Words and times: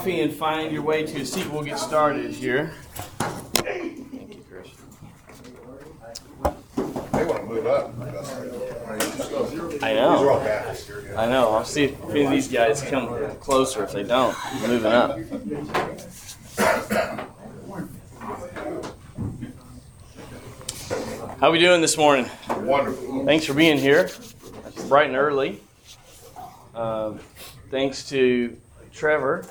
coffee 0.00 0.22
and 0.22 0.32
find 0.32 0.72
your 0.72 0.80
way 0.80 1.04
to 1.04 1.20
a 1.20 1.26
seat, 1.26 1.46
we'll 1.50 1.62
get 1.62 1.78
started 1.78 2.30
here. 2.32 2.72
Thank 3.18 4.34
you, 4.34 4.42
Chris. 4.48 4.68
They 7.12 7.24
want 7.26 7.40
to 7.40 7.44
move 7.44 7.66
up. 7.66 7.92
I 8.00 8.96
These 8.96 9.20
are 9.82 10.08
all 10.08 10.38
know. 10.38 10.40
Baptists 10.42 10.86
here. 10.86 11.14
I 11.18 11.26
know. 11.26 11.52
I'll 11.52 11.66
see 11.66 11.84
if 11.84 12.02
any 12.08 12.24
of 12.24 12.30
these 12.30 12.48
guys 12.48 12.80
come 12.80 13.36
closer. 13.40 13.84
If 13.84 13.92
they 13.92 14.02
don't, 14.02 14.34
moving 14.66 14.90
up. 14.90 15.18
How 21.40 21.50
we 21.50 21.58
doing 21.58 21.82
this 21.82 21.98
morning? 21.98 22.24
Wonderful. 22.48 23.26
Thanks 23.26 23.44
for 23.44 23.52
being 23.52 23.76
here. 23.76 24.04
It's 24.66 24.84
bright 24.88 25.08
and 25.08 25.16
early. 25.16 25.60
Um, 26.74 27.20
thanks 27.70 28.08
to 28.08 28.56
Trevor 29.00 29.46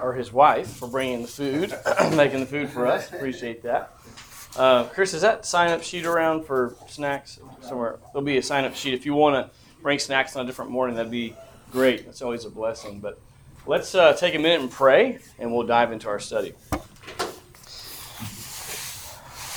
or 0.00 0.12
his 0.12 0.32
wife 0.32 0.76
for 0.76 0.86
bringing 0.86 1.22
the 1.22 1.28
food, 1.28 1.76
making 2.16 2.38
the 2.38 2.46
food 2.46 2.70
for 2.70 2.86
us. 2.86 3.12
Appreciate 3.12 3.60
that. 3.64 3.92
Uh, 4.56 4.84
Chris, 4.84 5.12
is 5.12 5.22
that 5.22 5.44
sign 5.44 5.72
up 5.72 5.82
sheet 5.82 6.06
around 6.06 6.44
for 6.44 6.76
snacks 6.86 7.40
somewhere? 7.62 7.98
There'll 8.12 8.24
be 8.24 8.36
a 8.36 8.42
sign 8.42 8.64
up 8.64 8.76
sheet 8.76 8.94
if 8.94 9.04
you 9.04 9.14
want 9.14 9.34
to 9.34 9.58
bring 9.82 9.98
snacks 9.98 10.36
on 10.36 10.44
a 10.44 10.46
different 10.46 10.70
morning. 10.70 10.94
That'd 10.94 11.10
be 11.10 11.34
great. 11.72 12.06
That's 12.06 12.22
always 12.22 12.44
a 12.44 12.50
blessing. 12.50 13.00
But 13.00 13.18
let's 13.66 13.92
uh, 13.96 14.12
take 14.12 14.36
a 14.36 14.38
minute 14.38 14.60
and 14.60 14.70
pray, 14.70 15.18
and 15.36 15.52
we'll 15.52 15.66
dive 15.66 15.90
into 15.90 16.08
our 16.08 16.20
study. 16.20 16.54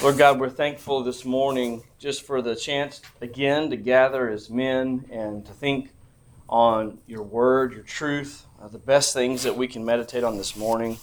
Lord 0.02 0.17
God, 0.17 0.39
we're 0.39 0.50
thankful 0.50 1.03
this 1.03 1.23
morning 1.23 1.84
just 2.00 2.23
for 2.23 2.41
the 2.41 2.55
chance 2.55 3.00
again 3.22 3.70
to 3.70 3.77
gather 3.77 4.27
as 4.27 4.50
men 4.50 5.05
and 5.12 5.45
to 5.45 5.53
think 5.53 5.91
on 6.50 6.98
your 7.05 7.22
word, 7.22 7.73
your 7.73 7.84
truth, 7.84 8.45
uh, 8.65 8.67
the 8.69 8.79
best 8.79 9.13
things 9.13 9.43
that 9.43 9.55
we 9.55 9.67
can 9.67 9.85
meditate 9.85 10.23
on 10.23 10.37
this 10.37 10.55
morning. 10.55 10.97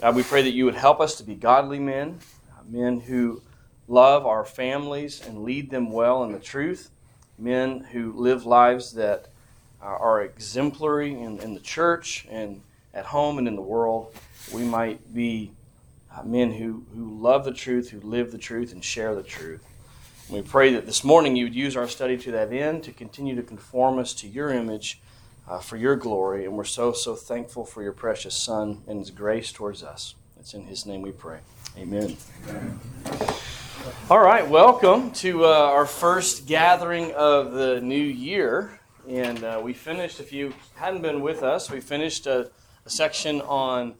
God, 0.00 0.16
we 0.16 0.22
pray 0.22 0.42
that 0.42 0.52
you 0.52 0.64
would 0.64 0.74
help 0.74 0.98
us 1.00 1.16
to 1.16 1.24
be 1.24 1.34
godly 1.34 1.78
men, 1.78 2.18
uh, 2.52 2.62
men 2.66 3.00
who 3.00 3.42
love 3.86 4.24
our 4.24 4.46
families 4.46 5.20
and 5.26 5.42
lead 5.42 5.70
them 5.70 5.92
well 5.92 6.24
in 6.24 6.32
the 6.32 6.38
truth, 6.38 6.90
men 7.38 7.80
who 7.92 8.12
live 8.12 8.46
lives 8.46 8.92
that 8.92 9.28
uh, 9.82 9.86
are 9.86 10.22
exemplary 10.22 11.12
in, 11.12 11.38
in 11.40 11.52
the 11.52 11.60
church 11.60 12.26
and 12.30 12.62
at 12.94 13.04
home 13.04 13.36
and 13.36 13.46
in 13.46 13.56
the 13.56 13.62
world. 13.62 14.14
We 14.54 14.62
might 14.62 15.12
be 15.12 15.52
uh, 16.16 16.22
men 16.22 16.52
who, 16.52 16.86
who 16.94 17.20
love 17.20 17.44
the 17.44 17.52
truth, 17.52 17.90
who 17.90 18.00
live 18.00 18.32
the 18.32 18.38
truth, 18.38 18.72
and 18.72 18.82
share 18.82 19.14
the 19.14 19.22
truth. 19.22 19.62
We 20.30 20.40
pray 20.40 20.72
that 20.72 20.86
this 20.86 21.04
morning 21.04 21.36
you 21.36 21.44
would 21.44 21.54
use 21.54 21.76
our 21.76 21.88
study 21.88 22.16
to 22.18 22.32
that 22.32 22.52
end 22.52 22.84
to 22.84 22.92
continue 22.92 23.36
to 23.36 23.42
conform 23.42 23.98
us 23.98 24.14
to 24.14 24.28
your 24.28 24.50
image 24.50 25.02
uh, 25.48 25.58
for 25.58 25.76
your 25.76 25.96
glory. 25.96 26.44
And 26.44 26.56
we're 26.56 26.64
so, 26.64 26.92
so 26.92 27.14
thankful 27.14 27.64
for 27.64 27.82
your 27.82 27.92
precious 27.92 28.36
Son 28.36 28.82
and 28.86 28.98
his 28.98 29.10
grace 29.10 29.52
towards 29.52 29.82
us. 29.82 30.14
It's 30.38 30.54
in 30.54 30.64
his 30.64 30.86
name 30.86 31.02
we 31.02 31.12
pray. 31.12 31.40
Amen. 31.76 32.16
All 34.10 34.20
right, 34.20 34.46
welcome 34.48 35.10
to 35.12 35.44
uh, 35.44 35.48
our 35.48 35.86
first 35.86 36.46
gathering 36.46 37.12
of 37.12 37.52
the 37.52 37.80
new 37.80 37.94
year. 38.02 38.78
And 39.08 39.42
uh, 39.42 39.60
we 39.62 39.72
finished, 39.72 40.20
if 40.20 40.32
you 40.32 40.52
hadn't 40.74 41.02
been 41.02 41.20
with 41.20 41.42
us, 41.42 41.70
we 41.70 41.80
finished 41.80 42.26
a, 42.26 42.50
a 42.84 42.90
section 42.90 43.40
on 43.42 43.94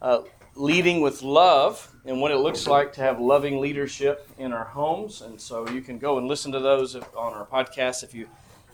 uh, 0.00 0.22
leading 0.54 1.00
with 1.00 1.22
love 1.22 1.92
and 2.04 2.20
what 2.20 2.30
it 2.30 2.38
looks 2.38 2.66
like 2.66 2.92
to 2.92 3.00
have 3.00 3.20
loving 3.20 3.60
leadership 3.60 4.28
in 4.38 4.52
our 4.52 4.64
homes. 4.64 5.22
And 5.22 5.40
so 5.40 5.68
you 5.68 5.80
can 5.80 5.98
go 5.98 6.18
and 6.18 6.28
listen 6.28 6.52
to 6.52 6.60
those 6.60 6.94
on 6.94 7.04
our 7.16 7.46
podcast 7.46 8.04
if 8.04 8.14
you 8.14 8.28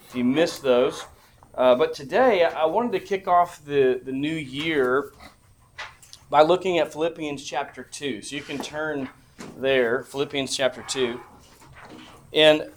if 0.08 0.16
you 0.16 0.24
missed 0.24 0.62
those. 0.62 1.04
Uh, 1.60 1.74
but 1.74 1.92
today 1.92 2.42
I 2.42 2.64
wanted 2.64 2.92
to 2.92 3.00
kick 3.00 3.28
off 3.28 3.62
the, 3.66 4.00
the 4.02 4.12
new 4.12 4.34
year 4.34 5.12
by 6.30 6.40
looking 6.40 6.78
at 6.78 6.90
Philippians 6.90 7.44
chapter 7.44 7.82
2. 7.82 8.22
So 8.22 8.34
you 8.34 8.40
can 8.40 8.56
turn 8.56 9.10
there, 9.58 10.04
Philippians 10.04 10.56
chapter 10.56 10.82
2. 10.88 11.20
And 12.32 12.70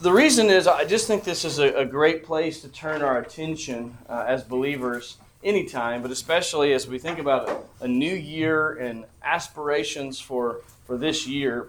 the 0.00 0.10
reason 0.10 0.48
is 0.48 0.66
I 0.66 0.86
just 0.86 1.06
think 1.06 1.24
this 1.24 1.44
is 1.44 1.58
a, 1.58 1.74
a 1.74 1.84
great 1.84 2.24
place 2.24 2.62
to 2.62 2.68
turn 2.68 3.02
our 3.02 3.18
attention 3.18 3.98
uh, 4.08 4.24
as 4.26 4.42
believers 4.42 5.18
anytime, 5.44 6.00
but 6.00 6.10
especially 6.10 6.72
as 6.72 6.88
we 6.88 6.98
think 6.98 7.18
about 7.18 7.68
a, 7.82 7.86
new 7.86 8.14
year 8.14 8.78
and 8.78 9.04
aspirations 9.22 10.18
for, 10.18 10.62
for 10.86 10.96
this 10.96 11.26
year. 11.26 11.68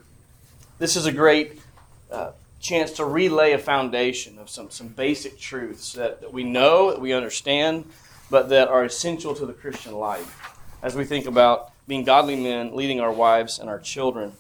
This 0.79 0.95
is 0.95 1.07
a 1.07 1.11
great 1.11 1.59
uh, 2.09 2.31
chance 2.59 2.91
to 2.93 3.05
relay 3.05 3.53
a 3.53 3.57
foundation 3.57 4.39
of 4.39 4.49
some, 4.49 4.69
some 4.69 4.87
basic 4.87 5.39
truths 5.39 5.93
that, 5.93 6.21
that 6.21 6.33
we 6.33 6.43
know, 6.43 6.91
that 6.91 6.99
we 6.99 7.13
understand, 7.13 7.85
but 8.29 8.49
that 8.49 8.67
are 8.67 8.83
essential 8.83 9.35
to 9.35 9.45
the 9.45 9.53
Christian 9.53 9.93
life 9.93 10.55
as 10.81 10.95
we 10.95 11.05
think 11.05 11.25
about 11.25 11.71
being 11.87 12.03
godly 12.03 12.35
men, 12.35 12.75
leading 12.75 12.99
our 12.99 13.11
wives 13.11 13.59
and 13.59 13.69
our 13.69 13.79
children. 13.79 14.33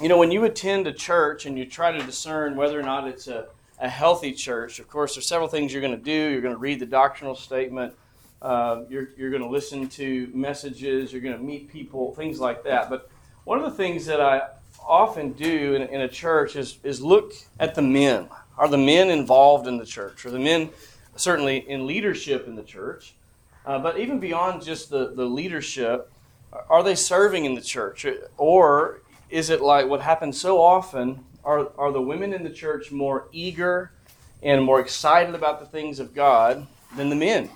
You 0.00 0.08
know, 0.08 0.18
when 0.18 0.30
you 0.30 0.44
attend 0.44 0.86
a 0.86 0.92
church 0.92 1.46
and 1.46 1.58
you 1.58 1.66
try 1.66 1.92
to 1.92 2.02
discern 2.02 2.56
whether 2.56 2.78
or 2.78 2.82
not 2.82 3.06
it's 3.06 3.28
a, 3.28 3.46
a 3.78 3.88
healthy 3.88 4.32
church, 4.32 4.78
of 4.78 4.88
course, 4.88 5.14
there's 5.14 5.28
several 5.28 5.48
things 5.48 5.72
you're 5.72 5.82
going 5.82 5.96
to 5.96 6.02
do. 6.02 6.30
You're 6.30 6.40
going 6.40 6.54
to 6.54 6.60
read 6.60 6.80
the 6.80 6.86
doctrinal 6.86 7.36
statement, 7.36 7.94
uh, 8.40 8.82
you're, 8.88 9.10
you're 9.16 9.30
going 9.30 9.42
to 9.42 9.48
listen 9.48 9.88
to 9.88 10.28
messages, 10.34 11.12
you're 11.12 11.22
going 11.22 11.36
to 11.36 11.42
meet 11.42 11.70
people, 11.70 12.14
things 12.14 12.40
like 12.40 12.64
that. 12.64 12.90
But 12.90 13.08
one 13.44 13.58
of 13.58 13.64
the 13.64 13.76
things 13.76 14.06
that 14.06 14.20
I 14.20 14.48
often 14.86 15.32
do 15.32 15.74
in, 15.74 15.82
in 15.82 16.00
a 16.00 16.08
church 16.08 16.56
is, 16.56 16.78
is 16.82 17.00
look 17.00 17.32
at 17.58 17.74
the 17.74 17.82
men. 17.82 18.28
Are 18.58 18.68
the 18.68 18.78
men 18.78 19.10
involved 19.10 19.66
in 19.66 19.78
the 19.78 19.86
church? 19.86 20.26
Are 20.26 20.30
the 20.30 20.38
men 20.38 20.70
certainly 21.16 21.58
in 21.68 21.86
leadership 21.86 22.46
in 22.46 22.56
the 22.56 22.62
church? 22.62 23.14
Uh, 23.64 23.78
but 23.78 23.98
even 23.98 24.18
beyond 24.18 24.62
just 24.62 24.90
the, 24.90 25.12
the 25.14 25.24
leadership, 25.24 26.10
are 26.68 26.82
they 26.82 26.94
serving 26.94 27.44
in 27.44 27.54
the 27.54 27.60
church? 27.60 28.06
Or 28.36 29.00
is 29.30 29.50
it 29.50 29.60
like 29.60 29.86
what 29.86 30.00
happens 30.00 30.40
so 30.40 30.60
often? 30.60 31.24
Are, 31.44 31.70
are 31.78 31.92
the 31.92 32.00
women 32.00 32.32
in 32.32 32.44
the 32.44 32.50
church 32.50 32.92
more 32.92 33.28
eager 33.32 33.92
and 34.42 34.62
more 34.62 34.80
excited 34.80 35.34
about 35.34 35.60
the 35.60 35.66
things 35.66 35.98
of 35.98 36.14
God 36.14 36.66
than 36.96 37.08
the 37.08 37.16
men? 37.16 37.50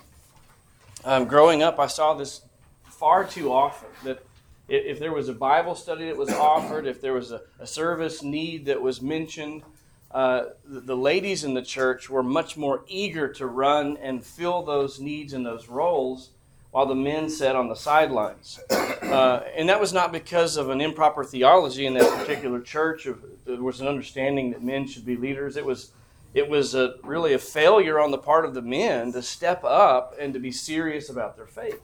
Um, 1.05 1.25
growing 1.25 1.61
up, 1.61 1.79
I 1.79 1.87
saw 1.87 2.13
this 2.15 2.41
far 2.85 3.23
too 3.23 3.51
often 3.51 3.89
that 4.03 4.25
if, 4.67 4.99
there 4.99 5.13
was 5.13 5.29
a 5.29 5.33
Bible 5.33 5.75
study 5.75 6.05
that 6.05 6.17
was 6.17 6.29
offered, 6.29 6.85
if 6.85 7.01
there 7.01 7.13
was 7.13 7.31
a, 7.31 7.41
a 7.59 7.67
service 7.67 8.21
need 8.21 8.65
that 8.65 8.81
was 8.81 9.01
mentioned, 9.01 9.63
uh, 10.11 10.45
the, 10.65 10.81
the 10.81 10.97
ladies 10.97 11.43
in 11.43 11.53
the 11.53 11.61
church 11.61 12.09
were 12.09 12.23
much 12.23 12.57
more 12.57 12.83
eager 12.87 13.31
to 13.33 13.45
run 13.45 13.97
and 13.97 14.23
fill 14.23 14.63
those 14.63 14.99
needs 14.99 15.33
and 15.33 15.45
those 15.45 15.67
roles 15.67 16.31
while 16.71 16.85
the 16.85 16.95
men 16.95 17.29
sat 17.29 17.55
on 17.55 17.69
the 17.69 17.75
sidelines. 17.75 18.59
Uh, 18.69 19.41
and 19.55 19.69
that 19.69 19.79
was 19.79 19.93
not 19.93 20.11
because 20.11 20.57
of 20.57 20.69
an 20.69 20.81
improper 20.81 21.23
theology 21.23 21.85
in 21.85 21.93
that 21.93 22.19
particular 22.19 22.59
church. 22.59 23.07
There 23.45 23.61
was 23.61 23.79
an 23.79 23.87
understanding 23.87 24.51
that 24.51 24.61
men 24.61 24.85
should 24.85 25.05
be 25.05 25.15
leaders. 25.15 25.55
It 25.55 25.65
was, 25.65 25.91
it 26.33 26.49
was 26.49 26.75
a, 26.75 26.95
really 27.03 27.33
a 27.33 27.39
failure 27.39 27.99
on 27.99 28.11
the 28.11 28.17
part 28.17 28.43
of 28.43 28.53
the 28.53 28.61
men 28.61 29.13
to 29.13 29.21
step 29.21 29.63
up 29.63 30.15
and 30.19 30.33
to 30.33 30.39
be 30.39 30.51
serious 30.51 31.09
about 31.09 31.37
their 31.37 31.47
faith. 31.47 31.81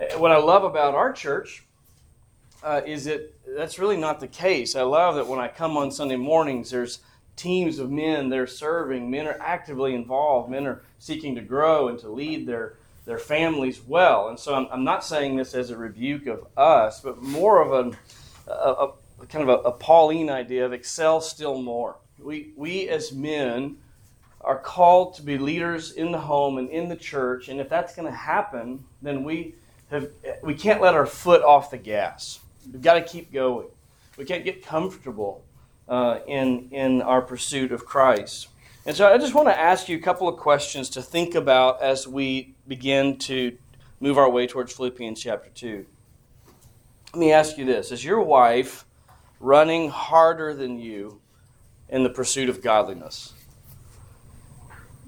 Uh, 0.00 0.18
What 0.18 0.32
I 0.32 0.38
love 0.38 0.64
about 0.64 0.94
our 0.94 1.12
church 1.12 1.64
uh, 2.62 2.80
is 2.86 3.04
that 3.04 3.34
that's 3.56 3.78
really 3.78 3.96
not 3.96 4.20
the 4.20 4.28
case. 4.28 4.74
I 4.74 4.82
love 4.82 5.14
that 5.14 5.26
when 5.26 5.38
I 5.38 5.48
come 5.48 5.76
on 5.76 5.90
Sunday 5.90 6.16
mornings, 6.16 6.70
there's 6.70 7.00
teams 7.36 7.78
of 7.78 7.90
men 7.90 8.28
they're 8.28 8.46
serving. 8.46 9.10
Men 9.10 9.26
are 9.26 9.38
actively 9.40 9.94
involved. 9.94 10.50
Men 10.50 10.66
are 10.66 10.82
seeking 10.98 11.34
to 11.36 11.40
grow 11.40 11.88
and 11.88 11.98
to 12.00 12.10
lead 12.10 12.46
their 12.46 12.74
their 13.04 13.18
families 13.18 13.80
well. 13.80 14.28
And 14.28 14.38
so 14.38 14.54
I'm, 14.54 14.68
I'm 14.70 14.84
not 14.84 15.02
saying 15.02 15.36
this 15.36 15.54
as 15.54 15.70
a 15.70 15.78
rebuke 15.78 16.26
of 16.26 16.46
us, 16.58 17.00
but 17.00 17.22
more 17.22 17.62
of 17.62 17.72
a, 17.72 18.52
a, 18.52 18.90
a 19.22 19.26
kind 19.26 19.48
of 19.48 19.48
a, 19.48 19.68
a 19.68 19.72
Pauline 19.72 20.28
idea 20.28 20.66
of 20.66 20.74
excel 20.74 21.22
still 21.22 21.62
more. 21.62 21.96
We, 22.18 22.52
we 22.54 22.86
as 22.90 23.10
men 23.12 23.78
are 24.42 24.58
called 24.58 25.14
to 25.14 25.22
be 25.22 25.38
leaders 25.38 25.92
in 25.92 26.12
the 26.12 26.18
home 26.18 26.58
and 26.58 26.68
in 26.68 26.90
the 26.90 26.96
church, 26.96 27.48
and 27.48 27.60
if 27.60 27.70
that's 27.70 27.94
going 27.94 28.06
to 28.06 28.14
happen, 28.14 28.84
then 29.00 29.24
we 29.24 29.54
have 29.90 30.10
we 30.42 30.54
can't 30.54 30.82
let 30.82 30.94
our 30.94 31.06
foot 31.06 31.42
off 31.42 31.70
the 31.70 31.78
gas. 31.78 32.40
We've 32.72 32.82
got 32.82 32.94
to 32.94 33.02
keep 33.02 33.32
going. 33.32 33.68
We 34.16 34.24
can't 34.24 34.44
get 34.44 34.64
comfortable 34.64 35.44
uh, 35.88 36.18
in 36.26 36.68
in 36.70 37.02
our 37.02 37.22
pursuit 37.22 37.72
of 37.72 37.84
Christ. 37.84 38.48
And 38.86 38.96
so 38.96 39.06
I 39.06 39.18
just 39.18 39.34
want 39.34 39.48
to 39.48 39.58
ask 39.58 39.88
you 39.88 39.96
a 39.96 40.00
couple 40.00 40.28
of 40.28 40.38
questions 40.38 40.88
to 40.90 41.02
think 41.02 41.34
about 41.34 41.82
as 41.82 42.08
we 42.08 42.54
begin 42.66 43.18
to 43.18 43.56
move 44.00 44.16
our 44.16 44.30
way 44.30 44.46
towards 44.46 44.72
Philippians 44.72 45.20
chapter 45.20 45.50
2. 45.50 45.84
Let 47.12 47.20
me 47.20 47.32
ask 47.32 47.58
you 47.58 47.64
this 47.64 47.92
Is 47.92 48.04
your 48.04 48.20
wife 48.20 48.84
running 49.40 49.90
harder 49.90 50.54
than 50.54 50.78
you 50.78 51.20
in 51.88 52.02
the 52.02 52.10
pursuit 52.10 52.48
of 52.48 52.62
godliness? 52.62 53.34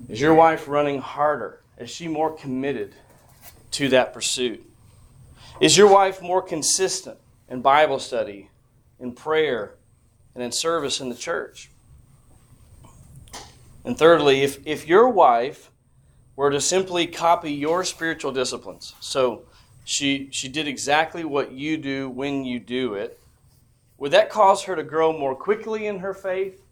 Is 0.09 0.21
your 0.21 0.35
wife 0.35 0.67
running 0.67 1.01
harder? 1.01 1.61
Is 1.79 1.91
she 1.91 2.09
more 2.09 2.35
committed 2.35 2.95
to 3.73 3.89
that 3.89 4.13
pursuit? 4.13 4.65
Is 5.61 5.77
your 5.77 5.93
wife 5.93 6.23
more 6.23 6.43
consistent 6.43 7.19
in 7.51 7.61
Bible 7.61 7.99
study, 7.99 8.49
in 8.99 9.13
prayer, 9.13 9.75
and 10.35 10.43
in 10.43 10.53
service 10.53 11.01
in 11.01 11.09
the 11.09 11.15
church? 11.15 11.71
And 13.85 13.99
thirdly, 13.99 14.43
if, 14.43 14.65
if 14.67 14.87
your 14.87 15.09
wife 15.09 15.71
were 16.37 16.51
to 16.51 16.61
simply 16.61 17.07
copy 17.07 17.53
your 17.53 17.85
spiritual 17.85 18.33
disciplines, 18.33 18.95
so 19.01 19.43
she, 19.85 20.29
she 20.31 20.49
did 20.49 20.69
exactly 20.69 21.25
what 21.25 21.53
you 21.53 21.77
do 21.77 22.09
when 22.09 22.45
you 22.45 22.61
do 22.61 22.95
it, 22.95 23.19
would 23.99 24.13
that 24.13 24.31
cause 24.31 24.63
her 24.65 24.77
to 24.77 24.83
grow 24.83 25.13
more 25.13 25.35
quickly 25.35 25.87
in 25.87 25.99
her 25.99 26.15
faith, 26.15 26.63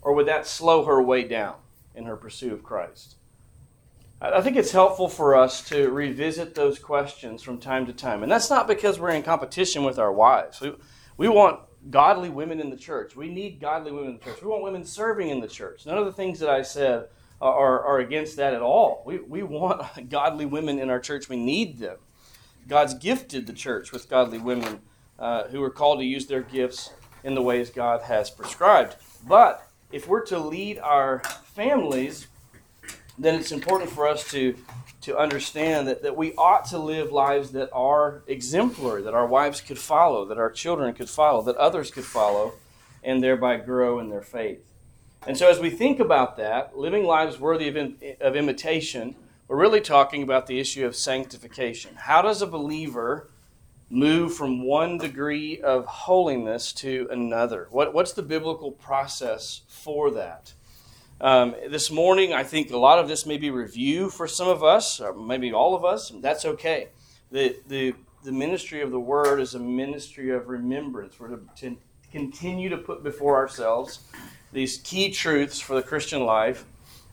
or 0.00 0.14
would 0.14 0.26
that 0.26 0.46
slow 0.46 0.84
her 0.84 1.02
way 1.02 1.24
down 1.24 1.56
in 1.94 2.04
her 2.04 2.16
pursuit 2.16 2.52
of 2.52 2.62
Christ? 2.62 3.16
I 4.20 4.40
think 4.40 4.56
it's 4.56 4.72
helpful 4.72 5.08
for 5.08 5.36
us 5.36 5.62
to 5.68 5.90
revisit 5.90 6.54
those 6.54 6.78
questions 6.78 7.40
from 7.40 7.58
time 7.58 7.86
to 7.86 7.92
time. 7.92 8.24
And 8.24 8.32
that's 8.32 8.50
not 8.50 8.66
because 8.66 8.98
we're 8.98 9.10
in 9.10 9.22
competition 9.22 9.84
with 9.84 9.98
our 9.98 10.12
wives. 10.12 10.60
We, 10.60 10.72
we 11.16 11.28
want 11.28 11.60
godly 11.88 12.28
women 12.28 12.58
in 12.58 12.70
the 12.70 12.76
church. 12.76 13.14
We 13.14 13.28
need 13.28 13.60
godly 13.60 13.92
women 13.92 14.10
in 14.10 14.18
the 14.18 14.24
church. 14.24 14.42
We 14.42 14.48
want 14.48 14.64
women 14.64 14.84
serving 14.84 15.28
in 15.28 15.40
the 15.40 15.46
church. 15.46 15.86
None 15.86 15.98
of 15.98 16.04
the 16.04 16.12
things 16.12 16.40
that 16.40 16.50
I 16.50 16.62
said 16.62 17.06
are, 17.40 17.80
are 17.80 18.00
against 18.00 18.36
that 18.36 18.54
at 18.54 18.60
all. 18.60 19.04
We, 19.06 19.18
we 19.18 19.44
want 19.44 19.82
godly 20.10 20.46
women 20.46 20.80
in 20.80 20.90
our 20.90 21.00
church. 21.00 21.28
We 21.28 21.36
need 21.36 21.78
them. 21.78 21.98
God's 22.66 22.94
gifted 22.94 23.46
the 23.46 23.52
church 23.52 23.92
with 23.92 24.08
godly 24.10 24.38
women 24.38 24.80
uh, 25.18 25.44
who 25.44 25.62
are 25.62 25.70
called 25.70 26.00
to 26.00 26.04
use 26.04 26.26
their 26.26 26.42
gifts 26.42 26.90
in 27.22 27.34
the 27.34 27.42
ways 27.42 27.70
God 27.70 28.02
has 28.02 28.30
prescribed. 28.30 28.96
But 29.26 29.66
if 29.92 30.08
we're 30.08 30.24
to 30.26 30.38
lead 30.38 30.78
our 30.80 31.20
families, 31.44 32.26
then 33.18 33.34
it's 33.34 33.52
important 33.52 33.90
for 33.90 34.06
us 34.06 34.30
to, 34.30 34.56
to 35.02 35.16
understand 35.16 35.88
that, 35.88 36.02
that 36.02 36.16
we 36.16 36.34
ought 36.34 36.64
to 36.66 36.78
live 36.78 37.10
lives 37.10 37.50
that 37.52 37.70
are 37.72 38.22
exemplary, 38.26 39.02
that 39.02 39.14
our 39.14 39.26
wives 39.26 39.60
could 39.60 39.78
follow, 39.78 40.24
that 40.26 40.38
our 40.38 40.50
children 40.50 40.94
could 40.94 41.08
follow, 41.10 41.42
that 41.42 41.56
others 41.56 41.90
could 41.90 42.04
follow, 42.04 42.54
and 43.02 43.22
thereby 43.22 43.56
grow 43.56 43.98
in 43.98 44.08
their 44.08 44.22
faith. 44.22 44.64
And 45.26 45.36
so, 45.36 45.50
as 45.50 45.58
we 45.58 45.70
think 45.70 45.98
about 45.98 46.36
that, 46.36 46.78
living 46.78 47.04
lives 47.04 47.40
worthy 47.40 47.68
of, 47.68 47.76
in, 47.76 47.96
of 48.20 48.36
imitation, 48.36 49.16
we're 49.48 49.56
really 49.56 49.80
talking 49.80 50.22
about 50.22 50.46
the 50.46 50.60
issue 50.60 50.86
of 50.86 50.94
sanctification. 50.94 51.96
How 51.96 52.22
does 52.22 52.40
a 52.40 52.46
believer 52.46 53.28
move 53.90 54.34
from 54.34 54.62
one 54.62 54.98
degree 54.98 55.60
of 55.60 55.86
holiness 55.86 56.72
to 56.74 57.08
another? 57.10 57.66
What, 57.70 57.94
what's 57.94 58.12
the 58.12 58.22
biblical 58.22 58.70
process 58.70 59.62
for 59.66 60.10
that? 60.12 60.52
Um, 61.20 61.56
this 61.68 61.90
morning, 61.90 62.32
I 62.32 62.44
think 62.44 62.70
a 62.70 62.76
lot 62.76 63.00
of 63.00 63.08
this 63.08 63.26
may 63.26 63.38
be 63.38 63.50
review 63.50 64.08
for 64.08 64.28
some 64.28 64.46
of 64.46 64.62
us, 64.62 65.00
or 65.00 65.12
maybe 65.12 65.52
all 65.52 65.74
of 65.74 65.84
us, 65.84 66.10
and 66.10 66.22
that's 66.22 66.44
okay. 66.44 66.90
The, 67.32 67.56
the, 67.66 67.94
the 68.22 68.30
ministry 68.30 68.82
of 68.82 68.92
the 68.92 69.00
Word 69.00 69.40
is 69.40 69.54
a 69.54 69.58
ministry 69.58 70.30
of 70.30 70.48
remembrance. 70.48 71.18
We're 71.18 71.30
to, 71.30 71.40
to 71.56 71.76
continue 72.12 72.68
to 72.68 72.76
put 72.76 73.02
before 73.02 73.34
ourselves 73.34 73.98
these 74.52 74.78
key 74.78 75.10
truths 75.10 75.58
for 75.58 75.74
the 75.74 75.82
Christian 75.82 76.24
life 76.24 76.64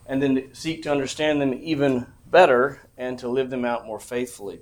and 0.06 0.22
then 0.22 0.36
to 0.36 0.54
seek 0.54 0.84
to 0.84 0.92
understand 0.92 1.40
them 1.40 1.52
even 1.60 2.06
better 2.30 2.80
and 2.96 3.18
to 3.18 3.28
live 3.28 3.50
them 3.50 3.64
out 3.64 3.86
more 3.86 3.98
faithfully. 3.98 4.60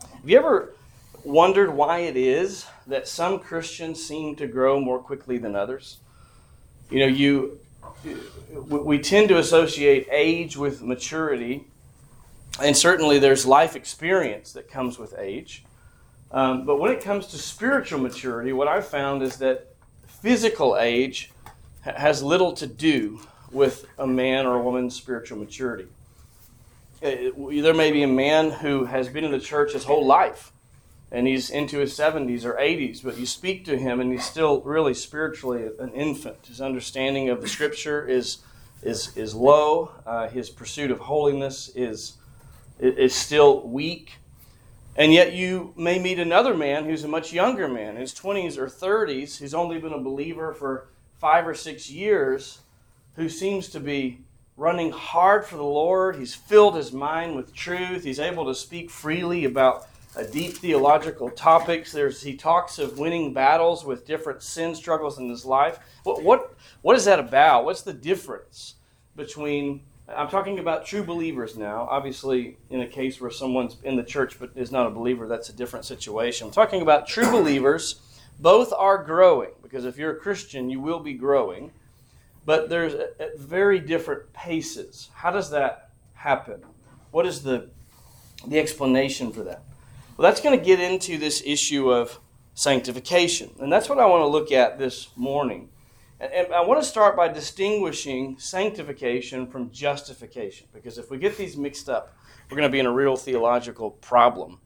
Have 0.00 0.28
you 0.28 0.36
ever 0.36 0.74
wondered 1.22 1.72
why 1.72 2.00
it 2.00 2.16
is 2.16 2.66
that 2.88 3.06
some 3.06 3.38
Christians 3.38 4.04
seem 4.04 4.34
to 4.36 4.48
grow 4.48 4.80
more 4.80 4.98
quickly 4.98 5.38
than 5.38 5.54
others? 5.54 5.98
You 6.90 6.98
know, 6.98 7.06
you 7.06 7.60
we 8.54 8.98
tend 8.98 9.28
to 9.28 9.38
associate 9.38 10.06
age 10.10 10.56
with 10.56 10.82
maturity, 10.82 11.66
and 12.62 12.76
certainly 12.76 13.18
there's 13.18 13.46
life 13.46 13.76
experience 13.76 14.52
that 14.52 14.70
comes 14.70 14.98
with 14.98 15.14
age. 15.18 15.64
Um, 16.30 16.66
but 16.66 16.78
when 16.78 16.90
it 16.90 17.00
comes 17.00 17.28
to 17.28 17.38
spiritual 17.38 18.00
maturity, 18.00 18.52
what 18.52 18.68
I've 18.68 18.86
found 18.86 19.22
is 19.22 19.36
that 19.36 19.74
physical 20.06 20.76
age 20.78 21.32
has 21.82 22.22
little 22.22 22.52
to 22.54 22.66
do 22.66 23.20
with 23.52 23.86
a 23.98 24.06
man 24.06 24.46
or 24.46 24.56
a 24.56 24.62
woman's 24.62 24.94
spiritual 24.94 25.38
maturity. 25.38 25.86
Uh, 27.02 27.30
there 27.36 27.74
may 27.74 27.92
be 27.92 28.02
a 28.02 28.08
man 28.08 28.50
who 28.50 28.84
has 28.84 29.08
been 29.08 29.24
in 29.24 29.30
the 29.30 29.38
church 29.38 29.74
his 29.74 29.84
whole 29.84 30.06
life 30.06 30.53
and 31.10 31.26
he's 31.26 31.50
into 31.50 31.78
his 31.78 31.96
70s 31.96 32.44
or 32.44 32.54
80s, 32.54 33.02
but 33.02 33.18
you 33.18 33.26
speak 33.26 33.64
to 33.66 33.78
him 33.78 34.00
and 34.00 34.10
he's 34.12 34.24
still 34.24 34.60
really 34.62 34.94
spiritually 34.94 35.68
an 35.78 35.92
infant. 35.92 36.46
His 36.46 36.60
understanding 36.60 37.28
of 37.28 37.40
the 37.40 37.48
scripture 37.48 38.06
is, 38.06 38.38
is, 38.82 39.16
is 39.16 39.34
low, 39.34 39.92
uh, 40.06 40.28
his 40.28 40.50
pursuit 40.50 40.90
of 40.90 41.00
holiness 41.00 41.70
is, 41.74 42.14
is 42.78 43.14
still 43.14 43.66
weak. 43.66 44.14
And 44.96 45.12
yet, 45.12 45.32
you 45.32 45.74
may 45.76 45.98
meet 45.98 46.20
another 46.20 46.54
man 46.54 46.84
who's 46.84 47.02
a 47.02 47.08
much 47.08 47.32
younger 47.32 47.66
man, 47.66 47.96
in 47.96 48.00
his 48.00 48.14
20s 48.14 48.56
or 48.56 48.66
30s, 48.66 49.38
who's 49.38 49.52
only 49.52 49.78
been 49.78 49.92
a 49.92 49.98
believer 49.98 50.54
for 50.54 50.86
five 51.18 51.48
or 51.48 51.54
six 51.54 51.90
years, 51.90 52.60
who 53.16 53.28
seems 53.28 53.68
to 53.70 53.80
be 53.80 54.20
running 54.56 54.92
hard 54.92 55.44
for 55.44 55.56
the 55.56 55.64
Lord. 55.64 56.16
He's 56.16 56.34
filled 56.34 56.76
his 56.76 56.92
mind 56.92 57.34
with 57.34 57.52
truth. 57.52 58.04
He's 58.04 58.20
able 58.20 58.46
to 58.46 58.54
speak 58.54 58.88
freely 58.88 59.44
about 59.44 59.88
deep 60.22 60.52
theological 60.52 61.30
topics. 61.30 61.90
There's 61.90 62.22
he 62.22 62.36
talks 62.36 62.78
of 62.78 62.98
winning 62.98 63.34
battles 63.34 63.84
with 63.84 64.06
different 64.06 64.42
sin 64.42 64.74
struggles 64.74 65.18
in 65.18 65.28
his 65.28 65.44
life. 65.44 65.78
What 66.04 66.22
what 66.22 66.54
what 66.82 66.96
is 66.96 67.04
that 67.06 67.18
about? 67.18 67.64
What's 67.64 67.82
the 67.82 67.92
difference 67.92 68.74
between 69.16 69.80
I'm 70.08 70.28
talking 70.28 70.58
about 70.58 70.84
true 70.84 71.02
believers 71.02 71.56
now. 71.56 71.88
Obviously, 71.90 72.58
in 72.68 72.82
a 72.82 72.86
case 72.86 73.20
where 73.20 73.30
someone's 73.30 73.76
in 73.82 73.96
the 73.96 74.02
church 74.02 74.38
but 74.38 74.50
is 74.54 74.70
not 74.70 74.86
a 74.86 74.90
believer, 74.90 75.26
that's 75.26 75.48
a 75.48 75.52
different 75.52 75.86
situation. 75.86 76.46
I'm 76.46 76.52
talking 76.52 76.82
about 76.82 77.08
true 77.08 77.30
believers. 77.30 78.00
Both 78.38 78.72
are 78.72 79.02
growing 79.02 79.50
because 79.62 79.84
if 79.84 79.96
you're 79.96 80.12
a 80.12 80.16
Christian, 80.16 80.68
you 80.68 80.80
will 80.80 81.00
be 81.00 81.14
growing, 81.14 81.72
but 82.44 82.68
there's 82.68 82.94
at 82.94 83.38
very 83.38 83.80
different 83.80 84.32
paces. 84.32 85.08
How 85.14 85.30
does 85.30 85.50
that 85.50 85.90
happen? 86.14 86.62
What 87.10 87.26
is 87.26 87.42
the 87.42 87.70
the 88.46 88.58
explanation 88.58 89.32
for 89.32 89.42
that? 89.44 89.62
Well, 90.16 90.30
that's 90.30 90.40
going 90.40 90.56
to 90.56 90.64
get 90.64 90.78
into 90.78 91.18
this 91.18 91.42
issue 91.44 91.90
of 91.92 92.20
sanctification. 92.54 93.50
And 93.58 93.72
that's 93.72 93.88
what 93.88 93.98
I 93.98 94.06
want 94.06 94.22
to 94.22 94.28
look 94.28 94.52
at 94.52 94.78
this 94.78 95.08
morning. 95.16 95.70
And 96.20 96.54
I 96.54 96.60
want 96.60 96.80
to 96.80 96.88
start 96.88 97.16
by 97.16 97.26
distinguishing 97.26 98.38
sanctification 98.38 99.48
from 99.48 99.72
justification, 99.72 100.68
because 100.72 100.98
if 100.98 101.10
we 101.10 101.18
get 101.18 101.36
these 101.36 101.56
mixed 101.56 101.88
up, 101.88 102.16
we're 102.48 102.56
going 102.56 102.68
to 102.68 102.72
be 102.72 102.78
in 102.78 102.86
a 102.86 102.92
real 102.92 103.16
theological 103.16 103.90
problem 103.90 104.60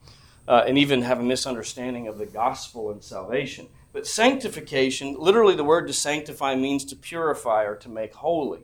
uh, 0.46 0.64
and 0.66 0.76
even 0.76 1.00
have 1.00 1.18
a 1.18 1.22
misunderstanding 1.22 2.08
of 2.08 2.18
the 2.18 2.26
gospel 2.26 2.90
and 2.90 3.02
salvation. 3.02 3.68
But 3.94 4.06
sanctification, 4.06 5.16
literally 5.18 5.56
the 5.56 5.64
word 5.64 5.86
to 5.86 5.94
sanctify 5.94 6.56
means 6.56 6.84
to 6.86 6.96
purify 6.96 7.64
or 7.64 7.74
to 7.76 7.88
make 7.88 8.14
holy. 8.14 8.60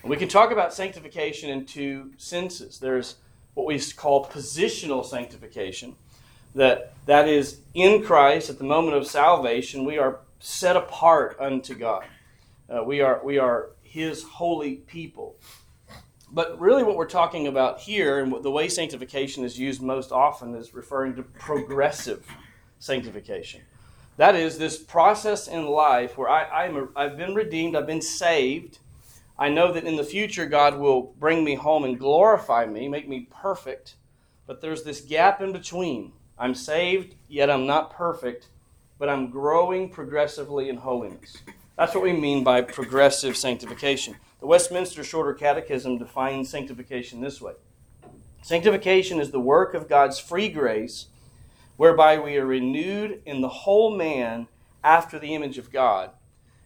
And 0.00 0.10
we 0.10 0.16
can 0.16 0.28
talk 0.28 0.50
about 0.50 0.72
sanctification 0.72 1.50
in 1.50 1.66
two 1.66 2.12
senses. 2.16 2.78
There's 2.78 3.16
what 3.52 3.66
we 3.66 3.78
call 3.80 4.26
positional 4.26 5.04
sanctification, 5.04 5.96
that 6.56 6.94
that 7.04 7.28
is 7.28 7.60
in 7.74 8.02
Christ 8.02 8.50
at 8.50 8.58
the 8.58 8.64
moment 8.64 8.96
of 8.96 9.06
salvation 9.06 9.84
we 9.84 9.98
are 9.98 10.20
set 10.40 10.74
apart 10.74 11.36
unto 11.38 11.74
God. 11.74 12.04
Uh, 12.68 12.82
we 12.82 13.00
are 13.00 13.20
we 13.22 13.38
are 13.38 13.70
His 13.82 14.24
holy 14.24 14.76
people. 14.76 15.36
But 16.32 16.60
really, 16.60 16.82
what 16.82 16.96
we're 16.96 17.06
talking 17.06 17.46
about 17.46 17.78
here, 17.78 18.18
and 18.18 18.42
the 18.42 18.50
way 18.50 18.68
sanctification 18.68 19.44
is 19.44 19.58
used 19.58 19.80
most 19.80 20.10
often, 20.10 20.56
is 20.56 20.74
referring 20.74 21.14
to 21.16 21.22
progressive 21.22 22.26
sanctification. 22.80 23.62
That 24.16 24.34
is 24.34 24.58
this 24.58 24.76
process 24.76 25.46
in 25.46 25.66
life 25.66 26.18
where 26.18 26.28
I, 26.28 26.64
I'm 26.64 26.76
a, 26.76 26.88
I've 26.96 27.16
been 27.16 27.34
redeemed, 27.34 27.76
I've 27.76 27.86
been 27.86 28.02
saved. 28.02 28.78
I 29.38 29.50
know 29.50 29.72
that 29.72 29.84
in 29.84 29.96
the 29.96 30.04
future 30.04 30.46
God 30.46 30.78
will 30.78 31.14
bring 31.18 31.44
me 31.44 31.54
home 31.54 31.84
and 31.84 31.98
glorify 31.98 32.66
me, 32.66 32.88
make 32.88 33.08
me 33.08 33.28
perfect. 33.30 33.94
But 34.46 34.60
there's 34.60 34.82
this 34.82 35.02
gap 35.02 35.40
in 35.40 35.52
between 35.52 36.12
I'm 36.38 36.54
saved, 36.54 37.14
yet 37.28 37.50
I'm 37.50 37.66
not 37.66 37.90
perfect, 37.90 38.48
but 38.98 39.08
I'm 39.08 39.30
growing 39.30 39.88
progressively 39.88 40.68
in 40.68 40.76
holiness. 40.76 41.38
That's 41.76 41.94
what 41.94 42.04
we 42.04 42.12
mean 42.12 42.44
by 42.44 42.62
progressive 42.62 43.36
sanctification. 43.36 44.16
The 44.40 44.46
Westminster 44.46 45.02
Shorter 45.02 45.34
Catechism 45.34 45.98
defines 45.98 46.50
sanctification 46.50 47.20
this 47.20 47.40
way 47.40 47.54
Sanctification 48.42 49.18
is 49.18 49.30
the 49.30 49.40
work 49.40 49.74
of 49.74 49.88
God's 49.88 50.18
free 50.18 50.48
grace, 50.48 51.06
whereby 51.76 52.18
we 52.18 52.36
are 52.36 52.46
renewed 52.46 53.22
in 53.24 53.40
the 53.40 53.48
whole 53.48 53.96
man 53.96 54.46
after 54.84 55.18
the 55.18 55.34
image 55.34 55.58
of 55.58 55.72
God, 55.72 56.10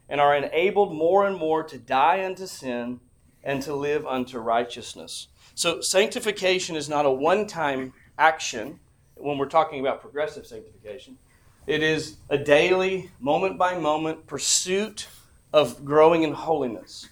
and 0.09 0.21
are 0.21 0.37
enabled 0.37 0.95
more 0.95 1.27
and 1.27 1.37
more 1.37 1.63
to 1.63 1.79
die 1.79 2.25
unto 2.25 2.47
sin 2.47 3.01
and 3.43 3.63
to 3.63 3.75
live 3.75 4.05
unto 4.05 4.39
righteousness. 4.39 5.29
So, 5.55 5.81
sanctification 5.81 6.77
is 6.77 6.89
not 6.89 7.07
a 7.07 7.11
one 7.11 7.47
time 7.47 7.93
action 8.19 8.81
when 9.21 9.39
we're 9.39 9.49
talking 9.49 9.81
about 9.81 10.01
progressive 10.01 10.47
sanctification. 10.47 11.19
It 11.67 11.83
is 11.83 12.17
a 12.29 12.39
daily, 12.39 13.11
moment 13.21 13.59
by 13.59 13.79
moment 13.79 14.27
pursuit 14.27 15.09
of 15.53 15.85
growing 15.85 16.23
in 16.23 16.33
holiness 16.33 17.09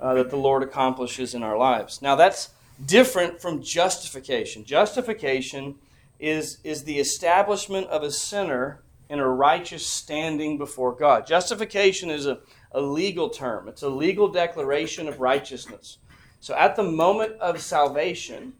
uh, 0.00 0.14
that 0.14 0.30
the 0.30 0.36
Lord 0.36 0.62
accomplishes 0.62 1.34
in 1.34 1.42
our 1.42 1.56
lives. 1.56 2.02
Now, 2.02 2.16
that's 2.16 2.50
different 2.84 3.40
from 3.40 3.62
justification. 3.62 4.64
Justification 4.64 5.76
is, 6.18 6.58
is 6.64 6.84
the 6.84 6.98
establishment 6.98 7.86
of 7.88 8.02
a 8.02 8.10
sinner 8.10 8.82
in 9.08 9.18
a 9.18 9.28
righteous 9.28 9.86
standing 9.86 10.58
before 10.58 10.92
God. 10.92 11.26
Justification 11.26 12.10
is 12.10 12.26
a, 12.26 12.38
a 12.72 12.80
legal 12.80 13.28
term, 13.28 13.68
it's 13.68 13.82
a 13.82 13.88
legal 13.88 14.28
declaration 14.28 15.06
of 15.06 15.20
righteousness. 15.20 15.98
So, 16.40 16.54
at 16.56 16.74
the 16.74 16.82
moment 16.82 17.34
of 17.40 17.60
salvation, 17.60 18.54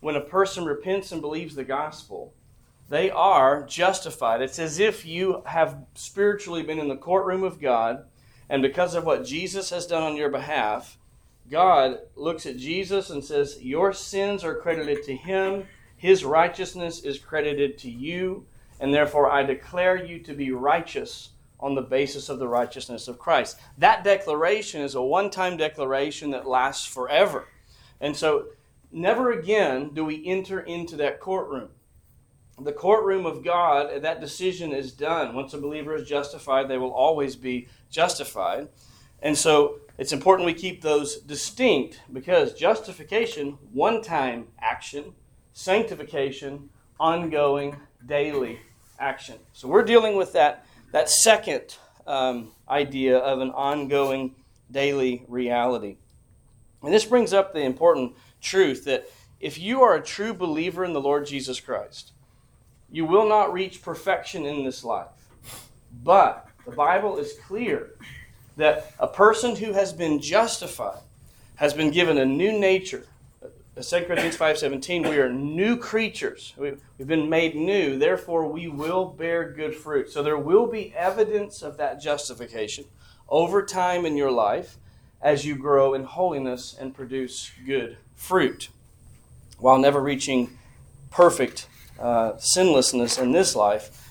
when 0.00 0.14
a 0.14 0.20
person 0.20 0.64
repents 0.64 1.10
and 1.12 1.20
believes 1.20 1.54
the 1.54 1.64
gospel, 1.64 2.32
they 2.88 3.10
are 3.10 3.64
justified. 3.66 4.42
It's 4.42 4.58
as 4.58 4.78
if 4.78 5.04
you 5.04 5.42
have 5.46 5.78
spiritually 5.94 6.62
been 6.62 6.78
in 6.78 6.88
the 6.88 6.96
courtroom 6.96 7.42
of 7.42 7.60
God, 7.60 8.04
and 8.48 8.62
because 8.62 8.94
of 8.94 9.04
what 9.04 9.24
Jesus 9.24 9.70
has 9.70 9.86
done 9.86 10.04
on 10.04 10.16
your 10.16 10.30
behalf, 10.30 10.98
God 11.50 11.98
looks 12.14 12.46
at 12.46 12.56
Jesus 12.56 13.10
and 13.10 13.24
says, 13.24 13.58
Your 13.60 13.92
sins 13.92 14.44
are 14.44 14.54
credited 14.54 15.02
to 15.04 15.16
him, 15.16 15.66
his 15.96 16.24
righteousness 16.24 17.00
is 17.00 17.18
credited 17.18 17.78
to 17.78 17.90
you, 17.90 18.46
and 18.78 18.92
therefore 18.92 19.30
I 19.30 19.42
declare 19.42 20.04
you 20.04 20.20
to 20.20 20.34
be 20.34 20.52
righteous 20.52 21.30
on 21.58 21.74
the 21.74 21.82
basis 21.82 22.28
of 22.28 22.38
the 22.38 22.48
righteousness 22.48 23.08
of 23.08 23.18
Christ. 23.18 23.58
That 23.78 24.04
declaration 24.04 24.82
is 24.82 24.94
a 24.94 25.02
one 25.02 25.30
time 25.30 25.56
declaration 25.56 26.30
that 26.30 26.46
lasts 26.46 26.86
forever. 26.86 27.48
And 28.00 28.14
so, 28.14 28.46
never 28.92 29.32
again 29.32 29.90
do 29.94 30.04
we 30.04 30.24
enter 30.26 30.60
into 30.60 30.96
that 30.96 31.18
courtroom. 31.18 31.70
The 32.58 32.72
courtroom 32.72 33.26
of 33.26 33.44
God, 33.44 34.02
that 34.02 34.20
decision 34.20 34.72
is 34.72 34.92
done. 34.92 35.34
Once 35.34 35.52
a 35.52 35.58
believer 35.58 35.94
is 35.94 36.08
justified, 36.08 36.68
they 36.68 36.78
will 36.78 36.92
always 36.92 37.36
be 37.36 37.68
justified. 37.90 38.68
And 39.20 39.36
so, 39.36 39.80
it's 39.98 40.12
important 40.12 40.46
we 40.46 40.54
keep 40.54 40.82
those 40.82 41.16
distinct 41.16 42.00
because 42.12 42.52
justification, 42.52 43.58
one 43.72 44.02
time 44.02 44.48
action, 44.60 45.14
sanctification, 45.52 46.68
ongoing, 47.00 47.76
daily 48.04 48.60
action. 48.98 49.38
So 49.52 49.68
we're 49.68 49.84
dealing 49.84 50.16
with 50.16 50.32
that, 50.34 50.66
that 50.92 51.08
second 51.08 51.76
um, 52.06 52.52
idea 52.68 53.18
of 53.18 53.40
an 53.40 53.50
ongoing 53.50 54.34
daily 54.70 55.24
reality. 55.28 55.96
And 56.82 56.92
this 56.92 57.04
brings 57.04 57.32
up 57.32 57.52
the 57.52 57.62
important 57.62 58.14
truth 58.40 58.84
that 58.84 59.08
if 59.40 59.58
you 59.58 59.82
are 59.82 59.94
a 59.94 60.02
true 60.02 60.34
believer 60.34 60.84
in 60.84 60.92
the 60.92 61.00
Lord 61.00 61.26
Jesus 61.26 61.58
Christ, 61.58 62.12
you 62.96 63.04
will 63.04 63.28
not 63.28 63.52
reach 63.52 63.82
perfection 63.82 64.46
in 64.46 64.64
this 64.64 64.82
life. 64.82 65.28
But 66.02 66.48
the 66.64 66.70
Bible 66.70 67.18
is 67.18 67.34
clear 67.46 67.90
that 68.56 68.94
a 68.98 69.06
person 69.06 69.54
who 69.54 69.74
has 69.74 69.92
been 69.92 70.18
justified 70.18 71.02
has 71.56 71.74
been 71.74 71.90
given 71.90 72.16
a 72.16 72.24
new 72.24 72.58
nature. 72.58 73.06
Uh, 73.44 73.82
2 73.82 74.06
Corinthians 74.06 74.38
5.17, 74.38 75.10
we 75.10 75.18
are 75.18 75.30
new 75.30 75.76
creatures. 75.76 76.54
We've 76.56 76.80
been 76.96 77.28
made 77.28 77.54
new. 77.54 77.98
Therefore, 77.98 78.46
we 78.46 78.66
will 78.66 79.04
bear 79.04 79.52
good 79.52 79.76
fruit. 79.76 80.10
So 80.10 80.22
there 80.22 80.38
will 80.38 80.66
be 80.66 80.94
evidence 80.94 81.60
of 81.60 81.76
that 81.76 82.00
justification 82.00 82.86
over 83.28 83.62
time 83.62 84.06
in 84.06 84.16
your 84.16 84.30
life 84.30 84.78
as 85.20 85.44
you 85.44 85.54
grow 85.54 85.92
in 85.92 86.04
holiness 86.04 86.74
and 86.80 86.94
produce 86.94 87.50
good 87.66 87.98
fruit 88.14 88.70
while 89.58 89.76
never 89.76 90.00
reaching 90.00 90.56
perfect 91.10 91.66
uh, 91.98 92.36
sinlessness 92.38 93.18
in 93.18 93.32
this 93.32 93.54
life, 93.54 94.02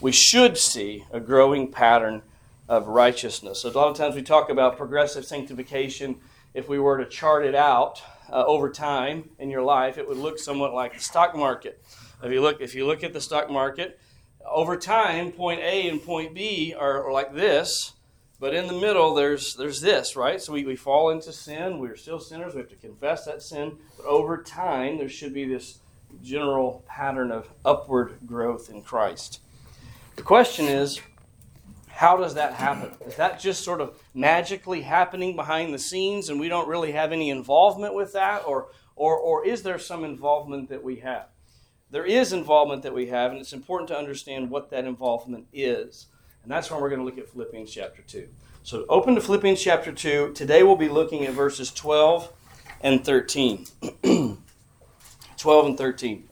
we 0.00 0.12
should 0.12 0.56
see 0.56 1.04
a 1.12 1.20
growing 1.20 1.70
pattern 1.70 2.22
of 2.68 2.88
righteousness. 2.88 3.62
So, 3.62 3.68
a 3.68 3.72
lot 3.72 3.88
of 3.88 3.96
times 3.96 4.14
we 4.14 4.22
talk 4.22 4.50
about 4.50 4.76
progressive 4.76 5.24
sanctification. 5.24 6.16
If 6.54 6.68
we 6.68 6.78
were 6.78 6.98
to 6.98 7.04
chart 7.04 7.44
it 7.44 7.54
out 7.54 8.02
uh, 8.30 8.44
over 8.46 8.70
time 8.70 9.30
in 9.38 9.50
your 9.50 9.62
life, 9.62 9.98
it 9.98 10.08
would 10.08 10.16
look 10.16 10.38
somewhat 10.38 10.72
like 10.72 10.94
the 10.94 11.00
stock 11.00 11.36
market. 11.36 11.82
If 12.22 12.32
you 12.32 12.40
look, 12.40 12.60
if 12.60 12.74
you 12.74 12.86
look 12.86 13.04
at 13.04 13.12
the 13.12 13.20
stock 13.20 13.50
market, 13.50 13.98
over 14.46 14.76
time, 14.76 15.32
point 15.32 15.60
A 15.60 15.88
and 15.88 16.02
point 16.02 16.34
B 16.34 16.74
are, 16.78 17.06
are 17.06 17.12
like 17.12 17.34
this, 17.34 17.92
but 18.40 18.54
in 18.54 18.66
the 18.66 18.74
middle, 18.74 19.14
there's 19.14 19.54
there's 19.54 19.80
this, 19.80 20.16
right? 20.16 20.40
So 20.40 20.52
we, 20.52 20.64
we 20.64 20.76
fall 20.76 21.10
into 21.10 21.32
sin. 21.32 21.78
We're 21.78 21.96
still 21.96 22.20
sinners. 22.20 22.54
We 22.54 22.60
have 22.60 22.70
to 22.70 22.76
confess 22.76 23.24
that 23.26 23.42
sin. 23.42 23.78
But 23.96 24.06
over 24.06 24.42
time, 24.42 24.98
there 24.98 25.08
should 25.08 25.32
be 25.34 25.46
this 25.46 25.78
general 26.22 26.84
pattern 26.86 27.30
of 27.30 27.48
upward 27.64 28.18
growth 28.26 28.70
in 28.70 28.82
Christ. 28.82 29.40
The 30.16 30.22
question 30.22 30.66
is, 30.66 31.00
how 31.88 32.16
does 32.16 32.34
that 32.34 32.54
happen? 32.54 32.90
Is 33.06 33.16
that 33.16 33.38
just 33.38 33.62
sort 33.62 33.80
of 33.80 33.96
magically 34.14 34.82
happening 34.82 35.36
behind 35.36 35.72
the 35.72 35.78
scenes 35.78 36.28
and 36.28 36.40
we 36.40 36.48
don't 36.48 36.68
really 36.68 36.92
have 36.92 37.12
any 37.12 37.30
involvement 37.30 37.94
with 37.94 38.12
that? 38.14 38.44
Or, 38.46 38.68
or, 38.96 39.16
or 39.16 39.46
is 39.46 39.62
there 39.62 39.78
some 39.78 40.04
involvement 40.04 40.68
that 40.70 40.82
we 40.82 40.96
have? 40.96 41.26
There 41.90 42.04
is 42.04 42.32
involvement 42.32 42.82
that 42.82 42.94
we 42.94 43.06
have, 43.06 43.30
and 43.30 43.40
it's 43.40 43.52
important 43.52 43.88
to 43.88 43.96
understand 43.96 44.50
what 44.50 44.70
that 44.70 44.84
involvement 44.84 45.46
is. 45.52 46.06
And 46.42 46.50
that's 46.50 46.70
when 46.70 46.80
we're 46.80 46.88
going 46.88 47.00
to 47.00 47.04
look 47.04 47.18
at 47.18 47.28
Philippians 47.28 47.70
chapter 47.70 48.02
2. 48.02 48.28
So 48.64 48.84
open 48.88 49.14
to 49.14 49.20
Philippians 49.20 49.62
chapter 49.62 49.92
2. 49.92 50.32
Today 50.34 50.62
we'll 50.62 50.74
be 50.74 50.88
looking 50.88 51.24
at 51.26 51.32
verses 51.34 51.70
12 51.70 52.32
and 52.80 53.04
13. 53.04 53.66
12 55.44 55.66
and 55.66 55.76
13. 55.76 56.26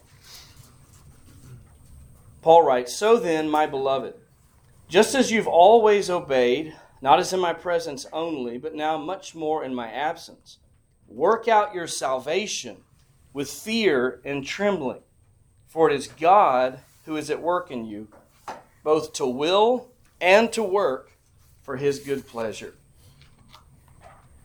Paul 2.40 2.62
writes, 2.62 2.96
So 2.96 3.18
then, 3.18 3.46
my 3.46 3.66
beloved, 3.66 4.14
just 4.88 5.14
as 5.14 5.30
you've 5.30 5.46
always 5.46 6.08
obeyed, 6.08 6.74
not 7.02 7.18
as 7.18 7.30
in 7.30 7.38
my 7.38 7.52
presence 7.52 8.06
only, 8.10 8.56
but 8.56 8.74
now 8.74 8.96
much 8.96 9.34
more 9.34 9.64
in 9.64 9.74
my 9.74 9.92
absence, 9.92 10.60
work 11.06 11.46
out 11.46 11.74
your 11.74 11.86
salvation 11.86 12.78
with 13.34 13.50
fear 13.50 14.22
and 14.24 14.46
trembling. 14.46 15.02
For 15.66 15.90
it 15.90 15.94
is 15.94 16.06
God 16.06 16.78
who 17.04 17.18
is 17.18 17.28
at 17.28 17.42
work 17.42 17.70
in 17.70 17.84
you, 17.84 18.08
both 18.82 19.12
to 19.12 19.26
will 19.26 19.90
and 20.22 20.50
to 20.54 20.62
work 20.62 21.12
for 21.60 21.76
his 21.76 21.98
good 21.98 22.26
pleasure. 22.26 22.72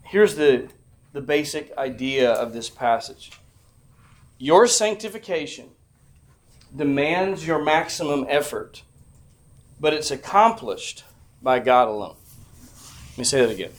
Here's 0.04 0.36
the, 0.36 0.68
the 1.14 1.22
basic 1.22 1.72
idea 1.78 2.34
of 2.34 2.52
this 2.52 2.70
passage 2.70 3.32
your 4.38 4.68
sanctification 4.68 5.70
demands 6.76 7.46
your 7.46 7.64
maximum 7.64 8.26
effort 8.30 8.84
but 9.80 9.94
it's 9.94 10.12
accomplished 10.12 11.04
by 11.42 11.60
God 11.60 11.88
alone. 11.88 12.16
Let 13.12 13.18
me 13.18 13.24
say 13.24 13.42
that 13.42 13.52
again. 13.52 13.72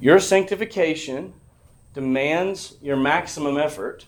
Your 0.00 0.18
sanctification 0.20 1.34
demands 1.94 2.76
your 2.80 2.96
maximum 2.96 3.58
effort, 3.58 4.06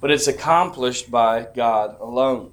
but 0.00 0.10
it's 0.10 0.28
accomplished 0.28 1.10
by 1.10 1.48
God 1.54 1.96
alone. 2.00 2.52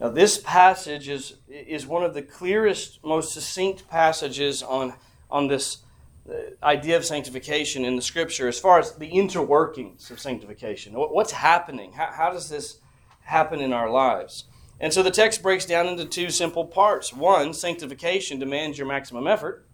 Now, 0.00 0.10
this 0.10 0.38
passage 0.38 1.08
is, 1.08 1.36
is 1.48 1.86
one 1.86 2.04
of 2.04 2.14
the 2.14 2.22
clearest, 2.22 3.02
most 3.04 3.32
succinct 3.32 3.88
passages 3.88 4.62
on, 4.62 4.94
on 5.30 5.48
this 5.48 5.78
uh, 6.28 6.64
idea 6.64 6.96
of 6.96 7.04
sanctification 7.04 7.84
in 7.84 7.96
the 7.96 8.02
scripture 8.02 8.48
as 8.48 8.58
far 8.58 8.78
as 8.78 8.92
the 8.92 9.10
interworkings 9.10 10.10
of 10.10 10.20
sanctification. 10.20 10.92
What's 10.94 11.32
happening? 11.32 11.92
How, 11.92 12.10
how 12.12 12.30
does 12.32 12.48
this 12.48 12.80
happen 13.22 13.60
in 13.60 13.72
our 13.72 13.90
lives? 13.90 14.44
And 14.80 14.92
so 14.92 15.02
the 15.02 15.10
text 15.10 15.42
breaks 15.42 15.64
down 15.64 15.86
into 15.86 16.04
two 16.04 16.30
simple 16.30 16.66
parts. 16.66 17.12
One, 17.12 17.54
sanctification 17.54 18.38
demands 18.38 18.76
your 18.76 18.86
maximum 18.86 19.26
effort. 19.26 19.66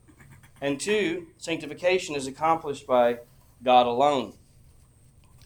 And 0.61 0.79
two, 0.79 1.27
sanctification 1.39 2.15
is 2.15 2.27
accomplished 2.27 2.87
by 2.87 3.19
God 3.65 3.87
alone. 3.87 4.35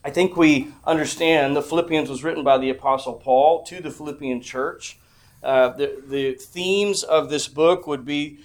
I 0.05 0.11
think 0.11 0.37
we 0.37 0.69
understand 0.85 1.57
the 1.57 1.63
Philippians 1.63 2.11
was 2.11 2.23
written 2.23 2.45
by 2.45 2.59
the 2.59 2.71
Apostle 2.71 3.15
Paul 3.15 3.65
to 3.65 3.81
the 3.81 3.91
Philippian 3.91 4.41
church. 4.41 4.99
Uh, 5.43 5.71
the, 5.71 6.03
the 6.07 6.33
themes 6.35 7.03
of 7.03 7.31
this 7.31 7.49
book 7.49 7.87
would 7.87 8.05
be 8.05 8.39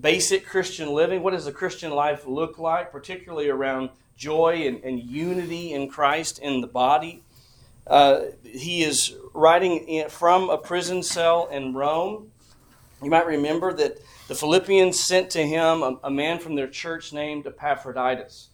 basic 0.00 0.46
Christian 0.46 0.92
living. 0.92 1.22
What 1.22 1.32
does 1.32 1.46
a 1.46 1.52
Christian 1.52 1.90
life 1.90 2.26
look 2.26 2.58
like, 2.58 2.92
particularly 2.92 3.48
around 3.48 3.90
joy 4.16 4.64
and, 4.66 4.82
and 4.84 5.00
unity 5.00 5.72
in 5.72 5.88
Christ 5.88 6.38
in 6.38 6.60
the 6.60 6.66
body? 6.66 7.22
Uh, 7.86 8.20
he 8.44 8.82
is 8.82 9.14
writing 9.32 10.08
from 10.08 10.50
a 10.50 10.58
prison 10.58 11.02
cell 11.02 11.48
in 11.48 11.74
Rome. 11.74 12.30
You 13.02 13.10
might 13.10 13.26
remember 13.26 13.72
that 13.72 13.98
the 14.28 14.34
Philippians 14.34 15.00
sent 15.00 15.30
to 15.30 15.46
him 15.46 15.82
a, 15.82 15.98
a 16.04 16.10
man 16.10 16.38
from 16.38 16.54
their 16.54 16.68
church 16.68 17.12
named 17.12 17.46
Epaphroditus. 17.46 18.48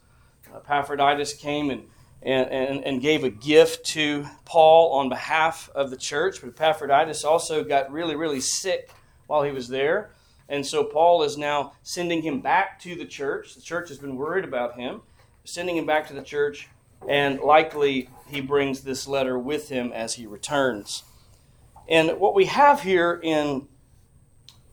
Epaphroditus 0.55 1.35
came 1.35 1.71
and, 1.71 1.83
and, 2.23 2.85
and, 2.85 3.03
gave 3.03 3.25
a 3.25 3.31
gift 3.31 3.85
to 3.85 4.25
Paul 4.45 4.93
on 4.93 5.09
behalf 5.09 5.69
of 5.75 5.91
the 5.91 5.97
church, 5.97 6.41
but 6.41 6.51
Epaphroditus 6.51 7.25
also 7.25 7.65
got 7.65 7.91
really, 7.91 8.15
really 8.15 8.41
sick 8.41 8.91
while 9.27 9.43
he 9.43 9.51
was 9.51 9.69
there. 9.69 10.11
And 10.49 10.67
so 10.67 10.85
Paul 10.85 11.23
is 11.23 11.39
now 11.39 11.73
sending 11.83 12.23
him 12.23 12.41
back 12.41 12.79
to 12.81 12.95
the 12.95 13.07
church. 13.07 13.55
The 13.55 13.63
church 13.63 13.89
has 13.89 13.99
been 13.99 14.17
worried 14.17 14.45
about 14.45 14.79
him, 14.79 15.03
sending 15.45 15.77
him 15.77 15.87
back 15.87 16.07
to 16.09 16.15
the 16.15 16.23
church 16.23 16.69
and 17.09 17.41
likely 17.41 18.09
he 18.29 18.41
brings 18.41 18.81
this 18.81 19.07
letter 19.07 19.39
with 19.39 19.69
him 19.69 19.93
as 19.93 20.15
he 20.15 20.27
returns. 20.27 21.05
And 21.89 22.19
what 22.19 22.35
we 22.35 22.47
have 22.47 22.83
here 22.83 23.21
in 23.23 23.69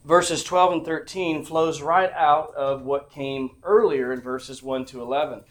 verses 0.05 0.43
12 0.43 0.73
and 0.73 0.85
13 0.85 1.43
flows 1.43 1.81
right 1.81 2.11
out 2.13 2.53
of 2.55 2.83
what 2.83 3.11
came 3.11 3.57
earlier 3.63 4.13
in 4.13 4.21
verses 4.21 4.63
1 4.63 4.85
to 4.85 5.01
11. 5.01 5.43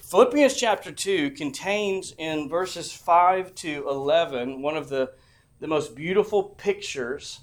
Philippians 0.00 0.54
chapter 0.54 0.92
2 0.92 1.30
contains 1.30 2.12
in 2.18 2.48
verses 2.48 2.92
5 2.92 3.54
to 3.54 3.88
11 3.88 4.60
one 4.60 4.76
of 4.76 4.88
the, 4.88 5.12
the 5.60 5.66
most 5.66 5.94
beautiful 5.94 6.42
pictures 6.42 7.40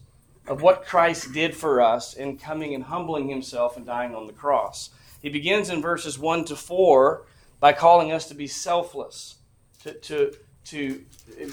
of 0.47 0.61
what 0.61 0.85
Christ 0.85 1.33
did 1.33 1.55
for 1.55 1.81
us 1.81 2.13
in 2.13 2.37
coming 2.37 2.73
and 2.75 2.83
humbling 2.83 3.29
himself 3.29 3.77
and 3.77 3.85
dying 3.85 4.13
on 4.13 4.27
the 4.27 4.33
cross. 4.33 4.89
He 5.21 5.29
begins 5.29 5.69
in 5.69 5.81
verses 5.81 6.19
1 6.19 6.45
to 6.45 6.55
4 6.55 7.25
by 7.59 7.71
calling 7.71 8.11
us 8.11 8.27
to 8.27 8.35
be 8.35 8.47
selfless, 8.47 9.35
to, 9.83 9.93
to, 9.93 10.33
to, 10.65 11.05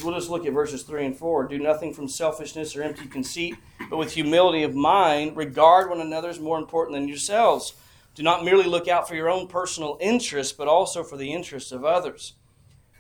we'll 0.03 0.15
just 0.15 0.29
look 0.29 0.45
at 0.45 0.53
verses 0.53 0.83
3 0.83 1.07
and 1.07 1.17
4. 1.17 1.47
Do 1.47 1.59
nothing 1.59 1.95
from 1.95 2.09
selfishness 2.09 2.75
or 2.75 2.83
empty 2.83 3.07
conceit, 3.07 3.55
but 3.89 3.97
with 3.97 4.13
humility 4.13 4.65
of 4.65 4.75
mind, 4.75 5.37
regard 5.37 5.89
one 5.89 6.01
another 6.01 6.29
as 6.29 6.41
more 6.41 6.59
important 6.59 6.97
than 6.97 7.07
yourselves. 7.07 7.75
Do 8.17 8.25
not 8.25 8.45
merely 8.45 8.65
look 8.65 8.89
out 8.89 9.07
for 9.07 9.15
your 9.15 9.31
own 9.31 9.47
personal 9.47 9.97
interests, 10.01 10.53
but 10.53 10.67
also 10.67 11.05
for 11.05 11.17
the 11.17 11.33
interests 11.33 11.71
of 11.71 11.85
others. 11.85 12.35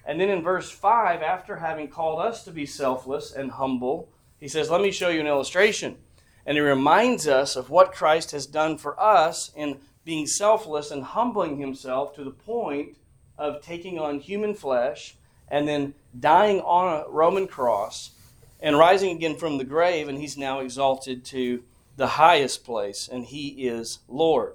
And 0.06 0.20
then 0.20 0.30
in 0.30 0.42
verse 0.42 0.70
5, 0.70 1.20
after 1.20 1.56
having 1.56 1.88
called 1.88 2.20
us 2.20 2.44
to 2.44 2.52
be 2.52 2.64
selfless 2.64 3.32
and 3.32 3.50
humble, 3.50 4.08
he 4.40 4.48
says, 4.48 4.70
Let 4.70 4.80
me 4.80 4.90
show 4.90 5.10
you 5.10 5.20
an 5.20 5.26
illustration. 5.26 5.98
And 6.46 6.56
he 6.56 6.62
reminds 6.62 7.28
us 7.28 7.54
of 7.54 7.70
what 7.70 7.92
Christ 7.92 8.32
has 8.32 8.46
done 8.46 8.78
for 8.78 8.98
us 8.98 9.52
in 9.54 9.78
being 10.04 10.26
selfless 10.26 10.90
and 10.90 11.04
humbling 11.04 11.58
himself 11.58 12.14
to 12.14 12.24
the 12.24 12.30
point 12.30 12.96
of 13.38 13.62
taking 13.62 13.98
on 13.98 14.18
human 14.18 14.54
flesh 14.54 15.16
and 15.48 15.68
then 15.68 15.94
dying 16.18 16.60
on 16.60 17.02
a 17.02 17.08
Roman 17.08 17.46
cross 17.46 18.12
and 18.60 18.78
rising 18.78 19.16
again 19.16 19.36
from 19.36 19.58
the 19.58 19.64
grave, 19.64 20.08
and 20.08 20.18
he's 20.18 20.36
now 20.36 20.60
exalted 20.60 21.24
to 21.24 21.62
the 21.96 22.06
highest 22.06 22.64
place, 22.64 23.08
and 23.10 23.24
he 23.24 23.66
is 23.66 24.00
Lord. 24.08 24.54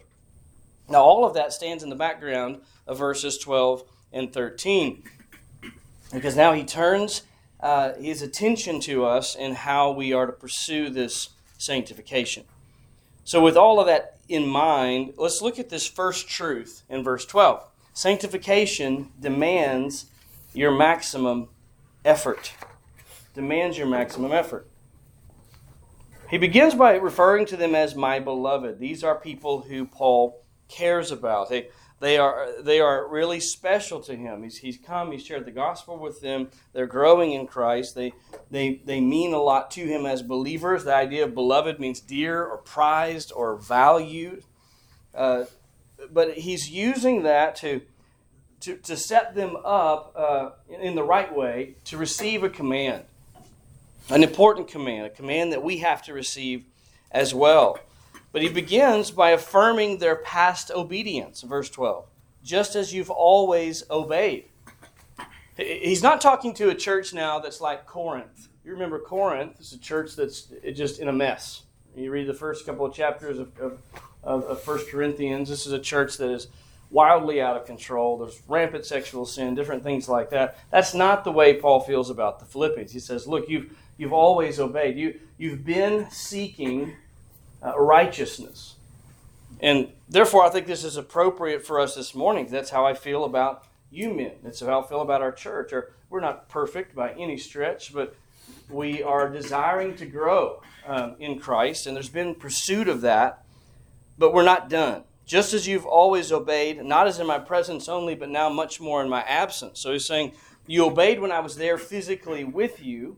Now, 0.88 1.02
all 1.02 1.26
of 1.26 1.34
that 1.34 1.54
stands 1.54 1.84
in 1.84 1.90
the 1.90 1.96
background 1.96 2.62
of 2.86 3.00
verses 3.00 3.38
12 3.38 3.84
and 4.14 4.32
13, 4.32 5.04
because 6.14 6.36
now 6.36 6.54
he 6.54 6.64
turns 6.64 7.24
uh, 7.66 7.96
his 7.96 8.22
attention 8.22 8.80
to 8.80 9.04
us 9.04 9.36
and 9.36 9.56
how 9.56 9.90
we 9.90 10.14
are 10.14 10.28
to 10.28 10.32
pursue 10.32 10.88
this 10.88 11.30
sanctification. 11.58 12.44
So, 13.24 13.42
with 13.42 13.58
all 13.58 13.80
of 13.80 13.88
that 13.88 14.18
in 14.30 14.46
mind, 14.46 15.14
let's 15.18 15.42
look 15.42 15.58
at 15.58 15.70
this 15.70 15.88
first 15.88 16.30
truth 16.30 16.84
in 16.90 17.04
verse 17.04 17.26
12. 17.26 17.68
Sanctification 17.92 19.10
demands 19.20 20.06
your 20.54 20.78
maximum 20.78 21.50
effort. 22.06 22.54
Demands 23.34 23.80
your 23.80 23.88
maximum 23.88 24.32
effort. 24.32 24.68
He 26.30 26.38
begins 26.38 26.76
by 26.76 26.94
referring 26.98 27.48
to 27.48 27.58
them 27.58 27.74
as 27.74 27.96
my 27.96 28.20
beloved. 28.20 28.78
These 28.78 29.04
are 29.04 29.16
people 29.16 29.62
who 29.62 29.86
Paul 29.86 30.44
cares 30.68 31.12
about. 31.12 31.50
They, 31.50 31.70
they, 32.00 32.18
are, 32.18 32.62
they 32.62 32.80
are 32.80 33.08
really 33.08 33.40
special 33.40 34.00
to 34.02 34.16
him. 34.16 34.44
He's, 34.44 34.58
he's 34.58 34.78
come, 34.78 35.12
he's 35.12 35.26
shared 35.26 35.46
the 35.46 35.52
gospel 35.52 35.98
with 35.98 36.22
them. 36.22 36.50
They're 36.74 36.88
growing 36.88 37.32
in 37.32 37.48
Christ. 37.48 37.96
They, 37.96 38.14
they, 38.52 38.82
they 38.86 39.00
mean 39.00 39.34
a 39.34 39.42
lot 39.42 39.72
to 39.72 39.86
him 39.86 40.06
as 40.06 40.22
believers. 40.22 40.84
The 40.84 40.96
idea 40.96 41.24
of 41.24 41.34
beloved 41.34 41.80
means 41.80 42.00
dear 42.00 42.44
or 42.44 42.58
prized 42.58 43.32
or 43.36 43.56
valued. 43.56 44.44
Uh, 45.14 45.46
but 46.12 46.34
he's 46.34 46.70
using 46.70 47.24
that 47.24 47.56
to 47.58 47.82
to, 48.62 48.78
to 48.78 48.98
set 48.98 49.36
them 49.36 49.58
up 49.64 50.14
uh, 50.16 50.50
in 50.70 50.96
the 50.96 51.04
right 51.04 51.34
way 51.36 51.76
to 51.86 51.98
receive 51.98 52.44
a 52.44 52.50
command, 52.50 53.04
an 54.10 54.24
important 54.24 54.68
command, 54.68 55.06
a 55.06 55.10
command 55.10 55.52
that 55.52 55.62
we 55.62 55.78
have 55.78 56.02
to 56.04 56.14
receive 56.14 56.66
as 57.12 57.34
well. 57.34 57.80
But 58.36 58.42
he 58.42 58.50
begins 58.50 59.12
by 59.12 59.30
affirming 59.30 60.00
their 60.00 60.18
past 60.18 60.70
obedience, 60.70 61.42
verse 61.42 61.70
12, 61.70 62.06
just 62.44 62.76
as 62.76 62.94
you've 62.94 63.10
always 63.10 63.90
obeyed. 63.90 64.50
He's 65.56 66.04
not 66.04 66.20
talking 66.20 66.54
to 66.56 66.68
a 66.68 66.76
church 66.76 67.14
now 67.14 67.40
that's 67.40 67.62
like 67.62 67.86
Corinth. 67.86 68.50
You 68.66 68.74
remember 68.74 69.00
Corinth 69.00 69.62
is 69.62 69.72
a 69.72 69.80
church 69.80 70.18
that's 70.18 70.52
just 70.74 71.00
in 71.00 71.08
a 71.08 71.14
mess. 71.14 71.62
You 71.96 72.12
read 72.12 72.28
the 72.28 72.34
first 72.34 72.66
couple 72.66 72.86
of 72.86 72.94
chapters 72.94 73.40
of, 73.40 73.58
of, 73.58 73.80
of 74.44 74.68
1 74.68 74.80
Corinthians. 74.92 75.48
This 75.48 75.66
is 75.66 75.72
a 75.72 75.80
church 75.80 76.18
that 76.18 76.30
is 76.30 76.50
wildly 76.92 77.42
out 77.42 77.56
of 77.56 77.66
control. 77.66 78.18
There's 78.18 78.42
rampant 78.50 78.86
sexual 78.86 79.26
sin, 79.26 79.56
different 79.56 79.82
things 79.82 80.10
like 80.10 80.32
that. 80.32 80.58
That's 80.72 80.94
not 80.94 81.24
the 81.24 81.32
way 81.32 81.54
Paul 81.54 81.80
feels 81.80 82.10
about 82.10 82.40
the 82.40 82.46
Philippians. 82.46 82.92
He 82.92 83.00
says, 83.00 83.30
"Look, 83.30 83.48
you've 83.48 83.74
you've 83.98 84.12
always 84.12 84.60
obeyed. 84.60 84.98
You 84.98 85.22
you've 85.38 85.64
been 85.64 86.12
seeking 86.12 86.98
uh, 87.66 87.80
righteousness." 87.80 88.76
And 89.60 89.92
therefore, 90.10 90.46
I 90.46 90.50
think 90.50 90.68
this 90.68 90.84
is 90.84 90.98
appropriate 90.98 91.66
for 91.66 91.80
us 91.80 91.96
this 91.96 92.14
morning. 92.14 92.48
That's 92.48 92.70
how 92.70 92.86
I 92.86 92.94
feel 92.94 93.24
about 93.24 93.66
you 93.90 94.14
men. 94.14 94.34
That's 94.44 94.60
how 94.60 94.82
I 94.82 94.88
feel 94.88 95.02
about 95.02 95.22
our 95.22 95.32
church. 95.32 95.72
Or 95.72 95.94
we're 96.10 96.20
not 96.20 96.50
perfect 96.50 96.96
by 96.96 97.14
any 97.14 97.38
stretch, 97.38 97.94
but 97.94 98.16
we 98.70 99.02
are 99.02 99.30
desiring 99.30 99.96
to 99.96 100.06
grow 100.06 100.62
um, 100.86 101.16
in 101.20 101.40
Christ, 101.40 101.88
and 101.88 101.96
there's 101.96 102.10
been 102.10 102.36
pursuit 102.36 102.88
of 102.88 103.02
that, 103.02 103.44
but 104.18 104.34
we're 104.34 104.44
not 104.44 104.70
done 104.70 105.04
just 105.26 105.54
as 105.54 105.68
you've 105.68 105.86
always 105.86 106.32
obeyed, 106.32 106.84
not 106.84 107.08
as 107.08 107.20
in 107.20 107.26
my 107.26 107.40
presence 107.40 107.90
only, 107.90 108.16
but 108.16 108.30
now 108.30 108.48
much 108.50 108.80
more 108.80 109.02
in 109.02 109.10
my 109.10 109.24
absence. 109.24 109.80
So 109.80 109.92
he's 109.92 110.06
saying, 110.06 110.34
You 110.68 110.86
obeyed 110.86 111.20
when 111.20 111.32
I 111.32 111.40
was 111.40 111.56
there 111.56 111.78
physically 111.78 112.44
with 112.44 112.84
you, 112.84 113.18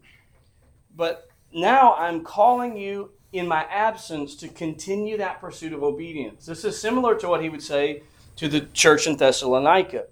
but 0.96 1.30
now 1.52 1.94
I'm 1.96 2.24
calling 2.24 2.78
you 2.78 3.12
in 3.38 3.48
my 3.48 3.64
absence 3.64 4.36
to 4.38 4.48
continue 4.48 5.18
that 5.18 5.40
pursuit 5.40 5.74
of 5.74 5.84
obedience. 5.84 6.46
This 6.46 6.66
is 6.66 6.80
similar 6.80 7.16
to 7.16 7.28
what 7.28 7.42
he 7.42 7.50
would 7.50 7.64
say 7.64 8.04
to 8.38 8.48
the 8.48 8.62
church 8.62 9.08
in 9.08 9.18
Thessalonica. 9.18 10.06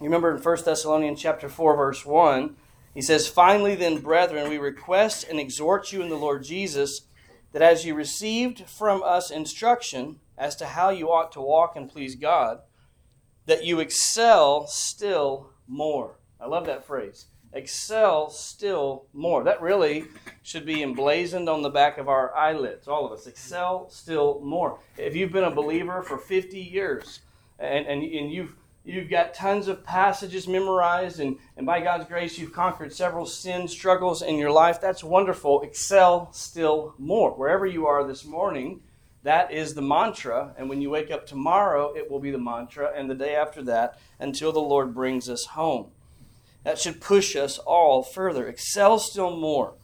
You 0.00 0.06
remember 0.06 0.34
in 0.34 0.42
1 0.42 0.64
Thessalonians 0.64 1.20
chapter 1.20 1.48
4, 1.48 1.76
verse 1.76 2.04
1, 2.04 2.56
he 2.94 3.02
says, 3.02 3.28
Finally 3.28 3.74
then, 3.74 3.98
brethren, 3.98 4.48
we 4.48 4.58
request 4.58 5.24
and 5.28 5.40
exhort 5.40 5.92
you 5.92 6.02
in 6.02 6.08
the 6.08 6.16
Lord 6.16 6.44
Jesus 6.44 7.02
that 7.52 7.62
as 7.62 7.84
you 7.84 7.94
received 7.94 8.68
from 8.68 9.02
us 9.04 9.30
instruction, 9.30 10.18
as 10.36 10.56
to 10.56 10.66
how 10.66 10.90
you 10.90 11.10
ought 11.10 11.30
to 11.32 11.40
walk 11.40 11.76
and 11.76 11.88
please 11.88 12.16
God, 12.16 12.58
that 13.46 13.64
you 13.64 13.78
excel 13.78 14.66
still 14.66 15.50
more. 15.68 16.18
I 16.40 16.46
love 16.46 16.66
that 16.66 16.84
phrase. 16.84 17.26
Excel 17.54 18.30
still 18.30 19.06
more. 19.12 19.44
That 19.44 19.62
really 19.62 20.06
should 20.42 20.66
be 20.66 20.82
emblazoned 20.82 21.48
on 21.48 21.62
the 21.62 21.70
back 21.70 21.98
of 21.98 22.08
our 22.08 22.34
eyelids, 22.34 22.88
all 22.88 23.06
of 23.06 23.12
us. 23.12 23.26
Excel 23.26 23.88
still 23.90 24.40
more. 24.42 24.80
If 24.98 25.14
you've 25.14 25.32
been 25.32 25.44
a 25.44 25.50
believer 25.50 26.02
for 26.02 26.18
50 26.18 26.58
years 26.58 27.20
and, 27.58 27.86
and, 27.86 28.02
and 28.02 28.32
you've 28.32 28.56
you've 28.84 29.08
got 29.08 29.32
tons 29.34 29.66
of 29.66 29.82
passages 29.82 30.46
memorized, 30.46 31.18
and, 31.18 31.38
and 31.56 31.64
by 31.64 31.80
God's 31.80 32.06
grace, 32.06 32.38
you've 32.38 32.52
conquered 32.52 32.92
several 32.92 33.24
sin 33.24 33.66
struggles 33.66 34.20
in 34.20 34.36
your 34.36 34.50
life. 34.50 34.80
That's 34.80 35.02
wonderful. 35.02 35.62
Excel 35.62 36.30
still 36.32 36.94
more. 36.98 37.30
Wherever 37.32 37.66
you 37.66 37.86
are 37.86 38.06
this 38.06 38.24
morning, 38.24 38.82
that 39.22 39.50
is 39.50 39.74
the 39.74 39.80
mantra. 39.80 40.54
And 40.58 40.68
when 40.68 40.82
you 40.82 40.90
wake 40.90 41.10
up 41.10 41.26
tomorrow, 41.26 41.94
it 41.94 42.10
will 42.10 42.20
be 42.20 42.30
the 42.30 42.38
mantra, 42.38 42.92
and 42.94 43.08
the 43.08 43.14
day 43.14 43.34
after 43.34 43.62
that, 43.62 43.98
until 44.20 44.52
the 44.52 44.60
Lord 44.60 44.94
brings 44.94 45.30
us 45.30 45.46
home. 45.46 45.90
That 46.64 46.78
should 46.78 47.00
push 47.00 47.36
us 47.36 47.58
all 47.58 48.02
further. 48.02 48.48
Excel 48.48 48.98
still 48.98 49.36
more. 49.36 49.74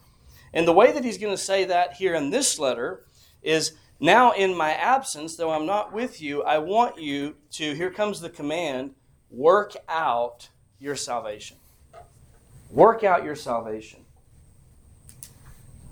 And 0.53 0.67
the 0.67 0.73
way 0.73 0.91
that 0.91 1.05
he's 1.05 1.17
going 1.17 1.33
to 1.33 1.41
say 1.41 1.63
that 1.65 1.93
here 1.93 2.13
in 2.13 2.29
this 2.29 2.59
letter 2.59 3.05
is 3.41 3.73
now 3.99 4.31
in 4.31 4.55
my 4.55 4.73
absence, 4.73 5.37
though 5.37 5.51
I'm 5.51 5.65
not 5.65 5.93
with 5.93 6.21
you, 6.21 6.43
I 6.43 6.57
want 6.57 6.99
you 6.99 7.35
to, 7.51 7.73
here 7.73 7.91
comes 7.91 8.19
the 8.19 8.29
command, 8.29 8.95
work 9.29 9.75
out 9.87 10.49
your 10.79 10.95
salvation. 10.95 11.57
Work 12.71 13.03
out 13.03 13.23
your 13.23 13.35
salvation. 13.35 13.99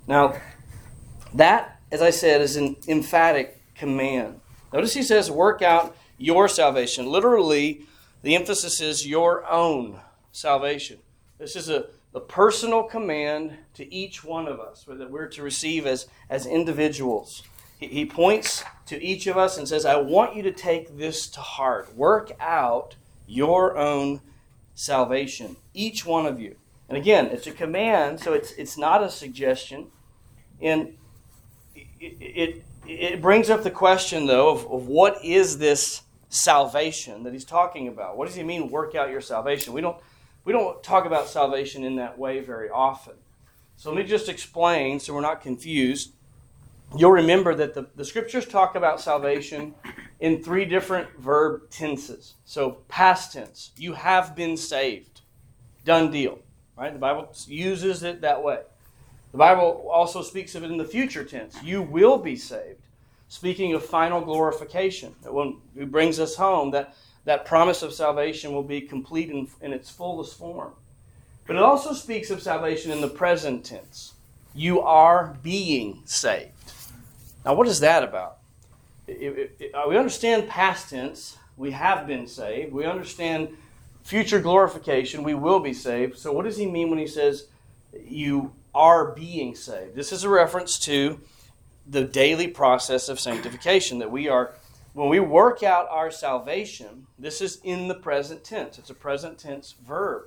Now, 0.07 0.41
that 1.35 1.79
as 1.91 2.01
I 2.01 2.09
said, 2.11 2.41
is 2.41 2.55
an 2.55 2.75
emphatic 2.87 3.61
command. 3.75 4.39
Notice 4.71 4.93
he 4.93 5.03
says, 5.03 5.31
work 5.31 5.61
out 5.61 5.95
your 6.17 6.47
salvation. 6.47 7.07
Literally, 7.07 7.85
the 8.21 8.35
emphasis 8.35 8.81
is 8.81 9.07
your 9.07 9.49
own 9.49 9.99
salvation. 10.31 10.99
This 11.37 11.55
is 11.55 11.69
a, 11.69 11.87
a 12.13 12.19
personal 12.19 12.83
command 12.83 13.53
to 13.75 13.93
each 13.93 14.23
one 14.23 14.47
of 14.47 14.59
us 14.59 14.85
that 14.87 15.11
we're 15.11 15.27
to 15.27 15.43
receive 15.43 15.85
as, 15.85 16.07
as 16.29 16.45
individuals. 16.45 17.43
He, 17.79 17.87
he 17.87 18.05
points 18.05 18.63
to 18.87 19.01
each 19.01 19.27
of 19.27 19.37
us 19.37 19.57
and 19.57 19.67
says, 19.67 19.85
I 19.85 19.97
want 19.97 20.35
you 20.35 20.43
to 20.43 20.51
take 20.51 20.97
this 20.97 21.27
to 21.29 21.39
heart. 21.39 21.95
Work 21.95 22.31
out 22.39 22.95
your 23.27 23.77
own 23.77 24.21
salvation, 24.73 25.55
each 25.73 26.05
one 26.05 26.25
of 26.25 26.39
you. 26.39 26.55
And 26.87 26.97
again, 26.97 27.27
it's 27.27 27.45
a 27.45 27.51
command, 27.51 28.19
so 28.19 28.33
it's, 28.33 28.51
it's 28.53 28.77
not 28.77 29.03
a 29.03 29.09
suggestion. 29.09 29.87
And 30.59 30.95
it, 31.99 32.63
it, 32.87 33.21
brings 33.21 33.49
up 33.49 33.63
the 33.63 33.71
question, 33.71 34.25
though, 34.25 34.49
of, 34.49 34.65
of 34.71 34.87
what 34.87 35.23
is 35.23 35.59
this 35.59 36.01
salvation 36.29 37.23
that 37.23 37.33
he's 37.33 37.45
talking 37.45 37.87
about? 37.87 38.17
What 38.17 38.27
does 38.27 38.35
he 38.35 38.43
mean, 38.43 38.71
work 38.71 38.95
out 38.95 39.11
your 39.11 39.21
salvation? 39.21 39.73
We 39.73 39.81
don't, 39.81 39.97
we 40.49 40.53
don't 40.53 40.81
talk 40.81 41.05
about 41.05 41.27
salvation 41.27 41.83
in 41.83 41.97
that 41.97 42.17
way 42.17 42.39
very 42.39 42.71
often. 42.71 43.13
So 43.77 43.91
let 43.91 43.97
me 43.97 44.03
just 44.03 44.27
explain 44.27 44.99
so 44.99 45.13
we're 45.13 45.21
not 45.21 45.41
confused. 45.41 46.13
You'll 46.97 47.11
remember 47.11 47.53
that 47.53 47.75
the, 47.75 47.85
the 47.95 48.03
scriptures 48.03 48.47
talk 48.47 48.73
about 48.73 48.99
salvation 48.99 49.75
in 50.19 50.43
three 50.43 50.65
different 50.65 51.07
verb 51.19 51.69
tenses. 51.69 52.33
So, 52.45 52.79
past 52.87 53.33
tense, 53.33 53.69
you 53.77 53.93
have 53.93 54.35
been 54.35 54.57
saved. 54.57 55.21
Done 55.85 56.09
deal. 56.09 56.39
Right? 56.75 56.93
The 56.93 56.97
Bible 56.97 57.31
uses 57.45 58.01
it 58.01 58.21
that 58.21 58.41
way. 58.41 58.61
The 59.31 59.37
Bible 59.37 59.87
also 59.93 60.23
speaks 60.23 60.55
of 60.55 60.63
it 60.63 60.71
in 60.71 60.77
the 60.77 60.83
future 60.83 61.23
tense. 61.23 61.61
You 61.61 61.83
will 61.83 62.17
be 62.17 62.35
saved. 62.35 62.81
Speaking 63.27 63.75
of 63.75 63.85
final 63.85 64.19
glorification, 64.19 65.13
when 65.21 65.57
He 65.77 65.85
brings 65.85 66.19
us 66.19 66.35
home, 66.35 66.71
that, 66.71 66.95
that 67.25 67.45
promise 67.45 67.81
of 67.81 67.93
salvation 67.93 68.53
will 68.53 68.63
be 68.63 68.81
complete 68.81 69.29
in, 69.29 69.47
in 69.61 69.73
its 69.73 69.89
fullest 69.89 70.37
form. 70.37 70.73
But 71.45 71.55
it 71.55 71.61
also 71.61 71.93
speaks 71.93 72.29
of 72.29 72.41
salvation 72.41 72.91
in 72.91 73.01
the 73.01 73.07
present 73.07 73.65
tense. 73.65 74.13
You 74.53 74.81
are 74.81 75.35
being 75.41 76.01
saved. 76.05 76.51
Now, 77.45 77.55
what 77.55 77.67
is 77.67 77.79
that 77.79 78.03
about? 78.03 78.37
It, 79.07 79.13
it, 79.13 79.55
it, 79.59 79.71
we 79.87 79.97
understand 79.97 80.47
past 80.47 80.89
tense. 80.89 81.37
We 81.57 81.71
have 81.71 82.05
been 82.07 82.27
saved. 82.27 82.71
We 82.71 82.85
understand 82.85 83.49
future 84.03 84.39
glorification. 84.39 85.23
We 85.23 85.33
will 85.33 85.59
be 85.59 85.73
saved. 85.73 86.17
So, 86.17 86.31
what 86.31 86.45
does 86.45 86.57
he 86.57 86.65
mean 86.65 86.89
when 86.89 86.99
he 86.99 87.07
says 87.07 87.47
you 88.05 88.53
are 88.73 89.11
being 89.13 89.55
saved? 89.55 89.95
This 89.95 90.11
is 90.11 90.23
a 90.23 90.29
reference 90.29 90.77
to 90.79 91.19
the 91.87 92.03
daily 92.03 92.47
process 92.47 93.09
of 93.09 93.19
sanctification 93.19 93.99
that 93.99 94.11
we 94.11 94.27
are 94.27 94.53
when 94.99 95.07
we 95.07 95.21
work 95.21 95.63
out 95.63 95.87
our 95.89 96.11
salvation, 96.11 97.07
this 97.17 97.39
is 97.39 97.61
in 97.63 97.87
the 97.87 97.95
present 97.95 98.43
tense. 98.43 98.77
It's 98.77 98.89
a 98.89 98.93
present 98.93 99.37
tense 99.37 99.73
verb. 99.81 100.23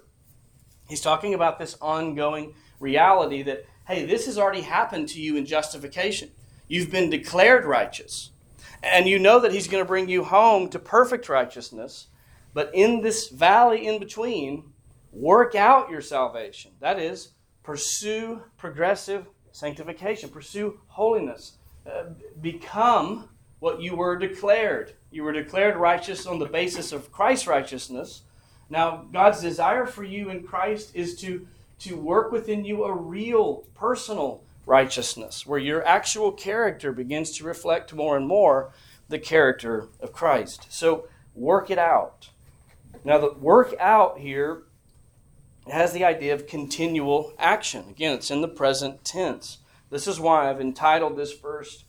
He's 0.88 1.02
talking 1.02 1.34
about 1.34 1.58
this 1.58 1.76
ongoing 1.82 2.54
reality 2.80 3.42
that, 3.42 3.66
hey, 3.86 4.06
this 4.06 4.24
has 4.24 4.38
already 4.38 4.62
happened 4.62 5.08
to 5.10 5.20
you 5.20 5.36
in 5.36 5.44
justification. 5.44 6.30
You've 6.68 6.90
been 6.90 7.10
declared 7.10 7.66
righteous. 7.66 8.30
And 8.82 9.06
you 9.06 9.18
know 9.18 9.40
that 9.40 9.52
He's 9.52 9.68
going 9.68 9.84
to 9.84 9.88
bring 9.88 10.08
you 10.08 10.24
home 10.24 10.70
to 10.70 10.78
perfect 10.78 11.28
righteousness. 11.28 12.06
But 12.54 12.70
in 12.72 13.02
this 13.02 13.28
valley 13.28 13.86
in 13.86 14.00
between, 14.00 14.72
work 15.12 15.54
out 15.54 15.90
your 15.90 16.00
salvation. 16.00 16.72
That 16.80 16.98
is, 16.98 17.32
pursue 17.62 18.40
progressive 18.56 19.26
sanctification, 19.50 20.30
pursue 20.30 20.80
holiness, 20.86 21.58
uh, 21.86 22.04
become 22.40 23.28
what 23.62 23.80
you 23.80 23.94
were 23.94 24.16
declared. 24.16 24.92
You 25.12 25.22
were 25.22 25.32
declared 25.32 25.76
righteous 25.76 26.26
on 26.26 26.40
the 26.40 26.46
basis 26.46 26.90
of 26.90 27.12
Christ's 27.12 27.46
righteousness. 27.46 28.22
Now, 28.68 29.04
God's 29.12 29.40
desire 29.40 29.86
for 29.86 30.02
you 30.02 30.30
in 30.30 30.42
Christ 30.42 30.90
is 30.96 31.14
to, 31.20 31.46
to 31.78 31.94
work 31.94 32.32
within 32.32 32.64
you 32.64 32.82
a 32.82 32.92
real 32.92 33.62
personal 33.76 34.42
righteousness, 34.66 35.46
where 35.46 35.60
your 35.60 35.86
actual 35.86 36.32
character 36.32 36.90
begins 36.90 37.30
to 37.36 37.44
reflect 37.44 37.94
more 37.94 38.16
and 38.16 38.26
more 38.26 38.72
the 39.08 39.20
character 39.20 39.86
of 40.00 40.12
Christ. 40.12 40.66
So, 40.68 41.06
work 41.32 41.70
it 41.70 41.78
out. 41.78 42.30
Now, 43.04 43.18
the 43.18 43.32
work 43.34 43.76
out 43.78 44.18
here 44.18 44.64
has 45.70 45.92
the 45.92 46.04
idea 46.04 46.34
of 46.34 46.48
continual 46.48 47.32
action. 47.38 47.84
Again, 47.90 48.14
it's 48.14 48.32
in 48.32 48.40
the 48.40 48.48
present 48.48 49.04
tense. 49.04 49.58
This 49.88 50.08
is 50.08 50.18
why 50.18 50.50
I've 50.50 50.60
entitled 50.60 51.16
this 51.16 51.32
first 51.32 51.84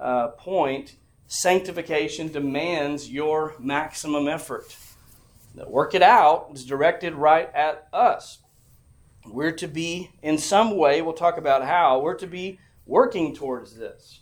uh, 0.00 0.28
point 0.30 0.96
sanctification 1.32 2.30
demands 2.30 3.08
your 3.08 3.54
maximum 3.58 4.28
effort. 4.28 4.76
The 5.54 5.66
work 5.66 5.94
it 5.94 6.02
out 6.02 6.50
is 6.52 6.66
directed 6.66 7.14
right 7.14 7.50
at 7.54 7.88
us. 7.90 8.38
We're 9.24 9.52
to 9.52 9.66
be, 9.66 10.10
in 10.22 10.36
some 10.36 10.76
way, 10.76 11.00
we'll 11.00 11.14
talk 11.14 11.38
about 11.38 11.64
how, 11.64 12.00
we're 12.00 12.18
to 12.18 12.26
be 12.26 12.58
working 12.84 13.34
towards 13.34 13.74
this. 13.74 14.20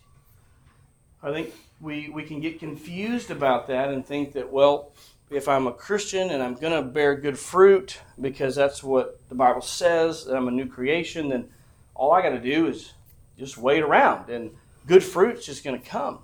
I 1.20 1.32
think 1.32 1.52
we, 1.80 2.10
we 2.10 2.22
can 2.22 2.40
get 2.40 2.60
confused 2.60 3.32
about 3.32 3.66
that 3.66 3.88
and 3.88 4.06
think 4.06 4.32
that, 4.34 4.52
well, 4.52 4.92
if 5.30 5.48
I'm 5.48 5.66
a 5.66 5.72
Christian 5.72 6.30
and 6.30 6.40
I'm 6.40 6.54
going 6.54 6.80
to 6.80 6.88
bear 6.88 7.16
good 7.16 7.38
fruit 7.38 7.98
because 8.20 8.54
that's 8.54 8.84
what 8.84 9.18
the 9.28 9.34
Bible 9.34 9.62
says, 9.62 10.26
that 10.26 10.36
I'm 10.36 10.46
a 10.46 10.52
new 10.52 10.66
creation, 10.66 11.28
then 11.28 11.48
all 11.92 12.12
I 12.12 12.22
got 12.22 12.30
to 12.30 12.40
do 12.40 12.68
is 12.68 12.92
just 13.36 13.58
wait 13.58 13.82
around 13.82 14.30
and 14.30 14.52
good 14.86 15.02
fruit's 15.02 15.44
just 15.44 15.64
going 15.64 15.80
to 15.80 15.84
come. 15.84 16.20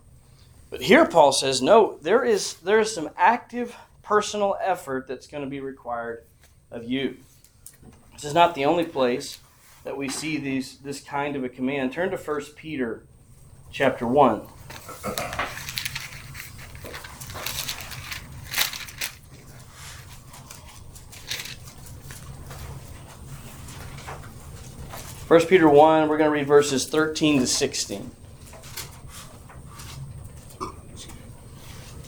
But 0.68 0.82
here 0.82 1.06
Paul 1.06 1.32
says, 1.32 1.62
no, 1.62 1.98
there 2.02 2.24
is, 2.24 2.54
there 2.54 2.80
is 2.80 2.92
some 2.92 3.10
active 3.16 3.76
personal 4.02 4.56
effort 4.60 5.06
that's 5.06 5.26
going 5.26 5.44
to 5.44 5.50
be 5.50 5.60
required 5.60 6.24
of 6.70 6.84
you. 6.84 7.16
This 8.12 8.24
is 8.24 8.34
not 8.34 8.54
the 8.54 8.64
only 8.64 8.84
place 8.84 9.38
that 9.84 9.96
we 9.96 10.08
see 10.08 10.38
these, 10.38 10.78
this 10.78 11.00
kind 11.00 11.36
of 11.36 11.44
a 11.44 11.48
command. 11.48 11.92
Turn 11.92 12.10
to 12.10 12.16
1 12.16 12.40
Peter 12.56 13.04
chapter 13.70 14.06
1. 14.06 14.42
First 25.26 25.48
Peter 25.48 25.68
1, 25.68 26.08
we're 26.08 26.18
going 26.18 26.30
to 26.30 26.32
read 26.32 26.46
verses 26.46 26.88
13 26.88 27.40
to 27.40 27.46
16. 27.46 28.10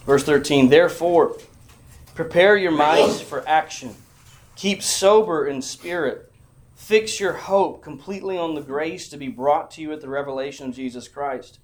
Verse 0.09 0.25
13, 0.25 0.71
therefore, 0.71 1.37
prepare 2.14 2.57
your 2.57 2.71
minds 2.71 3.21
for 3.21 3.47
action. 3.47 3.94
Keep 4.57 4.83
sober 4.83 5.47
in 5.47 5.61
spirit. 5.61 6.33
Fix 6.75 7.21
your 7.21 7.35
hope 7.35 7.83
completely 7.83 8.38
on 8.38 8.55
the 8.55 8.62
grace 8.62 9.11
to 9.11 9.18
be 9.18 9.29
brought 9.29 9.71
to 9.73 9.83
you 9.83 9.92
at 9.92 10.01
the 10.01 10.09
revelation 10.09 10.66
of 10.66 10.75
Jesus 10.75 11.09
Christ. 11.09 11.59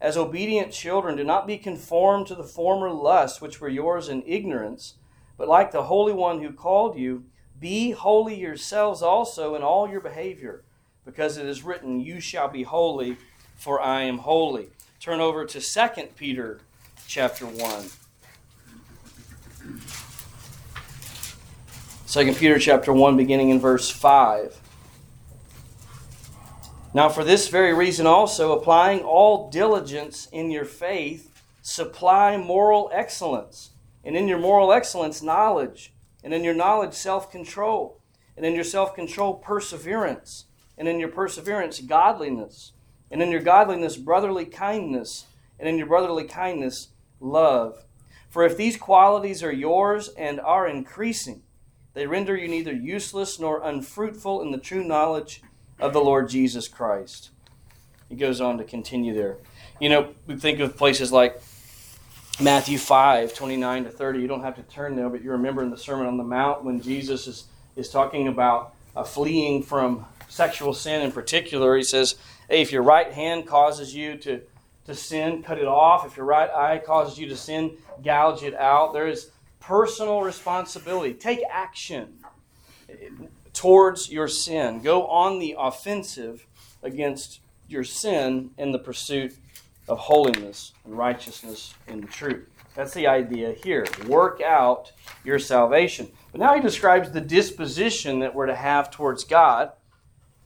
As 0.00 0.16
obedient 0.16 0.70
children, 0.70 1.16
do 1.16 1.24
not 1.24 1.44
be 1.44 1.58
conformed 1.58 2.28
to 2.28 2.36
the 2.36 2.44
former 2.44 2.88
lusts 2.88 3.40
which 3.40 3.60
were 3.60 3.68
yours 3.68 4.08
in 4.08 4.22
ignorance, 4.24 4.94
but 5.36 5.48
like 5.48 5.72
the 5.72 5.82
Holy 5.82 6.12
One 6.12 6.40
who 6.40 6.52
called 6.52 6.96
you, 6.96 7.24
be 7.58 7.90
holy 7.90 8.36
yourselves 8.36 9.02
also 9.02 9.56
in 9.56 9.62
all 9.62 9.90
your 9.90 10.00
behavior, 10.00 10.62
because 11.04 11.36
it 11.36 11.46
is 11.46 11.64
written, 11.64 11.98
You 11.98 12.20
shall 12.20 12.46
be 12.46 12.62
holy, 12.62 13.16
for 13.56 13.80
I 13.80 14.02
am 14.02 14.18
holy. 14.18 14.68
Turn 15.00 15.18
over 15.18 15.44
to 15.44 15.60
2 15.60 15.88
Peter 16.14 16.60
chapter 17.08 17.46
1. 17.46 17.86
2 22.06 22.34
Peter 22.34 22.58
chapter 22.58 22.92
1 22.92 23.16
beginning 23.16 23.48
in 23.48 23.58
verse 23.58 23.88
5. 23.88 24.60
Now 26.92 27.08
for 27.08 27.24
this 27.24 27.48
very 27.48 27.72
reason 27.72 28.06
also 28.06 28.52
applying 28.52 29.00
all 29.00 29.48
diligence 29.48 30.28
in 30.32 30.50
your 30.50 30.66
faith 30.66 31.32
supply 31.62 32.36
moral 32.36 32.90
excellence 32.92 33.70
and 34.04 34.14
in 34.14 34.28
your 34.28 34.38
moral 34.38 34.70
excellence 34.70 35.22
knowledge 35.22 35.94
and 36.22 36.34
in 36.34 36.44
your 36.44 36.54
knowledge 36.54 36.92
self-control 36.92 37.98
and 38.36 38.44
in 38.44 38.54
your 38.54 38.64
self-control 38.64 39.36
perseverance 39.36 40.44
and 40.76 40.86
in 40.86 41.00
your 41.00 41.08
perseverance 41.08 41.80
godliness 41.80 42.72
and 43.10 43.22
in 43.22 43.30
your 43.30 43.40
godliness 43.40 43.96
brotherly 43.96 44.44
kindness 44.44 45.24
and 45.58 45.66
in 45.66 45.78
your 45.78 45.86
brotherly 45.86 46.24
kindness 46.24 46.88
love. 47.20 47.84
For 48.28 48.44
if 48.44 48.56
these 48.56 48.76
qualities 48.76 49.42
are 49.42 49.52
yours 49.52 50.08
and 50.08 50.40
are 50.40 50.68
increasing, 50.68 51.42
they 51.94 52.06
render 52.06 52.36
you 52.36 52.48
neither 52.48 52.72
useless 52.72 53.38
nor 53.38 53.62
unfruitful 53.62 54.42
in 54.42 54.52
the 54.52 54.58
true 54.58 54.84
knowledge 54.84 55.42
of 55.80 55.92
the 55.92 56.00
Lord 56.00 56.28
Jesus 56.28 56.68
Christ. 56.68 57.30
He 58.08 58.16
goes 58.16 58.40
on 58.40 58.58
to 58.58 58.64
continue 58.64 59.14
there. 59.14 59.36
You 59.80 59.88
know, 59.88 60.14
we 60.26 60.36
think 60.36 60.60
of 60.60 60.76
places 60.76 61.12
like 61.12 61.40
Matthew 62.40 62.78
5, 62.78 63.34
29 63.34 63.84
to 63.84 63.90
30. 63.90 64.20
You 64.20 64.28
don't 64.28 64.42
have 64.42 64.56
to 64.56 64.62
turn 64.62 64.96
there, 64.96 65.08
but 65.08 65.22
you 65.22 65.32
remember 65.32 65.62
in 65.62 65.70
the 65.70 65.78
Sermon 65.78 66.06
on 66.06 66.16
the 66.16 66.24
Mount 66.24 66.64
when 66.64 66.80
Jesus 66.80 67.26
is, 67.26 67.44
is 67.76 67.88
talking 67.88 68.28
about 68.28 68.74
fleeing 69.06 69.62
from 69.62 70.06
sexual 70.28 70.74
sin 70.74 71.02
in 71.02 71.12
particular. 71.12 71.76
He 71.76 71.82
says, 71.82 72.16
Hey, 72.48 72.62
if 72.62 72.72
your 72.72 72.82
right 72.82 73.12
hand 73.12 73.46
causes 73.46 73.94
you 73.94 74.16
to 74.18 74.42
to 74.88 74.94
sin, 74.94 75.42
cut 75.42 75.58
it 75.58 75.66
off. 75.66 76.06
If 76.06 76.16
your 76.16 76.24
right 76.24 76.50
eye 76.50 76.78
causes 76.78 77.18
you 77.18 77.28
to 77.28 77.36
sin, 77.36 77.76
gouge 78.02 78.42
it 78.42 78.54
out. 78.54 78.94
There 78.94 79.06
is 79.06 79.30
personal 79.60 80.22
responsibility. 80.22 81.12
Take 81.12 81.40
action 81.50 82.14
towards 83.52 84.10
your 84.10 84.28
sin. 84.28 84.80
Go 84.80 85.06
on 85.06 85.38
the 85.38 85.54
offensive 85.58 86.46
against 86.82 87.40
your 87.68 87.84
sin 87.84 88.50
in 88.56 88.72
the 88.72 88.78
pursuit 88.78 89.36
of 89.88 89.98
holiness 89.98 90.72
and 90.86 90.96
righteousness 90.96 91.74
the 91.86 92.06
truth. 92.06 92.48
That's 92.74 92.94
the 92.94 93.08
idea 93.08 93.52
here. 93.52 93.86
Work 94.06 94.40
out 94.40 94.92
your 95.22 95.38
salvation. 95.38 96.08
But 96.32 96.40
now 96.40 96.54
he 96.54 96.60
describes 96.62 97.10
the 97.10 97.20
disposition 97.20 98.20
that 98.20 98.34
we're 98.34 98.46
to 98.46 98.54
have 98.54 98.90
towards 98.90 99.24
God 99.24 99.72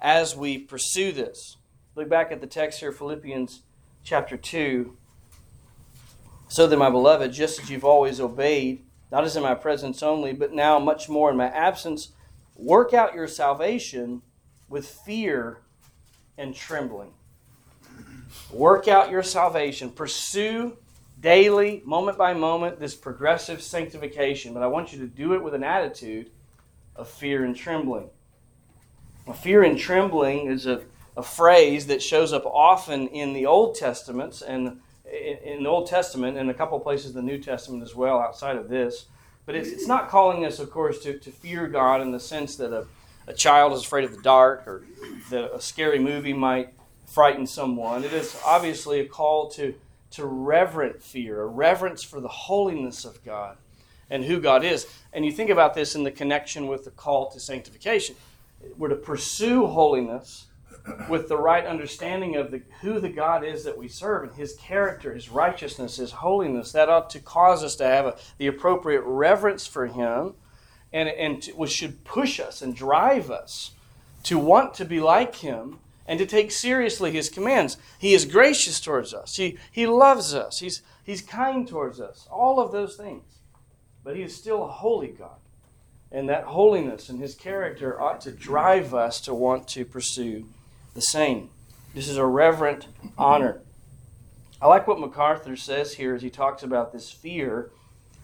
as 0.00 0.34
we 0.34 0.58
pursue 0.58 1.12
this. 1.12 1.58
Look 1.94 2.08
back 2.08 2.32
at 2.32 2.40
the 2.40 2.46
text 2.48 2.80
here, 2.80 2.90
Philippians 2.90 3.62
chapter 4.04 4.36
2. 4.36 4.96
So 6.48 6.66
then, 6.66 6.78
my 6.78 6.90
beloved, 6.90 7.32
just 7.32 7.60
as 7.60 7.70
you've 7.70 7.84
always 7.84 8.20
obeyed, 8.20 8.84
not 9.10 9.24
as 9.24 9.36
in 9.36 9.42
my 9.42 9.54
presence 9.54 10.02
only, 10.02 10.32
but 10.32 10.52
now 10.52 10.78
much 10.78 11.08
more 11.08 11.30
in 11.30 11.36
my 11.36 11.48
absence, 11.48 12.12
work 12.56 12.92
out 12.92 13.14
your 13.14 13.28
salvation 13.28 14.22
with 14.68 14.86
fear 14.86 15.58
and 16.38 16.54
trembling. 16.54 17.12
Work 18.50 18.88
out 18.88 19.10
your 19.10 19.22
salvation. 19.22 19.90
Pursue 19.90 20.76
daily, 21.20 21.82
moment 21.84 22.18
by 22.18 22.34
moment, 22.34 22.80
this 22.80 22.94
progressive 22.94 23.62
sanctification. 23.62 24.52
But 24.52 24.62
I 24.62 24.66
want 24.66 24.92
you 24.92 24.98
to 25.00 25.06
do 25.06 25.34
it 25.34 25.42
with 25.42 25.54
an 25.54 25.64
attitude 25.64 26.30
of 26.96 27.08
fear 27.08 27.44
and 27.44 27.56
trembling. 27.56 28.10
fear 29.36 29.62
and 29.62 29.78
trembling 29.78 30.46
is 30.46 30.66
a 30.66 30.82
a 31.16 31.22
phrase 31.22 31.86
that 31.86 32.02
shows 32.02 32.32
up 32.32 32.46
often 32.46 33.08
in 33.08 33.32
the 33.32 33.46
Old 33.46 33.74
Testaments 33.74 34.42
and 34.42 34.80
in 35.04 35.62
the 35.62 35.68
Old 35.68 35.86
Testament 35.86 36.38
and 36.38 36.50
a 36.50 36.54
couple 36.54 36.78
places 36.80 37.10
in 37.10 37.16
the 37.16 37.22
New 37.32 37.38
Testament 37.38 37.82
as 37.82 37.94
well 37.94 38.18
outside 38.18 38.56
of 38.56 38.68
this. 38.68 39.06
But 39.44 39.56
it's, 39.56 39.68
it's 39.68 39.86
not 39.86 40.08
calling 40.08 40.46
us, 40.46 40.58
of 40.58 40.70
course, 40.70 41.00
to, 41.00 41.18
to 41.18 41.30
fear 41.30 41.66
God 41.66 42.00
in 42.00 42.12
the 42.12 42.20
sense 42.20 42.56
that 42.56 42.72
a, 42.72 42.86
a 43.26 43.34
child 43.34 43.72
is 43.72 43.82
afraid 43.82 44.04
of 44.04 44.16
the 44.16 44.22
dark 44.22 44.66
or 44.66 44.84
that 45.30 45.52
a 45.52 45.60
scary 45.60 45.98
movie 45.98 46.32
might 46.32 46.72
frighten 47.04 47.46
someone. 47.46 48.04
It 48.04 48.12
is 48.12 48.40
obviously 48.46 49.00
a 49.00 49.06
call 49.06 49.50
to, 49.50 49.74
to 50.12 50.24
reverent 50.24 51.02
fear, 51.02 51.42
a 51.42 51.46
reverence 51.46 52.02
for 52.02 52.20
the 52.20 52.28
holiness 52.28 53.04
of 53.04 53.22
God 53.24 53.58
and 54.08 54.24
who 54.24 54.40
God 54.40 54.64
is. 54.64 54.86
And 55.12 55.26
you 55.26 55.32
think 55.32 55.50
about 55.50 55.74
this 55.74 55.94
in 55.94 56.04
the 56.04 56.10
connection 56.10 56.68
with 56.68 56.84
the 56.84 56.90
call 56.90 57.30
to 57.32 57.40
sanctification. 57.40 58.16
We're 58.78 58.88
to 58.88 58.96
pursue 58.96 59.66
holiness 59.66 60.46
with 61.08 61.28
the 61.28 61.36
right 61.36 61.64
understanding 61.64 62.36
of 62.36 62.50
the, 62.50 62.62
who 62.80 62.98
the 62.98 63.08
God 63.08 63.44
is 63.44 63.64
that 63.64 63.78
we 63.78 63.88
serve 63.88 64.24
and 64.24 64.32
his 64.34 64.54
character, 64.54 65.14
his 65.14 65.28
righteousness, 65.28 65.96
his 65.96 66.12
holiness. 66.12 66.72
That 66.72 66.88
ought 66.88 67.10
to 67.10 67.20
cause 67.20 67.62
us 67.62 67.76
to 67.76 67.84
have 67.84 68.06
a, 68.06 68.16
the 68.38 68.48
appropriate 68.48 69.02
reverence 69.02 69.66
for 69.66 69.86
him 69.86 70.34
and, 70.92 71.08
and 71.08 71.42
to, 71.42 71.52
which 71.52 71.70
should 71.70 72.04
push 72.04 72.40
us 72.40 72.62
and 72.62 72.74
drive 72.74 73.30
us 73.30 73.72
to 74.24 74.38
want 74.38 74.74
to 74.74 74.84
be 74.84 75.00
like 75.00 75.36
him 75.36 75.78
and 76.06 76.18
to 76.18 76.26
take 76.26 76.50
seriously 76.50 77.12
his 77.12 77.28
commands. 77.28 77.76
He 77.98 78.12
is 78.12 78.24
gracious 78.24 78.80
towards 78.80 79.14
us. 79.14 79.36
He, 79.36 79.58
he 79.70 79.86
loves 79.86 80.34
us. 80.34 80.58
He's, 80.58 80.82
he's 81.04 81.22
kind 81.22 81.66
towards 81.66 82.00
us. 82.00 82.26
All 82.30 82.58
of 82.58 82.72
those 82.72 82.96
things. 82.96 83.24
But 84.02 84.16
he 84.16 84.22
is 84.22 84.34
still 84.34 84.64
a 84.64 84.68
holy 84.68 85.08
God. 85.08 85.36
And 86.10 86.28
that 86.28 86.44
holiness 86.44 87.08
and 87.08 87.20
his 87.20 87.34
character 87.34 88.00
ought 88.00 88.20
to 88.22 88.32
drive 88.32 88.92
us 88.94 89.20
to 89.22 89.32
want 89.32 89.68
to 89.68 89.84
pursue 89.84 90.44
the 90.94 91.00
same. 91.00 91.50
This 91.94 92.08
is 92.08 92.16
a 92.16 92.26
reverent 92.26 92.86
honor. 93.18 93.60
I 94.60 94.66
like 94.66 94.86
what 94.86 95.00
MacArthur 95.00 95.56
says 95.56 95.94
here 95.94 96.14
as 96.14 96.22
he 96.22 96.30
talks 96.30 96.62
about 96.62 96.92
this 96.92 97.10
fear 97.10 97.70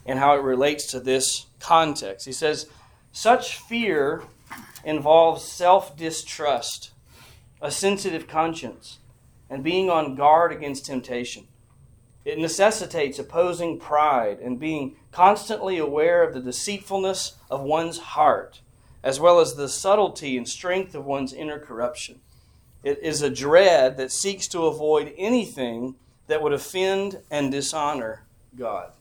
and 0.07 0.19
how 0.19 0.35
it 0.35 0.43
relates 0.43 0.87
to 0.89 1.01
this 1.01 1.47
context. 1.61 2.27
He 2.27 2.33
says, 2.33 2.67
Such 3.13 3.59
fear 3.59 4.23
involves 4.85 5.45
self 5.45 5.97
distrust, 5.97 6.93
a 7.61 7.71
sensitive 7.71 8.27
conscience, 8.27 8.99
and 9.51 9.65
being 9.65 9.91
on 9.91 10.15
guard 10.15 10.53
against 10.53 10.87
temptation. 10.87 11.49
It 12.25 12.39
necessitates 12.39 13.19
opposing 13.19 13.79
pride 13.79 14.39
and 14.41 14.61
being 14.61 14.97
constantly 15.11 15.79
aware 15.79 16.23
of 16.23 16.35
the 16.35 16.41
deceitfulness 16.41 17.37
of 17.51 17.63
one's 17.63 17.99
heart, 17.99 18.61
as 19.03 19.19
well 19.19 19.41
as 19.41 19.55
the 19.55 19.69
subtlety 19.69 20.37
and 20.37 20.49
strength 20.49 20.95
of 20.95 21.07
one's 21.07 21.33
inner 21.33 21.59
corruption. 21.59 22.21
It 22.83 23.01
is 23.03 23.23
a 23.23 23.31
dread 23.31 23.97
that 23.97 24.13
seeks 24.13 24.47
to 24.49 24.67
avoid 24.67 25.13
anything 25.17 25.97
that 26.29 26.43
would 26.43 26.53
offend 26.53 27.21
and 27.31 27.51
dishonor 27.51 28.25
God. 28.57 28.93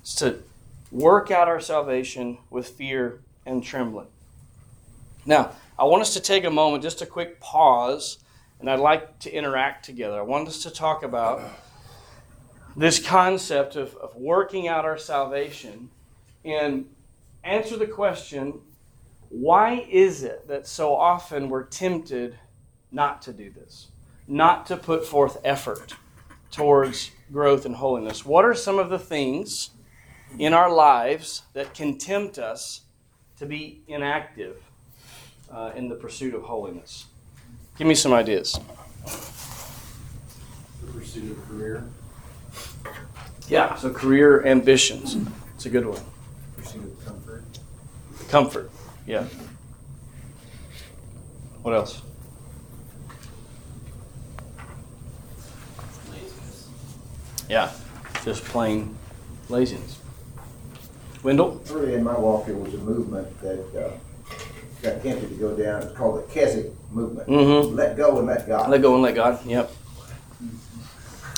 It's 0.00 0.14
to 0.16 0.42
work 0.90 1.30
out 1.30 1.48
our 1.48 1.60
salvation 1.60 2.38
with 2.50 2.68
fear 2.68 3.20
and 3.44 3.62
trembling. 3.62 4.06
Now, 5.26 5.52
I 5.78 5.84
want 5.84 6.02
us 6.02 6.14
to 6.14 6.20
take 6.20 6.44
a 6.44 6.50
moment, 6.50 6.82
just 6.82 7.02
a 7.02 7.06
quick 7.06 7.40
pause, 7.40 8.18
and 8.60 8.70
I'd 8.70 8.78
like 8.78 9.18
to 9.20 9.32
interact 9.32 9.84
together. 9.84 10.18
I 10.18 10.22
want 10.22 10.48
us 10.48 10.62
to 10.62 10.70
talk 10.70 11.02
about 11.02 11.42
this 12.76 13.04
concept 13.04 13.76
of, 13.76 13.94
of 13.96 14.14
working 14.16 14.68
out 14.68 14.84
our 14.84 14.98
salvation 14.98 15.90
and 16.44 16.86
answer 17.42 17.76
the 17.76 17.86
question 17.86 18.60
why 19.30 19.84
is 19.90 20.22
it 20.22 20.46
that 20.46 20.66
so 20.66 20.94
often 20.94 21.48
we're 21.48 21.64
tempted 21.64 22.38
not 22.94 23.20
to 23.22 23.32
do 23.32 23.50
this, 23.50 23.88
not 24.26 24.66
to 24.66 24.76
put 24.76 25.04
forth 25.04 25.38
effort 25.44 25.94
towards 26.50 27.10
growth 27.32 27.66
and 27.66 27.76
holiness? 27.76 28.24
What 28.24 28.44
are 28.44 28.54
some 28.54 28.78
of 28.78 28.88
the 28.88 28.98
things 28.98 29.70
in 30.38 30.54
our 30.54 30.72
lives 30.72 31.42
that 31.52 31.74
can 31.74 31.98
tempt 31.98 32.38
us 32.38 32.82
to 33.38 33.46
be 33.46 33.82
inactive 33.88 34.56
uh, 35.50 35.72
in 35.74 35.88
the 35.88 35.96
pursuit 35.96 36.34
of 36.34 36.42
holiness? 36.44 37.06
Give 37.76 37.88
me 37.88 37.96
some 37.96 38.12
ideas. 38.12 38.58
The 40.80 40.92
pursuit 40.92 41.32
of 41.32 41.48
career, 41.48 41.84
Yeah, 43.48 43.74
so 43.74 43.90
career 43.92 44.46
ambitions. 44.46 45.16
It's 45.56 45.66
a 45.66 45.70
good 45.70 45.84
one. 45.86 46.00
pursuit 46.56 46.84
of 46.84 47.04
comfort, 47.04 47.44
Comfort. 48.28 48.70
Yeah. 49.06 49.24
What 51.62 51.74
else? 51.74 52.00
laziness. 56.10 56.68
Yeah, 57.48 57.70
just 58.24 58.44
plain 58.44 58.96
laziness. 59.48 59.98
Wendell? 61.22 61.60
Early 61.70 61.94
in 61.94 62.04
my 62.04 62.18
walk, 62.18 62.46
there 62.46 62.54
was 62.54 62.74
a 62.74 62.78
movement 62.78 63.40
that 63.40 63.60
uh, 63.76 63.90
got 64.82 65.02
tempted 65.02 65.28
to 65.28 65.34
go 65.36 65.56
down. 65.56 65.82
It's 65.82 65.96
called 65.96 66.22
the 66.22 66.32
Keswick 66.32 66.70
movement. 66.90 67.28
Mhm. 67.28 67.74
Let 67.74 67.96
go 67.96 68.18
and 68.18 68.26
let 68.26 68.46
God. 68.46 68.68
Let 68.70 68.82
go 68.82 68.94
and 68.94 69.02
let 69.02 69.14
God. 69.14 69.44
Yep. 69.46 69.70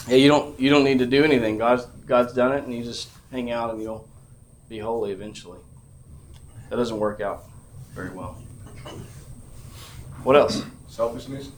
Yeah, 0.09 0.17
you 0.17 0.29
don't 0.29 0.59
you 0.61 0.71
don't 0.71 0.85
need 0.85 0.99
to 1.01 1.07
do 1.07 1.25
anything. 1.25 1.59
God's 1.59 1.85
God's 2.07 2.33
done 2.33 2.53
it, 2.53 2.65
and 2.65 2.75
you 2.75 2.83
just 2.85 3.09
hang 3.31 3.51
out, 3.51 3.71
and 3.73 3.83
you'll 3.83 4.07
be 4.69 4.79
holy 4.79 5.13
eventually. 5.13 5.59
That 6.71 6.77
doesn't 6.77 6.99
work 6.99 7.21
out 7.21 7.45
very 7.95 8.11
well. 8.11 8.37
What 10.25 10.37
else? 10.37 10.65
Selfishness? 10.89 11.51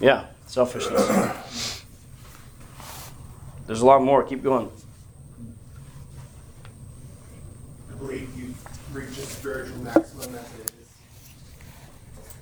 Yeah, 0.00 0.26
selfishness. 0.46 1.75
There's 3.66 3.80
a 3.80 3.86
lot 3.86 4.02
more. 4.02 4.22
Keep 4.22 4.42
going. 4.42 4.70
I 7.90 7.94
believe 7.98 8.28
you've 8.36 8.94
reached 8.94 9.18
a 9.18 9.22
spiritual 9.22 9.78
maximum 9.78 10.34
as 10.34 10.54
it 10.60 10.72
is. 10.80 10.88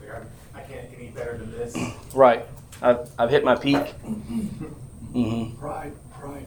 Like, 0.00 0.16
I'm, 0.16 0.26
I 0.54 0.60
can't 0.60 0.90
get 0.90 1.00
any 1.00 1.10
better 1.10 1.38
than 1.38 1.50
this. 1.52 1.76
Right. 2.14 2.44
I've 2.82 3.08
I've 3.18 3.30
hit 3.30 3.44
my 3.44 3.54
peak. 3.54 3.76
Mm-hmm. 3.76 5.58
Pride, 5.58 5.92
pride. 6.18 6.46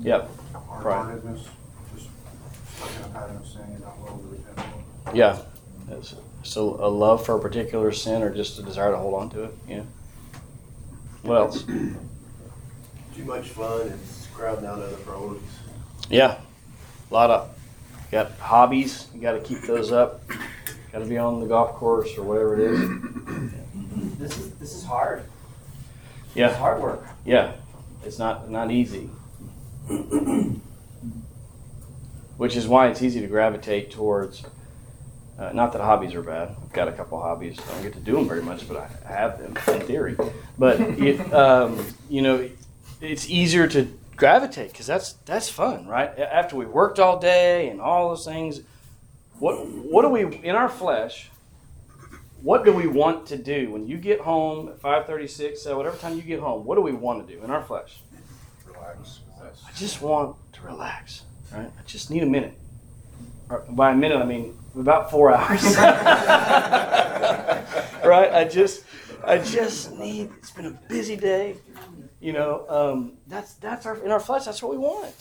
Yep. 0.00 0.30
Hard-heartedness, 0.54 1.48
just 1.94 2.08
stuck 2.76 2.90
in 2.96 3.02
a 3.04 3.08
pattern 3.08 3.36
of 3.36 3.46
sin 3.46 3.62
you're 3.70 3.80
not 3.80 3.98
willing 4.00 4.22
to 4.22 4.28
repent 4.28 4.68
from. 5.04 5.16
Yeah. 5.16 5.38
It's, 5.90 6.14
so 6.42 6.76
a 6.80 6.88
love 6.88 7.24
for 7.26 7.36
a 7.36 7.40
particular 7.40 7.92
sin 7.92 8.22
or 8.22 8.34
just 8.34 8.58
a 8.58 8.62
desire 8.62 8.92
to 8.92 8.96
hold 8.98 9.14
on 9.14 9.30
to 9.30 9.44
it. 9.44 9.54
Yeah. 9.68 9.82
What 11.22 11.36
else? 11.36 11.64
Too 13.16 13.24
much 13.24 13.48
fun 13.50 13.82
and 13.82 13.92
it's 13.92 14.26
crowding 14.34 14.66
out 14.66 14.78
other 14.80 14.96
priorities. 14.96 15.42
Yeah. 16.10 16.38
A 17.10 17.14
lot 17.14 17.30
of 17.30 17.50
got 18.10 18.32
hobbies. 18.38 19.06
You 19.14 19.20
got 19.20 19.32
to 19.32 19.40
keep 19.40 19.62
those 19.62 19.92
up. 19.92 20.20
Got 20.92 20.98
to 21.00 21.04
be 21.06 21.18
on 21.18 21.40
the 21.40 21.46
golf 21.46 21.74
course 21.74 22.16
or 22.18 22.22
whatever 22.24 22.54
it 22.54 22.70
is. 22.72 24.18
This 24.18 24.38
is 24.38 24.50
this 24.54 24.74
is 24.74 24.84
hard. 24.84 25.24
It's 26.26 26.36
Yeah. 26.36 26.52
hard 26.54 26.82
work. 26.82 27.06
Yeah. 27.24 27.52
It's 28.04 28.18
not 28.18 28.50
not 28.50 28.70
easy. 28.70 29.10
Which 32.36 32.56
is 32.56 32.66
why 32.66 32.88
it's 32.88 33.00
easy 33.02 33.20
to 33.20 33.26
gravitate 33.28 33.90
towards. 33.92 34.42
Uh, 35.38 35.50
not 35.52 35.72
that 35.72 35.80
hobbies 35.80 36.14
are 36.14 36.22
bad. 36.22 36.48
I've 36.62 36.72
got 36.72 36.88
a 36.88 36.92
couple 36.92 37.20
hobbies. 37.20 37.58
I 37.68 37.72
don't 37.74 37.82
get 37.82 37.92
to 37.94 38.00
do 38.00 38.12
them 38.12 38.28
very 38.28 38.42
much, 38.42 38.66
but 38.68 38.76
I 39.06 39.12
have 39.12 39.38
them 39.38 39.56
in 39.74 39.80
theory. 39.86 40.16
But 40.58 40.80
it, 40.80 41.32
um, 41.32 41.84
you 42.08 42.22
know, 42.22 42.48
it's 43.04 43.28
easier 43.28 43.66
to 43.68 43.88
gravitate 44.16 44.72
because 44.72 44.86
that's 44.86 45.12
that's 45.24 45.48
fun, 45.48 45.86
right? 45.86 46.18
After 46.18 46.56
we 46.56 46.66
worked 46.66 46.98
all 46.98 47.18
day 47.18 47.68
and 47.68 47.80
all 47.80 48.08
those 48.10 48.24
things, 48.24 48.60
what 49.38 49.66
what 49.66 50.02
do 50.02 50.08
we 50.08 50.24
in 50.38 50.56
our 50.56 50.68
flesh? 50.68 51.30
What 52.42 52.64
do 52.64 52.72
we 52.72 52.86
want 52.86 53.26
to 53.28 53.38
do 53.38 53.70
when 53.70 53.86
you 53.86 53.96
get 53.96 54.20
home 54.20 54.68
at 54.68 54.80
five 54.80 55.06
thirty 55.06 55.26
six, 55.26 55.66
uh, 55.66 55.76
whatever 55.76 55.96
time 55.96 56.16
you 56.16 56.22
get 56.22 56.40
home? 56.40 56.64
What 56.64 56.74
do 56.76 56.82
we 56.82 56.92
want 56.92 57.26
to 57.26 57.34
do 57.34 57.42
in 57.42 57.50
our 57.50 57.62
flesh? 57.62 58.00
Relax. 58.66 59.20
I 59.66 59.72
just 59.76 60.00
want 60.00 60.36
to 60.54 60.62
relax, 60.62 61.22
right? 61.52 61.70
I 61.78 61.82
just 61.86 62.10
need 62.10 62.22
a 62.22 62.26
minute. 62.26 62.54
Or 63.50 63.64
by 63.68 63.92
a 63.92 63.96
minute, 63.96 64.18
I 64.18 64.24
mean 64.24 64.58
about 64.78 65.10
four 65.10 65.32
hours. 65.36 65.62
right? 68.04 68.32
I 68.32 68.44
just, 68.50 68.84
I 69.22 69.38
just 69.38 69.92
need. 69.92 70.30
It's 70.38 70.50
been 70.50 70.66
a 70.66 70.78
busy 70.88 71.16
day. 71.16 71.56
You 72.24 72.32
know, 72.32 72.64
um, 72.70 73.12
that's 73.26 73.52
that's 73.52 73.84
our 73.84 74.02
in 74.02 74.10
our 74.10 74.18
flesh. 74.18 74.46
That's 74.46 74.62
what 74.62 74.72
we 74.72 74.78
want, 74.78 75.12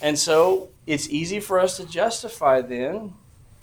and 0.00 0.18
so 0.18 0.70
it's 0.86 1.06
easy 1.10 1.40
for 1.40 1.60
us 1.60 1.76
to 1.76 1.84
justify 1.84 2.62
then 2.62 3.12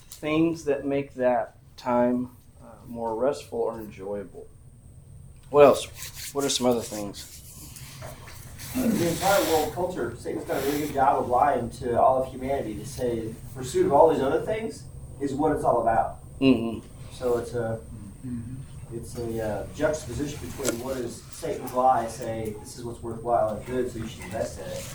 things 0.08 0.66
that 0.66 0.86
make 0.86 1.16
that 1.16 1.56
time 1.78 2.30
uh, 2.62 2.68
more 2.88 3.16
restful 3.16 3.58
or 3.58 3.80
enjoyable. 3.80 4.46
What 5.50 5.66
else? 5.66 6.32
What 6.32 6.46
are 6.46 6.50
some 6.50 6.68
other 6.68 6.82
things? 6.82 7.32
The 8.76 9.10
entire 9.10 9.44
world 9.46 9.74
culture, 9.74 10.16
Satan's 10.20 10.46
done 10.46 10.62
a 10.62 10.66
really 10.68 10.86
good 10.86 10.94
job 10.94 11.24
of 11.24 11.28
lying 11.28 11.72
to 11.82 12.00
all 12.00 12.22
of 12.22 12.30
humanity 12.30 12.76
to 12.76 12.86
say 12.86 13.30
the 13.30 13.34
pursuit 13.56 13.88
of 13.88 13.94
all 13.94 14.14
these 14.14 14.22
other 14.22 14.46
things 14.46 14.84
is 15.20 15.34
what 15.34 15.56
it's 15.56 15.64
all 15.64 15.82
about. 15.82 16.18
Mm-hmm. 16.40 16.86
So 17.12 17.40
it's 17.40 17.56
a 17.56 17.80
it's 18.94 19.18
a 19.18 19.44
uh, 19.44 19.68
juxtaposition 19.76 20.40
between 20.48 20.84
what 20.84 20.98
is 20.98 21.22
Satan's 21.32 21.74
lie, 21.74 22.08
say 22.08 22.56
this 22.60 22.78
is 22.78 22.84
what's 22.84 23.02
worthwhile 23.02 23.56
and 23.56 23.66
good, 23.66 23.92
so 23.92 24.00
you 24.00 24.08
should 24.08 24.24
invest 24.24 24.60
in 24.60 24.66
it. 24.66 24.86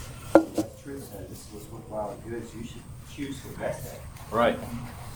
The 0.56 0.62
truth 0.62 0.82
truth 0.82 1.08
said, 1.12 1.28
this 1.30 1.38
is 1.38 1.46
what's 1.52 1.70
worthwhile 1.70 2.10
and 2.10 2.32
good, 2.32 2.48
so 2.48 2.58
you 2.58 2.64
should 2.64 2.82
choose 3.14 3.40
the 3.42 3.58
best 3.58 3.92
at. 3.92 4.00
Right. 4.32 4.58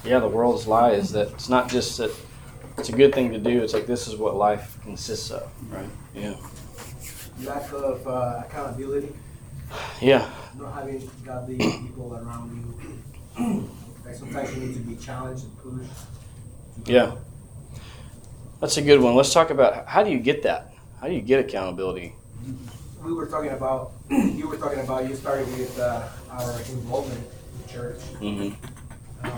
Yeah, 0.04 0.18
the 0.18 0.28
world's 0.28 0.66
lie 0.66 0.92
is 0.92 1.10
that 1.12 1.28
it's 1.28 1.48
not 1.48 1.68
just 1.70 1.98
that 1.98 2.10
it's 2.78 2.88
a 2.88 2.92
good 2.92 3.14
thing 3.14 3.32
to 3.32 3.38
do. 3.38 3.62
It's 3.62 3.72
like 3.72 3.86
this 3.86 4.08
is 4.08 4.16
what 4.16 4.36
life 4.36 4.76
consists 4.82 5.30
of. 5.30 5.48
Right. 5.70 5.88
Yeah. 6.14 6.34
lack 7.42 7.72
of 7.72 8.06
uh, 8.06 8.42
accountability, 8.46 9.12
Yeah. 10.00 10.28
not 10.58 10.74
having 10.74 11.10
godly 11.24 11.56
people 11.56 12.14
around 12.16 12.76
you. 13.38 13.70
like 14.04 14.14
sometimes 14.14 14.54
you 14.54 14.60
need 14.66 14.74
to 14.74 14.80
be 14.80 14.96
challenged 14.96 15.44
and 15.44 15.58
pushed. 15.58 15.90
Yeah. 16.86 17.16
That's 18.64 18.78
a 18.78 18.82
good 18.82 18.98
one. 18.98 19.14
Let's 19.14 19.30
talk 19.30 19.50
about 19.50 19.86
how 19.86 20.02
do 20.02 20.10
you 20.10 20.18
get 20.18 20.44
that? 20.44 20.72
How 20.98 21.06
do 21.06 21.12
you 21.12 21.20
get 21.20 21.38
accountability? 21.38 22.14
We 23.02 23.12
were 23.12 23.26
talking 23.26 23.50
about, 23.50 23.92
you 24.10 24.48
were 24.48 24.56
talking 24.56 24.80
about, 24.80 25.06
you 25.06 25.14
started 25.16 25.46
with 25.48 25.78
uh, 25.78 26.08
our 26.30 26.50
involvement 26.72 27.20
in 27.60 27.68
church, 27.70 27.98
Mm-hmm. 28.22 29.26
um, 29.26 29.32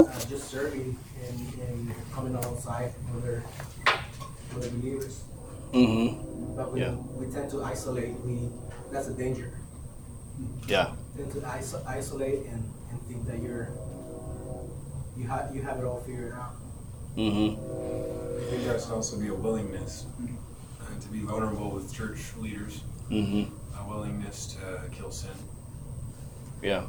uh, 0.00 0.20
just 0.28 0.50
serving 0.50 0.98
and, 1.28 1.38
and 1.68 1.94
coming 2.12 2.34
alongside 2.34 2.94
other, 3.16 3.44
other 3.86 4.70
believers. 4.70 5.22
Mm-hmm. 5.72 6.56
But 6.56 6.72
we, 6.72 6.80
Yeah. 6.80 6.96
we 7.14 7.32
tend 7.32 7.48
to 7.52 7.62
isolate, 7.62 8.10
we, 8.26 8.48
that's 8.90 9.06
a 9.06 9.14
danger. 9.14 9.52
Yeah. 10.66 10.90
tend 11.16 11.30
to 11.30 11.38
iso- 11.42 11.86
isolate 11.86 12.40
and, 12.46 12.74
and 12.90 13.00
think 13.06 13.24
that 13.28 13.40
you're 13.40 13.70
you 15.16 15.26
have 15.26 15.54
you 15.54 15.62
have 15.62 15.78
it 15.78 15.84
all 15.84 16.00
figured 16.00 16.32
out. 16.32 16.54
Mm-hmm. 17.16 18.40
I 18.40 18.50
think 18.50 18.64
there 18.64 18.78
should 18.80 18.92
also 18.92 19.18
be 19.18 19.28
a 19.28 19.34
willingness 19.34 20.06
uh, 20.80 21.00
to 21.00 21.08
be 21.08 21.20
vulnerable 21.20 21.70
with 21.70 21.92
church 21.92 22.20
leaders, 22.38 22.82
Mm-hmm. 23.10 23.54
a 23.78 23.88
willingness 23.90 24.54
to 24.54 24.82
kill 24.94 25.10
sin. 25.10 25.30
Yeah. 26.62 26.84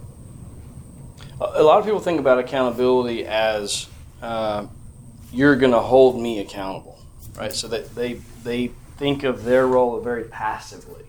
A 1.40 1.62
a 1.62 1.64
lot 1.64 1.80
of 1.80 1.86
people 1.86 2.00
think 2.00 2.20
about 2.20 2.38
accountability 2.40 3.26
as 3.26 3.88
uh, 4.22 4.66
you're 5.32 5.56
going 5.56 5.72
to 5.72 5.80
hold 5.80 6.20
me 6.20 6.40
accountable, 6.40 7.00
right? 7.38 7.54
So 7.54 7.68
that 7.70 7.96
they 7.96 8.14
they 8.44 8.68
think 8.98 9.24
of 9.24 9.44
their 9.46 9.66
role 9.68 10.00
very 10.02 10.26
passively. 10.26 11.06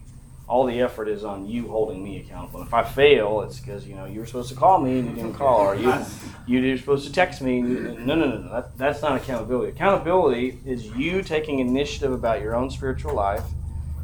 All 0.50 0.66
the 0.66 0.80
effort 0.80 1.06
is 1.06 1.22
on 1.24 1.46
you 1.46 1.68
holding 1.68 2.02
me 2.02 2.18
accountable. 2.18 2.62
If 2.62 2.74
I 2.74 2.82
fail, 2.82 3.42
it's 3.42 3.60
because 3.60 3.86
you 3.86 3.94
know 3.94 4.04
you 4.04 4.18
were 4.18 4.26
supposed 4.26 4.48
to 4.48 4.56
call 4.56 4.80
me 4.80 4.98
and 4.98 5.08
you 5.08 5.14
didn't 5.14 5.34
call, 5.34 5.60
or 5.60 5.76
you 5.76 5.94
you 6.46 6.72
were 6.72 6.76
supposed 6.76 7.06
to 7.06 7.12
text 7.12 7.40
me. 7.40 7.62
No, 7.62 7.94
no, 7.94 8.14
no, 8.16 8.38
no. 8.38 8.50
That, 8.50 8.76
that's 8.76 9.00
not 9.00 9.16
accountability. 9.16 9.70
Accountability 9.70 10.58
is 10.66 10.86
you 10.88 11.22
taking 11.22 11.60
initiative 11.60 12.12
about 12.12 12.40
your 12.40 12.56
own 12.56 12.68
spiritual 12.68 13.14
life 13.14 13.44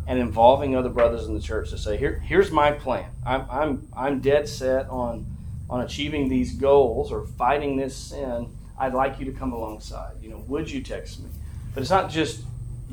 and 0.06 0.18
involving 0.18 0.76
other 0.76 0.88
brothers 0.88 1.26
in 1.26 1.35
the 1.35 1.40
church 1.40 1.70
to 1.70 1.78
say, 1.78 1.96
here, 1.96 2.20
here's 2.24 2.50
my 2.52 2.70
plan. 2.70 3.11
I'm, 3.24 3.44
I'm, 3.50 3.88
I'm 3.96 4.20
dead 4.20 4.48
set 4.48 4.88
on, 4.88 5.26
on 5.68 5.80
achieving 5.80 6.28
these 6.28 6.54
goals 6.54 7.11
or 7.11 7.26
fighting 7.26 7.76
this 7.76 7.96
sin. 7.96 8.48
I'd 8.78 8.94
like 8.94 9.18
you 9.18 9.24
to 9.26 9.32
come 9.32 9.52
alongside. 9.52 10.14
You 10.22 10.30
know, 10.30 10.44
would 10.46 10.70
you 10.70 10.80
text 10.80 11.20
me? 11.20 11.28
But 11.74 11.80
it's 11.80 11.90
not 11.90 12.09
just 12.09 12.44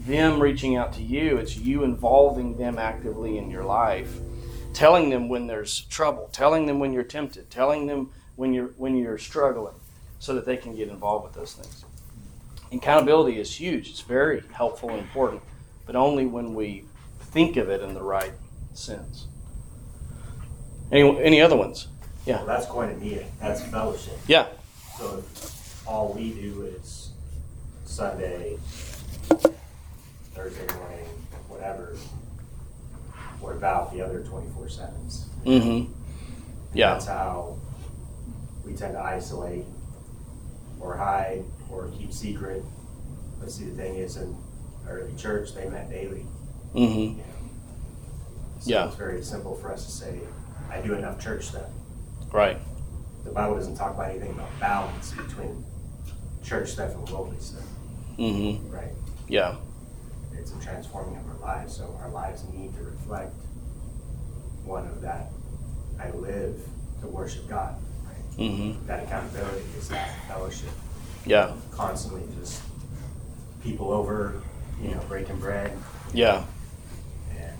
them 0.05 0.39
reaching 0.39 0.75
out 0.75 0.93
to 0.93 1.01
you. 1.01 1.37
It's 1.37 1.57
you 1.57 1.83
involving 1.83 2.57
them 2.57 2.77
actively 2.77 3.37
in 3.37 3.49
your 3.49 3.63
life, 3.63 4.19
telling 4.73 5.09
them 5.09 5.29
when 5.29 5.47
there's 5.47 5.81
trouble, 5.81 6.29
telling 6.31 6.65
them 6.65 6.79
when 6.79 6.93
you're 6.93 7.03
tempted, 7.03 7.49
telling 7.49 7.87
them 7.87 8.11
when 8.35 8.53
you're 8.53 8.69
when 8.77 8.97
you're 8.97 9.17
struggling, 9.17 9.75
so 10.19 10.33
that 10.35 10.45
they 10.45 10.57
can 10.57 10.75
get 10.75 10.89
involved 10.89 11.25
with 11.25 11.33
those 11.33 11.53
things. 11.53 11.85
Accountability 12.71 13.39
is 13.39 13.55
huge. 13.55 13.89
It's 13.89 14.01
very 14.01 14.43
helpful 14.51 14.89
and 14.89 14.99
important, 14.99 15.41
but 15.85 15.95
only 15.95 16.25
when 16.25 16.55
we 16.55 16.85
think 17.19 17.57
of 17.57 17.69
it 17.69 17.81
in 17.81 17.93
the 17.93 18.01
right 18.01 18.33
sense. 18.73 19.27
Any 20.91 21.01
any 21.21 21.41
other 21.41 21.55
ones? 21.55 21.87
Well, 22.25 22.45
that's 22.45 22.65
koinonia, 22.65 23.25
that's 23.39 23.61
fellowship. 23.63 24.17
Yeah. 24.27 24.47
So 24.97 25.23
all 25.85 26.13
we 26.13 26.31
do 26.31 26.63
is 26.63 27.09
Sunday, 27.85 28.57
Thursday 30.33 30.65
morning, 30.75 31.05
whatever, 31.47 31.95
what 33.39 33.55
about 33.55 33.93
the 33.93 34.01
other 34.01 34.23
twenty-four 34.23 34.69
sevens? 34.69 35.29
Mm-hmm. 35.45 35.91
Yeah. 36.73 36.93
That's 36.93 37.05
how 37.07 37.57
we 38.65 38.73
tend 38.73 38.93
to 38.93 38.99
isolate 38.99 39.65
or 40.79 40.97
hide 40.97 41.43
or 41.69 41.89
keep 41.97 42.11
secret. 42.11 42.63
But 43.39 43.51
see, 43.51 43.65
the 43.65 43.75
thing 43.75 43.95
is, 43.95 44.17
in 44.17 44.35
early 44.87 45.13
church, 45.15 45.53
they 45.53 45.69
met 45.69 45.89
daily. 45.89 46.25
Mm-hmm. 46.73 46.99
You 46.99 47.09
know? 47.17 47.23
So 48.59 48.69
Yeah. 48.71 48.87
It's 48.87 48.95
very 48.95 49.21
simple 49.21 49.55
for 49.55 49.71
us 49.71 49.85
to 49.85 49.91
say, 49.91 50.19
I 50.71 50.81
do 50.81 50.93
enough 50.93 51.19
church 51.21 51.45
stuff. 51.45 51.69
Right. 52.31 52.57
The 53.25 53.31
Bible 53.31 53.55
doesn't 53.55 53.75
talk 53.75 53.93
about 53.93 54.09
anything 54.09 54.31
about 54.31 54.49
balance 54.59 55.11
between 55.11 55.63
church 56.43 56.69
stuff 56.71 56.93
and 56.95 57.07
worldly 57.09 57.39
stuff, 57.39 57.63
Mm-hmm. 58.17 58.69
right? 58.71 58.91
Yeah. 59.27 59.55
It's 60.43 60.51
a 60.51 60.59
transforming 60.59 61.15
of 61.15 61.25
our 61.29 61.55
lives, 61.55 61.77
so 61.77 61.97
our 62.03 62.09
lives 62.09 62.43
need 62.53 62.75
to 62.75 62.83
reflect 62.83 63.31
one 64.65 64.85
of 64.87 64.99
that. 65.01 65.29
I 65.97 66.09
live 66.11 66.59
to 66.99 67.07
worship 67.07 67.47
God, 67.47 67.77
right? 68.05 68.37
Mm-hmm. 68.37 68.85
That 68.85 69.03
accountability 69.03 69.63
is 69.77 69.87
that 69.87 70.09
fellowship, 70.27 70.67
Yeah. 71.25 71.53
constantly 71.71 72.23
just 72.37 72.61
people 73.63 73.89
over, 73.93 74.41
you 74.81 74.89
know, 74.91 74.99
breaking 75.07 75.37
bread. 75.39 75.71
Yeah. 76.13 76.43
And 77.39 77.57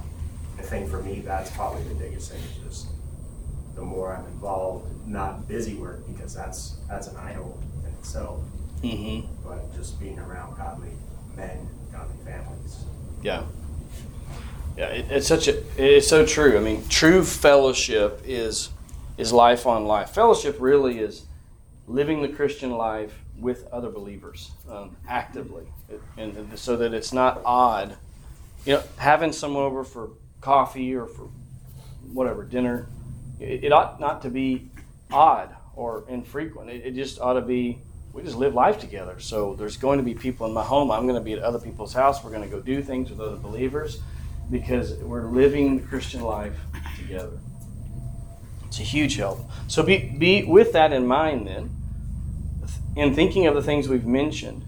I 0.60 0.62
think 0.63 0.89
for 0.89 1.02
me, 1.02 1.22
that's 1.22 1.52
probably 1.52 1.84
the 1.84 1.96
biggest 1.96 2.32
thing, 2.34 2.41
is 2.41 2.58
just 2.67 2.88
the 3.76 3.82
more 3.82 4.13
I'm 4.13 4.26
involved, 4.26 5.08
not 5.08 5.48
busy 5.48 5.76
work, 5.76 6.06
because 6.06 6.36
that's, 6.36 6.76
that's 6.89 7.08
an 7.08 7.15
idol 7.15 7.58
in 7.88 7.93
itself, 7.93 8.41
Mm-hmm. 8.82 9.26
but 9.48 9.74
just 9.74 9.98
being 10.02 10.19
around 10.19 10.58
godly 10.58 10.89
men, 11.38 11.65
godly 11.93 12.15
families. 12.25 12.84
Yeah. 13.21 13.43
Yeah. 14.75 14.88
It, 14.88 15.12
it's 15.12 15.27
such 15.27 15.47
a. 15.47 15.63
It's 15.77 16.08
so 16.08 16.25
true. 16.25 16.58
I 16.58 16.62
mean, 16.62 16.88
true 16.89 17.23
fellowship 17.23 18.21
is 18.25 18.69
is 19.17 19.32
life 19.32 19.67
on 19.67 19.86
life. 19.86 20.10
Fellowship 20.10 20.58
really 20.60 20.99
is 20.99 21.25
living 21.88 22.21
the 22.21 22.29
Christian 22.29 22.71
life 22.71 23.13
with 23.38 23.67
other 23.71 23.89
believers 23.89 24.51
um, 24.69 24.95
actively, 25.08 25.65
and 26.17 26.58
so 26.58 26.77
that 26.77 26.93
it's 26.93 27.13
not 27.13 27.41
odd. 27.45 27.95
You 28.65 28.75
know, 28.75 28.84
having 28.97 29.32
someone 29.32 29.63
over 29.63 29.84
for 29.84 30.12
coffee 30.41 30.95
or 30.95 31.06
for 31.06 31.29
whatever 32.12 32.43
dinner, 32.43 32.88
it, 33.39 33.65
it 33.65 33.71
ought 33.71 33.99
not 33.99 34.21
to 34.23 34.29
be 34.29 34.69
odd 35.12 35.56
or 35.75 36.06
infrequent. 36.10 36.69
It, 36.69 36.86
it 36.86 36.95
just 36.95 37.19
ought 37.21 37.34
to 37.34 37.41
be. 37.41 37.79
We 38.13 38.21
just 38.21 38.38
live 38.38 38.54
life 38.54 38.80
together. 38.80 39.19
So 39.19 39.56
there's 39.56 39.76
going 39.76 39.97
to 39.97 40.04
be 40.04 40.13
people 40.13 40.45
in 40.45 40.54
my 40.54 40.63
home. 40.63 40.91
I'm 40.91 41.04
going 41.08 41.15
to 41.15 41.21
be 41.21 41.34
at 41.34 41.39
other 41.39 41.60
people's 41.60 41.93
house. 41.93 42.23
We're 42.23 42.30
going 42.30 42.43
to 42.43 42.47
go 42.49 42.62
do 42.62 42.84
things 42.84 43.10
with 43.10 43.19
other 43.19 43.38
believers 43.38 44.02
because 44.52 44.93
we're 44.97 45.23
living 45.23 45.78
the 45.78 45.88
Christian 45.88 46.21
life 46.21 46.56
together. 46.95 47.39
It's 48.67 48.80
a 48.80 48.84
huge 48.84 49.15
help. 49.15 49.39
So 49.67 49.82
be, 49.82 50.15
be 50.17 50.43
with 50.43 50.73
that 50.73 50.93
in 50.93 51.08
mind 51.08 51.47
then, 51.47 51.76
in 52.95 53.15
thinking 53.15 53.47
of 53.47 53.56
the 53.56 53.63
things 53.63 53.89
we've 53.89 54.06
mentioned. 54.06 54.63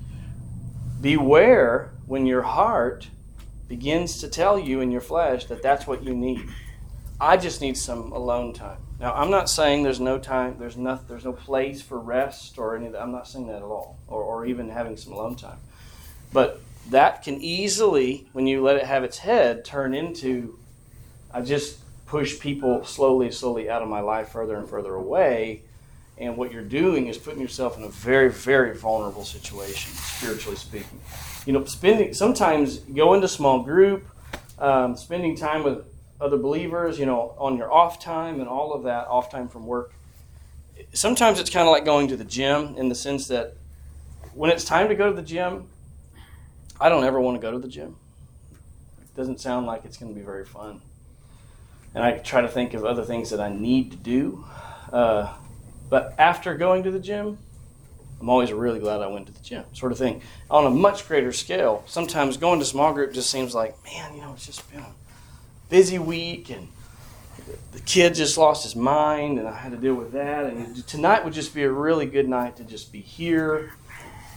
Beware 0.99 1.93
when 2.08 2.25
your 2.25 2.41
heart 2.41 3.10
begins 3.67 4.19
to 4.21 4.27
tell 4.27 4.58
you 4.58 4.81
in 4.81 4.89
your 4.89 5.01
flesh 5.01 5.45
that 5.45 5.62
that's 5.62 5.86
what 5.86 6.03
you 6.03 6.15
need. 6.15 6.41
I 7.19 7.38
just 7.38 7.62
need 7.62 7.77
some 7.77 8.12
alone 8.12 8.53
time. 8.53 8.84
Now, 8.99 9.13
I'm 9.13 9.29
not 9.29 9.49
saying 9.49 9.84
there's 9.84 9.99
no 9.99 10.17
time, 10.17 10.55
there's 10.58 10.77
no, 10.77 10.99
there's 11.08 11.25
no 11.25 11.34
place 11.34 11.81
for 11.81 11.99
rest 11.99 12.58
or 12.58 12.75
any 12.75 12.86
of 12.88 12.93
that. 12.93 13.01
I'm 13.01 13.12
not 13.12 13.27
saying 13.27 13.47
that 13.47 13.58
at 13.58 13.62
all, 13.63 13.97
or, 14.08 14.23
or 14.23 14.45
even 14.45 14.69
having 14.69 14.95
some 14.95 15.13
alone 15.13 15.36
time. 15.36 15.58
But 16.31 16.62
that 16.89 17.23
can 17.23 17.41
easily, 17.41 18.27
when 18.31 18.47
you 18.47 18.63
let 18.63 18.77
it 18.77 18.86
have 18.86 19.03
its 19.03 19.17
head, 19.17 19.65
turn 19.65 19.93
into 19.93 20.58
I 21.36 21.41
just 21.41 21.79
push 22.05 22.39
people 22.39 22.86
slowly, 22.86 23.29
slowly 23.29 23.69
out 23.69 23.81
of 23.81 23.89
my 23.89 23.99
life 23.99 24.29
further 24.29 24.55
and 24.55 24.69
further 24.69 24.95
away. 24.95 25.63
And 26.17 26.38
what 26.38 26.53
you're 26.53 26.63
doing 26.63 27.07
is 27.07 27.17
putting 27.17 27.41
yourself 27.41 27.78
in 27.78 27.84
a 27.84 27.89
very, 27.89 28.30
very 28.30 28.74
vulnerable 28.74 29.26
situation, 29.26 29.91
spiritually 29.91 30.55
speaking. 30.55 31.01
You 31.45 31.51
know, 31.51 31.65
spending 31.65 32.13
sometimes 32.13 32.78
go 32.80 33.15
into 33.15 33.28
small 33.28 33.63
group, 33.63 34.07
um, 34.57 34.95
spending 34.95 35.36
time 35.36 35.63
with 35.63 35.86
other 36.20 36.38
believers, 36.38 36.97
you 36.97 37.05
know, 37.05 37.36
on 37.38 37.57
your 37.57 37.72
off 37.72 37.99
time 37.99 38.39
and 38.39 38.47
all 38.47 38.74
of 38.74 38.84
that, 38.84 39.07
off 39.07 39.30
time 39.30 39.47
from 39.47 39.66
work. 39.66 39.93
Sometimes 40.93 41.39
it's 41.39 41.49
kind 41.49 41.68
of 41.68 41.72
like 41.72 41.86
going 41.86 42.07
to 42.09 42.18
the 42.18 42.24
gym 42.24 42.76
in 42.78 42.89
the 42.89 42.95
sense 42.95 43.28
that 43.28 43.55
when 44.34 44.49
it's 44.49 44.66
time 44.66 44.88
to 44.89 44.95
go 44.95 45.07
to 45.07 45.16
the 45.16 45.22
gym, 45.22 45.68
I 46.80 46.89
don't 46.89 47.03
ever 47.03 47.20
want 47.20 47.36
to 47.36 47.41
go 47.41 47.51
to 47.51 47.59
the 47.59 47.68
gym. 47.68 47.95
It 49.01 49.16
doesn't 49.16 49.39
sound 49.39 49.66
like 49.66 49.86
it's 49.86 49.97
going 49.97 50.13
to 50.13 50.18
be 50.18 50.26
very 50.26 50.45
fun. 50.45 50.82
And 51.93 52.03
I 52.03 52.18
try 52.18 52.41
to 52.41 52.49
think 52.49 52.74
of 52.74 52.84
other 52.84 53.03
things 53.03 53.30
that 53.30 53.39
I 53.39 53.49
need 53.49 53.91
to 53.91 53.97
do. 53.97 54.45
Uh, 54.91 55.34
but 55.89 56.13
after 56.18 56.55
going 56.55 56.84
to 56.84 56.91
the 56.91 56.99
gym, 56.99 57.38
I'm 58.20 58.30
always 58.30 58.51
really 58.51 58.80
glad 58.80 59.01
I 59.01 59.07
went 59.07 59.28
to 59.28 59.34
the 59.34 59.41
gym, 59.41 59.63
sort 59.74 59.91
of 59.91 59.97
thing. 59.97 60.22
On 60.49 60.66
a 60.66 60.70
much 60.70 61.07
greater 61.07 61.32
scale, 61.32 61.84
sometimes 61.86 62.38
going 62.38 62.59
to 62.59 62.66
small 62.66 62.93
group 62.93 63.13
just 63.13 63.30
seems 63.30 63.53
like, 63.53 63.76
man, 63.86 64.16
you 64.16 64.22
know, 64.22 64.34
it's 64.34 64.45
just 64.45 64.70
been 64.72 64.84
busy 65.70 65.99
week 65.99 66.49
and 66.49 66.68
the 67.72 67.80
kid 67.82 68.16
just 68.16 68.38
lost 68.38 68.63
his 68.63 68.76
mind, 68.76 69.38
and 69.38 69.47
I 69.47 69.55
had 69.55 69.72
to 69.72 69.78
deal 69.78 69.93
with 69.93 70.13
that. 70.13 70.45
And 70.45 70.88
tonight 70.88 71.24
would 71.24 71.34
just 71.34 71.53
be 71.53 71.63
a 71.63 71.72
really 71.72 72.05
good 72.05 72.28
night 72.28 72.57
to 72.57 72.63
just 72.63 72.91
be 72.91 73.01
here. 73.01 73.74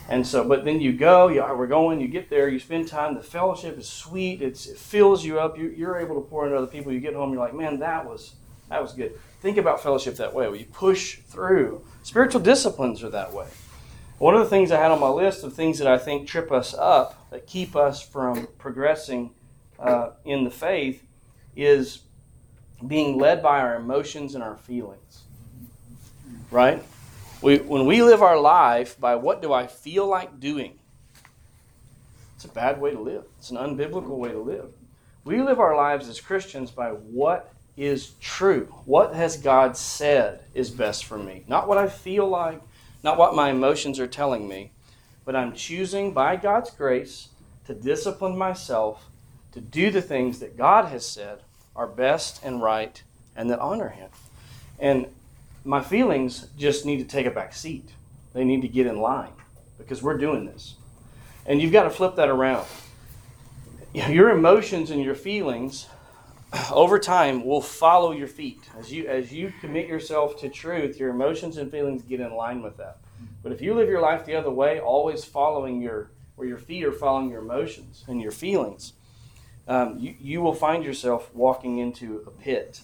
And 0.09 0.27
so, 0.27 0.47
but 0.47 0.65
then 0.65 0.81
you 0.81 0.93
go, 0.93 1.29
you, 1.29 1.41
we're 1.43 1.67
going, 1.67 2.01
you 2.01 2.09
get 2.09 2.31
there, 2.31 2.49
you 2.49 2.59
spend 2.59 2.89
time. 2.89 3.15
The 3.15 3.23
fellowship 3.23 3.79
is 3.79 3.89
sweet. 3.89 4.41
It's, 4.41 4.67
it 4.67 4.79
fills 4.79 5.25
you 5.25 5.39
up. 5.39 5.59
You, 5.59 5.69
you're 5.69 5.99
able 5.99 6.15
to 6.17 6.29
pour 6.29 6.47
into 6.47 6.57
other 6.57 6.67
people. 6.67 6.93
You 6.93 7.01
get 7.01 7.15
home, 7.15 7.31
you're 7.33 7.41
like, 7.41 7.55
man, 7.55 7.79
that 7.81 8.07
was 8.07 8.35
that 8.69 8.83
was 8.83 8.93
good. 8.93 9.19
Think 9.41 9.57
about 9.57 9.83
fellowship 9.83 10.17
that 10.17 10.35
way. 10.35 10.47
Where 10.49 10.57
you 10.57 10.67
push 10.67 11.19
through. 11.19 11.85
Spiritual 12.03 12.41
disciplines 12.41 13.03
are 13.03 13.11
that 13.11 13.33
way. 13.33 13.47
One 14.19 14.35
of 14.35 14.41
the 14.41 14.51
things 14.51 14.73
I 14.73 14.81
had 14.81 14.91
on 14.91 15.01
my 15.01 15.09
list 15.09 15.45
of 15.45 15.55
things 15.55 15.79
that 15.79 15.87
I 15.87 15.97
think 15.97 16.27
trip 16.27 16.51
us 16.51 16.75
up, 16.75 17.31
that 17.31 17.47
keep 17.47 17.77
us 17.77 18.03
from 18.03 18.49
progressing 18.59 19.31
uh, 19.79 20.11
in 20.25 20.45
the 20.45 20.51
faith, 20.51 21.03
is 21.59 22.03
being 22.87 23.19
led 23.19 23.43
by 23.43 23.59
our 23.59 23.75
emotions 23.75 24.37
and 24.37 24.45
our 24.45 24.57
feelings. 24.57 25.25
Right? 26.53 26.83
We, 27.43 27.59
when 27.59 27.85
we 27.85 28.03
live 28.03 28.23
our 28.23 28.39
life 28.39 28.99
by 28.99 29.17
what 29.17 29.43
do 29.43 29.53
I 29.53 29.67
feel 29.67 30.07
like 30.07 30.41
doing, 30.41 30.79
it's 32.37 32.45
a 32.45 32.49
bad 32.49 32.81
way 32.81 32.93
to 32.93 33.01
live. 33.01 33.25
It's 33.39 33.51
an 33.51 33.57
unbiblical 33.57 34.17
way 34.17 34.31
to 34.31 34.39
live. 34.39 34.71
We 35.25 35.43
live 35.43 35.59
our 35.59 35.77
lives 35.77 36.09
as 36.09 36.21
Christians 36.21 36.71
by 36.71 36.91
what 36.91 37.53
is 37.77 38.13
true. 38.21 38.73
What 38.85 39.15
has 39.15 39.37
God 39.37 39.77
said 39.77 40.45
is 40.55 40.71
best 40.71 41.05
for 41.05 41.19
me? 41.19 41.45
Not 41.49 41.67
what 41.67 41.79
I 41.79 41.89
feel 41.89 42.29
like, 42.29 42.63
not 43.03 43.19
what 43.19 43.35
my 43.35 43.51
emotions 43.51 43.99
are 43.99 44.07
telling 44.07 44.49
me, 44.49 44.71
but 45.25 45.35
I'm 45.35 45.53
choosing 45.53 46.13
by 46.13 46.37
God's 46.37 46.71
grace 46.71 47.29
to 47.67 47.75
discipline 47.75 48.39
myself 48.39 49.07
to 49.53 49.61
do 49.61 49.91
the 49.91 50.03
things 50.03 50.39
that 50.39 50.57
God 50.57 50.87
has 50.87 51.07
said 51.07 51.41
are 51.79 51.87
best 51.87 52.45
and 52.45 52.61
right 52.61 53.03
and 53.37 53.49
that 53.49 53.61
honor 53.61 53.89
Him. 53.89 54.11
And 54.79 55.07
my 55.65 55.81
feelings 55.81 56.49
just 56.59 56.85
need 56.85 56.99
to 56.99 57.05
take 57.05 57.25
a 57.25 57.31
back 57.31 57.55
seat. 57.55 57.89
They 58.35 58.45
need 58.45 58.63
to 58.63 58.69
get 58.69 58.87
in 58.87 59.01
line 59.01 59.33
because 59.79 60.03
we're 60.03 60.19
doing 60.19 60.45
this. 60.45 60.75
And 61.47 61.63
you've 61.63 61.73
got 61.73 61.85
to 61.85 61.91
flip 61.91 62.17
that 62.17 62.29
around. 62.29 62.67
Your 63.95 64.31
emotions 64.31 64.91
and 64.91 65.03
your 65.03 65.15
feelings 65.15 65.87
over 66.71 66.99
time 66.99 67.45
will 67.45 67.63
follow 67.63 68.13
your 68.13 68.29
feet. 68.29 68.61
As 68.79 68.93
you 68.93 69.07
as 69.07 69.33
you 69.33 69.53
commit 69.61 69.87
yourself 69.87 70.39
to 70.41 70.49
truth, 70.49 70.99
your 70.99 71.11
emotions 71.11 71.57
and 71.57 71.71
feelings 71.71 72.03
get 72.03 72.21
in 72.21 72.35
line 72.35 72.63
with 72.63 72.77
that. 72.77 72.99
But 73.43 73.53
if 73.53 73.63
you 73.63 73.75
live 73.75 73.89
your 73.89 74.01
life 74.01 74.27
the 74.27 74.37
other 74.37 74.51
way, 74.51 74.81
always 74.81 75.25
following 75.25 75.81
your 75.81 76.11
where 76.37 76.47
your 76.47 76.59
feet 76.59 76.85
are 76.85 76.93
following 76.93 77.31
your 77.31 77.43
emotions 77.43 78.05
and 78.09 78.21
your 78.21 78.31
feelings, 78.31 78.93
um, 79.69 79.99
you, 79.99 80.15
you 80.21 80.41
will 80.41 80.55
find 80.55 80.85
yourself 80.85 81.33
walking 81.35 81.79
into 81.79 82.25
a 82.27 82.31
pit. 82.31 82.81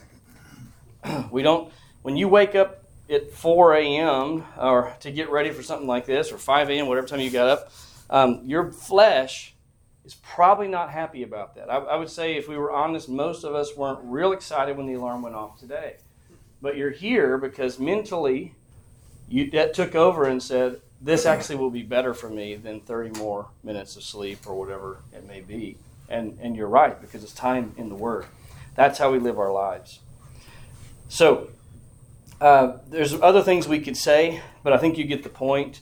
we 1.31 1.43
don't 1.43 1.73
when 2.03 2.17
you 2.17 2.29
wake 2.29 2.55
up 2.55 2.85
at 3.11 3.31
4 3.33 3.75
a.m. 3.75 4.45
or 4.59 4.95
to 5.01 5.11
get 5.11 5.31
ready 5.31 5.51
for 5.51 5.63
something 5.63 5.87
like 5.87 6.07
this, 6.07 6.33
or 6.33 6.39
5 6.39 6.71
a.m., 6.71 6.87
whatever 6.87 7.07
time 7.07 7.21
you 7.21 7.31
got 7.31 7.49
up, 7.49 7.73
um, 8.11 8.41
your 8.45 8.71
flesh 8.73 9.55
is 10.05 10.15
probably 10.15 10.69
not 10.69 10.91
happy 10.91 11.23
about 11.23 11.55
that. 11.57 11.71
I, 11.71 11.77
I, 11.77 11.97
would 11.97 12.11
say, 12.11 12.37
if 12.37 12.49
we 12.49 12.57
were 12.57 12.71
honest, 12.71 13.09
most 13.09 13.45
of 13.45 13.55
us 13.55 13.77
weren't 13.77 14.01
real 14.05 14.33
excited 14.33 14.77
when 14.77 14.87
the 14.87 14.95
alarm 14.95 15.23
went 15.23 15.35
off 15.35 15.59
today. 15.59 15.97
But 16.61 16.77
you're 16.77 16.91
here 16.91 17.37
because 17.39 17.79
mentally, 17.79 18.55
you 19.29 19.51
that 19.51 19.75
took 19.75 19.95
over 19.95 20.25
and 20.25 20.43
said, 20.43 20.81
"This 21.01 21.27
actually 21.27 21.57
will 21.57 21.71
be 21.71 21.83
better 21.83 22.15
for 22.15 22.31
me 22.31 22.57
than 22.57 22.81
30 22.81 23.19
more 23.19 23.49
minutes 23.63 23.97
of 23.97 24.03
sleep 24.03 24.47
or 24.47 24.55
whatever 24.55 24.99
it 25.13 25.27
may 25.27 25.41
be." 25.41 25.77
And 26.09 26.39
and 26.41 26.57
you're 26.57 26.69
right 26.69 27.01
because 27.01 27.23
it's 27.23 27.33
time 27.33 27.73
in 27.77 27.89
the 27.89 27.95
Word. 27.95 28.27
That's 28.75 28.99
how 28.99 29.13
we 29.13 29.19
live 29.19 29.39
our 29.39 29.53
lives. 29.53 30.01
So 31.09 31.49
uh, 32.41 32.79
there's 32.89 33.15
other 33.15 33.43
things 33.43 33.69
we 33.69 33.81
could 33.81 33.97
say, 33.97 34.43
but 34.63 34.73
I 34.73 34.79
think 34.79 34.99
you 34.99 35.05
get 35.05 35.23
the 35.23 35.29
point. 35.29 35.81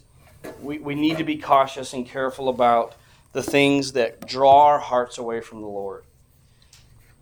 We, 0.61 0.79
we 0.79 0.95
need 0.95 1.19
to 1.19 1.25
be 1.25 1.39
cautious 1.39 1.93
and 1.93 2.07
careful 2.07 2.49
about 2.49 2.95
the 3.33 3.43
things 3.43 3.93
that 3.93 4.27
draw 4.27 4.67
our 4.67 4.79
hearts 4.79 5.19
away 5.19 5.41
from 5.41 5.63
the 5.63 5.69
Lord. 5.69 6.05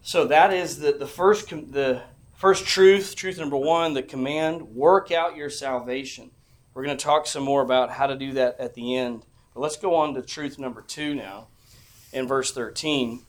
So 0.02 0.26
that 0.26 0.52
is 0.52 0.80
the, 0.80 0.92
the 0.92 1.06
first 1.06 1.50
the 1.50 2.02
first 2.36 2.66
truth, 2.66 3.14
truth 3.14 3.38
number 3.38 3.56
one, 3.56 3.94
the 3.94 4.02
command, 4.02 4.62
work 4.62 5.12
out 5.12 5.36
your 5.36 5.50
salvation. 5.50 6.30
We're 6.74 6.84
going 6.84 6.96
to 6.96 7.04
talk 7.04 7.26
some 7.26 7.42
more 7.42 7.62
about 7.62 7.90
how 7.90 8.06
to 8.06 8.16
do 8.16 8.32
that 8.32 8.58
at 8.58 8.74
the 8.74 8.96
end. 8.96 9.26
But 9.54 9.60
let's 9.60 9.76
go 9.76 9.94
on 9.94 10.14
to 10.14 10.22
truth 10.22 10.58
number 10.58 10.80
two 10.80 11.14
now 11.14 11.48
in 12.12 12.26
verse 12.26 12.52
13. 12.52 13.22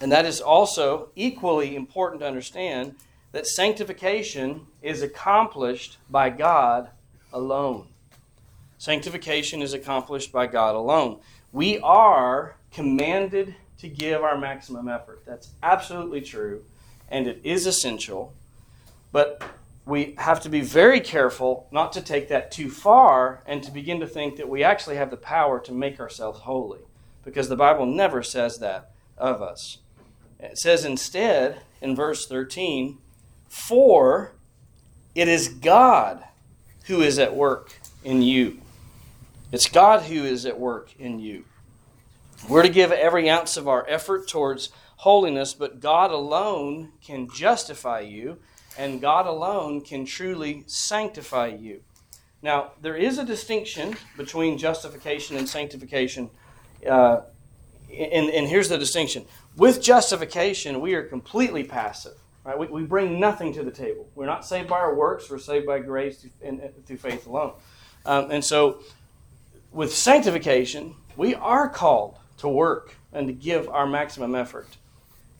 And 0.00 0.10
that 0.10 0.24
is 0.24 0.40
also 0.40 1.10
equally 1.14 1.76
important 1.76 2.20
to 2.20 2.26
understand 2.26 2.96
that 3.32 3.46
sanctification 3.46 4.66
is 4.82 5.02
accomplished 5.02 5.98
by 6.10 6.30
God 6.30 6.90
alone. 7.32 7.88
Sanctification 8.78 9.62
is 9.62 9.72
accomplished 9.72 10.32
by 10.32 10.46
God 10.46 10.74
alone. 10.74 11.20
We 11.52 11.78
are 11.80 12.56
commanded 12.72 13.54
to 13.78 13.88
give 13.88 14.22
our 14.22 14.36
maximum 14.38 14.88
effort. 14.88 15.22
That's 15.26 15.50
absolutely 15.62 16.20
true, 16.20 16.64
and 17.08 17.26
it 17.26 17.40
is 17.44 17.66
essential. 17.66 18.32
But 19.12 19.42
we 19.84 20.14
have 20.18 20.40
to 20.42 20.48
be 20.48 20.60
very 20.60 21.00
careful 21.00 21.68
not 21.70 21.92
to 21.92 22.00
take 22.00 22.28
that 22.28 22.50
too 22.50 22.70
far 22.70 23.42
and 23.46 23.62
to 23.62 23.70
begin 23.70 24.00
to 24.00 24.06
think 24.06 24.36
that 24.36 24.48
we 24.48 24.62
actually 24.62 24.96
have 24.96 25.10
the 25.10 25.16
power 25.16 25.58
to 25.60 25.72
make 25.72 26.00
ourselves 26.00 26.40
holy, 26.40 26.80
because 27.24 27.48
the 27.48 27.56
Bible 27.56 27.86
never 27.86 28.22
says 28.22 28.58
that 28.58 28.90
of 29.16 29.42
us. 29.42 29.78
It 30.40 30.58
says 30.58 30.84
instead 30.84 31.62
in 31.80 31.94
verse 31.94 32.26
13, 32.26 32.98
For 33.48 34.34
it 35.14 35.28
is 35.28 35.48
God 35.48 36.24
who 36.86 37.00
is 37.00 37.18
at 37.18 37.36
work 37.36 37.78
in 38.02 38.22
you. 38.22 38.60
It's 39.52 39.68
God 39.68 40.02
who 40.04 40.24
is 40.24 40.46
at 40.46 40.58
work 40.58 40.94
in 40.98 41.18
you. 41.20 41.44
We're 42.48 42.62
to 42.62 42.68
give 42.68 42.90
every 42.90 43.30
ounce 43.30 43.56
of 43.56 43.68
our 43.68 43.86
effort 43.88 44.26
towards 44.26 44.70
holiness, 44.96 45.54
but 45.54 45.80
God 45.80 46.10
alone 46.10 46.92
can 47.04 47.28
justify 47.28 48.00
you, 48.00 48.38
and 48.76 49.00
God 49.00 49.26
alone 49.26 49.80
can 49.80 50.06
truly 50.06 50.64
sanctify 50.66 51.48
you. 51.48 51.82
Now, 52.40 52.72
there 52.80 52.96
is 52.96 53.18
a 53.18 53.24
distinction 53.24 53.94
between 54.16 54.58
justification 54.58 55.36
and 55.36 55.48
sanctification, 55.48 56.30
uh, 56.88 57.22
and, 57.90 58.30
and 58.30 58.48
here's 58.48 58.68
the 58.68 58.78
distinction. 58.78 59.24
With 59.56 59.82
justification, 59.82 60.80
we 60.80 60.94
are 60.94 61.02
completely 61.02 61.64
passive. 61.64 62.14
Right? 62.44 62.58
We, 62.58 62.66
we 62.66 62.82
bring 62.82 63.20
nothing 63.20 63.52
to 63.54 63.62
the 63.62 63.70
table. 63.70 64.08
We're 64.14 64.26
not 64.26 64.44
saved 64.44 64.68
by 64.68 64.78
our 64.78 64.94
works, 64.94 65.30
we're 65.30 65.38
saved 65.38 65.66
by 65.66 65.78
grace 65.78 66.26
and, 66.42 66.60
and 66.60 66.86
through 66.86 66.96
faith 66.96 67.26
alone. 67.26 67.52
Um, 68.04 68.30
and 68.30 68.44
so, 68.44 68.80
with 69.70 69.94
sanctification, 69.94 70.96
we 71.16 71.34
are 71.34 71.68
called 71.68 72.16
to 72.38 72.48
work 72.48 72.96
and 73.12 73.28
to 73.28 73.32
give 73.32 73.68
our 73.68 73.86
maximum 73.86 74.34
effort. 74.34 74.66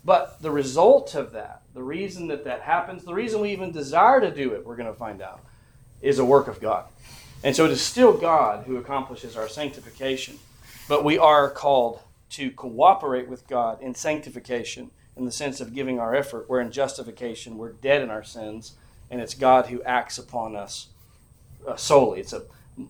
But 0.04 0.40
the 0.42 0.50
result 0.50 1.14
of 1.14 1.32
that, 1.32 1.62
the 1.74 1.82
reason 1.82 2.28
that 2.28 2.44
that 2.44 2.60
happens, 2.60 3.04
the 3.04 3.14
reason 3.14 3.40
we 3.40 3.50
even 3.52 3.72
desire 3.72 4.20
to 4.20 4.30
do 4.30 4.52
it, 4.54 4.64
we're 4.64 4.76
going 4.76 4.92
to 4.92 4.98
find 4.98 5.22
out, 5.22 5.40
is 6.00 6.18
a 6.18 6.24
work 6.24 6.48
of 6.48 6.60
God. 6.60 6.84
And 7.44 7.54
so 7.54 7.64
it 7.64 7.70
is 7.70 7.80
still 7.80 8.12
God 8.12 8.66
who 8.66 8.76
accomplishes 8.76 9.36
our 9.36 9.48
sanctification. 9.48 10.38
But 10.88 11.04
we 11.04 11.18
are 11.18 11.50
called 11.50 12.00
to 12.30 12.50
cooperate 12.50 13.28
with 13.28 13.46
God 13.46 13.80
in 13.82 13.94
sanctification 13.94 14.90
in 15.16 15.24
the 15.24 15.32
sense 15.32 15.60
of 15.60 15.74
giving 15.74 15.98
our 15.98 16.14
effort, 16.14 16.48
where 16.48 16.60
in 16.60 16.72
justification 16.72 17.58
we're 17.58 17.72
dead 17.72 18.00
in 18.00 18.10
our 18.10 18.24
sins, 18.24 18.72
and 19.10 19.20
it's 19.20 19.34
God 19.34 19.66
who 19.66 19.82
acts 19.82 20.16
upon 20.16 20.56
us 20.56 20.88
uh, 21.66 21.76
solely. 21.76 22.20
It's 22.20 22.32
a 22.32 22.44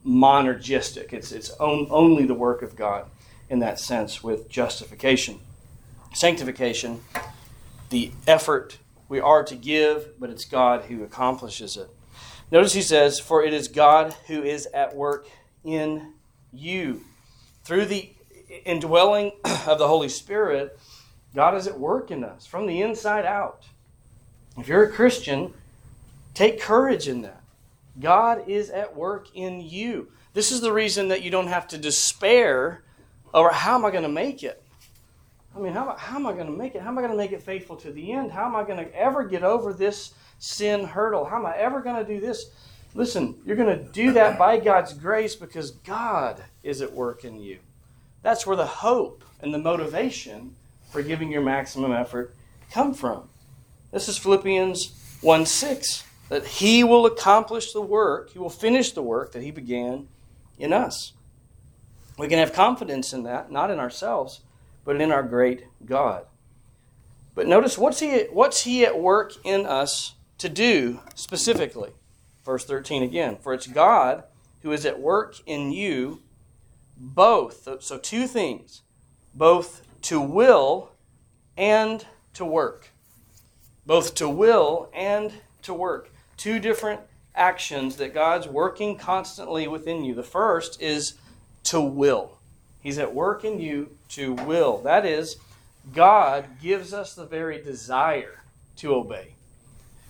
monergistic. 0.07 1.13
It's 1.13 1.33
it's 1.33 1.51
on, 1.51 1.89
only 1.91 2.25
the 2.25 2.35
work 2.35 2.63
of 2.63 2.77
God 2.77 3.07
in 3.51 3.59
that 3.59 3.81
sense 3.81 4.23
with 4.23 4.49
justification. 4.49 5.41
Sanctification, 6.15 7.03
the 7.91 8.13
effort 8.27 8.79
we 9.09 9.21
are 9.21 9.43
to 9.45 9.57
give, 9.57 10.19
but 10.19 10.31
it's 10.31 10.45
God 10.45 10.85
who 10.85 11.03
accomplishes 11.03 11.77
it. 11.77 11.91
Notice 12.51 12.73
he 12.75 12.83
says, 12.83 13.19
For 13.19 13.43
it 13.43 13.53
is 13.53 13.69
God 13.69 14.15
who 14.27 14.43
is 14.43 14.67
at 14.67 14.95
work 14.95 15.27
in 15.65 16.15
you. 16.53 17.03
Through 17.65 17.87
the 17.87 18.11
indwelling 18.65 19.33
of 19.67 19.79
the 19.79 19.89
Holy 19.89 20.09
Spirit, 20.09 20.79
God 21.35 21.55
is 21.55 21.67
at 21.67 21.79
work 21.79 22.11
in 22.11 22.25
us 22.25 22.47
from 22.47 22.67
the 22.67 22.83
inside 22.83 23.25
out. 23.25 23.65
If 24.59 24.69
you're 24.69 24.85
a 24.85 24.93
Christian, 24.93 25.55
take 26.35 26.61
courage 26.61 27.09
in 27.09 27.23
that. 27.23 27.43
God 28.01 28.49
is 28.49 28.71
at 28.71 28.97
work 28.97 29.29
in 29.35 29.61
you. 29.61 30.09
This 30.35 30.51
is 30.51 30.61
the 30.61 30.73
reason 30.73 31.09
that 31.09 31.23
you 31.23 31.31
don't 31.31 31.47
have 31.47 31.69
to 31.69 31.79
despair 31.79 32.83
over 33.35 33.51
how 33.51 33.75
am 33.75 33.85
I 33.85 33.91
going 33.91 34.03
to 34.03 34.09
make 34.09 34.43
it? 34.43 34.63
I 35.55 35.59
mean, 35.59 35.73
how, 35.73 35.95
how 35.99 36.17
am 36.17 36.27
I 36.27 36.33
going 36.33 36.47
to 36.47 36.53
make 36.53 36.75
it? 36.75 36.83
How 36.83 36.89
am 36.89 36.99
I 36.99 37.03
going 37.03 37.13
to 37.13 37.17
make 37.17 37.33
it 37.33 37.43
faithful 37.43 37.77
to 37.77 37.93
the 37.93 38.13
end? 38.13 38.33
How 38.33 38.47
am 38.47 38.57
I 38.57 38.65
going 38.65 38.79
to 38.79 38.95
ever 38.95 39.25
get 39.25 39.43
over 39.43 39.73
this 39.73 40.15
sin 40.39 40.85
hurdle? 40.85 41.25
How 41.25 41.37
am 41.37 41.47
I 41.47 41.57
ever 41.57 41.81
going 41.81 42.05
to 42.05 42.05
do 42.05 42.21
this? 42.21 42.51
Listen, 42.95 43.41
you're 43.47 43.57
going 43.57 43.79
to 43.79 43.85
do 43.85 44.13
that 44.13 44.39
by 44.39 44.59
God's 44.59 44.93
grace 44.93 45.35
because 45.35 45.71
God 45.71 46.45
is 46.63 46.83
at 46.83 46.93
work 46.93 47.25
in 47.25 47.41
you. 47.41 47.59
That's 48.23 48.47
where 48.47 48.57
the 48.57 48.67
hope 48.67 49.25
and 49.41 49.53
the 49.53 49.59
motivation 49.59 50.55
for 50.91 51.03
giving 51.03 51.33
your 51.33 51.43
maximum 51.43 51.93
effort 51.93 52.35
come 52.71 52.93
from. 52.93 53.29
This 53.91 54.09
is 54.09 54.19
Philippians 54.19 55.19
1 55.23 55.47
6. 55.47 56.05
That 56.29 56.47
he 56.47 56.83
will 56.83 57.05
accomplish 57.05 57.73
the 57.73 57.83
work, 57.83 58.31
he 58.31 58.39
will 58.39 58.49
finish 58.49 58.93
the 58.93 59.03
work 59.03 59.33
that 59.33 59.43
he 59.43 59.51
began 59.51 60.09
in 60.59 60.73
us. 60.73 61.13
We 62.19 62.29
can 62.29 62.39
have 62.39 62.53
confidence 62.53 63.13
in 63.13 63.25
that, 63.25 63.51
not 63.51 63.71
in 63.71 63.79
ourselves, 63.79 64.41
but 64.85 65.01
in 65.01 65.13
our 65.13 65.23
great 65.23 65.67
God. 65.85 66.25
But 67.35 67.47
notice 67.47 67.77
what's 67.77 68.01
he 68.01 68.25
what's 68.31 68.65
he 68.65 68.85
at 68.85 68.99
work 68.99 69.33
in 69.45 69.67
us 69.67 70.15
to 70.39 70.49
do 70.49 71.01
specifically? 71.15 71.91
Verse 72.45 72.65
13 72.65 73.03
again. 73.03 73.37
For 73.41 73.53
it's 73.53 73.67
God 73.67 74.25
who 74.63 74.73
is 74.73 74.87
at 74.87 75.01
work 75.01 75.37
in 75.47 75.73
you 75.73 76.23
both. 76.97 77.69
So 77.81 77.99
two 77.99 78.27
things. 78.27 78.83
Both 79.35 79.83
to 80.03 80.21
will 80.21 80.93
and 81.57 82.05
to 82.35 82.45
work. 82.45 82.91
Both 83.87 84.15
to 84.17 84.29
will 84.29 84.91
and 84.95 85.33
to 85.63 85.75
work. 85.75 86.11
Two 86.37 86.59
different 86.59 87.01
actions 87.35 87.97
that 87.97 88.15
God's 88.15 88.47
working 88.47 88.97
constantly 88.97 89.67
within 89.67 90.05
you. 90.05 90.15
The 90.15 90.23
first 90.23 90.81
is 90.81 91.15
to 91.65 91.81
will. 91.81 92.39
He's 92.83 92.99
at 92.99 93.15
work 93.15 93.45
in 93.45 93.61
you 93.61 93.97
to 94.11 94.35
will. 94.35 94.79
That 94.83 95.07
is, 95.07 95.37
God 95.95 96.47
gives 96.61 96.93
us 96.93 97.15
the 97.15 97.25
very 97.25 97.63
desire 97.63 98.43
to 98.77 98.95
obey. 98.95 99.35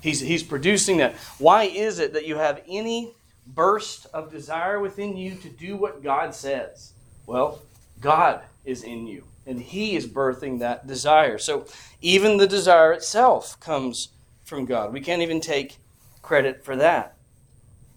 He's, 0.03 0.20
he's 0.20 0.42
producing 0.42 0.96
that. 0.98 1.14
Why 1.38 1.64
is 1.64 2.00
it 2.00 2.12
that 2.14 2.26
you 2.26 2.36
have 2.36 2.61
any 2.68 3.14
burst 3.46 4.07
of 4.12 4.32
desire 4.32 4.80
within 4.80 5.16
you 5.16 5.36
to 5.36 5.48
do 5.48 5.76
what 5.76 6.03
God 6.03 6.34
says? 6.34 6.92
Well, 7.24 7.62
God 8.00 8.42
is 8.64 8.82
in 8.82 9.07
you, 9.07 9.24
and 9.46 9.61
He 9.61 9.94
is 9.94 10.09
birthing 10.09 10.59
that 10.59 10.88
desire. 10.88 11.38
So 11.38 11.66
even 12.00 12.36
the 12.36 12.48
desire 12.48 12.92
itself 12.92 13.59
comes 13.61 14.09
from 14.44 14.64
God. 14.64 14.92
We 14.92 15.00
can't 15.00 15.22
even 15.22 15.40
take 15.40 15.76
credit 16.20 16.64
for 16.64 16.74
that. 16.76 17.16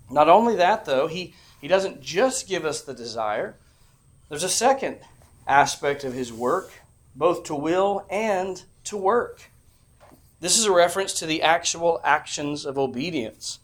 Not 0.10 0.30
only 0.30 0.56
that, 0.58 0.86
though, 0.86 1.08
He, 1.08 1.34
he 1.60 1.68
doesn't 1.68 2.02
just 2.02 2.48
give 2.48 2.66
us 2.66 2.82
the 2.82 2.94
desire, 2.94 3.56
there's 4.30 4.44
a 4.44 4.50
second 4.50 5.00
aspect 5.48 6.04
of 6.04 6.14
His 6.14 6.32
work, 6.32 6.72
both 7.16 7.46
to 7.46 7.56
will 7.56 8.06
and 8.12 8.62
to 8.84 8.96
work. 8.96 9.50
This 10.46 10.60
is 10.60 10.66
a 10.66 10.72
reference 10.72 11.14
to 11.14 11.26
the 11.26 11.42
actual 11.42 12.00
actions 12.04 12.68
of 12.68 12.78
obedience. 12.78 13.58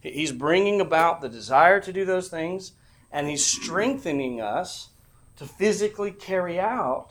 He's 0.00 0.30
bringing 0.30 0.80
about 0.80 1.20
the 1.20 1.28
desire 1.28 1.80
to 1.80 1.92
do 1.92 2.04
those 2.04 2.28
things, 2.28 2.74
and 3.10 3.26
He's 3.26 3.44
strengthening 3.44 4.40
us 4.40 4.90
to 5.38 5.46
physically 5.46 6.12
carry 6.12 6.60
out 6.60 7.08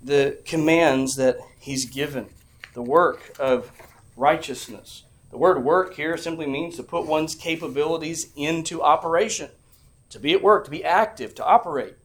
the 0.00 0.38
commands 0.44 1.16
that 1.16 1.38
He's 1.58 1.84
given, 1.84 2.28
the 2.72 2.80
work 2.80 3.34
of 3.40 3.72
righteousness. 4.16 5.02
The 5.32 5.38
word 5.38 5.64
work 5.64 5.94
here 5.94 6.16
simply 6.16 6.46
means 6.46 6.76
to 6.76 6.84
put 6.84 7.06
one's 7.06 7.34
capabilities 7.34 8.30
into 8.36 8.84
operation, 8.84 9.50
to 10.10 10.20
be 10.20 10.32
at 10.32 10.44
work, 10.44 10.66
to 10.66 10.70
be 10.70 10.84
active, 10.84 11.34
to 11.34 11.44
operate. 11.44 11.96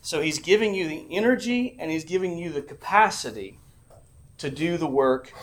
So 0.00 0.22
He's 0.22 0.38
giving 0.38 0.74
you 0.74 0.88
the 0.88 1.06
energy 1.10 1.76
and 1.78 1.90
He's 1.90 2.06
giving 2.06 2.38
you 2.38 2.50
the 2.50 2.62
capacity 2.62 3.58
to 4.38 4.50
do 4.50 4.78
the 4.78 4.86
work 4.86 5.34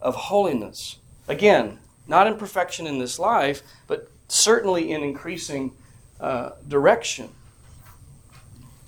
of 0.00 0.14
holiness. 0.14 0.96
Again, 1.28 1.78
not 2.06 2.26
in 2.26 2.36
perfection 2.36 2.86
in 2.86 2.98
this 2.98 3.18
life, 3.18 3.62
but 3.86 4.10
certainly 4.28 4.92
in 4.92 5.02
increasing 5.02 5.72
uh, 6.20 6.50
direction. 6.68 7.28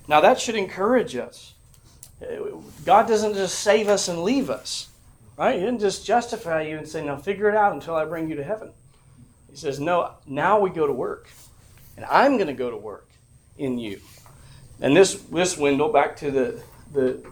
Now, 0.07 0.21
that 0.21 0.39
should 0.39 0.55
encourage 0.55 1.15
us. 1.15 1.53
God 2.85 3.07
doesn't 3.07 3.33
just 3.33 3.59
save 3.59 3.87
us 3.87 4.07
and 4.07 4.23
leave 4.23 4.49
us, 4.49 4.89
right? 5.37 5.55
He 5.55 5.61
didn't 5.61 5.79
just 5.79 6.05
justify 6.05 6.63
you 6.63 6.77
and 6.77 6.87
say, 6.87 7.03
now 7.03 7.17
figure 7.17 7.49
it 7.49 7.55
out 7.55 7.73
until 7.73 7.95
I 7.95 8.05
bring 8.05 8.29
you 8.29 8.35
to 8.35 8.43
heaven. 8.43 8.71
He 9.49 9.57
says, 9.57 9.79
no, 9.79 10.11
now 10.25 10.59
we 10.59 10.69
go 10.69 10.87
to 10.87 10.93
work. 10.93 11.29
And 11.95 12.05
I'm 12.05 12.37
going 12.37 12.47
to 12.47 12.53
go 12.53 12.71
to 12.71 12.77
work 12.77 13.07
in 13.57 13.77
you. 13.77 13.99
And 14.81 14.95
this, 14.95 15.15
this 15.15 15.57
window, 15.57 15.91
back 15.91 16.15
to 16.17 16.31
the, 16.31 16.63
the, 16.91 17.23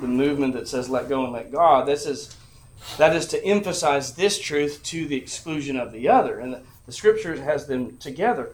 the 0.00 0.08
movement 0.08 0.54
that 0.54 0.68
says 0.68 0.88
let 0.88 1.08
go 1.08 1.24
and 1.24 1.32
let 1.32 1.52
God, 1.52 1.86
this 1.86 2.06
is, 2.06 2.36
that 2.98 3.14
is 3.14 3.26
to 3.28 3.44
emphasize 3.44 4.14
this 4.14 4.38
truth 4.38 4.82
to 4.84 5.06
the 5.06 5.16
exclusion 5.16 5.76
of 5.76 5.92
the 5.92 6.08
other. 6.08 6.38
And 6.38 6.54
the, 6.54 6.62
the 6.86 6.92
scripture 6.92 7.36
has 7.42 7.66
them 7.66 7.96
together 7.98 8.52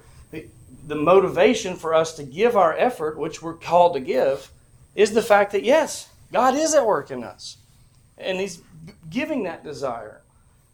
the 0.87 0.95
motivation 0.95 1.77
for 1.77 1.95
us 1.95 2.15
to 2.15 2.23
give 2.23 2.57
our 2.57 2.77
effort, 2.77 3.19
which 3.19 3.43
we're 3.43 3.55
called 3.55 3.95
to 3.95 4.01
give, 4.01 4.51
is 4.95 5.13
the 5.13 5.23
fact 5.23 5.53
that 5.53 5.65
yes, 5.65 6.09
God 6.33 6.55
is 6.55 6.75
at 6.75 6.87
work 6.87 7.11
in 7.11 7.25
us. 7.25 7.59
And 8.17 8.39
He's 8.39 8.63
giving 9.11 9.43
that 9.43 9.65
desire. 9.65 10.23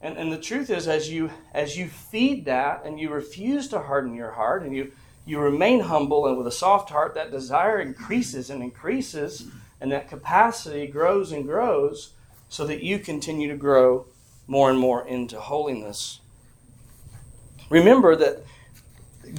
And, 0.00 0.16
and 0.16 0.32
the 0.32 0.38
truth 0.38 0.68
is, 0.70 0.86
as 0.86 1.10
you 1.10 1.30
as 1.54 1.76
you 1.76 1.88
feed 1.88 2.44
that 2.44 2.82
and 2.84 3.00
you 3.00 3.10
refuse 3.10 3.68
to 3.68 3.80
harden 3.80 4.14
your 4.14 4.32
heart 4.32 4.62
and 4.62 4.74
you, 4.74 4.92
you 5.24 5.38
remain 5.38 5.80
humble 5.80 6.26
and 6.26 6.36
with 6.36 6.46
a 6.46 6.52
soft 6.52 6.90
heart, 6.90 7.14
that 7.14 7.30
desire 7.30 7.80
increases 7.80 8.50
and 8.50 8.62
increases, 8.62 9.46
and 9.80 9.90
that 9.92 10.08
capacity 10.08 10.86
grows 10.86 11.32
and 11.32 11.44
grows 11.44 12.12
so 12.52 12.66
that 12.66 12.82
you 12.82 12.98
continue 12.98 13.48
to 13.48 13.56
grow 13.56 14.04
more 14.46 14.68
and 14.68 14.78
more 14.78 15.08
into 15.08 15.40
holiness. 15.40 16.20
Remember 17.70 18.14
that 18.14 18.44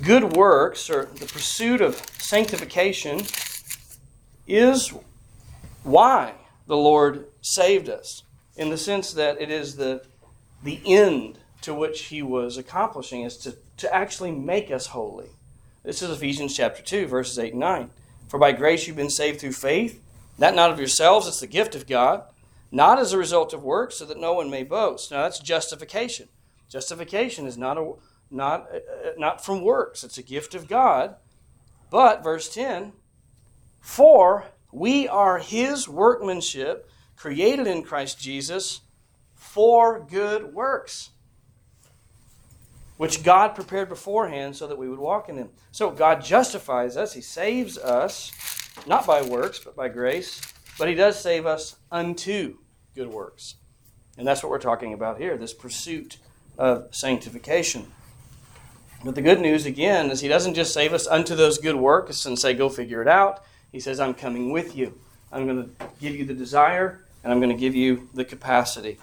good 0.02 0.36
works 0.36 0.90
or 0.90 1.06
the 1.06 1.28
pursuit 1.28 1.80
of 1.80 2.04
sanctification 2.18 3.22
is 4.48 4.92
why 5.84 6.34
the 6.66 6.76
Lord 6.76 7.28
saved 7.40 7.88
us, 7.88 8.24
in 8.58 8.72
the 8.72 8.80
sense 8.80 9.14
that 9.14 9.40
it 9.40 9.52
is 9.52 9.76
the, 9.76 10.04
the 10.64 10.82
end 10.84 11.38
to 11.62 11.72
which 11.72 12.06
He 12.06 12.24
was 12.24 12.58
accomplishing, 12.58 13.22
is 13.22 13.38
to, 13.38 13.56
to 13.78 13.94
actually 13.94 14.32
make 14.32 14.72
us 14.72 14.88
holy. 14.88 15.30
This 15.84 16.02
is 16.02 16.10
Ephesians 16.10 16.58
chapter 16.58 16.82
2, 16.82 17.06
verses 17.06 17.38
8 17.38 17.52
and 17.52 17.60
9. 17.60 17.90
For 18.28 18.40
by 18.40 18.54
grace 18.54 18.88
you've 18.88 18.96
been 18.96 19.12
saved 19.12 19.40
through 19.40 19.52
faith, 19.52 20.04
that 20.40 20.56
not 20.56 20.72
of 20.72 20.80
yourselves, 20.80 21.28
it's 21.28 21.42
the 21.42 21.46
gift 21.46 21.76
of 21.76 21.86
God, 21.86 22.24
not 22.74 22.98
as 22.98 23.14
a 23.14 23.18
result 23.18 23.54
of 23.54 23.64
works, 23.64 23.96
so 23.96 24.06
that 24.06 24.20
no 24.20 24.34
one 24.34 24.50
may 24.50 24.64
boast. 24.64 25.12
Now 25.12 25.22
that's 25.22 25.40
justification. 25.40 26.28
Justification 26.68 27.46
is 27.46 27.58
not 27.58 27.78
a 27.78 27.94
not, 28.32 28.68
uh, 28.74 29.12
not 29.16 29.46
from 29.46 29.62
works. 29.62 30.04
It's 30.04 30.18
a 30.18 30.24
gift 30.24 30.56
of 30.56 30.68
God. 30.68 31.16
But, 31.92 32.24
verse 32.24 32.52
10, 32.52 32.94
for 33.80 34.46
we 34.72 35.08
are 35.08 35.38
his 35.38 35.88
workmanship, 35.88 36.90
created 37.16 37.68
in 37.68 37.84
Christ 37.84 38.20
Jesus 38.20 38.82
for 39.36 40.00
good 40.10 40.54
works, 40.56 41.12
which 42.98 43.22
God 43.22 43.50
prepared 43.50 43.88
beforehand 43.88 44.56
so 44.56 44.66
that 44.66 44.80
we 44.80 44.90
would 44.90 44.98
walk 44.98 45.30
in 45.30 45.36
them. 45.36 45.50
So 45.72 45.92
God 45.92 46.24
justifies 46.24 46.98
us, 46.98 47.14
he 47.14 47.22
saves 47.22 47.78
us, 47.78 48.32
not 48.88 49.06
by 49.06 49.22
works, 49.22 49.60
but 49.60 49.76
by 49.76 49.90
grace, 49.90 50.42
but 50.80 50.88
he 50.88 50.96
does 50.96 51.20
save 51.20 51.46
us 51.46 51.76
unto 51.92 52.58
good 52.96 53.08
works. 53.08 53.56
And 54.18 54.28
that's 54.28 54.44
what 54.44 54.50
we're 54.50 54.60
talking 54.60 54.94
about 54.94 55.18
here 55.18 55.38
this 55.38 55.54
pursuit 55.54 56.18
of 56.58 56.94
sanctification. 56.96 57.92
But 59.04 59.16
the 59.16 59.22
good 59.22 59.42
news, 59.42 59.66
again, 59.66 60.12
is 60.12 60.22
He 60.22 60.28
doesn't 60.28 60.54
just 60.54 60.74
save 60.74 60.94
us 60.94 61.08
unto 61.08 61.36
those 61.36 61.58
good 61.58 61.76
works 61.76 62.26
and 62.26 62.40
say, 62.40 62.54
go 62.54 62.70
figure 62.70 63.02
it 63.02 63.08
out. 63.08 63.44
He 63.72 63.80
says, 63.80 64.00
I'm 64.00 64.14
coming 64.14 64.52
with 64.52 64.78
you. 64.78 64.98
I'm 65.32 65.46
going 65.48 65.64
to 65.64 65.88
give 66.00 66.16
you 66.16 66.26
the 66.26 66.34
desire, 66.34 67.04
and 67.24 67.34
I'm 67.34 67.40
going 67.40 67.50
to 67.50 67.60
give 67.60 67.76
you 67.76 68.08
the 68.14 68.24
capacity. 68.24 69.00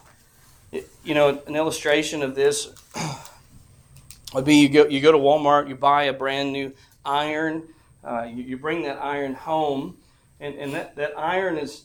It, 0.71 0.89
you 1.05 1.15
know, 1.15 1.43
an 1.47 1.57
illustration 1.57 2.23
of 2.23 2.37
this 2.37 2.69
would 4.33 4.45
be 4.45 4.57
you 4.57 4.69
go, 4.69 4.87
you 4.87 5.01
go 5.01 5.11
to 5.11 5.19
Walmart, 5.19 5.69
you 5.69 5.75
buy 5.75 6.05
a 6.05 6.13
brand 6.13 6.53
new 6.53 6.73
iron, 7.05 7.65
uh, 8.05 8.23
you, 8.23 8.45
you, 8.45 8.57
bring 8.57 8.83
that 8.83 9.03
iron 9.03 9.35
home, 9.35 9.99
and, 10.39 10.55
and 10.55 10.73
that, 10.73 10.95
that 10.97 11.19
iron 11.19 11.59
is, 11.59 11.83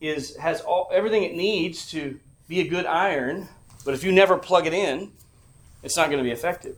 is, 0.00 0.36
has 0.36 0.60
all, 0.60 0.88
everything 0.92 1.24
it 1.24 1.34
needs 1.34 1.90
to 1.90 2.18
be 2.46 2.60
a 2.60 2.68
good 2.68 2.86
iron, 2.86 3.48
but 3.84 3.94
if 3.94 4.04
you 4.04 4.12
never 4.12 4.36
plug 4.36 4.66
it 4.66 4.72
in, 4.72 5.12
it's 5.82 5.96
not 5.96 6.06
going 6.06 6.18
to 6.18 6.24
be 6.24 6.32
effective 6.32 6.76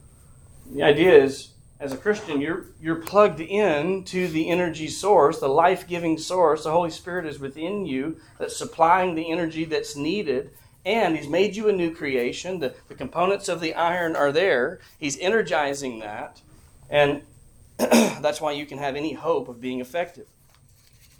the 0.73 0.83
idea 0.83 1.13
is 1.13 1.49
as 1.79 1.93
a 1.93 1.97
Christian, 1.97 2.41
you're 2.41 2.67
you're 2.81 2.97
plugged 2.97 3.41
in 3.41 4.05
to 4.05 4.29
the 4.29 4.49
energy 4.49 4.89
source, 4.89 5.41
the 5.41 5.49
life-giving 5.49 6.19
source. 6.19 6.65
The 6.65 6.71
Holy 6.71 6.91
Spirit 6.91 7.27
is 7.27 7.39
within 7.39 7.87
you 7.87 8.19
that's 8.39 8.57
supplying 8.57 9.15
the 9.15 9.31
energy 9.31 9.65
that's 9.65 9.97
needed. 9.97 10.51
And 10.85 11.17
He's 11.17 11.29
made 11.29 11.57
you 11.57 11.69
a 11.69 11.73
new 11.73 11.95
creation. 11.95 12.61
The, 12.61 12.75
the 12.89 12.95
components 12.95 13.49
of 13.49 13.61
the 13.61 13.75
iron 13.75 14.17
are 14.17 14.33
there. 14.33 14.81
He's 14.99 15.19
energizing 15.19 16.01
that. 16.01 16.41
And 16.89 17.23
that's 17.79 18.41
why 18.41 18.53
you 18.53 18.67
can 18.67 18.79
have 18.79 18.97
any 18.97 19.15
hope 19.15 19.49
of 19.49 19.61
being 19.61 19.81
effective. 19.81 20.27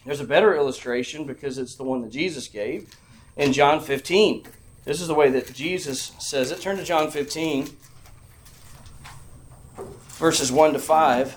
There's 0.05 0.21
a 0.21 0.25
better 0.25 0.55
illustration 0.55 1.25
because 1.25 1.59
it's 1.59 1.75
the 1.75 1.85
one 1.85 2.03
that 2.03 2.11
Jesus 2.11 2.49
gave 2.49 2.95
in 3.37 3.53
John 3.53 3.81
15. 3.81 4.47
This 4.85 5.01
is 5.01 5.09
the 5.09 5.15
way 5.15 5.31
that 5.31 5.53
Jesus 5.53 6.13
says 6.19 6.51
it. 6.51 6.61
Turn 6.61 6.77
to 6.79 6.85
John 6.85 7.11
15 7.11 7.69
verses 10.21 10.53
1 10.53 10.75
to 10.75 10.79
5. 10.79 11.37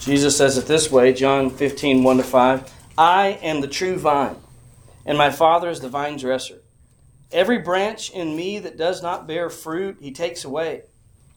Jesus 0.00 0.38
says 0.38 0.56
it 0.56 0.64
this 0.64 0.90
way 0.90 1.12
John 1.12 1.50
15, 1.50 2.02
1 2.02 2.16
to 2.16 2.22
5. 2.22 2.72
I 2.96 3.38
am 3.42 3.60
the 3.60 3.68
true 3.68 3.98
vine, 3.98 4.36
and 5.04 5.18
my 5.18 5.28
Father 5.28 5.68
is 5.68 5.80
the 5.80 5.90
vine 5.90 6.16
dresser. 6.16 6.60
Every 7.30 7.58
branch 7.58 8.10
in 8.10 8.34
me 8.34 8.58
that 8.58 8.78
does 8.78 9.02
not 9.02 9.26
bear 9.26 9.50
fruit, 9.50 9.98
he 10.00 10.12
takes 10.12 10.44
away. 10.44 10.82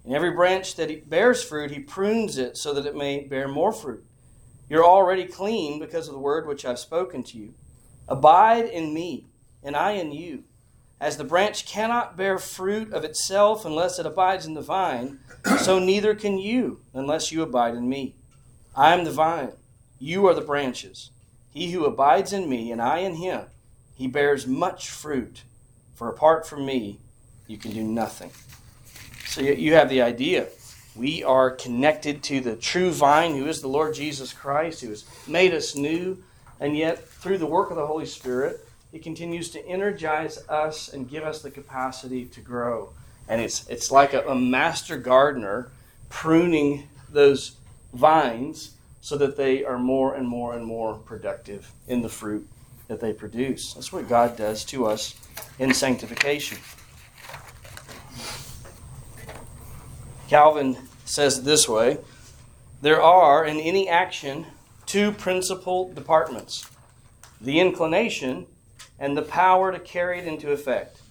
And 0.06 0.16
every 0.16 0.32
branch 0.32 0.76
that 0.76 1.10
bears 1.10 1.44
fruit, 1.44 1.72
he 1.72 1.80
prunes 1.80 2.38
it 2.38 2.58
so 2.58 2.74
that 2.74 2.86
it 2.86 2.96
may 2.96 3.26
bear 3.26 3.48
more 3.48 3.74
fruit. 3.74 4.04
You're 4.70 4.86
already 4.86 5.26
clean 5.26 5.80
because 5.80 6.08
of 6.08 6.14
the 6.14 6.20
word 6.20 6.48
which 6.48 6.64
I've 6.64 6.80
spoken 6.80 7.24
to 7.24 7.38
you. 7.38 7.54
Abide 8.08 8.66
in 8.66 8.94
me, 8.94 9.26
and 9.64 9.76
I 9.76 9.92
in 9.92 10.12
you. 10.12 10.44
As 11.00 11.18
the 11.18 11.24
branch 11.24 11.66
cannot 11.66 12.16
bear 12.16 12.38
fruit 12.38 12.94
of 12.94 13.04
itself 13.04 13.66
unless 13.66 14.00
it 14.00 14.06
abides 14.06 14.46
in 14.46 14.54
the 14.54 14.62
vine, 14.62 15.20
so 15.60 15.78
neither 15.78 16.16
can 16.16 16.38
you 16.38 16.82
unless 16.94 17.32
you 17.32 17.42
abide 17.42 17.76
in 17.76 17.90
me. 17.90 18.16
I 18.76 18.94
am 18.94 19.04
the 19.04 19.12
vine, 19.12 19.52
you 20.00 20.26
are 20.28 20.34
the 20.34 20.42
branches. 20.42 21.12
He 21.50 21.72
who 21.72 21.86
abides 21.86 22.32
in 22.32 22.48
me, 22.48 22.72
and 22.72 22.82
I 22.82 23.00
in 23.00 23.16
him, 23.16 23.48
he 23.94 24.08
bears 24.08 24.48
much 24.48 24.90
fruit. 24.90 25.44
For 26.02 26.10
apart 26.10 26.48
from 26.48 26.66
me, 26.66 26.98
you 27.46 27.60
can 27.60 27.74
do 27.74 27.84
nothing. 27.84 28.32
So 29.28 29.40
you 29.40 29.76
have 29.76 29.88
the 29.88 30.02
idea. 30.02 30.48
We 30.96 31.24
are 31.24 31.52
connected 31.52 32.24
to 32.24 32.42
the 32.42 32.56
true 32.56 32.90
vine, 32.90 33.36
who 33.36 33.46
is 33.46 33.62
the 33.62 33.68
Lord 33.68 33.94
Jesus 33.94 34.34
Christ, 34.34 34.82
who 34.82 34.90
has 34.90 35.06
made 35.28 35.54
us 35.54 35.76
new, 35.76 36.18
and 36.60 36.76
yet 36.76 37.08
through 37.08 37.38
the 37.38 37.46
work 37.46 37.70
of 37.70 37.76
the 37.76 37.86
Holy 37.86 38.08
Spirit, 38.08 38.68
He 38.92 38.98
continues 38.98 39.52
to 39.52 39.64
energize 39.68 40.44
us 40.50 40.92
and 40.92 41.08
give 41.08 41.24
us 41.24 41.44
the 41.44 41.52
capacity 41.52 42.26
to 42.26 42.42
grow. 42.42 42.90
And 43.28 43.40
it's 43.40 43.68
it's 43.70 43.92
like 43.92 44.16
a, 44.16 44.28
a 44.28 44.34
master 44.34 44.98
gardener 44.98 45.70
pruning 46.10 46.88
those 47.12 47.58
vines 47.94 48.72
so 49.02 49.18
that 49.18 49.38
they 49.38 49.64
are 49.64 49.78
more 49.78 50.16
and 50.16 50.28
more 50.28 50.56
and 50.56 50.66
more 50.66 50.96
productive 50.96 51.72
in 51.88 52.02
the 52.02 52.10
fruit 52.10 52.48
that 52.88 53.00
they 53.00 53.14
produce. 53.14 53.76
That's 53.76 53.94
what 53.94 54.10
God 54.10 54.36
does 54.36 54.66
to 54.66 54.88
us 54.88 55.16
in 55.60 55.74
sanctification. 55.74 56.58
Calvin 60.28 60.78
says 61.06 61.44
this 61.44 61.68
way 61.68 61.98
There 62.82 63.02
are 63.02 63.46
in 63.46 63.60
any 63.60 63.90
action 63.90 64.46
two 64.86 65.12
principal 65.12 65.92
departments 65.92 66.68
the 67.40 67.60
inclination 67.60 68.46
and 69.00 69.18
the 69.18 69.22
power 69.22 69.72
to 69.72 69.80
carry 69.80 70.20
it 70.20 70.28
into 70.28 70.52
effect. 70.52 71.02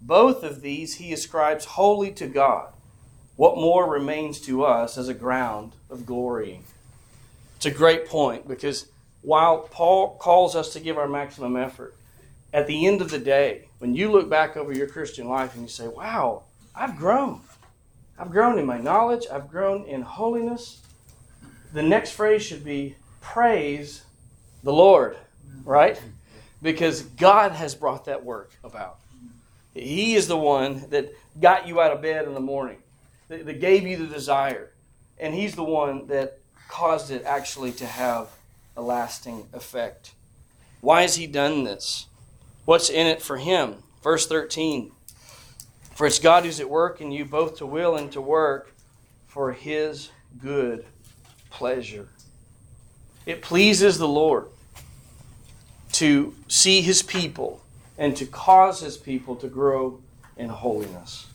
Both 0.00 0.42
of 0.42 0.60
these 0.60 0.96
he 0.96 1.12
ascribes 1.12 1.64
wholly 1.64 2.12
to 2.12 2.26
God. 2.26 2.72
What 3.36 3.56
more 3.56 3.90
remains 3.90 4.40
to 4.42 4.64
us 4.64 4.98
as 4.98 5.08
a 5.08 5.14
ground 5.14 5.72
of 5.88 6.04
glorying? 6.04 6.64
It's 7.56 7.66
a 7.66 7.70
great 7.70 8.06
point 8.06 8.46
because 8.46 8.86
while 9.22 9.58
Paul 9.58 10.16
calls 10.16 10.54
us 10.54 10.72
to 10.74 10.80
give 10.80 10.98
our 10.98 11.08
maximum 11.08 11.56
effort, 11.56 11.94
at 12.52 12.66
the 12.66 12.86
end 12.86 13.00
of 13.00 13.10
the 13.10 13.18
day, 13.18 13.68
when 13.78 13.94
you 13.94 14.10
look 14.10 14.28
back 14.28 14.56
over 14.56 14.72
your 14.72 14.86
Christian 14.86 15.28
life 15.28 15.54
and 15.54 15.62
you 15.62 15.68
say, 15.68 15.88
wow, 15.88 16.44
I've 16.74 16.96
grown. 16.96 17.40
I've 18.18 18.30
grown 18.30 18.58
in 18.58 18.66
my 18.66 18.78
knowledge, 18.78 19.26
I've 19.32 19.50
grown 19.50 19.84
in 19.84 20.02
holiness. 20.02 20.80
The 21.72 21.82
next 21.82 22.12
phrase 22.12 22.42
should 22.42 22.64
be 22.64 22.96
praise 23.20 24.02
the 24.62 24.72
Lord, 24.72 25.16
right? 25.64 26.00
Because 26.60 27.02
God 27.02 27.52
has 27.52 27.74
brought 27.74 28.04
that 28.04 28.24
work 28.24 28.52
about. 28.62 28.98
He 29.74 30.14
is 30.14 30.28
the 30.28 30.36
one 30.36 30.84
that 30.90 31.12
got 31.40 31.66
you 31.66 31.80
out 31.80 31.92
of 31.92 32.02
bed 32.02 32.26
in 32.26 32.34
the 32.34 32.40
morning, 32.40 32.78
that, 33.28 33.46
that 33.46 33.60
gave 33.60 33.86
you 33.86 33.96
the 33.96 34.06
desire. 34.06 34.70
And 35.18 35.34
He's 35.34 35.54
the 35.54 35.64
one 35.64 36.06
that 36.08 36.38
caused 36.68 37.10
it 37.10 37.24
actually 37.24 37.72
to 37.72 37.86
have 37.86 38.28
a 38.76 38.82
lasting 38.82 39.48
effect. 39.52 40.12
Why 40.80 41.02
has 41.02 41.16
He 41.16 41.26
done 41.26 41.64
this? 41.64 42.06
What's 42.64 42.90
in 42.90 43.06
it 43.06 43.20
for 43.20 43.38
Him? 43.38 43.76
Verse 44.02 44.26
13 44.26 44.92
For 45.94 46.06
it's 46.06 46.18
God 46.18 46.44
who's 46.44 46.60
at 46.60 46.70
work 46.70 47.00
in 47.00 47.10
you 47.10 47.24
both 47.24 47.58
to 47.58 47.66
will 47.66 47.96
and 47.96 48.10
to 48.12 48.20
work 48.20 48.74
for 49.26 49.52
His 49.52 50.10
good 50.40 50.84
pleasure. 51.50 52.08
It 53.26 53.42
pleases 53.42 53.98
the 53.98 54.08
Lord 54.08 54.46
to 55.92 56.34
see 56.48 56.80
His 56.80 57.02
people 57.02 57.62
and 57.98 58.16
to 58.16 58.26
cause 58.26 58.80
His 58.80 58.96
people 58.96 59.36
to 59.36 59.48
grow 59.48 60.00
in 60.36 60.48
holiness. 60.48 61.28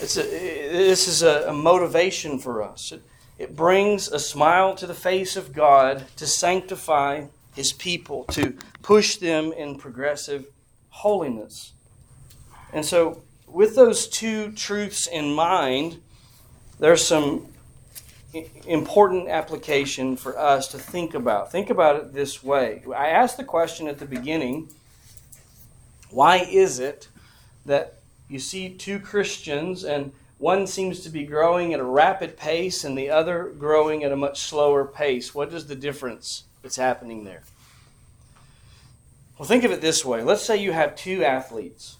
It's 0.00 0.16
a, 0.16 0.22
this 0.22 1.08
is 1.08 1.22
a, 1.22 1.48
a 1.48 1.52
motivation 1.52 2.38
for 2.38 2.62
us. 2.62 2.92
It, 2.92 3.02
it 3.38 3.56
brings 3.56 4.08
a 4.08 4.18
smile 4.18 4.74
to 4.76 4.86
the 4.86 4.94
face 4.94 5.36
of 5.36 5.52
God 5.52 6.04
to 6.16 6.26
sanctify 6.26 7.24
His 7.58 7.72
people, 7.72 8.22
to 8.26 8.56
push 8.82 9.16
them 9.16 9.52
in 9.52 9.78
progressive 9.78 10.46
holiness. 10.90 11.72
And 12.72 12.86
so, 12.86 13.24
with 13.48 13.74
those 13.74 14.06
two 14.06 14.52
truths 14.52 15.08
in 15.08 15.34
mind, 15.34 16.00
there's 16.78 17.04
some 17.04 17.48
important 18.64 19.28
application 19.28 20.16
for 20.16 20.38
us 20.38 20.68
to 20.68 20.78
think 20.78 21.14
about. 21.14 21.50
Think 21.50 21.68
about 21.68 21.96
it 21.96 22.12
this 22.12 22.44
way. 22.44 22.84
I 22.96 23.08
asked 23.08 23.38
the 23.38 23.42
question 23.42 23.88
at 23.88 23.98
the 23.98 24.06
beginning 24.06 24.68
why 26.10 26.36
is 26.36 26.78
it 26.78 27.08
that 27.66 27.94
you 28.28 28.38
see 28.38 28.68
two 28.68 29.00
Christians 29.00 29.82
and 29.82 30.12
one 30.38 30.68
seems 30.68 31.00
to 31.00 31.10
be 31.10 31.24
growing 31.24 31.74
at 31.74 31.80
a 31.80 31.84
rapid 31.84 32.36
pace 32.36 32.84
and 32.84 32.96
the 32.96 33.10
other 33.10 33.52
growing 33.58 34.04
at 34.04 34.12
a 34.12 34.16
much 34.16 34.42
slower 34.42 34.84
pace? 34.84 35.34
What 35.34 35.52
is 35.52 35.66
the 35.66 35.74
difference 35.74 36.44
that's 36.62 36.76
happening 36.76 37.24
there? 37.24 37.42
Well, 39.38 39.48
think 39.48 39.64
of 39.64 39.70
it 39.70 39.80
this 39.80 40.04
way. 40.04 40.22
Let's 40.22 40.44
say 40.44 40.56
you 40.56 40.72
have 40.72 40.96
two 40.96 41.24
athletes. 41.24 41.96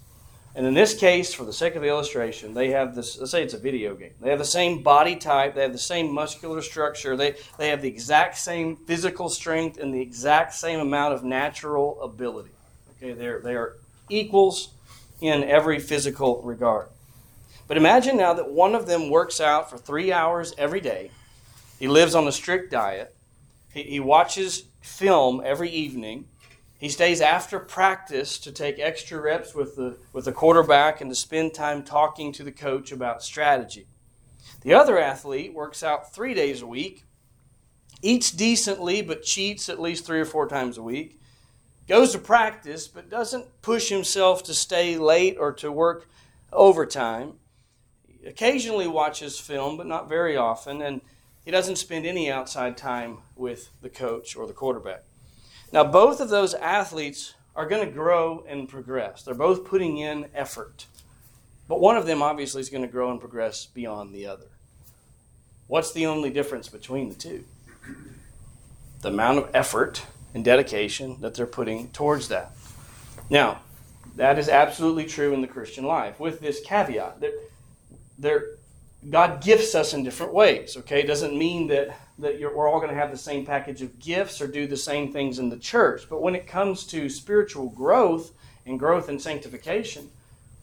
And 0.55 0.67
in 0.67 0.75
this 0.75 0.95
case, 0.95 1.33
for 1.33 1.45
the 1.45 1.53
sake 1.53 1.77
of 1.77 1.83
the 1.83 1.89
illustration, 1.89 2.53
they 2.53 2.71
have 2.71 2.97
this, 2.97 3.17
let's 3.19 3.31
say 3.31 3.45
it's 3.45 3.55
a 3.55 3.59
video 3.59 3.95
game. 3.95 4.15
They 4.21 4.31
have 4.31 4.41
the 4.41 4.45
same 4.45 4.83
body 4.83 5.15
type, 5.15 5.55
they 5.55 5.63
have 5.63 5.73
the 5.73 5.79
same 5.79 6.13
muscular 6.13 6.63
structure, 6.63 7.17
they, 7.17 7.37
they 7.59 7.69
have 7.69 7.81
the 7.81 7.89
exact 7.89 8.39
same 8.39 8.75
physical 8.75 9.29
strength 9.29 9.79
and 9.79 9.95
the 9.95 10.01
exact 10.01 10.55
same 10.55 10.81
amount 10.81 11.15
of 11.15 11.23
natural 11.23 12.03
ability. 12.03 12.51
Okay, 12.97 13.13
they're, 13.13 13.41
they 13.41 13.55
are 13.55 13.77
equals 14.09 14.71
in 15.21 15.45
every 15.45 15.79
physical 15.79 16.43
regard. 16.43 16.89
But 17.69 17.77
imagine 17.77 18.17
now 18.17 18.33
that 18.35 18.51
one 18.51 18.75
of 18.75 18.87
them 18.87 19.11
works 19.11 19.41
out 19.41 19.71
for 19.71 19.79
three 19.79 20.11
hours 20.11 20.55
every 20.59 20.81
day. 20.81 21.13
He 21.79 21.87
lives 21.87 22.17
on 22.17 22.27
a 22.27 22.33
strict 22.33 22.73
diet. 22.73 23.15
He, 23.73 23.83
he 23.85 24.01
watches 24.01 24.65
film 24.81 25.43
every 25.45 25.71
evening. 25.71 26.27
He 26.79 26.89
stays 26.89 27.21
after 27.21 27.59
practice 27.59 28.39
to 28.39 28.53
take 28.53 28.79
extra 28.79 29.21
reps 29.21 29.55
with 29.55 29.77
the, 29.77 29.97
with 30.13 30.27
the 30.27 30.33
quarterback 30.33 31.01
and 31.01 31.11
to 31.11 31.15
spend 31.15 31.55
time 31.55 31.83
talking 31.83 32.33
to 32.33 32.45
the 32.45 32.53
coach 32.53 32.93
about 32.93 33.23
strategy. 33.23 33.87
The 34.63 34.75
other 34.75 34.99
athlete 34.99 35.55
works 35.55 35.83
out 35.83 36.13
three 36.13 36.35
days 36.35 36.63
a 36.63 36.67
week, 36.67 37.05
eats 38.01 38.31
decently 38.31 39.03
but 39.03 39.23
cheats 39.23 39.69
at 39.69 39.81
least 39.81 40.07
three 40.07 40.21
or 40.21 40.25
four 40.25 40.47
times 40.47 40.79
a 40.79 40.83
week, 40.83 41.21
goes 41.89 42.13
to 42.13 42.19
practice 42.19 42.87
but 42.87 43.11
doesn't 43.11 43.61
push 43.63 43.89
himself 43.89 44.43
to 44.45 44.55
stay 44.55 44.97
late 44.99 45.37
or 45.39 45.53
to 45.55 45.73
work 45.73 46.09
overtime, 46.53 47.35
occasionally 48.25 48.87
watches 48.87 49.39
film 49.39 49.77
but 49.77 49.87
not 49.87 50.09
very 50.09 50.37
often, 50.37 50.81
and 50.81 51.01
he 51.49 51.53
doesn't 51.53 51.77
spend 51.77 52.05
any 52.05 52.31
outside 52.31 52.77
time 52.77 53.21
with 53.35 53.71
the 53.81 53.89
coach 53.89 54.37
or 54.37 54.47
the 54.47 54.53
quarterback. 54.53 55.05
Now, 55.73 55.83
both 55.83 56.21
of 56.21 56.29
those 56.29 56.53
athletes 56.53 57.33
are 57.57 57.67
going 57.67 57.89
to 57.89 57.91
grow 57.91 58.45
and 58.47 58.69
progress. 58.69 59.23
They're 59.23 59.33
both 59.33 59.65
putting 59.65 59.97
in 59.97 60.27
effort. 60.35 60.85
But 61.67 61.81
one 61.81 61.97
of 61.97 62.05
them 62.05 62.21
obviously 62.21 62.61
is 62.61 62.69
going 62.69 62.83
to 62.83 62.87
grow 62.87 63.11
and 63.11 63.19
progress 63.19 63.65
beyond 63.65 64.15
the 64.15 64.27
other. 64.27 64.49
What's 65.69 65.91
the 65.91 66.05
only 66.05 66.29
difference 66.29 66.69
between 66.69 67.09
the 67.09 67.15
two? 67.15 67.47
The 69.01 69.09
amount 69.09 69.39
of 69.39 69.51
effort 69.55 70.03
and 70.35 70.45
dedication 70.45 71.19
that 71.23 71.35
they're 71.35 71.47
putting 71.47 71.89
towards 71.93 72.29
that. 72.29 72.53
Now, 73.31 73.63
that 74.17 74.39
is 74.39 74.51
absolutely 74.51 75.07
true 75.07 75.33
in 75.33 75.41
the 75.41 75.49
Christian 75.49 75.87
life, 75.87 76.21
with 76.21 76.41
this 76.41 76.61
caveat 76.61 77.21
that 77.21 77.33
there, 78.19 78.58
God 79.11 79.43
gifts 79.43 79.75
us 79.75 79.95
in 79.95 80.05
different 80.05 80.35
ways. 80.35 80.77
Okay, 80.77 81.01
it 81.01 81.07
doesn't 81.07 81.37
mean 81.37 81.69
that 81.69 81.97
that 82.19 82.41
we're 82.41 82.69
all 82.69 82.81
going 82.81 82.93
to 82.93 82.99
have 82.99 83.11
the 83.13 83.17
same 83.17 83.47
package 83.47 83.81
of 83.81 83.99
gifts 84.01 84.41
or 84.41 84.49
do 84.49 84.67
the 84.67 84.77
same 84.77 85.13
things 85.13 85.39
in 85.39 85.51
the 85.51 85.57
church. 85.57 86.09
But 86.11 86.21
when 86.21 86.35
it 86.35 86.49
comes 86.49 86.85
to 86.87 87.09
spiritual 87.09 87.69
growth 87.69 88.33
and 88.67 88.79
growth 88.79 89.09
and 89.09 89.23
sanctification, 89.23 90.11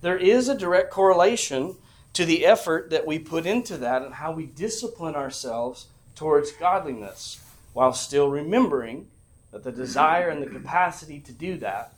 there 0.02 0.18
is 0.18 0.50
a 0.50 0.58
direct 0.58 0.92
correlation 0.92 1.76
to 2.14 2.26
the 2.26 2.46
effort 2.46 2.90
that 2.90 3.08
we 3.08 3.20
put 3.20 3.46
into 3.46 3.78
that 3.78 4.02
and 4.02 4.16
how 4.16 4.34
we 4.34 4.46
discipline 4.46 5.16
ourselves 5.16 5.88
towards 6.16 6.52
godliness 6.52 7.42
while 7.74 7.94
still 7.94 8.30
remembering 8.30 9.08
that 9.52 9.64
the 9.64 9.72
desire 9.72 10.30
and 10.30 10.42
the 10.42 10.50
capacity 10.50 11.20
to 11.20 11.32
do 11.32 11.58
that 11.58 11.94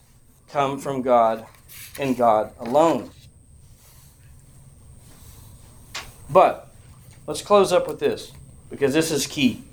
come 0.50 0.80
from 0.80 1.02
God 1.02 1.46
and 2.00 2.16
God 2.16 2.52
alone. 2.60 3.10
But 6.30 6.70
let's 7.26 7.42
close 7.42 7.72
up 7.72 7.88
with 7.88 8.00
this 8.00 8.32
because 8.70 8.94
this 8.94 9.12
is 9.12 9.28
key. 9.28 9.64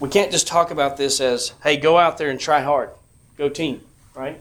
we 0.00 0.08
can't 0.08 0.30
just 0.30 0.46
talk 0.46 0.70
about 0.70 0.96
this 0.96 1.20
as, 1.20 1.52
hey, 1.62 1.76
go 1.76 1.98
out 1.98 2.18
there 2.18 2.30
and 2.30 2.38
try 2.38 2.60
hard. 2.60 2.90
Go 3.36 3.48
team, 3.48 3.80
right? 4.14 4.40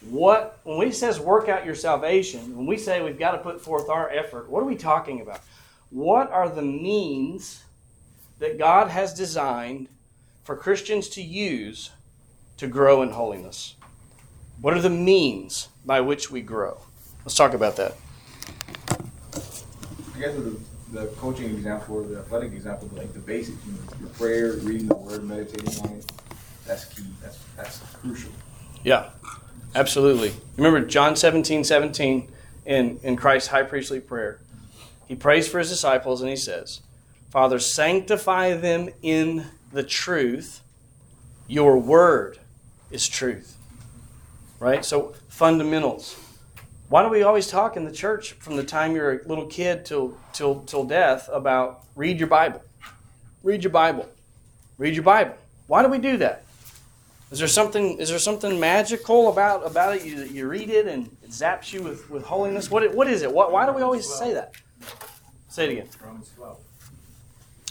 What 0.00 0.60
when 0.62 0.78
we 0.78 0.92
says 0.92 1.18
work 1.18 1.48
out 1.48 1.66
your 1.66 1.74
salvation, 1.74 2.56
when 2.56 2.66
we 2.66 2.76
say 2.76 3.02
we've 3.02 3.18
got 3.18 3.32
to 3.32 3.38
put 3.38 3.60
forth 3.60 3.88
our 3.88 4.08
effort, 4.08 4.48
what 4.48 4.62
are 4.62 4.66
we 4.66 4.76
talking 4.76 5.20
about? 5.20 5.40
What 5.90 6.30
are 6.30 6.48
the 6.48 6.62
means 6.62 7.64
that 8.38 8.58
God 8.58 8.88
has 8.88 9.14
designed 9.14 9.88
for 10.44 10.56
Christians 10.56 11.08
to 11.10 11.22
use 11.22 11.90
to 12.58 12.66
grow 12.66 13.02
in 13.02 13.10
holiness? 13.10 13.74
What 14.60 14.74
are 14.74 14.80
the 14.80 14.90
means 14.90 15.68
by 15.84 16.00
which 16.00 16.30
we 16.30 16.40
grow? 16.40 16.80
Let's 17.24 17.34
talk 17.34 17.52
about 17.52 17.76
that. 17.76 17.96
I 20.16 20.18
guess 20.18 20.34
with 20.34 20.92
the, 20.92 21.00
the 21.00 21.06
coaching 21.16 21.46
example 21.46 21.96
or 21.96 22.02
the 22.04 22.18
athletic 22.18 22.52
example, 22.52 22.88
but 22.88 23.00
like 23.00 23.12
the 23.12 23.18
basics, 23.18 23.58
you 23.66 23.72
know, 23.72 23.78
your 24.00 24.08
prayer, 24.10 24.54
reading 24.54 24.88
the 24.88 24.94
word, 24.94 25.24
meditating 25.24 25.68
on 25.84 25.98
it, 25.98 26.10
that's 26.66 26.86
key. 26.86 27.04
That's 27.22 27.38
that's 27.56 27.78
crucial. 27.94 28.32
Yeah, 28.82 29.10
absolutely. 29.74 30.32
Remember 30.56 30.80
John 30.86 31.16
17, 31.16 31.64
17 31.64 32.28
in, 32.64 32.98
in 33.02 33.16
Christ's 33.16 33.48
high 33.48 33.62
priestly 33.62 34.00
prayer. 34.00 34.38
He 35.06 35.14
prays 35.14 35.46
for 35.48 35.58
his 35.58 35.68
disciples 35.68 36.20
and 36.22 36.30
he 36.30 36.36
says, 36.36 36.80
Father, 37.30 37.58
sanctify 37.58 38.54
them 38.54 38.88
in 39.02 39.46
the 39.72 39.82
truth. 39.82 40.62
Your 41.46 41.78
word 41.78 42.38
is 42.90 43.06
truth. 43.06 43.56
Right? 44.58 44.84
So, 44.84 45.14
fundamentals. 45.28 46.18
Why 46.88 47.02
do 47.02 47.08
we 47.08 47.22
always 47.22 47.48
talk 47.48 47.76
in 47.76 47.84
the 47.84 47.92
church 47.92 48.32
from 48.34 48.56
the 48.56 48.62
time 48.62 48.94
you're 48.94 49.20
a 49.20 49.26
little 49.26 49.46
kid 49.46 49.84
till, 49.84 50.16
till, 50.32 50.60
till 50.62 50.84
death 50.84 51.28
about 51.32 51.82
read 51.96 52.18
your 52.18 52.28
Bible? 52.28 52.62
Read 53.42 53.64
your 53.64 53.72
Bible. 53.72 54.08
Read 54.78 54.94
your 54.94 55.02
Bible. 55.02 55.34
Why 55.66 55.82
do 55.82 55.88
we 55.88 55.98
do 55.98 56.16
that? 56.18 56.44
Is 57.32 57.40
there 57.40 57.48
something 57.48 57.98
is 57.98 58.10
there 58.10 58.20
something 58.20 58.60
magical 58.60 59.28
about 59.28 59.66
about 59.66 59.96
it? 59.96 60.04
You, 60.04 60.22
you 60.24 60.46
read 60.46 60.70
it 60.70 60.86
and 60.86 61.06
it 61.24 61.30
zaps 61.30 61.72
you 61.72 61.82
with, 61.82 62.08
with 62.08 62.22
holiness. 62.24 62.70
What 62.70 62.94
what 62.94 63.08
is 63.08 63.22
it? 63.22 63.32
What, 63.32 63.50
why 63.50 63.66
do 63.66 63.72
we 63.72 63.82
always 63.82 64.08
say 64.08 64.32
that? 64.34 64.52
Say 65.48 65.64
it 65.64 65.72
again. 65.72 65.88
Romans 66.04 66.30
12, 66.36 66.58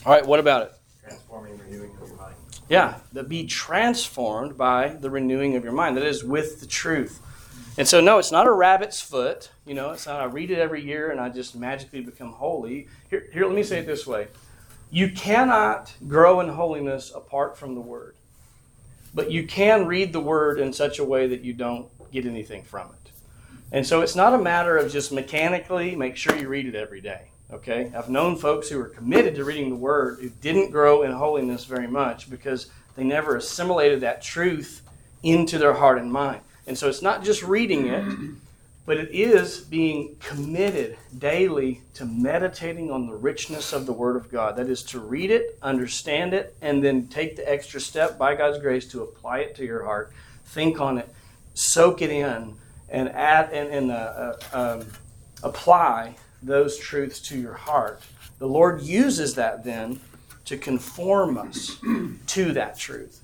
All 0.05 0.11
right. 0.11 0.25
What 0.25 0.41
about 0.41 0.63
it? 0.63 0.73
transforming, 1.01 1.57
renewing 1.57 1.91
of 2.01 2.09
your 2.09 2.17
mind. 2.17 2.35
Yeah, 2.67 2.95
that 3.13 3.29
be 3.29 3.45
transformed 3.45 4.57
by 4.57 4.89
the 4.89 5.09
renewing 5.09 5.55
of 5.55 5.63
your 5.63 5.71
mind. 5.71 5.95
That 5.95 6.03
is 6.03 6.23
with 6.23 6.59
the 6.59 6.65
truth. 6.65 7.21
And 7.77 7.87
so, 7.87 7.99
no, 7.99 8.19
it's 8.19 8.31
not 8.31 8.47
a 8.47 8.51
rabbit's 8.51 9.01
foot. 9.01 9.51
You 9.65 9.73
know, 9.73 9.91
it's 9.91 10.05
not 10.05 10.21
I 10.21 10.25
read 10.25 10.51
it 10.51 10.59
every 10.59 10.81
year 10.81 11.11
and 11.11 11.19
I 11.19 11.29
just 11.29 11.55
magically 11.55 12.01
become 12.01 12.31
holy. 12.31 12.87
Here, 13.09 13.27
here, 13.33 13.45
let 13.45 13.55
me 13.55 13.63
say 13.63 13.79
it 13.79 13.85
this 13.85 14.07
way: 14.07 14.27
you 14.91 15.11
cannot 15.11 15.93
grow 16.07 16.39
in 16.39 16.49
holiness 16.49 17.11
apart 17.13 17.57
from 17.57 17.75
the 17.75 17.81
Word, 17.81 18.15
but 19.13 19.29
you 19.29 19.45
can 19.45 19.87
read 19.87 20.13
the 20.13 20.21
Word 20.21 20.59
in 20.59 20.71
such 20.71 20.99
a 20.99 21.03
way 21.03 21.27
that 21.27 21.41
you 21.41 21.53
don't 21.53 21.87
get 22.11 22.25
anything 22.25 22.63
from 22.63 22.87
it. 22.87 23.11
And 23.73 23.85
so, 23.85 24.01
it's 24.01 24.15
not 24.15 24.33
a 24.33 24.37
matter 24.37 24.77
of 24.77 24.91
just 24.91 25.11
mechanically 25.11 25.95
make 25.95 26.15
sure 26.15 26.37
you 26.37 26.47
read 26.47 26.67
it 26.67 26.75
every 26.75 27.01
day. 27.01 27.29
Okay, 27.51 27.91
I've 27.95 28.09
known 28.09 28.37
folks 28.37 28.69
who 28.69 28.77
were 28.79 28.89
committed 28.89 29.35
to 29.35 29.43
reading 29.43 29.69
the 29.69 29.75
Word 29.75 30.19
who 30.21 30.29
didn't 30.29 30.71
grow 30.71 31.03
in 31.03 31.11
holiness 31.11 31.65
very 31.65 31.87
much 31.87 32.29
because 32.29 32.71
they 32.95 33.03
never 33.03 33.35
assimilated 33.35 33.99
that 33.99 34.21
truth 34.21 34.81
into 35.23 35.57
their 35.57 35.73
heart 35.73 35.99
and 35.99 36.11
mind. 36.11 36.41
And 36.67 36.77
so 36.77 36.89
it's 36.89 37.01
not 37.01 37.23
just 37.23 37.43
reading 37.43 37.87
it, 37.87 38.03
but 38.85 38.97
it 38.97 39.09
is 39.11 39.61
being 39.61 40.15
committed 40.19 40.97
daily 41.17 41.81
to 41.95 42.05
meditating 42.05 42.91
on 42.91 43.07
the 43.07 43.15
richness 43.15 43.73
of 43.73 43.85
the 43.85 43.93
Word 43.93 44.15
of 44.15 44.31
God. 44.31 44.55
That 44.57 44.69
is 44.69 44.83
to 44.83 44.99
read 44.99 45.31
it, 45.31 45.57
understand 45.61 46.33
it, 46.33 46.55
and 46.61 46.83
then 46.83 47.07
take 47.07 47.35
the 47.35 47.49
extra 47.49 47.79
step 47.79 48.17
by 48.17 48.35
God's 48.35 48.59
grace 48.59 48.87
to 48.89 49.01
apply 49.01 49.39
it 49.39 49.55
to 49.55 49.65
your 49.65 49.83
heart, 49.83 50.11
think 50.45 50.79
on 50.79 50.99
it, 50.99 51.09
soak 51.55 52.01
it 52.01 52.11
in, 52.11 52.55
and 52.89 53.09
add 53.09 53.51
and, 53.51 53.69
and 53.69 53.91
uh, 53.91 53.95
uh, 54.53 54.79
um, 54.81 54.87
apply 55.41 56.15
those 56.43 56.77
truths 56.77 57.19
to 57.19 57.39
your 57.39 57.53
heart. 57.53 58.01
The 58.37 58.47
Lord 58.47 58.81
uses 58.81 59.35
that 59.35 59.63
then 59.63 59.99
to 60.45 60.57
conform 60.57 61.37
us 61.37 61.77
to 62.27 62.51
that 62.53 62.77
truth. 62.77 63.19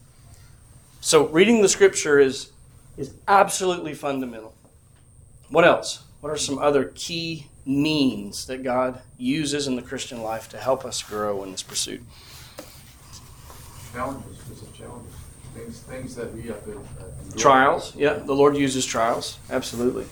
So 1.01 1.27
reading 1.27 1.61
the 1.61 1.69
Scripture 1.69 2.19
is 2.19 2.50
is 2.97 3.13
absolutely 3.27 3.93
fundamental. 3.93 4.53
What 5.49 5.65
else? 5.65 6.03
What 6.21 6.31
are 6.31 6.37
some 6.37 6.59
other 6.59 6.85
key 6.95 7.47
means 7.65 8.45
that 8.45 8.63
God 8.63 9.01
uses 9.17 9.67
in 9.67 9.75
the 9.75 9.81
Christian 9.81 10.21
life 10.21 10.49
to 10.49 10.57
help 10.57 10.85
us 10.85 11.01
grow 11.01 11.43
in 11.43 11.51
this 11.51 11.63
pursuit? 11.63 12.01
Challenges, 13.91 14.37
physical 14.37 14.71
challenges, 14.73 15.13
things 15.53 15.79
things 15.81 16.15
that 16.15 16.33
we 16.33 16.43
have 16.43 16.63
to. 16.65 16.77
Uh. 16.77 17.37
Trials. 17.37 17.95
Yeah, 17.95 18.13
the 18.13 18.33
Lord 18.33 18.55
uses 18.55 18.85
trials. 18.85 19.37
Absolutely. 19.49 20.05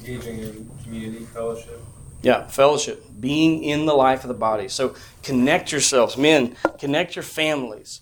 Engaging 0.00 0.38
in 0.38 0.70
community 0.84 1.24
fellowship. 1.24 1.80
Yeah, 2.22 2.46
fellowship, 2.46 3.04
being 3.18 3.64
in 3.64 3.86
the 3.86 3.94
life 3.94 4.22
of 4.22 4.28
the 4.28 4.34
body. 4.34 4.68
So 4.68 4.94
connect 5.24 5.72
yourselves. 5.72 6.16
Men, 6.16 6.54
connect 6.78 7.16
your 7.16 7.24
families. 7.24 8.00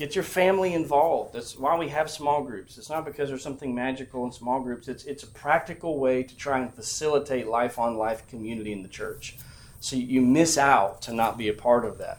Get 0.00 0.14
your 0.14 0.24
family 0.24 0.72
involved. 0.72 1.34
That's 1.34 1.58
why 1.58 1.76
we 1.76 1.88
have 1.88 2.08
small 2.08 2.42
groups. 2.42 2.78
It's 2.78 2.88
not 2.88 3.04
because 3.04 3.28
there's 3.28 3.42
something 3.42 3.74
magical 3.74 4.24
in 4.24 4.32
small 4.32 4.62
groups. 4.62 4.88
It's 4.88 5.04
it's 5.04 5.24
a 5.24 5.26
practical 5.26 5.98
way 5.98 6.22
to 6.22 6.36
try 6.38 6.58
and 6.58 6.72
facilitate 6.72 7.46
life 7.46 7.78
on 7.78 7.98
life 7.98 8.26
community 8.26 8.72
in 8.72 8.82
the 8.82 8.88
church. 8.88 9.36
So 9.80 9.96
you 9.96 10.22
miss 10.22 10.56
out 10.56 11.02
to 11.02 11.12
not 11.12 11.36
be 11.36 11.48
a 11.48 11.52
part 11.52 11.84
of 11.84 11.98
that. 11.98 12.16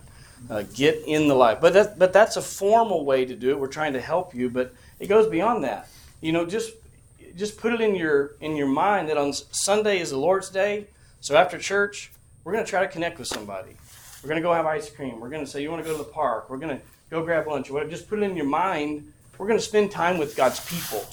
Uh, 0.47 0.61
get 0.75 1.01
in 1.07 1.27
the 1.27 1.33
life, 1.33 1.57
but 1.59 1.73
that, 1.73 1.97
but 1.97 2.13
that's 2.13 2.37
a 2.37 2.41
formal 2.43 3.03
way 3.03 3.25
to 3.25 3.35
do 3.35 3.49
it. 3.49 3.59
We're 3.59 3.65
trying 3.65 3.93
to 3.93 4.01
help 4.01 4.35
you, 4.35 4.47
but 4.47 4.75
it 4.99 5.07
goes 5.07 5.27
beyond 5.27 5.63
that. 5.63 5.89
You 6.21 6.33
know, 6.33 6.45
just 6.45 6.73
just 7.35 7.57
put 7.57 7.73
it 7.73 7.81
in 7.81 7.95
your 7.95 8.35
in 8.41 8.55
your 8.55 8.67
mind 8.67 9.09
that 9.09 9.17
on 9.17 9.33
Sunday 9.33 9.99
is 9.99 10.11
the 10.11 10.19
Lord's 10.19 10.51
Day. 10.51 10.85
So 11.19 11.35
after 11.35 11.57
church, 11.57 12.11
we're 12.43 12.53
going 12.53 12.63
to 12.63 12.69
try 12.69 12.81
to 12.81 12.87
connect 12.87 13.17
with 13.17 13.27
somebody. 13.27 13.75
We're 14.21 14.29
going 14.29 14.39
to 14.39 14.47
go 14.47 14.53
have 14.53 14.67
ice 14.67 14.87
cream. 14.87 15.19
We're 15.19 15.29
going 15.29 15.43
to 15.43 15.49
say, 15.49 15.63
you 15.63 15.71
want 15.71 15.83
to 15.83 15.89
go 15.89 15.97
to 15.97 16.03
the 16.03 16.11
park? 16.11 16.47
We're 16.47 16.57
going 16.57 16.77
to 16.77 16.85
go 17.11 17.23
grab 17.23 17.45
lunch 17.45 17.69
or 17.69 17.73
whatever. 17.73 17.91
Just 17.91 18.09
put 18.09 18.19
it 18.19 18.23
in 18.23 18.35
your 18.35 18.47
mind. 18.47 19.13
We're 19.37 19.47
going 19.47 19.59
to 19.59 19.65
spend 19.65 19.91
time 19.91 20.17
with 20.17 20.35
God's 20.35 20.59
people 20.65 21.05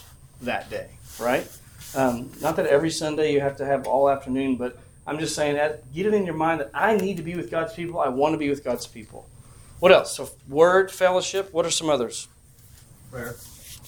that 0.42 0.70
day, 0.70 0.88
right? 1.18 1.46
Um, 1.94 2.30
not 2.40 2.56
that 2.56 2.66
every 2.66 2.90
Sunday 2.90 3.32
you 3.32 3.40
have 3.40 3.56
to 3.58 3.66
have 3.66 3.86
all 3.86 4.08
afternoon, 4.08 4.56
but 4.56 4.78
I'm 5.06 5.18
just 5.18 5.34
saying 5.34 5.56
that 5.56 5.92
get 5.92 6.06
it 6.06 6.14
in 6.14 6.24
your 6.24 6.34
mind 6.34 6.60
that 6.60 6.70
I 6.72 6.96
need 6.96 7.16
to 7.16 7.22
be 7.22 7.34
with 7.34 7.50
God's 7.50 7.74
people. 7.74 7.98
I 7.98 8.08
want 8.08 8.32
to 8.34 8.38
be 8.38 8.48
with 8.48 8.62
God's 8.62 8.86
people. 8.86 9.26
What 9.80 9.92
else? 9.92 10.16
So, 10.16 10.30
word, 10.48 10.90
fellowship. 10.90 11.52
What 11.52 11.66
are 11.66 11.70
some 11.70 11.88
others? 11.88 12.28
Prayer. 13.10 13.36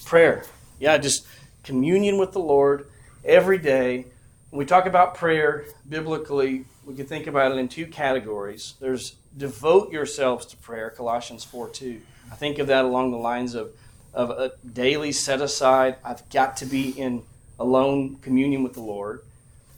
Prayer. 0.05 0.43
Yeah, 0.79 0.97
just 0.97 1.27
communion 1.63 2.17
with 2.17 2.31
the 2.31 2.39
Lord 2.39 2.87
every 3.23 3.57
day. 3.57 4.05
When 4.49 4.57
we 4.59 4.65
talk 4.65 4.85
about 4.85 5.15
prayer 5.15 5.65
biblically, 5.87 6.65
we 6.85 6.95
can 6.95 7.05
think 7.05 7.27
about 7.27 7.51
it 7.51 7.57
in 7.57 7.67
two 7.67 7.85
categories. 7.85 8.73
There's 8.79 9.15
devote 9.37 9.91
yourselves 9.91 10.45
to 10.47 10.57
prayer, 10.57 10.89
Colossians 10.89 11.43
4 11.43 11.69
2. 11.69 12.01
I 12.31 12.35
think 12.35 12.59
of 12.59 12.67
that 12.67 12.85
along 12.85 13.11
the 13.11 13.17
lines 13.17 13.55
of, 13.55 13.71
of 14.13 14.29
a 14.29 14.53
daily 14.65 15.11
set 15.11 15.41
aside. 15.41 15.97
I've 16.03 16.27
got 16.29 16.57
to 16.57 16.65
be 16.65 16.89
in 16.89 17.23
alone 17.59 18.17
communion 18.17 18.63
with 18.63 18.73
the 18.73 18.81
Lord. 18.81 19.21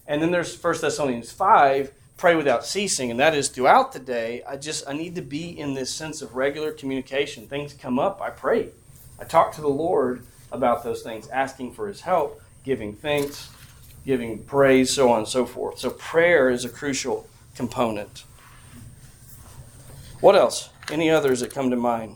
And 0.07 0.21
then 0.21 0.31
there's 0.31 0.61
1 0.61 0.81
Thessalonians 0.81 1.31
5, 1.31 1.91
pray 2.17 2.35
without 2.35 2.65
ceasing. 2.65 3.11
And 3.11 3.19
that 3.19 3.35
is 3.35 3.49
throughout 3.49 3.93
the 3.93 3.99
day, 3.99 4.43
I 4.47 4.57
just 4.57 4.87
I 4.87 4.93
need 4.93 5.15
to 5.15 5.21
be 5.21 5.57
in 5.57 5.73
this 5.73 5.93
sense 5.93 6.21
of 6.21 6.35
regular 6.35 6.71
communication. 6.71 7.47
Things 7.47 7.73
come 7.73 7.99
up, 7.99 8.21
I 8.21 8.29
pray. 8.29 8.69
I 9.19 9.23
talk 9.23 9.53
to 9.55 9.61
the 9.61 9.67
Lord 9.67 10.25
about 10.51 10.83
those 10.83 11.01
things, 11.01 11.27
asking 11.29 11.73
for 11.73 11.87
his 11.87 12.01
help, 12.01 12.41
giving 12.63 12.95
thanks, 12.95 13.49
giving 14.05 14.43
praise, 14.43 14.93
so 14.93 15.11
on 15.11 15.19
and 15.19 15.27
so 15.27 15.45
forth. 15.45 15.79
So 15.79 15.89
prayer 15.89 16.49
is 16.49 16.65
a 16.65 16.69
crucial 16.69 17.27
component. 17.55 18.23
What 20.23 20.37
else? 20.37 20.69
Any 20.89 21.09
others 21.09 21.41
that 21.41 21.53
come 21.53 21.69
to 21.69 21.75
mind? 21.75 22.15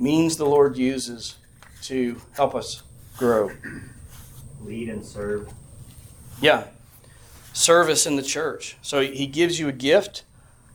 Means 0.00 0.36
the 0.36 0.44
Lord 0.44 0.76
uses 0.76 1.36
to 1.82 2.20
help 2.32 2.56
us 2.56 2.82
grow. 3.16 3.52
Lead 4.64 4.88
and 4.88 5.04
serve. 5.06 5.48
Yeah. 6.40 6.64
Service 7.52 8.04
in 8.04 8.16
the 8.16 8.22
church. 8.22 8.76
So 8.82 9.00
he 9.00 9.28
gives 9.28 9.60
you 9.60 9.68
a 9.68 9.72
gift. 9.72 10.24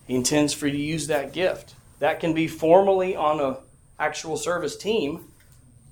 He 0.07 0.15
intends 0.15 0.53
for 0.53 0.65
you 0.65 0.71
to 0.71 0.81
use 0.81 1.07
that 1.07 1.33
gift. 1.33 1.75
That 1.99 2.21
can 2.21 2.33
be 2.33 2.47
formally 2.47 3.17
on 3.17 3.41
a 3.41 3.57
actual 3.99 4.37
service 4.37 4.77
team, 4.77 5.25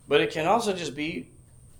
but 0.07 0.21
it 0.21 0.31
can 0.31 0.45
also 0.45 0.71
just 0.71 0.95
be 0.95 1.27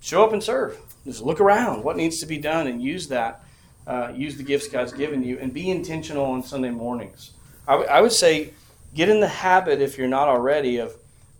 show 0.01 0.25
up 0.25 0.33
and 0.33 0.43
serve. 0.43 0.77
Just 1.05 1.21
look 1.21 1.39
around 1.39 1.85
what 1.85 1.95
needs 1.95 2.19
to 2.19 2.25
be 2.25 2.37
done 2.37 2.67
and 2.67 2.83
use 2.83 3.07
that. 3.07 3.45
Uh, 3.87 4.11
use 4.13 4.35
the 4.35 4.43
gifts 4.43 4.67
God's 4.67 4.91
given 4.91 5.23
you 5.23 5.39
and 5.39 5.53
be 5.53 5.71
intentional 5.71 6.25
on 6.25 6.43
Sunday 6.43 6.69
mornings. 6.69 7.31
I, 7.65 7.71
w- 7.71 7.89
I 7.89 8.01
would 8.01 8.11
say 8.11 8.55
get 8.93 9.09
in 9.09 9.19
the 9.19 9.27
habit, 9.27 9.81
if 9.81 9.97
you're 9.97 10.07
not 10.07 10.27
already, 10.27 10.77
of 10.77 10.95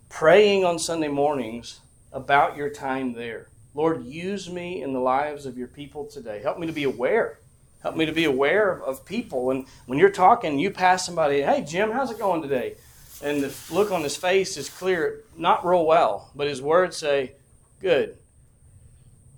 praying 0.09 0.65
on 0.65 0.79
Sunday 0.79 1.07
mornings 1.07 1.79
about 2.11 2.57
your 2.57 2.69
time 2.69 3.13
there. 3.13 3.47
Lord, 3.75 4.05
use 4.05 4.49
me 4.49 4.81
in 4.81 4.93
the 4.93 4.99
lives 4.99 5.45
of 5.45 5.57
your 5.57 5.67
people 5.67 6.05
today. 6.05 6.41
Help 6.41 6.57
me 6.57 6.67
to 6.67 6.73
be 6.73 6.83
aware. 6.83 7.39
Help 7.81 7.95
me 7.95 8.05
to 8.05 8.11
be 8.11 8.25
aware 8.25 8.71
of, 8.71 8.81
of 8.81 9.05
people. 9.05 9.51
And 9.51 9.65
when 9.85 9.99
you're 9.99 10.09
talking, 10.09 10.59
you 10.59 10.71
pass 10.71 11.05
somebody, 11.05 11.41
hey, 11.41 11.63
Jim, 11.65 11.91
how's 11.91 12.11
it 12.11 12.19
going 12.19 12.41
today? 12.41 12.75
and 13.21 13.43
the 13.43 13.73
look 13.73 13.91
on 13.91 14.01
his 14.01 14.15
face 14.15 14.57
is 14.57 14.69
clear, 14.69 15.21
not 15.37 15.65
real 15.65 15.85
well, 15.85 16.29
but 16.35 16.47
his 16.47 16.61
words 16.61 16.97
say, 16.97 17.33
Good. 17.81 18.17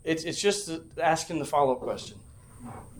It's, 0.03 0.23
it's 0.23 0.41
just 0.41 0.71
asking 0.99 1.37
the 1.39 1.45
follow 1.45 1.73
up 1.73 1.81
question 1.81 2.17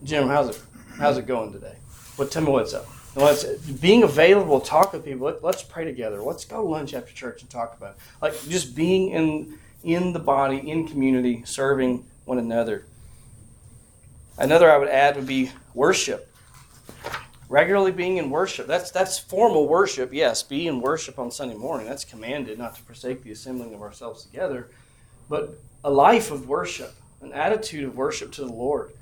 Jim, 0.03 0.27
how's 0.27 0.49
it, 0.49 0.61
how's 0.97 1.17
it 1.17 1.25
going 1.25 1.51
today? 1.51 1.75
What, 2.15 2.31
tell 2.31 2.43
me 2.43 2.51
what's 2.51 2.73
up. 2.73 2.85
Let's, 3.15 3.43
being 3.43 4.03
available, 4.03 4.61
talk 4.61 4.93
with 4.93 5.03
people. 5.03 5.33
Let, 5.41 5.55
us 5.55 5.63
pray 5.63 5.83
together. 5.83 6.21
Let's 6.21 6.45
go 6.45 6.65
lunch 6.65 6.93
after 6.93 7.13
church 7.13 7.41
and 7.41 7.49
talk 7.49 7.75
about 7.77 7.91
it. 7.91 7.97
Like 8.21 8.41
just 8.47 8.75
being 8.75 9.09
in 9.09 9.59
in 9.83 10.13
the 10.13 10.19
body, 10.19 10.57
in 10.69 10.87
community, 10.87 11.43
serving 11.45 12.05
one 12.25 12.37
another. 12.37 12.85
Another 14.37 14.71
I 14.71 14.77
would 14.77 14.87
add 14.87 15.15
would 15.15 15.27
be 15.27 15.51
worship. 15.73 16.33
Regularly 17.49 17.91
being 17.91 18.17
in 18.17 18.29
worship. 18.29 18.65
That's 18.65 18.91
that's 18.91 19.19
formal 19.19 19.67
worship. 19.67 20.13
Yes, 20.13 20.41
be 20.41 20.67
in 20.67 20.79
worship 20.79 21.19
on 21.19 21.31
Sunday 21.31 21.55
morning. 21.55 21.87
That's 21.87 22.05
commanded, 22.05 22.57
not 22.57 22.75
to 22.75 22.81
forsake 22.81 23.23
the 23.23 23.31
assembling 23.31 23.73
of 23.73 23.81
ourselves 23.81 24.23
together, 24.23 24.69
but 25.27 25.59
a 25.83 25.91
life 25.91 26.31
of 26.31 26.47
worship, 26.47 26.93
an 27.21 27.33
attitude 27.33 27.83
of 27.83 27.97
worship 27.97 28.31
to 28.33 28.45
the 28.45 28.53
Lord, 28.53 28.93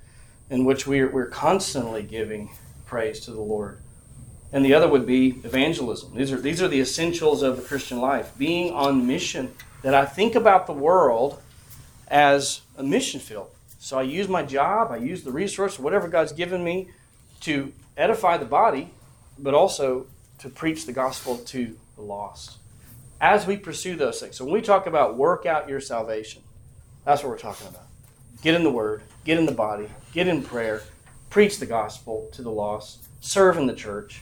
in 0.50 0.66
which 0.66 0.88
we're 0.88 1.12
we're 1.12 1.28
constantly 1.28 2.02
giving 2.02 2.50
praise 2.88 3.20
to 3.22 3.32
the 3.32 3.42
Lord. 3.42 3.80
And 4.52 4.66
the 4.66 4.74
other 4.74 4.88
would 4.88 5.06
be 5.06 5.40
evangelism. 5.44 6.16
These 6.16 6.32
are 6.32 6.42
these 6.42 6.62
are 6.62 6.68
the 6.68 6.80
essentials 6.80 7.44
of 7.44 7.56
the 7.56 7.62
Christian 7.62 8.00
life. 8.00 8.32
Being 8.38 8.74
on 8.74 9.06
mission. 9.06 9.54
That 9.82 9.94
I 9.94 10.06
think 10.06 10.36
about 10.36 10.68
the 10.68 10.74
world 10.74 11.42
as 12.10 12.62
a 12.78 12.84
mission 12.84 13.20
field. 13.20 13.50
So 13.80 13.98
I 13.98 14.02
use 14.02 14.28
my 14.28 14.44
job, 14.44 14.92
I 14.92 14.98
use 14.98 15.24
the 15.24 15.32
resource, 15.32 15.80
whatever 15.80 16.10
God's 16.10 16.34
given 16.34 16.64
me 16.64 16.90
to 17.42 17.72
edify 17.96 18.36
the 18.38 18.46
body, 18.46 18.92
but 19.38 19.54
also 19.54 20.08
to 20.40 20.50
preach 20.50 20.86
the 20.86 20.92
gospel 20.92 21.38
to 21.38 21.78
the 21.96 22.02
lost. 22.02 22.58
As 23.22 23.48
we 23.48 23.56
pursue 23.56 23.96
those 23.96 24.20
things. 24.20 24.36
So 24.36 24.46
when 24.46 24.54
we 24.54 24.62
talk 24.62 24.86
about 24.86 25.16
work 25.16 25.46
out 25.46 25.70
your 25.70 25.80
salvation, 25.80 26.42
that's 27.06 27.24
what 27.24 27.30
we're 27.30 27.38
talking 27.38 27.68
about. 27.68 27.84
Get 28.42 28.56
in 28.56 28.64
the 28.64 28.72
word, 28.72 29.02
get 29.26 29.38
in 29.38 29.46
the 29.46 29.54
body, 29.54 29.90
get 30.14 30.28
in 30.28 30.42
prayer, 30.42 30.82
preach 31.30 31.60
the 31.60 31.66
gospel 31.66 32.30
to 32.34 32.42
the 32.42 32.52
lost, 32.52 33.06
serve 33.22 33.58
in 33.58 33.68
the 33.68 33.74
church. 33.74 34.22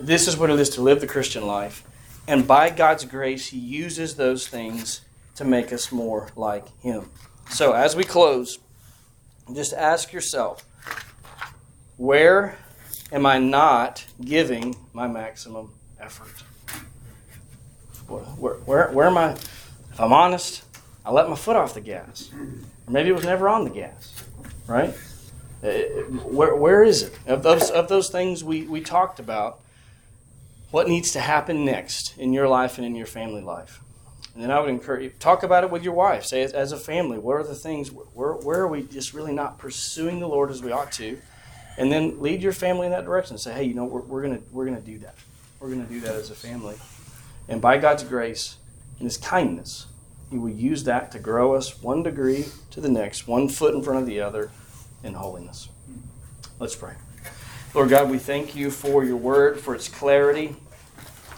This 0.00 0.26
is 0.26 0.36
what 0.36 0.50
it 0.50 0.58
is 0.58 0.70
to 0.70 0.82
live 0.82 1.00
the 1.00 1.06
Christian 1.06 1.46
life. 1.46 1.84
And 2.26 2.46
by 2.46 2.70
God's 2.70 3.04
grace, 3.04 3.48
He 3.48 3.58
uses 3.58 4.16
those 4.16 4.46
things 4.46 5.02
to 5.36 5.44
make 5.44 5.72
us 5.72 5.92
more 5.92 6.28
like 6.36 6.66
Him. 6.80 7.10
So 7.50 7.72
as 7.72 7.96
we 7.96 8.04
close, 8.04 8.58
just 9.52 9.72
ask 9.72 10.12
yourself 10.12 10.64
where 11.96 12.56
am 13.12 13.26
I 13.26 13.38
not 13.38 14.04
giving 14.20 14.76
my 14.92 15.06
maximum 15.06 15.72
effort? 16.00 16.42
Where, 18.08 18.54
where, 18.54 18.90
where 18.90 19.06
am 19.06 19.18
I? 19.18 19.32
If 19.32 20.00
I'm 20.00 20.12
honest, 20.12 20.64
I 21.04 21.12
let 21.12 21.28
my 21.28 21.36
foot 21.36 21.56
off 21.56 21.74
the 21.74 21.80
gas. 21.80 22.30
Or 22.34 22.90
maybe 22.92 23.10
it 23.10 23.14
was 23.14 23.24
never 23.24 23.48
on 23.48 23.64
the 23.64 23.70
gas, 23.70 24.24
right? 24.66 24.94
Uh, 25.62 25.68
where, 26.24 26.56
where 26.56 26.82
is 26.82 27.02
it? 27.02 27.18
Of 27.26 27.42
those, 27.42 27.70
of 27.70 27.88
those 27.88 28.08
things 28.08 28.42
we, 28.42 28.62
we 28.62 28.80
talked 28.80 29.20
about, 29.20 29.60
what 30.72 30.88
needs 30.88 31.12
to 31.12 31.20
happen 31.20 31.64
next 31.64 32.18
in 32.18 32.32
your 32.32 32.48
life 32.48 32.76
and 32.78 32.86
in 32.86 32.96
your 32.96 33.06
family 33.06 33.42
life? 33.42 33.80
And 34.34 34.42
then 34.42 34.50
I 34.50 34.58
would 34.58 34.70
encourage 34.70 35.04
you, 35.04 35.10
talk 35.20 35.44
about 35.44 35.62
it 35.62 35.70
with 35.70 35.84
your 35.84 35.94
wife. 35.94 36.24
Say, 36.24 36.42
as, 36.42 36.72
a 36.72 36.78
family, 36.78 37.18
what 37.18 37.34
are 37.34 37.44
the 37.44 37.54
things, 37.54 37.90
where, 37.90 38.32
where 38.32 38.62
are 38.62 38.68
we 38.68 38.82
just 38.82 39.14
really 39.14 39.32
not 39.32 39.58
pursuing 39.58 40.18
the 40.18 40.26
Lord 40.26 40.50
as 40.50 40.62
we 40.62 40.72
ought 40.72 40.90
to? 40.92 41.18
And 41.78 41.92
then 41.92 42.20
lead 42.20 42.42
your 42.42 42.52
family 42.52 42.86
in 42.86 42.92
that 42.92 43.04
direction. 43.04 43.38
Say, 43.38 43.52
hey, 43.52 43.64
you 43.64 43.74
know, 43.74 43.84
we're, 43.84 44.00
we're 44.00 44.22
going 44.22 44.42
we're 44.50 44.64
gonna 44.64 44.80
do 44.80 44.98
that. 44.98 45.14
We're 45.62 45.68
going 45.68 45.86
to 45.86 45.92
do 45.92 46.00
that 46.00 46.16
as 46.16 46.28
a 46.28 46.34
family. 46.34 46.74
And 47.48 47.62
by 47.62 47.78
God's 47.78 48.02
grace 48.02 48.56
and 48.98 49.04
His 49.04 49.16
kindness, 49.16 49.86
He 50.28 50.36
will 50.36 50.50
use 50.50 50.82
that 50.84 51.12
to 51.12 51.20
grow 51.20 51.54
us 51.54 51.80
one 51.80 52.02
degree 52.02 52.46
to 52.72 52.80
the 52.80 52.88
next, 52.88 53.28
one 53.28 53.48
foot 53.48 53.72
in 53.72 53.80
front 53.80 54.00
of 54.00 54.06
the 54.06 54.20
other 54.20 54.50
in 55.04 55.14
holiness. 55.14 55.68
Let's 56.58 56.74
pray. 56.74 56.94
Lord 57.74 57.90
God, 57.90 58.10
we 58.10 58.18
thank 58.18 58.56
you 58.56 58.72
for 58.72 59.04
your 59.04 59.16
word, 59.16 59.60
for 59.60 59.72
its 59.76 59.88
clarity. 59.88 60.56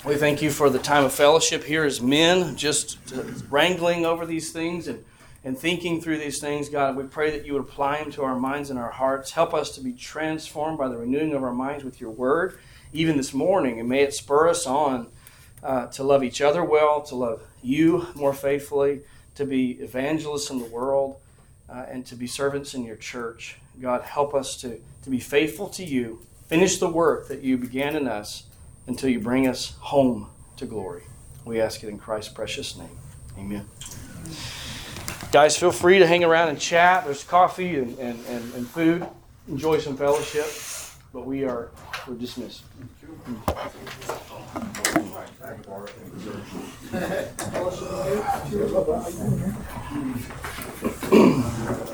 We 0.04 0.16
thank 0.16 0.42
you 0.42 0.50
for 0.50 0.68
the 0.68 0.78
time 0.78 1.06
of 1.06 1.14
fellowship 1.14 1.64
here 1.64 1.82
as 1.82 2.02
men, 2.02 2.56
just 2.56 2.98
wrangling 3.48 4.04
over 4.04 4.26
these 4.26 4.52
things 4.52 4.86
and, 4.86 5.02
and 5.44 5.56
thinking 5.56 6.02
through 6.02 6.18
these 6.18 6.40
things. 6.40 6.68
God, 6.68 6.94
we 6.94 7.04
pray 7.04 7.30
that 7.30 7.46
you 7.46 7.54
would 7.54 7.62
apply 7.62 8.02
them 8.02 8.12
to 8.12 8.22
our 8.22 8.38
minds 8.38 8.68
and 8.68 8.78
our 8.78 8.90
hearts. 8.90 9.30
Help 9.30 9.54
us 9.54 9.74
to 9.76 9.80
be 9.80 9.94
transformed 9.94 10.76
by 10.76 10.88
the 10.88 10.98
renewing 10.98 11.32
of 11.32 11.42
our 11.42 11.54
minds 11.54 11.84
with 11.84 12.02
your 12.02 12.10
word, 12.10 12.58
even 12.92 13.16
this 13.16 13.32
morning, 13.32 13.80
and 13.80 13.88
may 13.88 14.02
it 14.02 14.12
spur 14.12 14.46
us 14.46 14.66
on 14.66 15.06
uh, 15.62 15.86
to 15.86 16.04
love 16.04 16.22
each 16.22 16.42
other 16.42 16.62
well, 16.62 17.00
to 17.00 17.14
love 17.14 17.42
you 17.62 18.06
more 18.14 18.34
faithfully, 18.34 19.00
to 19.36 19.46
be 19.46 19.70
evangelists 19.80 20.50
in 20.50 20.58
the 20.58 20.66
world, 20.66 21.16
uh, 21.70 21.86
and 21.88 22.04
to 22.04 22.14
be 22.14 22.26
servants 22.26 22.74
in 22.74 22.84
your 22.84 22.96
church. 22.96 23.56
God, 23.80 24.02
help 24.02 24.34
us 24.34 24.58
to, 24.58 24.78
to 25.02 25.08
be 25.08 25.18
faithful 25.18 25.66
to 25.68 25.82
you. 25.82 26.26
Finish 26.46 26.76
the 26.76 26.90
work 26.90 27.28
that 27.28 27.40
you 27.40 27.56
began 27.56 27.96
in 27.96 28.06
us 28.06 28.42
until 28.86 29.08
you 29.08 29.20
bring 29.20 29.46
us 29.46 29.76
home 29.80 30.28
to 30.56 30.66
glory. 30.66 31.02
We 31.44 31.60
ask 31.60 31.82
it 31.82 31.88
in 31.88 31.98
Christ's 31.98 32.32
precious 32.32 32.76
name. 32.76 32.98
Amen. 33.38 33.66
Guys, 35.32 35.56
feel 35.56 35.72
free 35.72 35.98
to 35.98 36.06
hang 36.06 36.22
around 36.24 36.48
and 36.48 36.60
chat. 36.60 37.04
There's 37.04 37.24
coffee 37.24 37.76
and, 37.76 37.98
and, 37.98 38.24
and, 38.26 38.54
and 38.54 38.66
food. 38.66 39.06
Enjoy 39.48 39.78
some 39.78 39.96
fellowship. 39.96 40.46
But 41.12 41.26
we 41.26 41.44
are 41.44 41.70
we're 42.06 42.14
dismissed. 42.14 42.64
Mm. 43.28 43.38
Start 51.04 51.88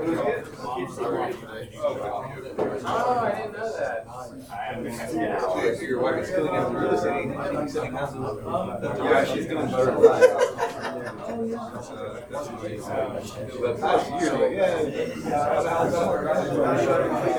Oh, 2.82 3.20
I 3.22 3.32
didn't 3.36 3.54
know 3.54 3.72
that. 3.78 4.06
So 5.78 5.82
your 5.84 6.02
wife 6.02 6.22
is 6.24 6.28
still 6.30 6.48
in 6.54 6.74
real 6.74 6.92
estate, 6.94 7.26
ain't 7.26 7.32
it? 7.32 7.62
She's 7.64 7.74
selling 7.74 7.92
houses. 7.94 8.18
Yeah, 9.00 9.26
she's 9.26 9.46
doing 9.48 9.68
better. 9.70 9.92
But 13.60 13.80
last 13.80 14.10
year, 14.22 14.34
like, 14.34 14.52
yeah. 14.56 14.80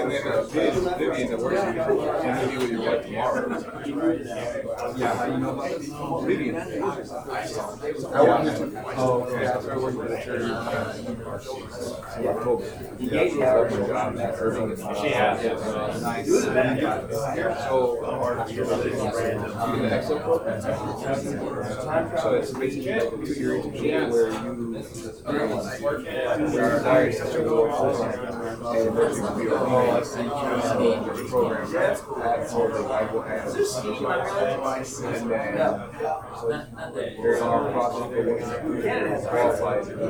And 0.00 0.10
then 0.10 0.26
uh, 0.26 0.42
Viv- 0.44 0.98
Vivian 0.98 1.26
that 1.30 1.38
works 1.38 1.62
with 1.64 1.76
you, 1.76 1.82
she's 2.22 2.36
meet 2.48 2.58
with 2.58 2.70
your 2.70 2.82
wife 2.82 3.02
tomorrow. 3.04 3.40
Yeah, 4.96 5.14
how 5.14 5.24
you 5.26 5.38
know 5.38 5.50
about? 5.50 6.24
Vivian. 6.26 6.54
I 6.56 6.58
want 8.22 8.48
Oh, 8.96 9.22
okay. 9.22 10.19
I 10.20 10.22
started 10.22 10.48
the 10.48 11.24
church. 11.24 11.46
Yeah. 12.20 12.28
October. 12.30 12.64
Yeah, 12.98 13.24
she's 13.24 13.38
got 13.38 13.70
my 13.70 13.76
job 13.86 14.14
in 14.14 14.20
Irving. 14.20 14.76
She 14.76 15.08
has. 15.08 16.02
Nice. 16.02 16.26
So, 16.28 16.34
she's 18.48 18.58
in 18.58 19.34
the 21.36 21.48
So 22.20 22.34
it's 22.34 22.50
basically 22.52 22.92
like 22.92 23.02
a 23.02 23.16
two-year 23.16 23.52
internship 23.62 24.10
where 24.10 24.30
you, 24.30 24.76
you're 26.52 26.74
required 26.76 27.12
to 27.14 27.38
go 27.42 27.56
program 27.70 28.66
and 28.76 28.88
eventually 28.88 29.26
to 29.26 29.34
be 29.36 29.46
a 29.46 29.56
whole 29.56 30.00
program 31.28 31.66
all 32.52 32.68
the 32.68 32.82
Bible 32.82 33.22
and 33.22 33.40
and 36.80 36.96
then 36.96 37.16
there's 37.22 37.40
our 37.40 37.72
process 37.72 38.06
for 38.10 38.22
when 38.62 38.76
you 38.76 39.28
qualify 39.28 39.80
to 39.82 40.09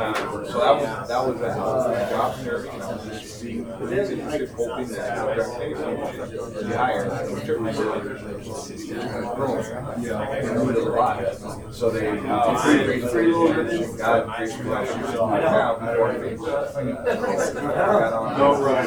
was, 0.77 1.07
that 1.09 1.25
was 1.27 1.41
a 1.41 2.11
job 2.11 2.39
and 2.39 2.49
everything. 2.49 2.83
I 2.83 2.83
was 2.93 3.05
just 3.21 3.43
being, 3.43 3.65
hoping 3.65 3.89
that 3.89 5.27
would 5.27 6.55
be 6.55 6.73
hired. 6.75 7.09
Yeah. 10.03 10.23
And 10.33 10.47
doing 10.55 10.77
it 10.77 10.83
a 10.83 10.85
lot. 10.91 11.17
So 11.73 11.91
they, 11.91 12.07
uh, 12.09 12.59
three, 12.59 13.01
three 13.09 13.27
little 13.33 13.65
bits, 13.65 13.97
God, 13.97 14.27
gracious, 14.37 14.65
my 14.65 14.85
shoes, 14.85 14.97
my 15.15 15.41
now, 15.41 15.75
before 15.79 16.11
I 16.11 16.13
think. 16.19 16.39
Got 16.41 18.13
on. 18.13 18.39
No, 18.39 18.47
right. 18.63 18.87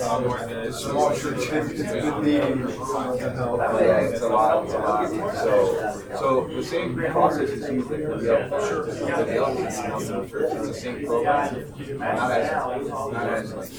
Um, 0.00 0.24
The 0.24 0.72
small 0.72 1.14
church, 1.14 1.48
it's 1.52 1.80
a 1.80 2.00
good 2.00 2.22
meeting. 2.22 2.58
Yeah, 2.60 4.00
it's 4.00 4.20
a 4.22 4.28
lot, 4.28 4.64
it's 4.64 4.74
a 4.74 4.78
lot. 4.78 5.08
So, 5.34 6.02
so 6.18 6.46
the 6.48 6.62
same 6.62 6.94
process 6.96 7.50
is 7.50 7.68
used 7.70 7.88
for 7.88 7.96
the 7.98 8.04
elder, 8.42 8.84
for 8.84 9.24
the 9.24 9.36
elders 9.36 9.78
in 9.78 10.30
church, 10.30 10.52
it's 10.54 10.68
the 10.68 10.74
same 10.74 11.04
program. 11.04 11.64
Not 11.98 12.30
as, 12.30 12.88
not 12.88 13.28
as 13.28 13.52
like, 13.54 13.70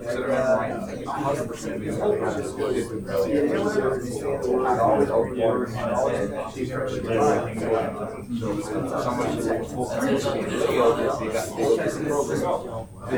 instead 0.00 0.22
of 0.22 0.28
memorizing 0.28 1.06
a 1.06 1.10
hundred 1.10 1.48
percent. 1.48 1.82
I'd 4.68 4.80
always 4.80 5.10
open 5.10 5.36
water 5.38 5.64
and 5.64 5.74
So 8.38 8.48
someone 9.02 9.28
who's 9.32 9.46
full 9.72 9.86
time, 9.90 10.06
they 10.06 10.18
got, 10.18 11.20
they 11.20 11.26
got 11.28 11.46
this 11.78 11.96
program. 11.98 12.02
You 12.02 12.08
know, 12.08 12.22
like, 12.22 12.97
I 13.00 13.10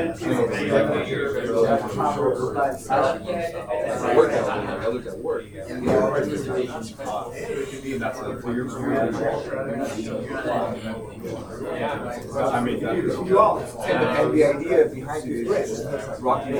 mean, 12.63 12.79
you 12.79 13.39
all, 13.39 13.59
and 13.59 14.01
the, 14.01 14.21
and 14.21 14.33
the 14.33 14.43
idea 14.43 14.85
behind 14.85 15.23
it 15.29 15.47
is 15.47 15.85
Rocky 16.19 16.53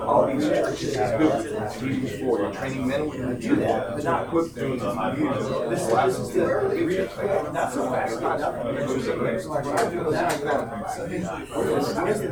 all 0.00 0.26
these 0.26 0.48
churches 0.48 0.88
is 0.96 1.10
built 1.18 1.42
to 1.74 2.18
for 2.20 2.52
training 2.52 2.86
men 2.86 3.08
women 3.08 3.32
in 3.36 3.40
church, 3.40 3.58
but 3.58 4.04
not 4.04 4.26
equip 4.26 4.52
them 4.52 4.78
to 4.78 5.16
use 5.18 5.48
this 5.70 5.90
to 6.32 6.68
lead 6.68 6.96
church. 6.96 7.10
So 7.72 7.92
it's 7.92 8.20
not- 8.20 8.40
not- 8.40 8.54
That 12.02 12.31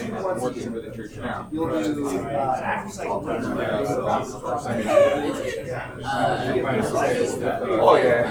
everything 0.00 0.42
working 0.42 0.72
with 0.72 0.84
the 0.84 0.90
church 0.90 1.16
now. 1.16 1.48
You'll 1.52 1.68
do, 1.68 2.08
uh, 2.08 2.20
uh, 2.20 2.90
Oh, 7.82 7.96
yeah. 7.96 8.30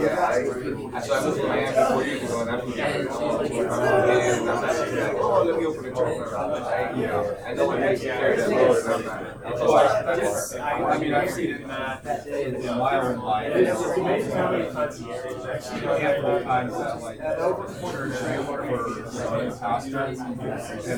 Yeah, 0.00 0.26
I, 0.94 1.00
so 1.00 1.14
I 1.14 1.24
moved 1.24 1.40
to 1.40 1.46
Miami 1.46 1.92
four 1.92 2.04
years 2.04 2.22
ago 2.22 2.40
and 2.40 2.50
I 2.50 2.52
was, 2.56 2.74
and 2.74 4.50
I'm 4.50 4.62
like, 4.62 5.14
oh, 5.16 5.44
let 5.44 5.58
me 5.58 5.66
open 5.66 5.84
a 5.84 5.94
church. 5.94 6.32
I, 6.32 6.92
you 6.96 7.06
know, 7.06 7.36
I 7.46 7.54
know 7.54 7.66
what 7.66 7.80
makes 7.80 8.02
that 8.02 8.50
load 8.50 8.86
I'm 8.86 9.04
not. 9.04 9.35
It's 9.48 9.60
Oh, 9.60 9.74
I, 9.74 10.02
like- 10.02 10.20
that's, 10.20 10.54
I 10.56 10.98
mean, 10.98 11.14
I've 11.14 11.30
seen 11.30 11.50
it 11.54 11.60
in 11.62 11.68
that, 11.68 12.26
in 12.26 12.56
in 12.56 12.78
my 12.78 12.98
own 13.00 13.18
life. 13.20 13.52
It's 13.54 13.80
amazing 13.98 14.32
how 14.32 14.50
many 14.50 14.70
times, 14.72 15.00
you 15.00 15.06
know, 15.06 15.96
handful 15.98 16.36
of 16.36 16.42
times 16.44 16.72
that 16.72 17.02
like, 17.02 17.18
church 17.18 17.56
for 18.46 19.56
pastors, 19.58 20.18
and 20.18 20.40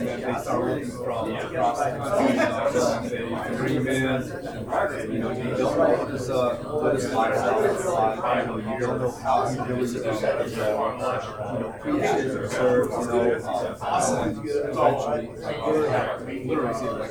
then 0.07 0.21
they 0.21 0.41
start 0.41 0.61
working 0.63 0.91
from 0.91 1.35
across 1.37 1.79
the 1.79 1.91
country, 1.99 2.39
and 2.39 3.11
they 3.51 3.57
bring 3.57 3.75
them 3.85 3.89
in, 3.89 5.13
you 5.13 5.19
know, 5.19 5.31
you 5.31 5.45
don't 5.57 5.79
know 5.79 5.89
what 5.99 6.09
this, 6.13 6.29
uh, 6.31 6.57
what 6.57 6.95
this 6.95 7.13
lifestyle 7.13 7.65
is 7.65 7.85
like, 7.87 8.41
you 8.41 8.47
know, 8.47 8.57
you 8.75 8.81
don't 8.81 9.01
know 9.01 9.11
how 9.11 9.45
to 9.45 9.63
really, 9.63 10.05
uh, 10.05 11.53
you 11.55 11.61
know, 11.61 11.75
preaches 11.81 12.35
or 12.35 12.49
serves, 12.49 12.93
you 12.93 13.07
know, 13.07 13.31
uh, 13.45 14.25
and 14.25 14.39
eventually, 14.47 15.29
like, 15.39 16.45
literally 16.47 16.75
see 16.75 16.89
like, 16.89 17.11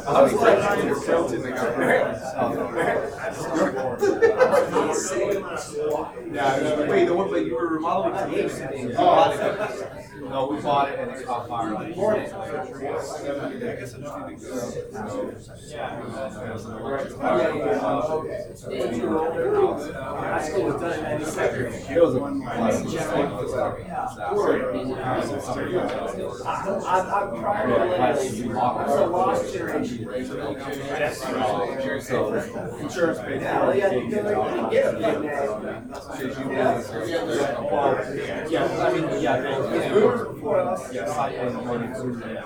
I 0.08 0.22
was 0.22 0.34
like, 0.34 0.58
trying 0.60 0.88
to 0.88 0.96
sell 0.96 1.30
to 1.30 1.38
Yeah, 6.34 6.90
wait, 6.90 7.06
the 7.06 7.14
one, 7.14 7.30
but 7.30 7.46
you 7.46 7.56
were 7.56 7.68
remodeling 7.68 8.18
to 8.18 8.28
me. 8.28 8.36
It. 8.44 10.03
No, 10.20 10.48
we 10.48 10.62
bought 10.62 10.90
it 10.92 11.00
and 11.00 11.12
it 11.12 11.26
caught 11.26 11.48
fire. 11.48 11.74
High 19.24 20.42
school 20.42 20.64
was 20.66 20.82
done 20.82 20.94
in 20.94 21.02
ninety-seven. 21.04 21.74
It 21.74 22.02
was 22.02 22.16
a. 22.16 22.20
I'm, 26.46 26.70
I'm 26.86 27.30
prior 27.42 27.68
to 27.68 27.74
millennials. 27.84 28.56
I'm 28.56 28.90
a 28.90 29.06
lost 29.08 29.54
generation. 29.54 30.08
So, 32.02 32.16
insurance 32.80 33.20
paid 33.20 33.42
Yeah, 33.42 33.60
for 33.60 33.66
well, 33.66 33.72
it. 33.72 33.78
yeah, 33.78 33.92
you 33.92 34.00
can 34.02 34.10
you 34.10 34.22
can 34.24 34.70
get 34.70 34.86
a 34.86 34.92
big 34.94 35.02
name. 35.04 35.24
Yeah, 38.50 38.64
I 38.80 38.94
mean, 38.94 39.06
yeah, 39.22 39.36
they- 40.12 40.40
for 40.42 40.60
us. 40.60 40.94
Yeah, 40.94 41.06
cycle 41.14 41.48
in 41.48 41.54
the 41.56 41.62
morning. 41.62 41.94
through 41.94 42.16
the- 42.16 42.40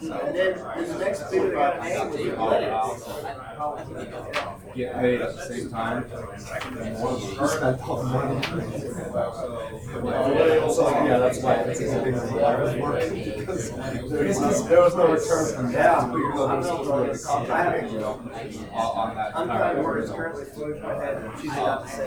And 0.00 0.34
then 0.34 0.54
this 0.78 0.90
next 0.98 1.30
big 1.30 1.52
round 1.52 1.82
name 1.82 2.08
was 2.08 2.16
athletics. 2.26 4.59
Get 4.74 4.94
paid 5.00 5.20
at 5.20 5.34
the 5.34 5.42
same 5.46 5.70
time. 5.70 6.04
Spent 7.48 7.80
all 7.82 8.02
the 8.02 8.08
money. 8.08 8.40
So, 10.72 10.88
yeah, 11.04 11.18
that's 11.18 11.42
why 11.42 11.54
it's 11.54 11.80
a 11.80 12.02
big 12.02 12.14
There 14.68 14.80
was 14.80 14.94
no 14.96 15.12
return 15.12 15.54
from 15.54 15.72
that. 15.72 15.80
Yeah. 15.80 15.96
On 16.40 16.62
on 18.76 19.14
that. 19.16 19.36
I'm 19.36 19.46
trying 19.48 19.76
to 19.76 19.82
work 19.82 20.06
currently 20.08 20.44
floating 20.44 20.82
my 20.82 20.94
head 20.94 21.16
and 21.16 21.44
not 21.46 21.82
to 21.82 21.92
say. 21.92 22.06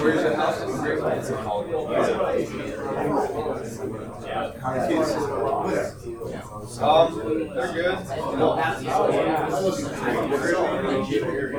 Where's 0.00 0.22
your 0.22 0.34
house? 0.36 0.60
in 0.62 0.76
Great 0.78 0.98
It's 1.18 1.30
called. 1.30 1.66
How? 6.80 7.06
Um, 7.06 7.08
they're 7.54 7.72
good. 7.72 7.98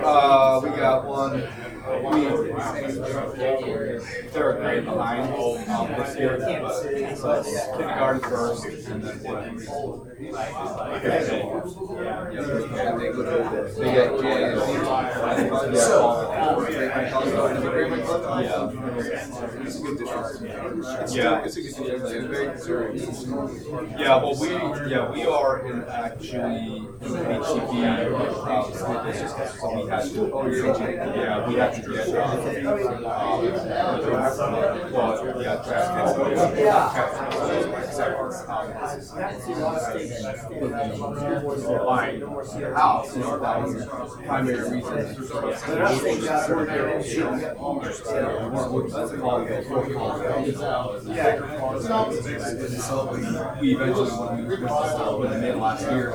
Uh, 0.04 0.62
we 0.64 0.70
got 0.72 1.06
one. 1.06 1.44
A 1.92 2.00
grade 4.54 4.86
behind 4.86 5.34
um, 5.70 5.88
this 5.98 6.16
year, 6.18 6.38
but 6.40 6.72
so 7.18 7.32
it's 7.34 7.66
kindergarten 7.78 8.22
first, 8.22 8.66
and 8.88 9.04
then 9.04 9.24
one. 9.24 9.60
Yeah. 21.12 21.42
Yeah. 23.98 24.16
Well, 24.18 24.36
we, 24.40 24.50
yeah, 24.90 25.12
we 25.12 25.24
are 25.24 25.66
in 25.66 25.84
actually 25.84 26.78
in 26.78 26.88
HCP, 27.02 27.74
you're 30.52 30.76
yeah, 31.16 31.48
we 31.48 31.56
had 31.56 31.81
house, 42.74 43.16
you 43.16 43.24
primary 44.26 44.72
reason. 44.72 44.98
We 53.60 53.76
eventually, 53.76 54.12
when 54.12 54.48
we 54.48 54.56
to, 54.56 55.18
when 55.18 55.30
they 55.32 55.40
made 55.42 55.56
last 55.56 55.84
year, 55.92 56.12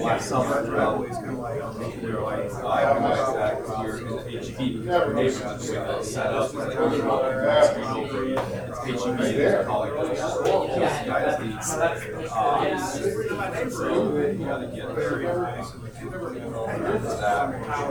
last 0.00 0.28
summer, 0.28 0.62
we 0.64 0.70
were 0.70 2.20
like, 2.20 2.50
oh, 2.52 2.68
I 2.68 2.84
don't 2.84 3.02
know 3.02 3.12
in 4.62 4.81
the 4.81 4.81
it's 4.84 5.40
it's 5.40 5.70
it's 5.70 6.16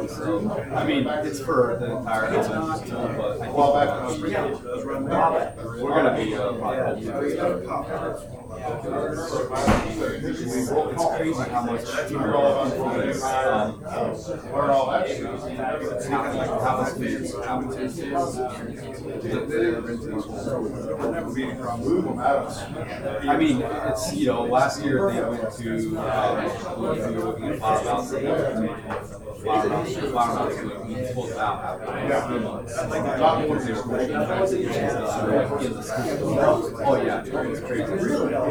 so, 0.07 0.65
I 0.73 0.85
mean, 0.85 1.07
it's 1.07 1.39
for 1.39 1.77
the 1.79 1.97
entire 1.97 2.25
elementary 2.25 2.87
school, 2.87 3.07
but 3.17 3.87
I 3.87 4.09
think 4.09 4.21
we're 5.81 5.89
gonna 5.89 6.15
be, 6.17 6.35
uh, 6.35 6.53
probably. 6.53 8.50
It's 8.63 8.85
crazy 11.17 11.49
how 11.49 11.63
much. 11.63 11.85
They're 12.09 12.35
into. 12.35 12.71
I 23.29 23.37
mean, 23.37 23.61
it's, 23.61 24.13
you 24.13 24.27
know, 24.27 24.43
last 24.43 24.83
year 24.83 25.11
they 25.11 25.21
went 25.21 25.51
to, 25.53 25.97
uh, 25.97 26.75
were 26.77 26.95
looking 27.23 27.45
at 27.49 27.59
were 27.59 27.59
were. 27.59 28.11
Oh, 36.83 37.01
yeah, 37.03 37.21
it's 37.23 37.59
crazy. 37.61 37.93
Really? 37.93 38.50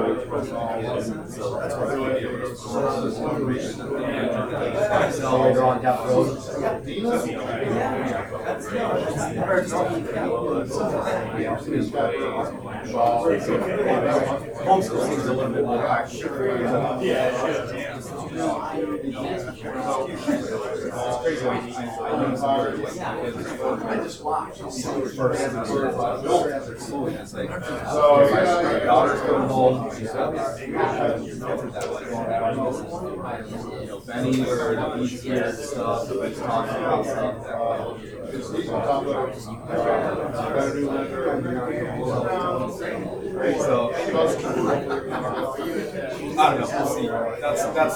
Accelerator 5.01 5.63
on 5.63 5.81
seems 14.81 15.25
a 15.25 15.33
little 15.33 15.51
bit 15.51 15.65
more 15.65 15.87
active. 15.87 16.31
I 18.33 18.37
just 24.03 24.23
watched. 24.23 24.61
Like, 24.61 24.71
my 27.49 28.79
daughter's 28.85 29.21
coming 29.21 29.49
home, 29.49 29.91
she's 29.97 30.11
got 30.11 30.31
this. 30.33 30.61
You 30.61 30.67
Benny 34.07 34.41
or 34.45 34.75
the 34.75 34.95
stuff, 35.63 36.07
so 36.07 36.13
talking 36.35 36.83
about 36.83 37.05
stuff 37.05 37.05
that. 37.05 37.41
So, 43.59 43.91
I 46.37 46.49
don't 46.49 46.61
know, 46.61 46.67
we'll 46.71 46.87
see. 46.87 47.07
That's, 47.41 47.63
that's 47.65 47.95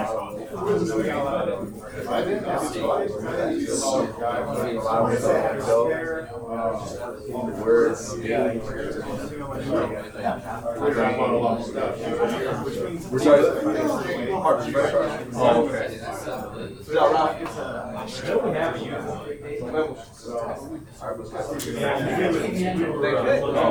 I 2.07 2.25
didn't 2.25 2.45
Words. 7.61 8.15
We're 13.11 13.19
sorry. 13.19 13.43
Oh, 14.33 15.69
Oh, 19.73 19.97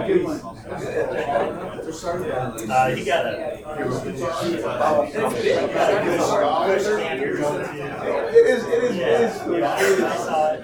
okay. 0.03 0.25
Uh, 2.71 2.87
you 2.97 3.05
gotta. 3.05 3.61
It 8.33 8.47
is, 8.47 8.65
it 8.65 8.85
is, 8.85 8.97
it 8.97 9.21
is. 9.21 9.37
Yeah, 9.47 9.75
I 9.75 9.77
got 10.33 10.61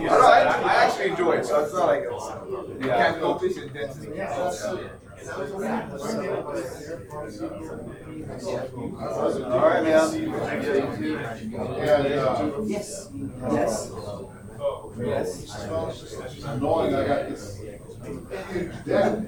you. 0.00 0.08
I 0.08 0.84
actually 0.84 1.10
enjoy 1.10 1.32
it, 1.32 1.46
so 1.46 1.64
it's 1.64 1.72
not 1.72 1.86
like 1.86 2.02
it's, 2.04 2.80
you 2.80 2.86
can't 2.88 3.20
and 3.58 3.72
density. 3.72 4.20
All 5.28 5.60
right, 9.60 9.82
man. 9.84 10.14
And, 10.14 12.06
uh, 12.14 12.62
Yes. 12.66 13.10
Yes. 13.52 13.90
knowing 16.60 16.94
I 16.94 17.06
got 17.06 17.28
this 17.28 17.58
huge 17.58 17.68
debt 17.68 17.79
now. 17.79 17.79
Yeah. 18.86 19.20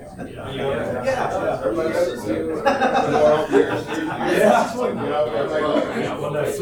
Everybody 1.63 1.95
else 1.95 2.09
is 2.09 2.25
doing 2.25 2.47
more 2.49 2.67
up 2.67 3.49
here. 3.51 3.69
Yeah. 3.69 4.75
You 4.75 4.95
know, 4.95 5.25
everybody 5.27 5.65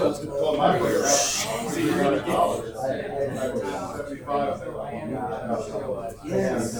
else- 0.01 0.24
Well, 0.27 0.57
my 0.57 0.81
way 0.82 0.93
around, 0.93 1.07
see, 1.70 1.85
you're 1.85 2.12
in 2.15 2.24
college. 2.24 2.74
Seventy-five. 2.74 4.55
Yes. 6.24 6.77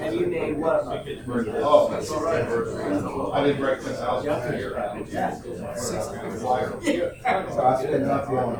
And 0.00 0.14
you 0.14 0.26
named 0.26 0.58
what? 0.58 0.82
Oh, 0.84 1.88
that's 1.90 2.10
all 2.10 2.22
right. 2.24 2.44
I 3.34 3.44
didn't 3.44 3.60
break 3.60 3.80
this 3.82 3.98
house. 4.00 4.24
Yeah. 4.24 4.40
So 5.78 7.60
I 7.62 7.76
spent 7.78 7.94
enough 8.02 8.28
on. 8.28 8.56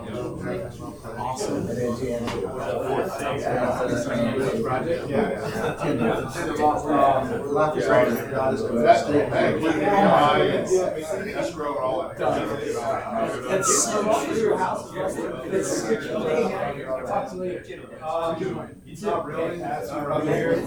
Awesome. 1.19 1.57
And 1.57 1.69
then 1.69 1.97
Jan. 1.99 2.23
Life 2.45 3.07
is 3.07 3.38
hard. 7.85 8.31
God 8.31 8.55
is 8.55 8.63
good. 8.63 8.85
That's, 8.85 9.03
that 9.05 9.55
included 9.55 9.83
EI 9.83 10.65
and 11.21 11.31
escrow 11.31 11.77
and 11.77 11.85
all 11.85 12.09
that. 12.09 12.21
It's 13.51 13.85
so 13.85 14.03
much 14.03 14.29
your 14.39 14.57
house. 14.59 14.91
It's. 15.47 15.83
Talk 17.09 17.29
to 17.29 18.45
you 18.45 18.51
um, 18.51 18.57
later. 18.59 18.75
It's 18.91 19.03
not 19.03 19.27
really. 19.27 19.59
That's 19.59 19.91
not 19.91 20.25
really. 20.25 20.65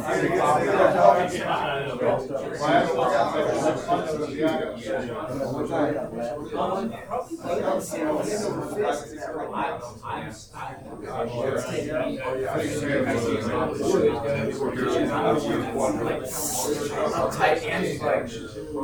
Tight 17.31 17.64
and 17.64 18.02
like. 18.02 18.31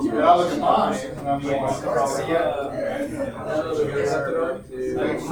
Yeah, 0.03 0.25
I 0.25 0.35
look 0.35 0.51
at 0.51 0.59
mine 0.59 0.95
and 1.17 1.27
I'm 1.27 1.41
going. 1.41 1.73
Thanks 4.97 5.23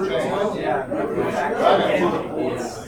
for 2.76 2.85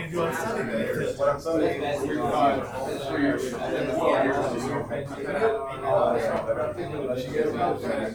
need 0.00 0.06
to 0.06 0.10
do 0.10 0.22
on 0.22 0.34
Sunday? 0.34 1.12
What 1.16 1.28
I'm 1.28 1.40
saying 1.40 1.82
is, 1.82 2.02
we're 2.06 2.14
not, 2.16 3.08
three 3.08 3.22
years, 3.22 3.44
in 3.44 3.52
the. 3.52 3.94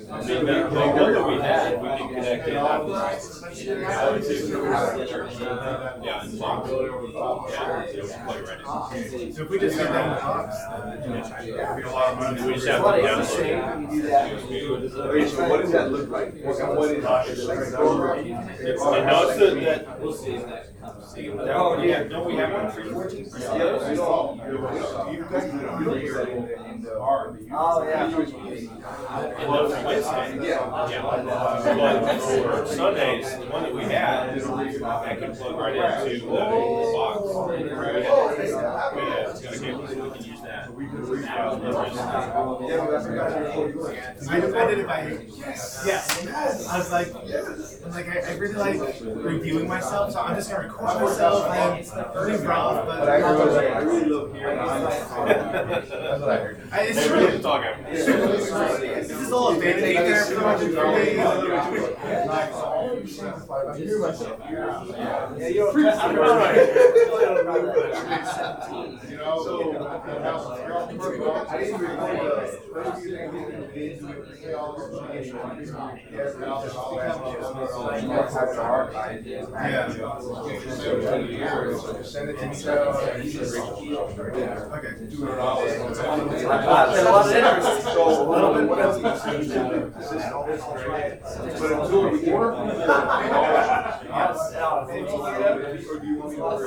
I 0.09 0.21
mean, 0.21 0.45
the, 0.45 0.69
the 0.69 0.79
one 0.79 1.13
that 1.13 1.27
we 1.27 1.35
had, 1.35 1.81
we 1.81 1.87
can 1.89 2.07
connect 2.13 2.47
in. 2.47 2.53
Yeah, 6.03 6.23
and 6.23 6.39
lock. 6.39 6.67
Yeah, 6.69 7.85
so 8.07 8.17
plug 8.25 8.37
it 8.37 8.43
right 8.47 8.59
in. 8.59 9.33
So 9.33 9.41
if 9.43 9.49
we 9.49 9.59
just 9.59 9.77
have 9.77 9.93
that 9.93 10.21
box, 10.21 10.55
then 10.85 10.93
it'd 10.93 11.83
a 11.83 11.91
lot 11.91 12.13
of 12.13 12.19
money. 12.19 12.41
We 12.47 12.53
just 12.53 12.67
have 12.67 12.83
to 12.83 12.87
is 12.97 13.39
it? 13.39 14.36
Download. 14.37 14.51
You 14.51 14.59
do 14.59 14.89
that. 14.89 15.01
Okay, 15.09 15.27
so 15.29 15.49
what 15.49 15.61
does 15.61 15.71
that 15.71 15.91
look 15.91 16.09
like? 16.09 16.33
What, 16.43 16.77
what 16.77 16.91
is, 16.91 16.97
is 17.37 17.43
it 17.43 17.47
like? 17.47 17.59
It's, 17.59 17.71
no, 18.81 19.29
it's 19.29 19.39
the, 19.39 19.45
that, 19.61 19.99
we'll 20.01 20.13
see. 20.13 20.37
Oh, 21.17 21.81
yeah, 21.81 22.03
don't 22.03 22.25
we 22.27 22.35
have 22.35 22.51
one 22.53 22.71
for 22.71 22.81
you? 22.81 22.93
Oh, 27.49 27.83
yeah. 27.87 28.05
And 28.07 29.53
those 29.53 29.71
are 29.73 29.83
Wednesday. 29.85 30.47
Yeah. 30.47 30.89
Yeah. 30.89 31.01
But 31.01 32.19
for 32.19 32.65
Sundays, 32.67 33.37
the 33.37 33.45
one 33.47 33.63
that 33.63 33.73
we 33.73 33.81
had, 33.83 34.29
I 34.83 35.15
could 35.15 35.33
plug 35.35 35.55
right 35.57 35.75
into 36.05 36.25
the 36.25 36.31
box. 36.31 37.21
We 37.49 37.69
had- 37.69 38.95
we 38.95 39.01
had- 39.01 39.29
It's 39.29 40.36
got 43.15 43.31
a 43.31 43.51
cable, 43.51 43.67
so 43.67 43.67
we 43.67 43.67
can 43.67 43.73
use 43.73 43.87
that. 43.87 44.17
I, 44.29 44.37
I 44.37 44.39
did 44.67 44.79
it 44.79 44.87
by 44.87 45.19
yes, 45.35 45.83
yes. 45.85 46.67
I 46.67 46.77
was 46.77 46.91
like, 46.91 47.07
I'm 47.85 47.91
like 47.91 48.07
I, 48.09 48.19
I 48.31 48.35
really 48.37 48.55
like 48.55 48.79
reviewing 49.01 49.67
myself, 49.67 50.11
so 50.11 50.19
I'm 50.19 50.35
just 50.35 50.49
gonna 50.51 50.67
record 50.67 51.01
myself 51.01 51.49
and 51.51 51.77
leave 52.31 52.43
rough, 52.43 52.85
but 52.85 52.99
But 52.99 53.09
I 53.09 53.15
really, 53.17 53.67
I 53.67 53.79
really 53.79 54.05
love 54.09 54.33
hearing. 54.33 54.57
That's 54.57 56.21
what 56.21 56.29
I 56.29 56.37
heard. 56.37 56.61
I, 56.71 56.81
it's 56.81 57.05
true. 57.07 57.17
really 57.17 57.39
talk 57.41 57.65
after. 57.65 57.83
This 57.91 58.07
is 59.11 59.31
all 59.31 59.55
a 59.55 59.59
vanity 59.59 59.95
fair 59.95 60.25
for 60.25 60.33
the 60.33 60.39
three 60.57 60.75
days. 60.75 61.17
Yeah, 65.37 65.47
you 65.47 65.55
don't. 65.55 65.75
I'm 65.77 66.15
You 69.07 69.15
know, 69.17 69.43
so, 69.43 69.73
I 70.69 71.63
few. 71.63 71.77
Yeah. 79.63 79.87
A 91.67 91.69
a 91.69 91.73
what 91.87 92.13
you 92.13 92.19
want 96.39 96.59
to? 96.59 96.65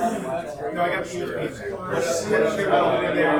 No, 0.73 0.81
I 0.81 0.89
got 0.89 1.03
the 1.03 1.09
USB. 1.09 1.91
Let's 1.91 2.19
see 2.19 2.33
if 2.33 2.55
they're 2.57 2.73
all 2.73 2.99
in 3.01 3.15
there 3.15 3.39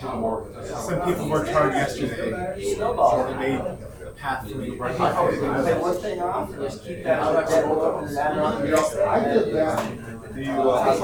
some 0.00 1.02
people 1.04 1.28
worked 1.28 1.50
hard 1.50 1.74
yesterday. 1.74 2.74
Snowball. 2.74 3.26
And 3.26 3.38
made 3.38 3.60
the 4.00 4.10
path 4.12 4.48
for 4.50 4.56
me 4.56 4.70
to 4.70 4.76
work 4.78 4.92
Take 4.92 4.98
hard. 4.98 5.80
one 5.80 5.96
thing 5.96 6.20
off, 6.22 6.50
and 6.50 6.62
just 6.62 6.84
keep 6.84 7.04
that 7.04 7.34
like 7.34 7.48
that, 7.48 7.64
open 7.66 8.08
and 8.08 8.18
add 8.18 8.38
on. 8.38 8.62
I 8.62 9.24
did 9.24 9.54
that. 9.54 10.10
Do 10.34 10.40
you, 10.40 10.52
uh, 10.52 10.94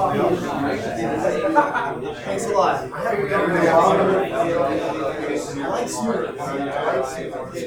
Thanks 2.23 2.45
a 2.45 2.49
lot. 2.49 2.91
I 2.91 3.01
haven't 3.03 3.29
done 3.29 3.51
it 3.51 3.55
in 3.55 3.61
a 3.61 3.63
while. 3.65 3.91
I 5.63 5.67
like 5.67 5.87
smoothies. 5.87 6.33
If 6.33 6.41
I 6.41 6.43
want 6.97 7.09
to 7.09 7.15
take 7.15 7.31
What's 7.35 7.51
the 7.53 7.63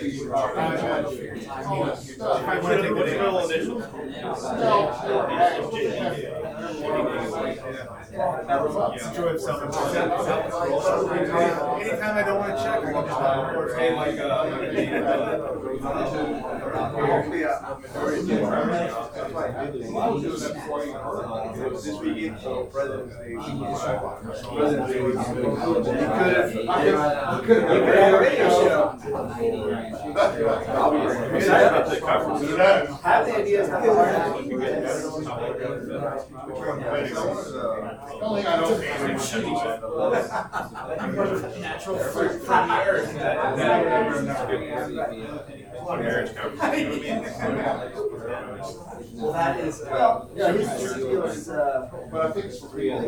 your 6.23 6.40
middle 6.61 7.07
initial? 7.09 7.47
It's 8.93 9.07
a 9.07 9.15
joy 9.15 9.29
of 9.29 9.41
self 9.41 9.61
Anytime 11.81 12.17
I 12.17 12.23
don't 12.23 12.39
want 12.39 12.57
to 12.57 12.63
check, 12.63 12.79
I 12.79 12.93
can 12.93 13.07
just 13.07 13.21
record. 13.21 13.69
Hey, 13.79 13.91
like, 13.95 14.19
uh, 14.19 14.27
Hopefully, 17.11 17.45
uh, 17.45 17.51
the 17.61 17.89
majority 17.89 18.21
of 18.21 18.27
the- 18.27 18.35
That's 19.15 19.33
why 19.33 19.45
I 19.47 19.49
this. 19.71 19.87
I 19.87 20.09
was 20.09 20.23
doing 20.23 20.41
that 20.41 20.55
before 20.55 20.85
you 20.85 20.93
heard. 20.93 21.57
It 21.57 21.73
was 21.73 21.85
this 21.85 21.97
weekend, 22.01 22.37
so 22.41 22.65
President's 22.65 23.17
Day. 23.17 23.35
President's 23.35 24.93
Day. 24.93 24.99
You 25.01 25.13
could 25.13 26.33
have, 26.37 26.51
I 26.51 26.67
could, 26.67 26.67
I 26.69 27.41
could 27.41 27.63
have. 27.63 27.71
You 27.71 27.81
could 27.81 27.97
have 27.97 28.15
a 28.15 28.21
radio 28.21 28.49
show. 28.51 28.81
I'll 30.71 30.91
be 30.91 30.97
I'm 30.99 31.35
excited 31.37 31.67
about 31.69 31.87
the 31.91 31.97
conference. 32.01 32.41
Have 33.01 33.27
the 33.27 33.33
Natural 41.61 41.99
fruit 41.99 42.43
from 42.43 42.69
the 42.69 42.85
earth. 42.87 43.15
Well, 49.13 49.33
that 49.33 49.61
is, 49.61 49.83
well, 49.91 50.31
yeah, 50.35 50.53
his 50.53 50.95
deal 50.95 51.23
is, 51.25 51.49
uh, 51.49 51.91
But 52.11 52.27
I 52.27 52.31
think 52.33 52.47
it's 52.47 52.63
real. 52.73 53.03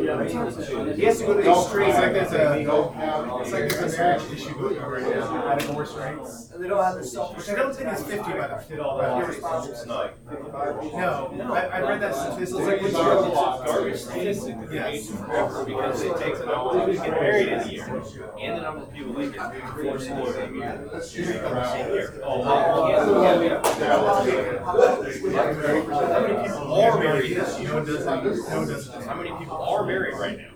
he 0.95 1.03
has 1.05 1.19
to 1.19 1.25
go 1.25 1.33
to 1.33 1.41
the 1.41 1.43
No. 1.43 1.79
It's 1.81 1.91
like 1.91 2.13
there's 2.13 2.33
a, 2.63 3.41
it's 3.41 3.51
like 3.51 3.69
there's 3.69 3.93
a 3.93 3.97
marriage 3.97 4.31
issue 4.31 4.53
going 4.53 4.79
on 4.79 4.89
right 4.91 5.01
now. 5.03 5.55
They 6.59 6.67
don't 6.67 6.83
have 6.83 6.95
the 6.95 7.03
self. 7.03 7.35
Which 7.37 7.49
I 7.49 7.55
don't 7.55 7.75
think 7.75 7.91
is 7.93 8.03
fifty 8.03 8.31
by 8.31 8.47
the, 8.47 8.63
Did 8.69 8.79
all 8.79 8.97
that. 8.99 9.29
It's. 9.29 9.85
No, 9.85 11.53
I, 11.53 11.79
read 11.81 12.01
that 12.01 12.15
statistic. 12.15 12.81
It's 12.83 12.93
garbage 13.33 13.99
statistic 13.99 14.59
that 14.59 14.69
they 14.69 14.79
made 14.79 15.03
forever 15.03 15.65
because 15.65 16.01
it 16.01 16.17
takes 16.17 16.39
the 16.39 16.45
number 16.45 16.79
of 16.79 16.89
people 16.89 17.05
get 17.05 17.11
married 17.21 17.47
in 17.47 17.59
a 17.59 17.67
year 17.67 17.85
and 18.39 18.57
the 18.57 18.61
number 18.61 18.81
of 18.83 18.93
people 18.93 19.13
that 19.13 19.33
get 19.33 19.75
divorced 19.75 20.07
in 20.07 20.17
a 20.17 20.19
year. 20.57 20.89
That's 20.91 21.15
usually 21.15 21.37
the 21.39 21.71
same 21.71 21.93
year. 21.93 22.21
Oh, 22.23 22.89
yeah. 22.89 23.61
How 24.63 26.21
many 26.21 26.47
people 26.47 26.73
are 26.73 26.99
married? 26.99 27.35
Does 27.35 27.57
that. 28.05 28.23
No 28.23 28.65
does 28.65 28.87
that. 28.87 29.03
How 29.03 29.15
many 29.15 29.31
people 29.37 29.57
are 29.57 29.85
married 29.85 30.15
right 30.15 30.37
now? 30.37 30.49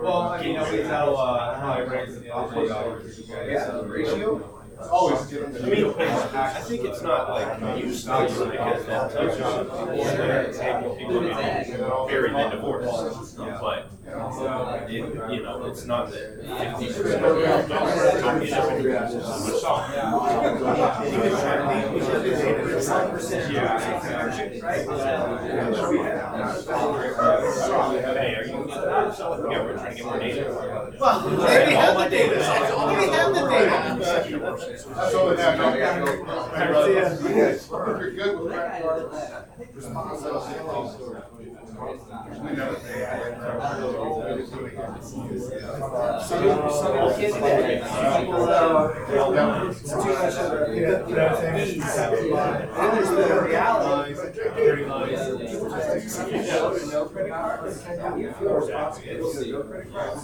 Well, 0.00 0.44
you 0.44 0.52
know, 0.54 0.64
we 0.70 0.82
know, 0.82 1.14
uh, 1.14 1.60
how 1.60 1.72
I 1.72 1.80
raised 1.80 2.22
the 2.22 2.34
other 2.34 2.66
day, 4.78 4.84
Yeah, 4.84 4.90
ratio? 4.90 4.90
Always 4.90 5.32
I 5.32 5.68
mean, 5.68 5.94
I 5.98 6.60
think 6.60 6.84
it's 6.84 7.02
not 7.02 7.28
like 7.30 7.82
used 7.84 8.06
to 8.06 8.22
because 8.50 8.86
that 8.86 9.10
tells 9.10 9.38
you 9.38 9.44
some 9.44 9.66
people 9.66 9.94
that 9.94 10.54
say 10.54 10.72
people 10.98 11.20
get 11.20 11.80
married 12.06 12.32
and 12.32 12.50
divorced. 12.52 13.36
But, 13.36 13.90
it, 14.88 14.90
you 14.90 15.42
know, 15.42 15.64
it's 15.66 15.84
not 15.84 16.10
that 16.10 16.44
fifty 16.78 16.86
percent 16.92 17.24
of 17.24 17.36
people 17.36 17.68
don't 17.68 18.40
get 18.44 18.52
up 18.52 18.70
and 18.70 19.14
much 19.14 19.60
song. 19.60 19.82
Hey, 28.18 28.34
are 28.34 28.44
you, 28.44 28.57
yeah, 28.68 29.62
we're 29.62 29.74
trying 29.74 29.90
to 29.90 29.96
get 29.96 30.04
more 30.04 30.18
data. 30.18 30.96
Well, 31.00 31.20
they 31.30 31.36
already 31.36 31.74
have 31.74 31.96
the 31.98 32.08
data. 32.08 32.34
They 32.36 32.72
already 32.72 33.06
have 33.12 33.34
the 33.34 33.40
data. 33.48 33.70
That's 34.94 35.14
all 35.14 35.28
they 35.30 35.42
have. 35.42 37.18
See 37.18 37.36
ya. 37.36 37.48
You're 37.98 38.12
good 38.12 38.40
with 38.40 38.52
that. 38.52 39.48
Responsibility. 39.74 41.57
Some 41.78 41.86
people, 46.42 46.70
some 46.70 46.92
people 46.92 47.12
can't 47.14 47.32
do 47.32 47.40
that. 47.40 47.80
People, 48.18 49.70
it's 49.70 49.82
too 49.82 49.96
much 49.96 50.34
of 50.34 50.52
a, 50.52 50.74
You 50.74 50.80
know 50.82 50.98
what 50.98 51.18
I'm 51.18 51.36
saying? 51.36 51.54
needs. 51.78 51.96
And 51.96 52.90
there's 52.96 53.10
the 53.10 53.16
reality. 53.44 54.12
No 56.90 57.00
credit 57.06 57.30
cards. 57.30 57.74
You 58.18 58.32
feel 58.32 58.54
responsible. 58.54 59.32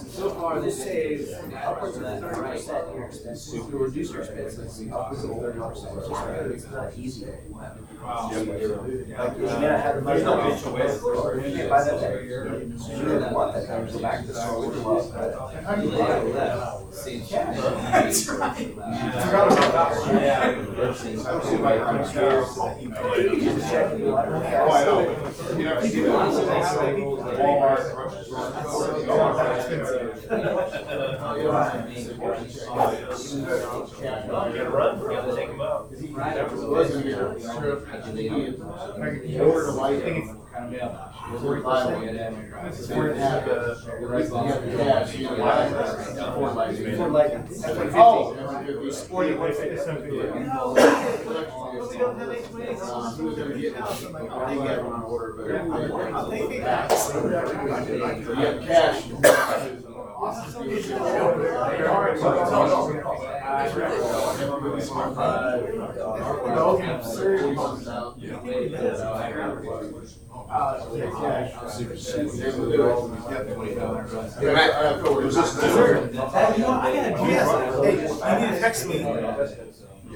So 0.09 0.31
far, 0.31 0.61
this 0.61 0.77
saves 0.83 1.29
upwards 1.65 1.97
of 1.97 2.03
thirty 2.03 2.51
percent 2.51 2.89
in 2.89 2.95
your 2.97 3.07
expenses. 3.07 3.55
You 3.55 3.63
reduce 3.79 4.11
your 4.13 4.23
expenses 4.23 4.93
upwards 4.93 5.25
of 5.25 5.31
thirty 5.39 5.59
percent. 5.61 5.99
It's 5.99 6.09
just 6.09 6.27
really, 6.27 6.55
it's 6.55 6.67
not 6.71 6.93
easy. 6.97 7.27
Like, 7.51 7.73
you 8.01 9.47
gotta 9.47 9.79
have 9.79 9.95
the 9.97 10.03
money. 10.03 10.21
You 11.45 11.51
can 11.57 11.69
buy 11.69 11.83
that 11.85 12.01
thing. 12.01 12.31
You 12.31 12.37
really 13.05 13.33
want 13.35 13.53
that 13.55 13.65
thing 13.67 13.87
to 13.87 13.93
go 13.93 13.99
back 13.99 14.19
to 14.27 14.33
school. 14.35 14.71
How 15.65 15.75
do 15.75 15.83
you 15.83 15.91
buy 15.91 15.97
that? 16.33 16.81
That's 17.93 18.29
right. 18.29 18.61
You 18.61 18.67
can 23.31 23.41
just 23.45 23.71
check 23.71 23.87
and 23.93 23.99
be 23.99 24.05
Oh, 24.07 24.17
I 24.17 24.19
I 24.75 24.77
know. 24.85 24.99
You 25.57 25.63
never 25.65 25.83
see 25.87 26.01
that. 26.01 26.13
You 33.99 34.55
gotta 34.55 34.71
run, 34.71 35.01
you 35.01 35.09
gotta 35.09 35.35
take 35.37 35.51
out. 35.61 35.91
I 35.93 35.95
can 39.19 39.41
order 39.41 39.67
the 39.67 39.73
white 39.77 40.03
thing. 40.03 40.19
Kind 40.19 40.25
of 40.25 40.25
mail. 40.25 40.44
Four 40.55 41.57
and 43.09 43.19
a 43.19 43.19
half, 43.19 43.49
uh, 43.49 43.75
you 43.99 44.07
have 44.09 44.77
cash, 44.77 45.19
you 45.19 45.25
know, 45.25 46.33
Ford 46.37 46.55
Lightning. 46.55 46.97
Ford 46.97 47.13
Lightning. 47.13 47.45
Oh. 47.95 48.91
Sporty 48.91 49.35
one 49.35 49.53
fifty. 49.53 49.79
Um, 49.81 50.03
he 50.03 50.11
was 53.23 53.37
gonna 53.37 53.59
get, 53.59 53.75
I 53.81 53.85
think 53.87 54.61
he 54.63 54.67
had 54.69 54.85
one 54.85 54.93
on 54.93 55.03
order, 55.03 55.33
but. 55.35 55.47
You 58.29 58.35
have 58.35 58.59
cash. 58.63 59.84
I 60.25 60.31
got 76.95 77.05
a 77.05 77.13
GS. 77.21 77.49
Hey, 77.85 77.95
you 78.33 78.47
need 78.47 78.55
to 78.55 78.61
text 78.61 78.87
me, 78.87 78.97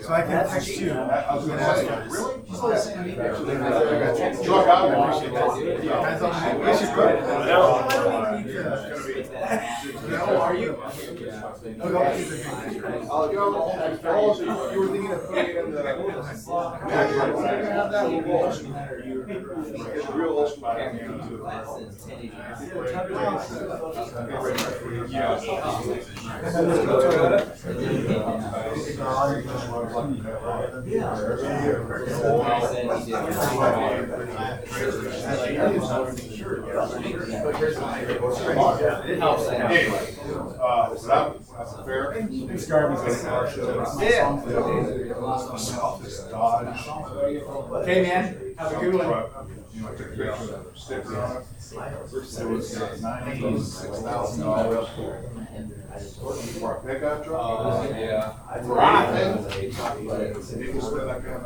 so 0.03 0.13
I 0.13 0.23
can 0.23 0.49
text 0.49 0.69
you. 0.79 0.93
I 0.93 1.35
was 1.35 1.47
gonna 1.47 1.61
ask 1.63 1.83
you, 1.83 1.91
really? 2.13 2.35
Really? 2.49 4.45
Drug 4.45 4.69
out, 4.69 4.91
I 4.91 4.93
appreciate 5.11 5.33
that. 5.35 5.49
Guys, 5.89 6.23
I'll- 6.23 6.33
I 6.33 6.77
should 6.77 6.95
go. 6.95 7.03
I 7.09 7.11
don't 7.49 8.47
need 8.47 8.53
to- 8.53 10.09
No, 10.09 10.21
are 10.41 10.55
you? 10.55 10.71
Oh, 11.81 11.89
no. 11.91 13.29
You 13.29 13.37
know, 14.03 14.15
also, 14.17 14.43
you 14.73 14.81
were 14.81 14.87
thinking 14.89 15.13
of 15.13 15.27
putting 15.27 15.45
it 15.45 15.57
in 15.65 15.71
the. 15.73 15.79
Wall. 29.93 30.15
It's 40.91 41.09
uh, 41.09 41.35
garbage. 42.69 42.99
Yeah. 44.01 44.43
Okay, 47.83 48.03
man, 48.03 48.23
have 48.59 48.73
a 48.73 48.75
good 48.81 48.95
one. 48.95 49.07
On 49.07 49.23
it. 49.23 49.59
Was 52.49 53.03
ninety-six 53.03 53.99
thousand 54.01 54.41
dollars. 54.45 54.89
A 55.91 55.97
pickup 56.85 57.25
truck. 57.25 57.91
Yeah. 57.91 58.35
That 58.49 58.63
kind 61.25 61.37
of 61.37 61.43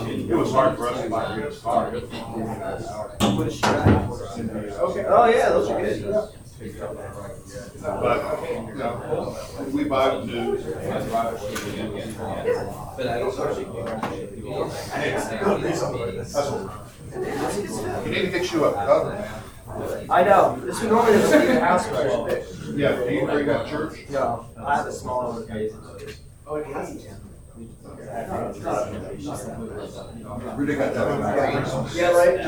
money. 0.00 0.28
It 0.28 0.36
was 0.36 0.52
hard 0.52 0.76
for 0.76 0.88
us 0.88 1.02
to 1.02 1.08
buy. 1.10 1.26
Okay. 4.78 5.04
Oh, 5.08 5.26
yeah, 5.28 5.48
those 5.50 5.68
are 5.68 5.80
good. 5.80 5.98
But, 7.82 8.18
you 8.50 8.74
know, 8.76 8.92
we 9.72 9.84
buy 9.84 10.24
new. 10.24 10.56
But 12.96 13.06
I 13.06 13.18
don't. 13.18 13.36
That's 16.16 16.50
what. 16.50 16.62
You 18.06 18.10
need 18.10 18.22
to 18.22 18.30
get 18.30 18.52
you 18.52 18.64
a 18.64 18.66
cover. 18.72 19.14
I 20.10 20.22
know, 20.24 20.58
this 20.64 20.80
would 20.80 20.90
normally 20.90 21.18
just 21.18 21.32
be 21.32 21.46
the 21.46 21.60
house 21.60 21.86
question. 21.86 22.78
Yeah, 22.78 22.96
do 22.96 23.14
you 23.14 23.26
bring 23.26 23.46
that 23.46 23.66
church? 23.66 24.08
No, 24.10 24.46
I 24.58 24.76
have 24.76 24.86
a 24.86 24.92
small 24.92 25.32
one. 25.32 25.70
Oh, 26.46 26.56
it 26.56 26.66
has. 26.66 27.06
Really 30.56 30.76
got 30.76 30.92
that. 30.94 31.92
Yeah, 31.94 32.10
right? 32.10 32.38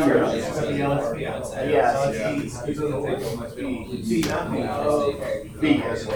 Yeah. 1.19 1.43
Yeah. 1.71 2.33
B 5.61 5.83
as 5.83 6.07
a 6.07 6.11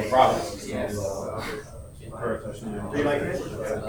problem. 2.22 2.90
Do 2.92 2.98
you 2.98 3.04
like 3.04 3.22
it? 3.22 3.40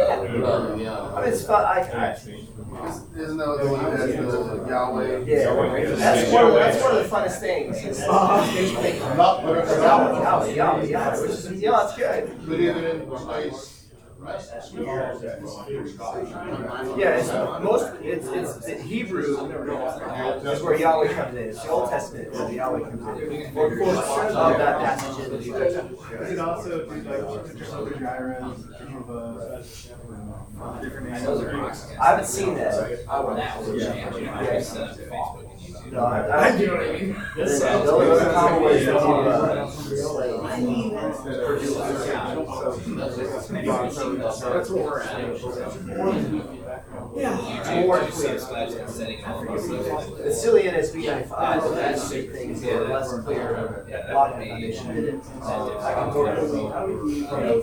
I 0.06 1.22
mean, 1.22 1.34
it's 1.34 1.46
fun, 1.46 1.66
I, 1.66 2.14
Isn't 2.14 3.38
that 3.38 3.58
the 3.62 3.68
one 3.70 3.84
that 3.84 4.00
has 4.00 4.16
the 4.16 4.66
Yahweh? 4.68 5.24
yeah, 5.26 5.44
that's 5.96 6.32
one, 6.32 6.46
of 6.46 6.54
the- 6.54 6.60
that's 6.60 6.82
one 6.82 6.96
of 6.98 7.10
the 7.10 7.16
funnest 7.16 7.40
things. 7.40 7.78
is- 7.86 8.02
I'm 8.02 9.18
not, 9.18 9.44
but 9.44 9.58
it's 9.60 9.72
Yahweh, 9.72 10.20
Yahweh. 10.20 10.22
Yahweh, 10.22 10.54
Yahweh, 10.54 10.86
Yahweh, 10.88 11.22
which 11.22 11.32
is, 11.32 11.52
you 11.52 11.70
know, 11.72 11.86
it's 11.86 11.96
good. 11.96 12.48
But 12.48 12.60
even 12.60 12.84
in 12.84 13.10
nice. 13.10 13.73
Yeah, 16.98 17.18
it's 17.18 17.32
most, 17.64 17.92
it's, 18.02 18.28
it's 18.28 18.66
the 18.66 18.76
Hebrew 18.76 19.22
is 20.46 20.62
where 20.62 20.80
Yahweh 20.80 21.14
comes 21.14 21.36
in. 21.36 21.44
It's 21.44 21.62
the 21.64 21.70
Old 21.70 21.90
Testament 21.90 22.32
where 22.32 22.52
Yahweh 22.52 22.90
comes 22.90 23.22
in. 23.22 23.58
Of 23.58 24.58
that 24.58 24.80
passage 24.80 25.26
in 25.26 25.32
the 25.32 25.38
Is 26.22 26.32
it 26.32 26.40
also 26.40 26.86
do 26.88 26.96
like 27.02 27.46
pictures 27.48 27.74
of 27.74 27.90
the 27.90 28.00
gyros, 28.00 28.64
picture 28.80 28.98
of 28.98 29.10
uh, 29.10 30.82
different 30.82 31.10
names? 31.10 31.28
I 32.00 32.06
haven't 32.08 32.28
seen 32.28 32.56
that. 32.56 33.06
No, 35.94 36.06
I, 36.06 36.22
I, 36.22 36.56
You 36.58 36.66
know 36.68 36.74
what 36.74 36.90
I 36.90 36.94
mean? 36.94 37.16
the 37.36 37.44
the 37.46 37.92
only 37.92 38.26
common 38.34 38.64
way 38.64 38.80
is 38.80 38.86
to, 38.88 38.98
uh, 38.98 39.70
slave. 39.70 40.42
That's 44.54 44.70
what 44.70 44.84
we're 44.86 45.02
at. 45.02 46.60
Yeah. 47.16 47.82
More 47.82 48.00
clear. 48.00 48.34
The 48.36 50.34
silly 50.34 50.64
NASB 50.64 51.06
ninety-five, 51.06 51.76
that's 51.76 52.10
the 52.10 52.24
things 52.24 52.62
that 52.62 52.74
are 52.74 52.88
less 52.88 53.14
clear. 53.20 53.86
Lockman 54.12 54.48
foundation 54.50 54.96
did 54.96 55.06
it. 55.06 55.20
I 55.42 55.94
can 55.94 56.10
go 56.14 56.26
to 56.26 56.42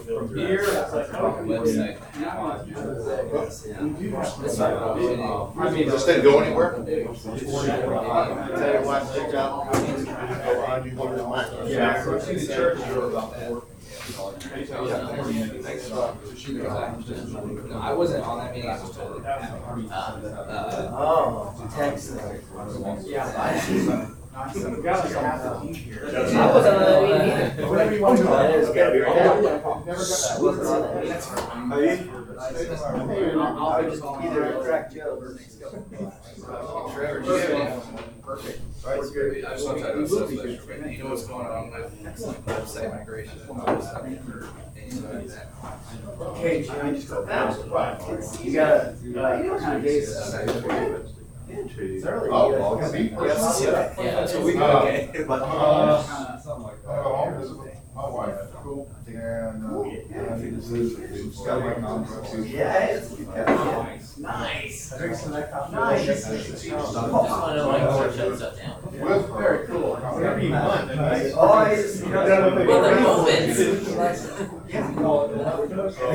From 0.05 0.29
here, 0.37 0.65
oh, 0.67 1.45
website. 1.47 1.97
That's 4.41 4.57
fine. 4.59 4.77
I 5.59 5.71
mean, 5.71 5.87
this 5.89 6.05
didn't 6.05 6.23
go 6.25 6.41
anywhere? 6.41 6.71
Tell 6.75 6.89
you 6.89 7.07
what, 8.87 9.01
check 9.15 9.35
out. 9.35 9.73
Go 9.73 10.65
on, 10.67 10.85
you 10.85 10.91
go 10.93 11.05
to 11.17 11.23
mine. 11.25 11.47
Yeah, 11.67 12.03
so 12.05 12.19
see 12.19 12.35
the 12.35 12.47
church 12.47 12.81
are 12.81 13.05
about 13.11 13.31
four. 13.37 13.63
No, 14.51 16.17
I 17.81 17.93
wasn't 17.93 18.25
on 18.25 18.39
that 18.39 18.53
meeting, 18.55 18.71
I 18.71 18.81
was 18.81 18.97
totally. 18.97 19.25
Uh, 19.25 20.91
Oh, 20.93 21.55
text. 21.77 22.17
Yeah. 23.07 24.11
Either. 24.33 24.71
Whatever 27.69 27.95
you 27.95 28.01
to 28.19 28.25
I 28.31 28.47
wasn't 30.41 30.67
on 30.67 30.83
that 30.83 30.95
meeting. 31.81 32.11
I 32.39 32.41
would 33.81 33.91
just 33.91 34.05
either 34.05 34.45
crack 34.63 34.93
Joe 34.93 35.19
or 35.21 35.37
Perfect. 38.23 38.61
I 38.87 38.97
just 38.97 39.13
want 39.67 39.79
to 39.79 39.83
talk 39.83 39.95
you? 44.09 44.19
Okay, 46.21 46.63
got 46.65 46.77
that. 47.27 47.51
You 48.45 48.51
gotta, 48.53 48.91
uh, 48.91 48.93
you 49.43 49.51
many 49.61 49.83
days? 49.83 50.09
It's 51.53 52.05
early. 52.07 52.29
Oh, 52.33 52.49
You 52.51 52.55
well, 52.61 52.75
gotta- 52.77 52.85
it's 52.87 52.93
me. 52.95 53.01
you 53.11 53.17
have 53.25 53.37
to 53.37 53.43
see 53.51 53.65
it. 53.65 53.71
Yeah, 53.73 54.11
that's 54.15 54.35
what 54.35 54.43
we 54.45 54.57
Uh, 54.61 54.79
okay. 54.83 55.25
But, 55.27 55.43
uh, 55.43 56.39
Something 56.41 56.65
like 56.65 56.75
I 56.89 57.03
go 57.03 57.15
home, 57.15 57.41
visit 57.41 57.59
with 57.59 57.75
my 57.95 58.09
wife. 58.09 58.35
Cool. 58.63 58.91
And, 59.07 59.65
uh, 59.65 59.81
I 59.81 60.39
think 60.39 60.55
this 60.57 60.71
is, 60.71 60.99
it's 60.99 61.45
got 61.45 61.61
my 61.65 61.73
contract. 61.75 62.35
Yeah, 62.47 62.85
it's, 62.85 63.19
yeah. 63.19 63.99
Nice. 64.19 64.19
Nice. 64.19 64.93
With, 68.93 69.29
very 69.29 69.67
cool. 69.67 69.97
Whatever 69.97 70.41
you 70.41 70.51
want. 70.53 70.91
Oh, 71.37 71.63
it's, 71.71 72.01
you 72.01 72.09
know, 72.09 72.25
Well, 72.25 72.49
the 72.55 72.65
the 72.65 73.01
moments. 73.01 73.59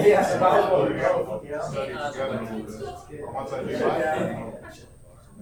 Yeah, 0.07 0.35
if 0.35 0.41
I 0.41 0.43
was, 0.71 0.89
you 0.91 0.97
know, 0.97 1.41
you 1.43 1.51
know. 1.51 1.61
Study 1.61 1.93
together. 1.93 3.31
Once 3.33 3.51
I 3.53 3.63
do 3.63 3.77
that, 3.77 4.54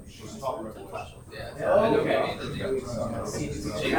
she's 0.10 0.38
top 0.40 0.64
level. 0.64 0.90
Yeah. 1.34 1.76
I 1.76 1.90
know 1.90 2.04
Gabby 2.04 2.40
did 2.40 2.52
the- 2.60 3.32
She, 3.38 3.46
she. 3.54 3.94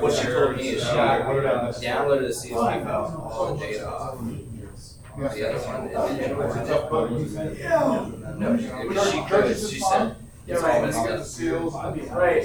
What 0.00 0.12
she 0.12 0.26
told 0.26 0.56
me 0.56 0.68
is 0.68 0.82
she 0.82 0.88
downloaded 0.88 2.20
the 2.26 2.32
CSV 2.34 2.84
file, 2.84 3.30
all 3.32 3.54
the 3.54 3.60
data 3.60 3.88
off. 3.88 4.18
The 4.18 5.24
other 5.24 5.58
one, 5.58 6.46
It's 6.46 6.56
a 6.56 6.58
tough 6.66 6.90
book. 6.90 7.10
no, 7.10 8.54
it 8.54 8.88
was 8.88 9.10
she 9.10 9.18
could, 9.24 9.46
she 9.56 9.80
said, 9.80 10.14
it's 10.46 10.62
all 10.62 10.80
messed 10.82 11.40
up. 11.42 11.54
Right. 12.16 12.44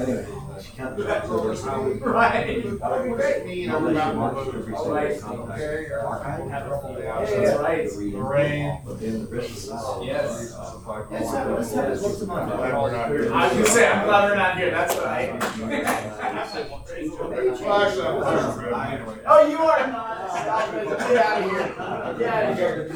Anyway, 0.00 0.26
she 0.62 0.72
kind 0.76 1.00
of. 1.00 2.02
Right. 2.02 2.62
Great. 2.62 3.46
Me, 3.46 3.68
I'm 3.68 3.84
about 3.86 4.46
to 4.46 4.52
move. 4.52 4.74
All 4.74 4.90
right. 4.90 5.22
Okay. 5.22 5.86
Yeah, 7.42 7.54
right. 7.56 7.92
Lorraine. 7.92 8.80
But 8.84 9.00
then 9.00 9.24
the 9.24 9.36
rest 9.36 9.68
of 9.68 9.74
us. 9.74 10.04
Yes. 10.04 10.56
Let's 11.10 11.30
have, 11.30 11.50
let's 11.50 11.72
have 11.74 11.90
it 11.90 12.02
once 12.02 12.20
a 12.20 12.26
month. 12.26 12.52
Glad 12.52 12.74
we're 12.82 12.92
not 12.92 13.08
here. 13.10 13.32
I 13.32 13.34
was 13.46 13.52
gonna 13.52 13.66
say, 13.66 13.88
I'm 13.88 14.04
glad 14.06 14.30
we're 14.30 14.36
not 14.36 14.56
here, 14.58 14.70
that's 14.70 14.94
what 14.94 15.06
I. 15.06 15.30
Well, 15.32 15.40
actually, 15.86 16.62
I'm 16.62 18.18
glad 18.18 18.56
we're. 18.56 18.74
Anyway. 18.74 19.18
Oh, 19.26 19.46
you 19.48 19.58
are 19.58 19.86
not, 19.86 20.30
stop 20.30 20.74
it, 20.74 20.88
get 20.88 21.16
out 21.16 21.42
of 21.42 21.50
here, 21.50 21.66
get 22.18 22.28
out 22.28 22.52
of 22.52 22.58
here. 22.58 22.88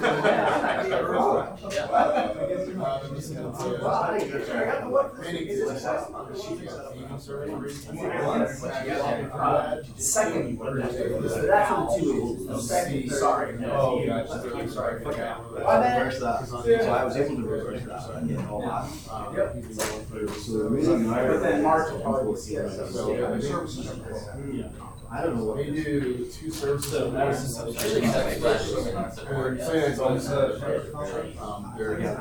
Second, 9.96 10.58
that's 10.58 11.70
what 11.70 11.98
two 11.98 12.48
is, 12.50 12.68
second, 12.68 13.10
sorry. 13.10 13.56
Oh, 13.66 14.02
I'm 14.08 14.68
sorry. 14.68 15.04
Reverse 15.04 16.20
that. 16.20 16.46
So 16.46 16.58
I 16.92 17.04
was 17.04 17.16
able 17.16 17.36
to 17.36 17.42
reverse 17.42 17.82
that. 17.84 18.10
and 18.16 18.28
get 18.28 18.46
all 18.48 18.60
that. 18.62 18.86
So 20.40 20.52
the 20.58 20.68
reason 20.68 21.08
I. 21.12 21.26
But 21.26 21.40
then 21.40 21.62
March 21.62 21.92
will 21.92 22.00
probably 22.00 22.34
be, 22.46 22.52
yeah, 22.54 22.68
so- 22.90 23.10
I 25.10 25.22
don't 25.22 25.36
know 25.36 25.44
what. 25.44 25.56
They 25.58 25.70
do 25.70 26.26
two 26.32 26.50
services. 26.50 26.90
So 26.90 27.10
that 27.10 27.26
was 27.28 27.38
just- 27.40 27.58
Or 29.30 29.58
saying 29.58 29.90
it's 29.92 29.98
always, 30.00 30.28
um, 30.30 31.72
they're, 31.76 31.96
going 31.96 32.16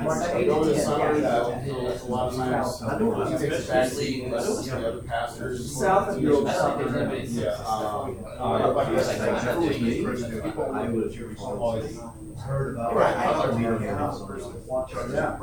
to 0.68 0.80
summer, 0.80 1.20
so 1.20 2.06
a 2.06 2.10
lot 2.10 2.32
of 2.32 2.38
times, 2.38 3.42
he 3.42 3.50
takes 3.50 3.66
a 3.66 3.72
back 3.72 3.90
seat, 3.90 4.24
and 4.24 4.32
lets 4.34 4.66
the 4.66 4.88
other 4.88 5.02
pastors. 5.02 5.80
South 5.80 6.10
of 6.10 6.22
York, 6.22 6.48
South 6.48 6.82
of 6.82 6.94
York. 6.96 7.22
Yeah, 7.26 7.52
um, 7.68 8.18
Uh, 8.40 8.74
like 8.74 8.76
like, 8.76 8.96
this, 8.96 9.08
like, 9.08 9.20
like, 9.20 9.46
like, 9.46 10.04
president. 10.04 10.58
I 10.58 10.90
would 10.90 11.16
have 11.16 11.40
always 11.40 12.00
heard 12.46 12.76
about. 12.76 12.96
Right. 12.96 13.16
Other 13.16 13.54
meeting 13.54 13.80
here. 13.80 13.98
Yeah. 15.14 15.38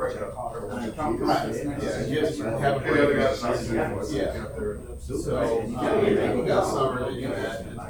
Yeah, 1.81 2.05
you 2.05 2.19
just 2.21 2.39
have 2.39 2.75
a 2.77 2.79
other 3.03 3.15
guys. 3.17 4.13
Yeah. 4.13 4.45
So, 4.99 5.61
um, 5.61 6.05
you 6.07 6.45
got 6.45 6.65
summer, 6.65 7.11
they 7.11 7.15
do 7.21 7.27
that. 7.27 7.32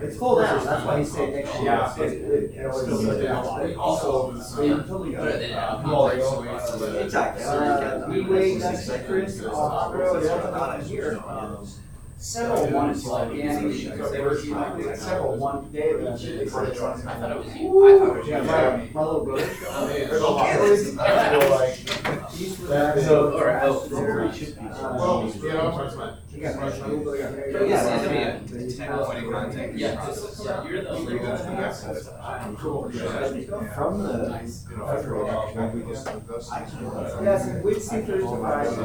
It's 0.02 0.18
full 0.18 0.42
down, 0.42 0.64
that's 0.66 0.86
why 0.86 1.00
he 1.00 1.06
said 1.06 1.34
next 1.34 1.54
year. 1.56 1.64
Yeah. 1.66 1.96
It- 1.96 2.02
it- 2.02 2.56
it 2.56 2.68
was- 2.68 2.82
Still 2.84 3.24
down. 3.24 3.76
Also, 3.78 4.38
summer. 4.40 4.84
Exactly. 7.00 7.44
Uh, 7.44 8.08
we 8.10 8.22
wait, 8.26 8.60
that's 8.60 8.90
Chris, 9.08 9.44
uh, 9.44 9.50
Australia, 9.52 10.84
here. 10.84 11.20
Several 12.24 12.70
ones 12.70 13.06
like 13.06 13.32
Annie, 13.38 13.84
because 13.90 14.12
they 14.14 14.22
were, 14.22 14.38
several 14.96 15.36
one 15.36 15.70
day. 15.74 15.92
I 15.92 15.96
thought 15.98 16.02
it 16.06 16.10
was 16.14 16.24
you. 16.24 16.42
I 16.42 16.46
thought 17.20 17.32
it 17.32 17.38
was 17.38 17.56
you. 17.58 18.34
My 18.44 18.90
my 18.94 19.02
little 19.04 19.26
brother. 19.26 19.46
There's 19.88 20.22
a 20.22 20.24
lot 20.26 20.56
of 20.56 20.62
reasons 20.70 20.98
I 21.00 21.02
feel 21.38 21.50
like 21.50 21.76
that 22.70 22.98
is- 22.98 23.06
So, 23.06 23.14
Well, 24.82 25.20
uh, 25.20 25.26
you 25.26 25.48
know, 25.50 25.82
it's 25.86 25.96
fine. 25.96 26.14
Yeah, 29.76 30.06
this 30.08 30.18
is, 30.24 30.46
yeah, 30.46 30.68
you're 30.68 30.82
the 30.82 30.90
only 30.92 31.16
one. 31.20 31.38
From 33.76 33.94
the. 34.04 34.14
Yes, 37.24 37.42
and 37.48 37.64
we'd 37.64 37.82
see 37.82 38.02
Thursday, 38.02 38.38
Friday. 38.40 38.76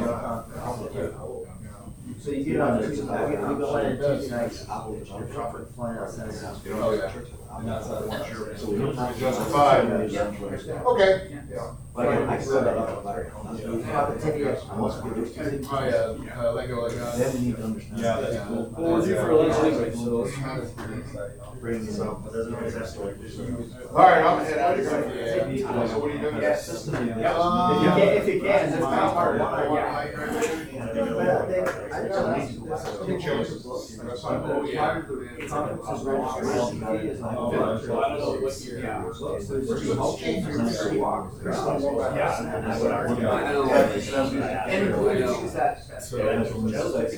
So 2.19 2.31
you 2.31 2.43
get 2.43 2.59
on 2.59 2.79
we 2.81 2.95
go 2.97 3.77
in 3.77 3.97
Tuesday 3.97 4.35
nights. 4.35 4.65
Flying 4.65 5.97
outside. 5.99 6.31
Oh, 6.67 6.91
yeah. 6.91 7.38
So 7.49 8.71
we 8.71 8.77
don't 8.77 8.95
have. 8.95 9.19
Justified. 9.19 9.85
Okay. 9.85 11.39
But 11.95 12.07
I 12.07 12.37
can 12.37 12.45
set 12.45 12.63
that 12.63 12.77
up. 12.77 13.03
About 13.03 14.15
the 14.15 14.21
ten 14.21 14.37
years. 14.37 14.59
I 14.71 14.77
must 14.77 15.03
be 15.03 15.09
those 15.09 15.33
two. 15.33 15.41
Yeah, 15.41 15.75
uh, 16.37 16.53
let 16.53 16.67
go 16.69 16.81
like 16.83 16.93
that. 16.93 17.17
Then 17.17 17.33
we 17.33 17.39
need 17.47 17.55
to 17.57 17.63
understand. 17.63 17.99
Yeah, 17.99 18.21
that's 18.21 18.47
cool. 18.47 18.73
Well, 18.77 18.93
we're 18.93 19.05
due 19.05 19.15
for 19.15 19.33
lunch 19.33 19.55
anyway, 19.65 19.91
so 19.93 19.99
let's 20.21 20.35
Bring 21.59 21.85
this 21.85 21.99
up. 21.99 22.23
All 22.23 22.31
right, 23.97 24.23
I'm 24.23 24.45
head 24.45 24.59
out 24.59 24.79
of 24.79 24.85
here. 24.85 25.49
Yeah. 25.59 25.87
So 25.87 25.99
what 25.99 26.09
are 26.09 26.13
you 26.13 26.19
doing? 26.21 26.37
Yes. 26.41 26.87
If 26.87 26.93
you 26.93 27.01
can, 27.01 27.99
if 27.99 28.27
you 28.27 28.39
can, 28.39 28.69
that's 28.69 28.81
kind 28.81 28.99
of 29.01 29.13
hard. 29.13 29.39
Yeah. 29.39 29.45
But 30.79 31.47
they- 31.49 31.89
I 31.91 32.07
don't 32.07 32.11
know. 32.13 33.05
Two 33.05 33.17
choices. 33.19 33.97
That's 33.97 34.21
fine. 34.21 34.41
Oh, 34.45 34.63
yeah. 34.63 35.01
Conferences 37.39 37.89
registration 37.89 37.89
fee 37.89 37.89
is 37.89 37.89
like- 37.89 37.89
Oh, 37.89 37.99
I 37.99 38.09
don't 38.09 38.19
know 38.19 38.31
what 38.41 38.59
year. 38.61 38.79
Yeah. 38.79 39.11
So 39.13 39.39
So 39.39 39.53
there's 39.59 39.83
two 39.83 39.99
options. 39.99 40.45
And 44.67 44.87
including 44.87 45.27
things 45.27 45.53
that. 45.53 45.75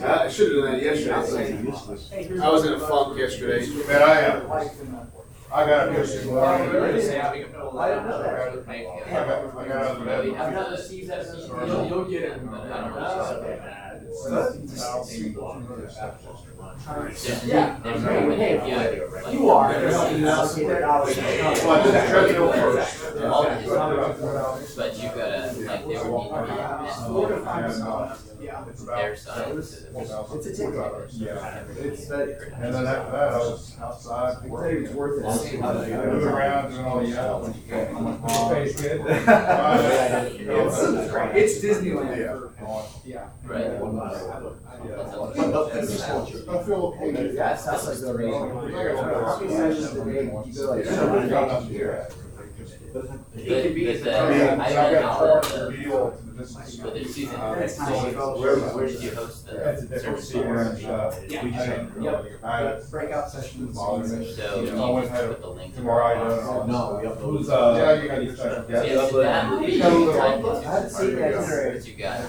I 0.03 0.29
should 0.29 0.51
have 0.51 0.63
done 0.63 0.71
that 0.73 0.81
yesterday. 0.83 2.39
I 2.41 2.49
was 2.49 2.65
in 2.65 2.73
a 2.73 2.79
funk 2.79 3.17
yesterday. 3.17 3.67
Man, 3.87 4.01
I 4.01 4.21
uh, 4.21 4.35
am. 4.35 5.11
I 5.53 5.65
got 5.65 5.89
a 5.89 5.93
picture. 5.93 6.39
I 6.39 6.57
didn't 6.57 7.51
know 7.51 7.77
I 7.77 7.89
got, 7.89 9.57
I 9.57 9.67
got 9.67 9.75
out 9.75 9.97
of 9.97 10.05
bed. 10.05 10.29
I've 10.35 10.53
not 10.53 10.71
received 10.71 11.09
that. 11.09 11.25
You'll, 11.67 11.87
you'll 11.87 12.05
get 12.05 12.23
it, 12.23 12.41
but 16.77 16.87
I 16.87 16.89
don't 16.95 17.05
know. 17.05 17.11
Yeah. 17.45 17.77
Hey, 18.35 18.53
you 19.33 19.49
are. 19.49 19.73
Allocated 19.75 20.83
hours. 20.83 21.17
Well, 21.17 21.71
I 21.71 21.73
did 21.83 21.93
the 21.93 22.01
first. 22.53 22.91
But 24.77 24.89
you 24.97 25.03
gotta, 25.09 25.53
like, 25.59 25.87
they 25.87 25.87
would 25.87 25.97
Four 27.07 27.27
to 27.29 27.31
need 27.31 27.43
five. 27.43 28.17
It's 28.69 28.83
their 28.83 28.95
about. 28.97 29.17
side. 29.17 29.55
It's 29.55 30.45
a 30.47 30.53
ticket. 30.55 31.11
Yeah. 31.11 31.63
It's 31.77 32.07
that. 32.07 32.27
And 32.55 32.73
then 32.73 32.85
after 32.87 33.11
that, 33.11 33.29
I 33.33 33.37
was 33.37 33.75
outside. 33.79 34.37
I 34.43 34.47
tell 34.47 34.83
it's 34.83 34.93
worth 34.93 35.19
it. 35.19 35.23
Moving 35.61 36.27
around, 36.27 36.71
doing 36.71 36.85
all 36.85 36.99
the 36.99 37.07
yelling. 37.07 37.53
It's 41.35 41.59
Disneyland. 41.61 42.49
Yeah. 43.05 43.27
Right. 43.45 43.65
I 43.65 43.67
feel 45.51 46.95
okay. 46.97 47.31
Yeah, 47.33 47.53
it 47.53 47.59
sounds 47.59 47.87
like 47.87 47.97
the 47.99 48.13
rain. 48.13 48.33
How 48.33 49.39
sessions 49.39 49.93
a? 49.95 50.43
You 50.45 50.53
go 50.53 50.71
like 50.71 50.85
seven 50.85 51.29
days? 51.29 52.15
It 52.93 53.63
could 53.63 53.75
be. 53.75 53.85
But 53.87 54.03
the- 54.03 54.19
I 54.19 54.29
mean, 54.29 54.41
I 54.41 54.65
I've 54.65 54.73
don't 54.73 54.93
got 54.93 55.01
know. 55.01 55.17
part 55.17 55.45
of 55.45 55.71
the 55.71 55.77
deal 55.77 56.11
to 56.11 56.23
the. 56.31 56.81
But 56.83 56.93
there's 56.93 57.15
season, 57.15 57.39
That's 57.39 57.75
so 57.77 57.83
nice. 57.83 58.13
where, 58.15 58.57
where 58.57 58.87
did 58.87 59.01
you 59.01 59.11
host 59.11 59.45
That's 59.47 59.83
a 59.83 59.85
the 59.85 59.95
different 59.95 60.19
service? 60.19 60.77
sequence, 60.79 60.83
uh, 60.83 61.21
Yeah. 61.29 61.43
we 61.45 61.51
just 61.51 61.65
haven't 61.65 62.03
Yep. 62.03 62.25
I- 62.43 62.79
Breakout 62.91 63.31
sessions. 63.31 63.75
So 63.77 63.81
you 64.61 64.83
I 64.83 64.89
went 64.91 65.07
just 65.09 65.27
put 65.29 65.41
the 65.41 65.47
link. 65.47 65.75
Tomorrow 65.75 66.05
I 66.05 66.13
don't 66.15 66.27
know. 66.27 66.65
No, 66.65 66.99
we 67.01 67.07
uploaded. 67.07 67.21
Who's, 67.37 67.49
uh, 67.49 67.73
yeah, 67.77 68.01
you 68.01 68.07
gotta 68.09 68.25
get 68.25 68.37
that. 68.37 68.69
Yeah, 68.69 68.95
that 68.95 69.51
would 69.53 69.65
be 69.65 69.79
time 69.79 70.41
go. 70.41 70.51
consuming. 70.51 70.67
I 70.67 70.71
haven't 70.73 70.91
that 71.15 71.33
itinerary. 71.33 71.81
You 71.85 71.93
got 71.95 72.19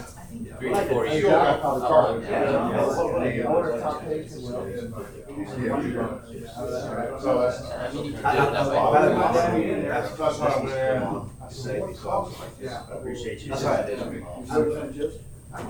three 0.58 0.70
to 0.70 0.82
four 0.86 1.06
years. 1.06 1.18
still 1.18 1.30
got 1.30 1.62
the 1.62 1.68
of 1.68 1.82
card. 1.82 2.22
Yeah. 2.22 3.46
Order 3.46 3.80
top 3.80 4.02
plates 4.02 4.34
and 4.34 4.44
well. 4.44 4.64
So 7.20 7.40
that's. 7.40 7.58
I 7.70 7.92
mean, 7.92 8.04
you 8.04 8.12
can 8.12 8.22
do 8.22 8.28
it 8.28 8.52
that 8.52 9.52
way. 9.52 9.82
That's, 9.82 10.10
that's 10.16 10.38
why 10.38 10.46
I 10.46 10.48
went 10.58 10.70
in. 10.70 10.76
Yeah. 12.60 12.86
Appreciate 12.92 13.38
you. 13.42 13.48
That's 13.48 13.62
That's 13.62 13.64
I 13.64 13.66
why 13.66 13.76
I 13.78 13.86
did 13.86 13.98
did. 13.98 14.06
it. 14.12 14.24
I 15.54 15.62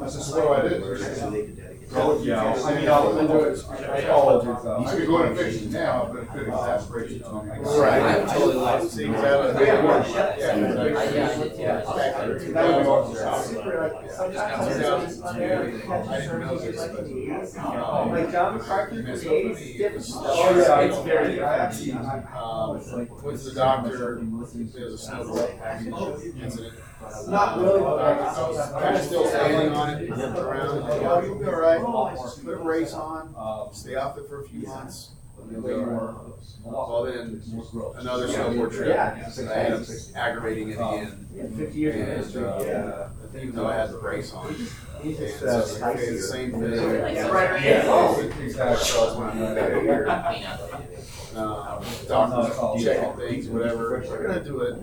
That's 0.00 0.14
just 0.14 0.34
what 0.34 0.64
I 0.64 0.68
did. 0.68 1.69
Yeah. 1.92 2.54
I 2.64 2.74
mean, 2.76 2.88
I'll, 2.88 3.18
I'll 3.18 3.26
do 3.26 3.40
it. 3.40 3.64
I 3.68 4.94
could 4.96 5.06
go 5.08 5.22
in 5.22 5.28
and 5.28 5.36
fix 5.36 5.56
it 5.56 5.70
now, 5.72 6.08
but 6.12 6.22
it 6.22 6.28
could 6.30 6.46
exasperate 6.46 7.10
it. 7.10 7.22
Right. 7.26 8.00
I'm 8.02 8.28
totally 8.28 8.54
like- 8.54 8.82
See, 8.90 9.04
exactly. 9.06 9.66
Yeah. 9.66 9.80
I- 9.80 10.34
yeah, 10.38 10.52
I 10.52 11.42
did 11.42 11.56
too. 11.56 11.66
I 11.66 12.28
just- 12.28 12.52
That 12.54 12.76
would 12.76 12.82
be 12.82 12.88
awesome. 12.88 13.54
Super, 13.54 13.92
like, 13.92 14.10
sometimes 14.10 15.12
it's 15.12 15.20
on 15.22 15.38
there, 15.38 15.68
you 15.68 15.78
catch 15.80 16.06
a 16.06 16.22
certain, 16.22 16.48
like, 16.48 16.98
in 17.00 17.04
the 17.04 17.16
eighties. 17.16 17.56
Like 17.56 18.32
John 18.32 18.56
McCarthy, 18.58 19.02
the 19.02 19.34
eighties, 19.34 19.76
different 19.76 20.04
stuff. 20.04 20.22
Oh, 20.26 20.56
yeah. 20.56 20.80
It's 20.80 20.98
very. 20.98 21.42
I 21.42 21.56
actually, 21.58 21.92
um, 21.92 22.70
went 23.24 23.38
to 23.38 23.44
the 23.44 23.52
doctor, 23.54 24.20
there 24.20 24.84
was 24.84 24.94
a 24.94 24.98
snowball 24.98 25.38
incident. 26.40 26.74
Not 27.28 27.58
really, 27.58 27.80
but 27.80 27.96
like. 27.96 28.18
Kind 28.82 28.96
of 28.96 29.02
still 29.02 29.26
standing 29.26 29.72
on 29.72 29.90
it, 29.90 30.10
around, 30.10 30.82
oh, 30.84 31.22
you'll 31.24 31.38
be 31.38 31.44
all 31.46 31.60
right, 31.60 31.80
put 32.44 32.54
a 32.54 32.56
brace 32.56 32.92
on, 32.92 33.34
stay 33.72 33.94
off 33.94 34.18
it 34.18 34.28
for 34.28 34.42
a 34.42 34.48
few 34.48 34.66
months. 34.66 35.10
Well, 36.62 37.04
then, 37.04 37.42
another 37.96 38.28
snowboard 38.28 38.70
trip. 38.72 38.88
Yeah. 38.88 39.30
And 39.38 39.48
I 39.48 39.54
ended 39.54 39.80
up 39.80 39.86
aggravating 40.14 40.68
it 40.70 40.74
again. 40.74 41.26
Yeah, 41.34 41.46
fifty 41.56 41.78
years 41.78 41.94
of 41.94 42.00
And, 42.02 42.10
history, 42.18 42.44
uh, 42.44 42.62
yeah. 42.62 43.08
Even 43.34 43.54
though 43.54 43.66
I 43.66 43.74
had 43.76 43.90
the 43.90 43.98
brace 43.98 44.32
on. 44.34 44.54
He's 45.02 45.16
just, 45.16 45.40
so 45.40 45.46
uh, 45.46 45.60
it's 45.60 45.70
the 45.72 45.78
spicier. 45.78 46.18
same 46.20 46.50
thing. 46.52 46.72
Yeah, 46.72 47.28
right, 47.28 47.64
yeah. 47.64 47.82
Oh, 47.86 48.12
so 48.76 49.18
when 49.18 49.30
I'm 49.30 49.54
back 49.54 49.72
here, 49.80 50.04
doctors 52.06 52.84
checking 52.84 53.16
things, 53.16 53.48
whatever, 53.48 54.04
we're 54.06 54.26
gonna 54.26 54.44
do 54.44 54.60
it. 54.60 54.74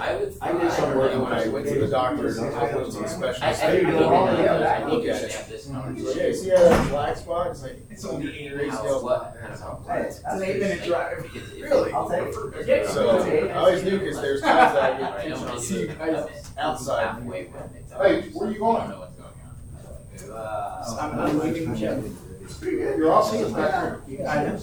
I 0.00 0.16
would. 0.16 0.34
I 0.40 0.52
did 0.52 0.72
some 0.72 0.96
work 0.96 1.12
when 1.12 1.32
I 1.32 1.48
went 1.48 1.66
to 1.68 1.78
the 1.80 1.86
doctor, 1.88 2.22
I 2.28 2.74
went 2.74 2.86
to 2.92 2.92
the 2.92 3.00
I, 3.00 3.04
I 3.04 3.06
specialist. 3.06 3.60
think, 3.60 3.82
they 3.82 3.86
I 3.86 3.90
go 3.90 4.08
all 4.14 4.26
think, 4.26 4.38
together, 4.38 4.66
I 4.68 4.76
think 4.78 4.90
look 4.90 5.02
we 5.02 5.10
at 5.10 5.22
it. 5.22 5.32
have 5.32 5.48
this 5.48 5.64
He's 5.66 5.72
like, 5.74 5.84
conversation. 5.84 6.16
Yeah, 6.16 6.32
see 6.32 6.48
that 6.50 6.88
black 6.90 7.16
spot? 7.16 7.46
It's 7.48 7.62
like, 7.62 7.76
it's 7.90 8.04
only 8.04 8.38
eight 8.38 8.48
degrees. 8.50 8.72
How, 8.72 9.02
what, 9.02 9.36
kind 9.40 9.52
of 9.52 9.60
how. 9.60 9.84
Hey, 9.88 10.00
it's 10.02 10.20
an 10.24 10.42
eight 10.42 10.58
minute 10.60 10.84
drive. 10.84 11.22
Because 11.22 11.52
if- 11.52 11.62
Really? 11.62 11.92
I'll 11.92 12.08
take 12.08 12.22
it. 12.68 12.86
So 12.88 13.18
I 13.20 13.52
always 13.54 13.82
knew 13.84 13.98
because 13.98 14.20
there's 14.20 14.40
times 14.40 14.74
that 14.74 14.82
I 14.82 14.98
get 14.98 15.10
Right, 15.10 15.20
pictures 15.20 15.38
I'm 15.42 15.48
on 15.48 15.54
gonna 15.56 15.68
do 15.68 15.80
it. 15.80 15.98
guys 15.98 16.52
outside. 16.58 17.04
Halfway 17.06 17.44
when 17.46 17.62
it's. 17.76 17.92
Hey, 17.92 18.30
where 18.32 18.50
you 18.50 18.56
I 18.56 18.58
going? 18.58 18.80
don't 18.80 18.90
know 18.90 18.98
what's 19.00 20.22
going 20.22 20.30
on. 20.32 20.36
Uh, 20.38 20.96
I'm, 21.00 21.18
I'm 21.18 21.38
leaving 21.38 21.74
Jeff. 21.76 22.02
It's 22.42 22.54
pretty 22.58 22.78
good. 22.78 22.98
You're 22.98 23.12
all 23.12 23.22
seeing 23.22 23.52
back 23.52 24.06
here. 24.08 24.26
I 24.26 24.44
know. 24.44 24.56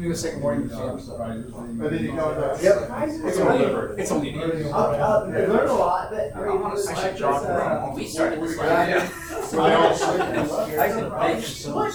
Give 0.00 0.08
me 0.08 0.14
a 0.14 0.16
second 0.16 0.40
morning. 0.40 0.70
And 0.70 1.78
then 1.78 2.02
you 2.02 2.12
go 2.12 2.32
to. 2.32 2.64
Yep. 2.64 2.90
It's 3.28 3.36
only, 3.38 3.64
it's 4.00 4.10
only. 4.10 4.64
I'll, 4.72 4.94
I'll 4.94 5.28
learn 5.28 5.68
a 5.68 5.72
lot, 5.74 6.08
but 6.10 6.34
I 6.34 6.40
mean, 6.40 6.62
I 6.62 6.72
it's 6.72 6.88
should 6.88 6.96
like 6.96 7.16
jog 7.18 7.42
this, 7.42 7.50
uh, 7.50 7.52
around. 7.52 7.94
We 7.96 8.06
started 8.06 8.40
this 8.42 8.56
Yeah. 8.56 8.62
last. 8.64 9.54
I 9.54 9.74
also- 9.74 10.12
I 10.14 10.88
can, 10.88 11.12
I 11.12 11.40
can, 11.42 11.74
what? 11.74 11.92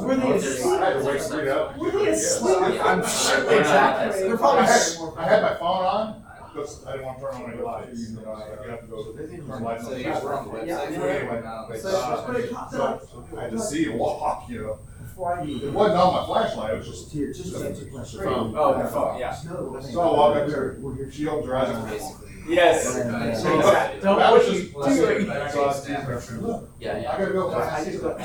Were 0.00 0.16
they 0.16 0.32
asleep? 0.32 0.80
I 0.80 0.84
had 0.84 0.98
to 0.98 1.04
wake 1.04 1.20
somebody 1.20 1.48
up. 1.50 1.78
Were 1.78 1.90
they 1.92 2.08
asleep? 2.08 2.56
I'm 2.84 3.02
sure 3.06 3.60
Exactly. 3.60 4.22
They're 4.22 4.36
probably. 4.36 4.62
I 4.62 4.66
had, 4.66 4.98
I 5.16 5.28
had 5.28 5.42
my 5.42 5.54
phone 5.54 5.84
on, 5.86 6.22
because 6.52 6.84
I 6.86 6.92
didn't 6.92 7.06
want 7.06 7.18
to 7.20 7.24
turn 7.24 7.34
on 7.44 7.52
any 7.52 7.62
lights. 7.62 8.10
You 8.10 8.16
know, 8.16 8.46
you 8.64 8.70
have 8.70 8.80
to 8.80 8.86
go 8.88 9.12
turn 9.14 9.62
lights 9.62 9.84
on. 9.84 9.90
So 9.92 9.96
you're 9.96 10.34
on 10.34 10.48
the 10.58 10.66
Yeah. 10.66 10.78
website. 10.80 11.20
Anyway, 11.22 11.78
So, 11.78 12.24
but 12.26 12.36
it 12.36 12.50
comes 12.50 12.72
so 12.72 12.82
up 12.82 13.38
I 13.38 13.42
had 13.42 13.50
to 13.52 13.60
see 13.60 13.84
and 13.90 13.98
walk, 14.00 14.50
you 14.50 14.60
know. 14.62 14.78
Before 15.14 15.38
I 15.38 15.42
It 15.42 15.46
leave. 15.46 15.74
wasn't 15.74 16.00
on 16.00 16.12
my 16.14 16.26
flashlight, 16.26 16.74
it 16.74 16.78
was 16.78 16.88
just. 16.88 17.12
Here, 17.12 17.32
just 17.32 17.52
the 17.52 18.20
phone. 18.24 18.54
Oh, 18.56 18.82
the 18.82 18.88
phone, 18.88 19.18
yeah. 19.18 19.32
Snow. 19.32 19.78
So 19.80 20.00
I 20.00 20.06
walk 20.06 20.36
up 20.36 20.48
there, 20.48 20.76
she 21.10 21.28
opens 21.28 21.46
her 21.46 21.56
eyes 21.56 21.68
and. 21.70 22.20
Yes. 22.46 22.84
So 22.92 23.56
Exactly. 23.58 24.00
that 24.00 24.32
was 24.32 24.46
just. 24.46 24.74
What 24.74 24.88
are 24.88 24.94
you 24.94 25.06
doing? 25.24 25.26
So 25.26 25.62
I 25.62 25.66
was 25.66 25.80
teasing 25.80 25.94
her, 25.94 26.20
"Look, 26.42 26.70
Yeah, 26.78 26.92
I 26.92 26.98
yeah. 26.98 27.18
gotta 27.18 27.32
go. 27.32 27.54
I 27.54 27.84
just 27.84 28.02
got- 28.02 28.20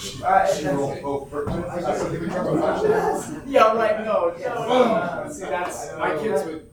She 0.00 0.22
Alright, 0.24 0.50
she 0.56 0.62
that's- 0.64 0.76
rolled 0.76 0.98
over. 1.04 1.50
I 1.50 1.80
said, 1.94 2.10
"Give 2.10 2.22
me 2.22 2.34
your 2.34 2.44
flashlight." 2.58 3.42
Yeah, 3.46 3.72
right, 3.76 4.04
no, 4.04 4.32
Yeah. 4.40 4.54
no. 4.54 5.30
See, 5.32 5.44
that's, 5.44 5.92
my 5.96 6.16
kids 6.16 6.44
would, 6.46 6.66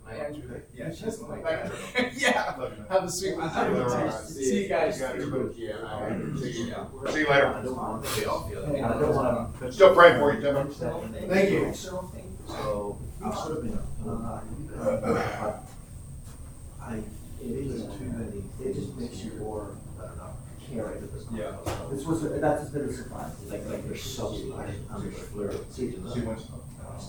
Yeah, 0.74 0.92
she's 0.94 1.20
like. 1.22 1.44
yeah, 2.18 2.56
have 2.90 3.04
a 3.04 3.10
sweet 3.12 3.38
one. 3.38 4.12
See 4.24 4.64
you 4.64 4.70
guys. 4.70 5.00
Yeah, 5.00 5.08
I 5.08 5.12
had 5.12 5.20
to. 5.20 5.54
Yeah. 5.58 6.40
See 6.40 7.20
you 7.20 7.30
later. 7.30 7.48
I 7.48 7.62
don't 7.64 7.76
want 7.76 8.06
to. 8.06 8.10
I 8.22 9.00
don't 9.00 9.16
want 9.16 9.60
to. 9.60 9.72
Still 9.72 9.94
praying 9.96 10.20
for 10.20 10.34
you, 10.34 10.42
Tim. 10.42 10.70
Thank 10.70 11.50
you. 11.52 11.74
So, 11.74 12.98
I 13.24 13.34
should 13.36 13.56
have 13.56 13.64
been, 13.64 13.80
I, 16.80 16.98
it 17.42 17.46
is 17.46 17.82
too 17.98 18.06
many, 18.06 18.44
it 18.64 18.76
just 18.76 18.96
makes 18.98 19.18
you 19.24 19.32
more, 19.40 19.76
I 20.00 20.06
don't 20.06 20.18
know, 20.18 20.30
carried 20.70 21.04
at 21.04 21.12
this. 21.12 21.26
Yeah. 21.34 21.56
This 21.92 22.06
was, 22.06 22.22
that's 22.40 22.70
a 22.70 22.72
bit 22.72 22.84
of 22.84 22.90
a 22.90 22.94
surprise, 22.94 23.32
like, 23.48 23.66
like 23.68 23.88
there's 23.88 24.04
so 24.04 24.32
many, 24.32 24.74
I'm 24.92 25.12
just 25.12 25.24
fleur. 25.32 25.54
She 25.76 25.96
went. 26.22 26.40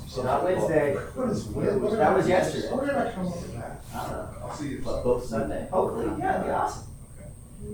So 0.08 0.22
not 0.22 0.44
Wednesday, 0.44 0.94
that 0.94 2.16
was 2.16 2.28
yesterday. 2.28 2.68
Where 2.74 2.86
did 2.86 2.96
I 2.96 3.12
come 3.12 3.26
up 3.28 3.34
with 3.36 3.54
that? 3.54 3.80
I 3.94 4.02
don't 4.02 4.12
know, 4.12 4.28
I'll 4.42 4.54
see 4.54 4.68
you. 4.68 4.82
but 4.84 5.02
both 5.04 5.24
Sunday, 5.24 5.68
hopefully, 5.70 6.06
yeah, 6.18 6.34
it'd 6.36 6.46
be 6.46 6.50
awesome. 6.50 6.86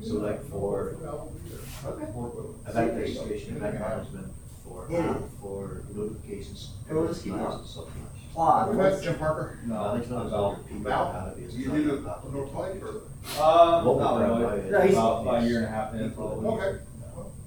So 0.03 0.15
like 0.17 0.45
for, 0.49 0.97
Okay. 1.85 2.05
event 2.69 2.97
registration, 2.99 3.57
event 3.57 3.79
management, 3.81 4.33
for, 4.65 4.87
for 5.41 5.83
notifications. 5.95 6.71
Hey, 6.89 6.95
we'll 6.95 7.09
just 7.09 7.25
keep 7.25 7.35
nice 7.35 7.47
on. 7.53 7.59
and 7.61 7.69
stuff. 7.69 8.69
We 8.71 8.77
met 8.77 9.03
Jim 9.03 9.19
Parker. 9.19 9.59
No, 9.67 9.95
it's 9.97 10.09
not 10.09 10.27
about 10.27 10.67
people. 10.67 10.83
Val? 10.85 11.13
how 11.13 11.27
to 11.27 11.37
be 11.37 11.45
a- 11.45 11.49
You 11.49 11.71
do 11.71 11.83
the 11.83 12.01
North 12.33 12.53
Pike 12.55 12.81
or? 12.83 13.03
Um, 13.43 13.85
Local 13.85 13.99
not 14.01 14.17
brand, 14.17 14.41
really. 14.41 14.71
yeah. 14.71 14.85
About, 14.99 15.23
about 15.23 15.43
a 15.43 15.47
year 15.47 15.57
and 15.59 15.67
a 15.67 15.69
half 15.69 15.93
in, 15.95 16.11
probably. 16.13 16.49
Okay. 16.49 16.79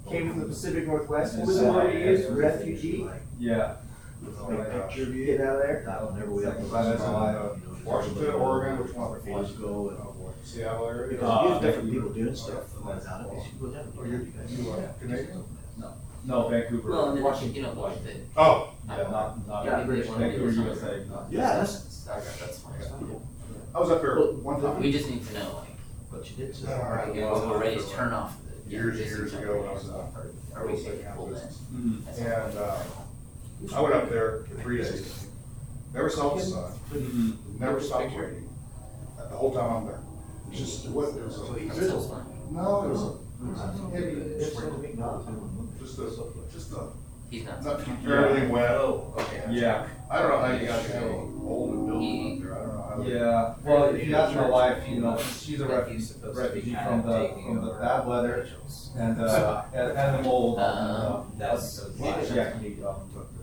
Came 0.08 0.30
from 0.30 0.40
the 0.40 0.46
Pacific 0.46 0.86
Northwest, 0.86 1.36
what 1.38 1.46
was 1.48 1.58
the 1.58 1.72
word 1.72 1.92
you 1.92 1.98
used, 1.98 2.30
refugee? 2.30 3.06
Yeah. 3.40 3.76
Take 4.24 4.72
picture 4.72 5.02
of 5.02 5.14
you 5.14 5.26
getting 5.26 5.46
out 5.46 5.56
of 5.56 5.62
there? 5.62 5.82
That 5.86 6.04
one, 6.04 6.18
never 6.18 6.30
we 6.30 6.44
have 6.44 6.56
to. 6.56 6.64
That's 6.64 7.02
why, 7.02 7.34
uh, 7.34 7.56
Washington, 7.84 8.34
Oregon, 8.34 8.84
which 8.84 8.94
one? 8.94 9.20
Glasgow 9.20 9.88
and. 9.90 10.16
Seattle 10.46 10.86
area? 10.88 11.08
Because 11.08 11.44
you 11.44 11.50
have 11.50 11.62
different 11.62 11.90
people 11.92 12.08
doing 12.10 12.34
stuff, 12.36 12.84
like 12.84 13.02
that, 13.02 13.26
if 13.32 13.52
you 13.52 13.58
go 13.60 13.66
down. 13.74 13.92
Are 13.98 14.06
you, 14.06 14.32
you 14.48 14.70
uh, 14.70 14.92
Canadian? 15.00 15.44
No, 16.24 16.48
Vancouver. 16.48 16.90
Well, 16.90 17.10
and 17.10 17.24
then, 17.24 17.54
you 17.54 17.62
know, 17.62 17.72
like 17.72 18.04
the. 18.04 18.14
Oh. 18.36 18.72
Yeah, 18.88 18.96
not, 19.02 19.46
not, 19.46 19.64
Yeah, 19.64 19.82
they 19.82 19.84
wanna 19.86 20.02
do 20.02 20.02
Vancouver, 20.02 20.52
something. 20.52 20.74
USA. 20.74 21.04
not- 21.08 21.26
Yeah, 21.30 21.58
that's, 21.58 22.08
Okay, 22.08 22.20
that's 22.40 22.58
fine. 22.60 22.72
I 23.74 23.80
was 23.80 23.90
up 23.90 24.00
there 24.00 24.16
one 24.16 24.60
time. 24.60 24.80
We 24.80 24.92
just 24.92 25.08
need 25.10 25.26
to 25.26 25.34
know, 25.34 25.56
like, 25.58 25.76
but 26.10 26.30
you 26.30 26.36
did 26.46 26.54
say. 26.54 26.72
All 26.72 26.90
right. 26.90 27.14
you 27.14 27.20
know, 27.20 27.32
when 27.34 27.50
we're 27.50 27.60
ready 27.60 27.76
to 27.76 27.88
turn 27.90 28.12
off 28.12 28.36
the. 28.64 28.70
Years 28.70 28.98
and 29.00 29.06
years 29.06 29.34
ago 29.34 29.60
when 29.60 29.68
I 29.68 29.72
was, 29.72 29.88
uh, 29.90 30.06
Are 30.54 30.66
we 30.66 30.76
safe 30.76 31.02
to 31.04 31.10
pull 31.12 31.26
in? 31.28 32.02
That's 32.04 32.18
And, 32.18 32.58
uh, 32.58 32.76
I 33.74 33.80
went 33.80 33.94
up 33.94 34.08
there 34.10 34.44
for 34.48 34.54
three 34.62 34.78
days. 34.78 35.26
Never 35.94 36.10
saw 36.10 36.34
the 36.34 36.42
sun, 36.42 36.72
never 37.58 37.80
stopped 37.80 38.14
raining. 38.14 38.48
The 39.16 39.36
whole 39.36 39.52
time 39.54 39.70
I'm 39.72 39.86
there. 39.86 40.00
It's 40.50 40.60
just, 40.60 40.84
it 40.86 40.90
was, 40.92 41.16
it 41.16 41.24
was 41.24 41.38
a, 41.38 41.44
still 41.74 42.24
no, 42.50 42.84
it 42.84 42.88
was 42.90 43.02
a, 43.02 43.90
heavy 43.90 44.44
sprinkle. 44.44 44.82
Just 45.80 45.98
a, 45.98 46.04
just 46.52 46.72
a, 46.72 46.88
He's 47.30 47.44
not. 47.44 47.64
not 47.64 47.78
to 47.80 47.84
keep 47.84 48.06
everything 48.08 48.50
wet. 48.50 48.70
Oh, 48.72 49.12
okay. 49.18 49.42
Yeah, 49.50 49.88
I 50.10 50.22
don't 50.22 50.30
know 50.30 50.38
how 50.38 50.52
you 50.54 50.66
guys 50.66 50.86
handle 50.86 51.32
old 51.44 51.74
and 51.74 51.86
building 51.86 52.32
up 52.32 52.42
there. 52.42 52.54
I 52.54 52.58
don't 52.58 52.74
know 52.76 52.82
how. 52.82 53.02
yeah. 53.02 53.54
Well, 53.64 53.94
if 53.94 54.06
you 54.06 54.14
ask 54.14 54.36
my 54.36 54.48
wife, 54.48 54.88
you 54.88 55.00
know, 55.00 55.18
she's 55.18 55.60
a 55.60 55.66
refugee, 55.66 56.14
refugee 56.22 56.76
from 56.86 57.02
the, 57.02 57.28
from 57.44 57.64
the 57.64 57.72
bad 57.72 58.06
weather 58.06 58.48
and, 58.96 59.20
uh, 59.20 59.62
and, 59.74 59.98
and 59.98 60.18
the 60.18 60.22
mold. 60.22 60.58
Uh, 60.58 60.62
Um, 61.16 61.32
that's, 61.36 61.84
yeah, 61.98 62.58
he, 62.60 62.82
um, 62.84 63.10
took 63.12 63.28
this. 63.32 63.35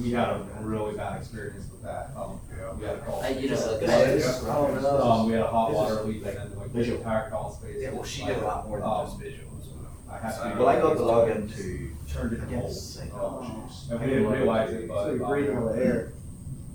We 0.00 0.10
had 0.12 0.28
a 0.28 0.42
really 0.60 0.96
bad 0.96 1.18
experience 1.20 1.70
with 1.70 1.82
that. 1.82 2.10
Um, 2.16 2.40
we 2.78 2.84
had 2.84 2.96
a 2.96 3.00
call. 3.00 3.22
I, 3.22 3.28
you 3.28 3.50
know, 3.50 3.54
like. 3.54 3.82
Oh, 3.88 4.78
no. 4.82 5.02
Um, 5.02 5.26
we 5.26 5.32
had 5.34 5.42
a 5.42 5.46
hot 5.46 5.72
water 5.72 6.02
leak 6.02 6.24
and 6.26 6.36
then 6.36 6.56
like 6.58 6.72
the 6.72 6.78
Visual. 6.78 6.98
entire 6.98 7.30
call 7.30 7.52
space. 7.52 7.76
Yeah, 7.78 7.90
well, 7.92 8.02
she 8.02 8.24
did 8.24 8.38
a 8.38 8.40
lot 8.44 8.66
more 8.68 8.80
than 8.80 8.88
Um, 8.88 9.06
just 9.06 9.18
visuals. 9.20 9.50
I 10.10 10.18
had 10.18 10.52
to. 10.54 10.58
Well, 10.58 10.68
I 10.68 10.80
got 10.80 10.94
to 10.94 11.02
log 11.04 11.30
into. 11.30 11.90
Turned 12.12 12.32
it 12.34 12.40
cold. 12.40 12.50
Yes. 12.50 13.00
Um, 13.12 13.68
And 13.90 14.00
we 14.00 14.06
didn't 14.06 14.26
realize 14.30 14.72
it, 14.72 14.88
but. 14.88 15.04
So 15.04 15.12
you're 15.14 15.24
um, 15.24 15.30
breathing 15.30 15.64
the 15.66 15.84
air. 15.84 16.12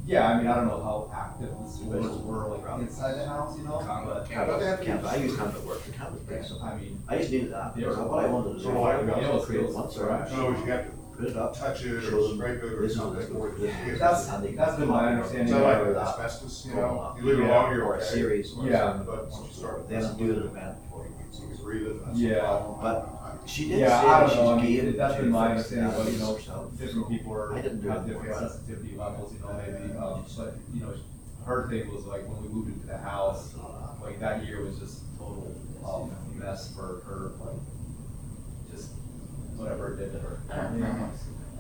Yeah, 0.05 0.27
I 0.27 0.37
mean, 0.37 0.47
I 0.47 0.55
don't 0.55 0.67
know 0.67 0.81
how 0.81 1.11
active 1.13 1.49
the 1.49 1.69
switches 1.69 2.17
were 2.23 2.47
like 2.57 2.79
inside 2.81 3.13
the 3.13 3.27
house, 3.27 3.55
you 3.57 3.63
know, 3.63 3.77
but, 3.79 4.27
Canvas, 4.27 4.79
Canvas, 4.83 5.05
I 5.11 5.15
use 5.17 5.37
Canvas 5.37 5.63
work, 5.63 5.83
the 5.83 5.91
Canvas 5.91 6.23
pretty 6.23 6.47
simple. 6.47 6.65
I 6.65 6.75
mean, 6.77 6.99
I 7.07 7.17
just 7.19 7.29
needed 7.31 7.51
that, 7.53 7.77
Yeah. 7.77 7.89
what 7.89 8.25
I 8.25 8.27
wanted 8.27 8.53
to 8.53 8.57
do, 8.57 8.63
So 8.63 8.71
why 8.71 8.99
do 8.99 9.05
we 9.05 9.11
I 9.11 9.21
go- 9.21 9.35
was 9.35 9.45
create 9.45 9.69
one 9.69 9.83
In 9.85 9.91
surround, 9.91 10.23
other 10.33 10.45
words, 10.45 10.59
you 10.65 10.71
have 10.71 10.85
to 10.85 10.91
put 11.19 11.29
it 11.29 11.37
up. 11.37 11.57
touch 11.57 11.83
it 11.85 12.01
show 12.01 12.17
or 12.17 12.27
them 12.29 12.37
scrape 12.37 12.63
it 12.63 12.73
or 12.73 12.81
this 12.81 12.91
is 12.91 12.97
something. 12.97 13.15
what's 13.39 13.53
or- 13.53 13.57
going 13.57 13.71
on. 13.71 13.97
That's- 13.99 14.27
How 14.27 14.37
they- 14.37 14.51
that's 14.53 14.75
been 14.77 14.87
my 14.89 15.13
understanding. 15.13 15.47
So 15.53 15.63
like 15.63 15.77
of 15.81 15.87
with 15.87 15.95
that. 15.95 16.07
asbestos, 16.07 16.65
you 16.65 16.75
know, 16.75 17.13
you 17.17 17.23
leave 17.25 17.39
it 17.39 17.45
alone, 17.49 17.75
you're 17.75 17.85
Or 17.85 17.93
a 17.95 17.97
okay. 17.97 18.05
series. 18.05 18.53
or 18.57 18.65
Yeah. 18.67 18.79
something. 18.93 19.05
But 19.05 19.29
once 19.31 19.47
you 19.47 19.53
start. 19.53 19.89
They 19.89 19.99
don't 19.99 20.17
do 20.17 20.31
it 20.31 20.37
in 20.37 20.43
a 20.43 20.45
band 20.47 20.75
before. 20.83 21.05
You 21.05 21.55
can 21.55 21.63
breathe 21.63 21.87
it. 21.87 21.91
and 21.91 22.05
that's 22.07 22.19
Yeah. 22.19 22.39
problem. 22.39 22.79
But 22.81 23.09
she 23.45 23.67
did 23.69 23.75
say 23.75 23.79
yeah, 23.81 23.99
I 23.99 24.03
that 24.05 24.19
don't 24.19 24.29
she's 24.29 24.37
know, 24.37 24.49
I 24.49 24.61
game 24.61 24.85
mean, 24.85 24.97
that's 24.97 25.15
to 25.15 25.21
been 25.21 25.31
my 25.31 25.47
fix 25.55 25.71
understanding, 25.71 25.93
but 26.03 26.11
you 26.13 26.19
know, 26.19 26.71
different 26.77 27.09
people 27.09 27.33
are, 27.33 27.53
I 27.53 27.61
didn't 27.61 27.81
do 27.81 27.87
have 27.89 28.03
it 28.03 28.07
different 28.07 28.27
before. 28.29 28.49
sensitivity 28.49 28.97
levels, 28.97 29.33
you 29.33 29.39
know, 29.39 29.53
maybe, 29.53 29.97
um, 29.97 30.25
but, 30.37 30.53
you 30.73 30.81
know, 30.81 30.93
her 31.45 31.67
thing 31.69 31.93
was 31.93 32.05
like, 32.05 32.27
when 32.27 32.41
we 32.43 32.47
moved 32.49 32.73
into 32.73 32.85
the 32.87 32.97
house, 32.97 33.53
like, 34.03 34.19
that 34.19 34.45
year 34.45 34.63
was 34.63 34.77
just 34.79 35.01
total, 35.17 35.51
um, 35.85 36.11
mess 36.37 36.71
for 36.75 37.01
her, 37.05 37.31
like, 37.43 37.55
just 37.65 37.78
whatever 39.59 39.93
it 39.93 39.97
did 39.97 40.11
to 40.13 40.19
her. 40.19 40.39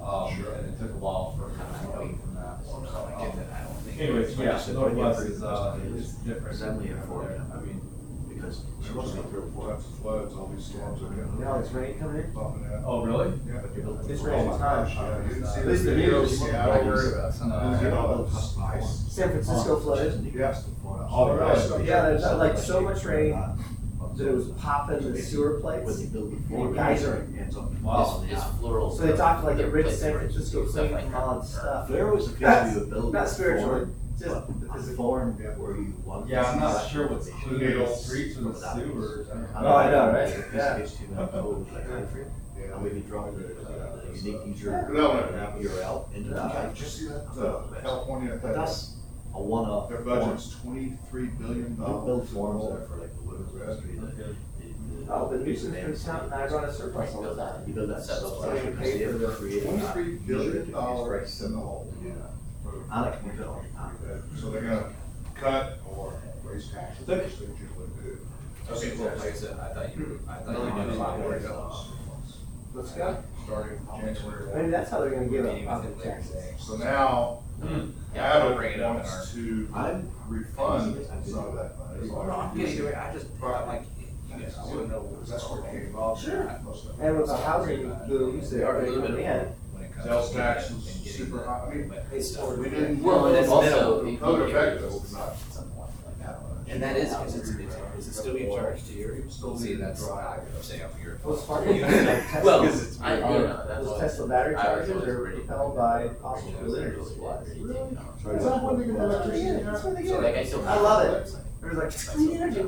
Um, 0.01 0.31
and 0.31 0.65
it 0.73 0.79
took 0.79 0.91
a 0.91 0.97
while 0.97 1.35
for 1.37 1.49
her 1.49 1.57
to 1.59 1.87
recover 1.87 2.15
from 2.15 2.35
that. 2.35 2.63
Um, 2.71 3.99
Anyways, 3.99 4.37
yeah, 4.39 4.73
Northwest 4.73 5.21
is, 5.27 5.43
uh, 5.43 5.77
is 5.93 6.13
different. 6.23 6.55
Assembly 6.55 6.87
and 6.89 7.03
over 7.11 7.27
there. 7.27 7.41
I 7.53 7.59
mean, 7.59 7.81
because 8.29 8.61
she 8.85 8.93
wasn't 8.93 9.29
three 9.29 9.39
or 9.41 9.51
four. 9.51 9.73
Of 9.73 9.83
floods, 10.01 10.33
all 10.33 10.47
these 10.47 10.65
storms 10.65 11.03
are 11.03 11.07
coming. 11.07 11.39
Now 11.41 11.59
it's 11.59 11.69
rain 11.71 11.99
coming 11.99 12.23
in? 12.23 12.31
Bumping 12.33 12.63
in. 12.63 12.81
Oh, 12.85 13.03
really? 13.03 13.33
Yeah. 13.45 13.59
It's 14.07 14.21
Oh 14.21 14.25
raining 14.25 14.45
my 14.47 14.57
time. 14.57 14.85
gosh, 14.85 14.95
yeah. 14.95 15.17
You 15.23 15.27
didn't 15.33 15.45
see 15.47 15.59
At 15.59 15.65
this 15.65 15.71
least 15.71 15.83
the 15.83 15.95
video, 15.95 16.21
news. 16.21 16.39
Seattle, 16.39 16.85
where, 16.87 17.03
you 17.03 17.81
get 17.83 17.93
all 17.93 18.07
those 18.23 18.57
ice. 18.57 18.89
San 19.11 19.29
Francisco 19.31 19.79
flooded. 19.81 20.33
Yeah. 20.33 20.55
Oh, 20.85 21.33
really? 21.35 21.87
Yeah, 21.87 22.01
there's 22.09 22.23
uh, 22.23 22.37
like 22.37 22.57
so 22.57 22.79
much 22.81 23.03
rain, 23.03 23.33
that 24.19 24.27
it 24.29 24.35
was 24.35 24.47
popping 24.49 25.11
the 25.11 25.21
sewer 25.21 25.53
When 25.53 25.61
plates. 25.83 25.99
they 25.99 26.05
build 26.07 26.31
the 26.31 26.35
And 26.37 26.47
floor. 26.47 26.73
guys 26.73 27.03
are, 27.03 27.25
Wow. 27.81 28.23
It's, 28.25 28.33
it's 28.33 28.43
floral. 28.59 28.91
so 28.91 29.03
they 29.07 29.15
talked 29.17 29.43
like 29.45 29.57
the 29.57 29.63
it 29.65 29.71
Rich 29.71 29.87
San 29.95 30.11
it's 30.11 30.33
Francisco 30.33 30.67
stuff 30.67 30.81
clean 30.89 30.91
like 30.93 31.03
from 31.05 31.11
that. 31.13 31.21
all 31.23 31.39
that 31.39 31.45
stuff. 31.47 31.87
There 31.87 32.07
was 32.07 32.27
a 32.27 32.29
picture 32.31 32.45
That's 32.45 32.75
of 32.75 32.83
a 32.83 32.85
building. 32.87 33.11
Not 33.13 33.29
spiritual, 33.29 33.87
just 34.19 34.47
the 34.59 34.69
physical. 34.73 34.95
form 35.05 35.31
where 35.57 35.77
you 35.77 35.93
want. 36.05 36.27
Yeah, 36.29 36.43
I'm 36.43 36.59
not 36.59 36.87
sure 36.89 37.07
what's 37.07 37.27
included 37.27 37.71
in 37.73 37.79
the 37.79 37.87
streets 37.95 38.37
or 38.37 38.41
the 38.41 38.53
sewers. 38.53 39.29
I 39.29 39.33
don't 39.33 39.47
Oh, 39.65 39.75
I 39.75 39.89
know, 39.91 40.05
right? 40.11 40.27
This 40.27 40.45
Yeah. 40.53 40.77
gets 40.77 40.95
to 40.97 41.07
that 41.15 41.31
code, 41.31 41.67
like, 41.73 41.85
I'm 41.89 42.83
gonna 42.83 42.89
be 42.93 42.99
dropping 43.01 43.37
the 43.37 43.43
the 43.43 44.17
unique 44.21 44.45
user 44.47 44.89
No, 44.91 45.13
no. 45.13 45.53
URL 45.61 46.09
into 46.13 46.29
the 46.29 46.35
Yeah. 46.35 46.51
site. 46.51 46.73
Did 46.73 46.81
you 46.81 46.87
see 46.87 47.07
that, 47.07 47.25
uh, 47.41 47.61
California, 47.81 48.39
But 48.41 48.53
that's 48.55 48.95
a 49.33 49.41
one-off. 49.41 49.89
their 49.89 49.99
budget's 50.01 50.55
twenty-three 50.61 51.27
billion 51.39 51.77
You 51.77 51.83
dollars. 51.85 52.05
build 52.05 52.27
forms 52.29 52.67
there 52.67 52.87
for 52.87 52.95
like 52.97 53.09
the 53.43 53.59
women's 53.59 53.81
the- 53.81 54.23
the- 54.23 54.35
Oh, 55.11 55.27
the 55.27 55.39
nuisance 55.39 55.75
comes 55.75 56.07
out 56.07 56.23
and 56.25 56.33
I 56.35 56.45
run 56.47 56.65
a 56.65 56.73
surplus 56.73 57.15
all 57.15 57.23
the 57.23 57.35
time. 57.35 57.63
You 57.67 57.73
build 57.73 57.89
that 57.89 58.03
So- 58.03 58.13
stuff. 58.15 58.41
so 58.41 58.53
you 58.53 58.71
pay 58.77 59.05
for 59.05 59.17
the 59.17 59.27
Twenty-three 59.35 60.15
billion 60.27 60.71
dollars 60.71 61.41
in 61.41 61.53
the 61.53 61.57
hole. 61.57 61.87
I 62.91 63.01
like 63.01 63.19
to 63.21 63.25
move 63.27 63.39
it 63.39 63.47
all 63.47 63.61
the 63.63 63.77
time. 63.77 64.23
So 64.39 64.51
they're 64.51 64.61
gonna 64.61 64.89
cut 65.35 65.79
or 65.95 66.13
raise 66.43 66.69
taxes, 66.69 67.07
which 67.07 67.17
they 67.39 67.45
usually 67.45 67.87
do. 68.03 68.17
Okay, 68.71 68.97
well, 68.97 69.17
like 69.17 69.31
I 69.31 69.33
said, 69.33 69.57
I 69.59 69.73
thought 69.73 69.97
you, 69.97 70.19
I 70.29 70.35
thought 70.37 70.53
you 70.77 70.83
knew 70.85 70.91
a 70.91 70.99
lot 70.99 71.19
more 71.19 71.33
ago. 71.35 71.71
Let's 72.75 72.91
go. 72.91 73.17
Starting 73.45 73.79
January. 73.99 74.55
Maybe 74.55 74.69
that's 74.69 74.91
how 74.91 74.99
they're 75.01 75.09
gonna 75.09 75.25
give 75.27 75.45
up 75.45 75.63
property 75.63 75.93
taxes. 76.03 76.35
So 76.59 76.77
now, 76.77 77.39
Hmm. 77.61 77.89
Yeah, 78.15 78.37
we'll 78.37 78.43
Abbott 78.53 78.57
bring 78.57 78.73
it 78.73 78.79
up 78.81 78.95
in 78.95 79.01
our. 79.01 79.07
wants 79.07 79.33
to 79.33 79.67
I'm. 79.75 80.11
refund 80.27 81.05
some 81.25 81.45
of 81.45 81.55
that 81.55 81.77
money. 81.77 82.07
No, 82.09 82.21
I'm 82.31 82.57
getting 82.57 82.77
to 82.77 82.87
it, 82.87 82.95
I 82.95 83.13
just, 83.13 83.27
I 83.43 83.65
like, 83.65 83.83
you 84.29 84.35
guys, 84.41 84.55
I 84.57 84.65
wanna 84.65 84.87
know, 84.87 85.01
Because 85.01 85.29
that's 85.29 85.49
where 85.49 85.61
they 85.61 85.77
involved. 85.85 86.23
Sure. 86.23 86.59
Most 86.63 86.85
of 86.85 86.99
it. 86.99 87.03
And 87.05 87.17
with 87.17 87.27
the 87.27 87.37
housing 87.37 87.93
booms 88.07 88.49
that 88.51 88.63
are 88.67 88.81
little 88.81 89.01
coming 89.07 89.25
in, 89.25 89.39
when 89.73 89.83
it 89.83 89.91
comes 89.93 90.03
to. 90.05 90.09
Sales 90.09 90.31
tax 90.33 90.69
and 90.69 90.83
getting 90.83 91.01
super 91.11 91.37
the- 91.37 91.43
high. 91.43 91.65
I 91.69 91.73
mean, 91.73 91.93
they 92.11 92.21
still. 92.21 92.55
We 92.57 92.69
didn't. 92.69 93.03
Well, 93.03 93.25
and 93.27 93.35
that's 93.35 93.49
Also, 93.49 93.69
also. 93.75 94.03
the 94.05 94.11
if 94.13 94.19
Code 94.19 94.39
you 94.39 94.45
get 94.47 94.55
rid 94.55 94.73
effective 94.73 94.93
of 94.93 95.13
not. 95.13 95.29
at 95.29 95.37
some 95.53 95.69
point, 95.71 95.89
like 96.05 96.19
that. 96.19 96.39
And 96.69 96.83
that 96.83 96.95
is, 96.97 97.09
because 97.09 97.35
it's, 97.35 97.49
it's, 97.49 97.75
is 97.97 98.07
it 98.09 98.13
still 98.13 98.33
being 98.35 98.55
charged 98.55 98.85
to 98.87 98.93
your, 98.93 99.29
still 99.29 99.57
see, 99.57 99.73
that's, 99.75 100.07
I 100.07 100.37
would 100.53 100.63
say 100.63 100.81
up 100.83 100.95
here. 100.99 101.19
What's 101.23 101.43
funny 101.43 101.79
is 101.79 102.05
like 102.05 102.27
Tesla, 102.29 102.43
Well, 102.43 102.61
Because 102.61 102.81
it's- 102.81 103.01
I, 103.01 103.15
you 103.15 103.21
know, 103.21 103.65
that's 103.67 103.85
those. 103.85 103.99
Tesla 103.99 104.27
battery 104.27 104.55
I 104.55 104.67
always 104.67 104.87
chargers 104.87 104.95
was 105.07 105.15
are 105.15 105.19
pretty- 105.23 105.37
propelled 105.39 105.75
by 105.75 106.09
fossil 106.21 106.51
fuel 106.51 106.75
energy 106.75 106.95
Really? 106.97 107.09
supplies. 107.09 107.47
Is 107.47 108.45
that 108.45 108.63
when 108.63 108.79
they 108.79 108.85
get 108.85 108.97
That's 108.97 109.13
what 109.25 109.33
they 109.33 109.41
electricity? 109.41 109.63
that's 109.63 109.83
what 109.83 109.95
they 109.97 110.07
So 110.07 110.19
like 110.19 110.35
I 110.37 110.43
still. 110.43 110.67
I 110.67 110.75
love 110.79 111.13
it. 111.27 111.35
There's 111.61 111.77
like 111.77 111.91
clean 112.15 112.37
energy. 112.37 112.61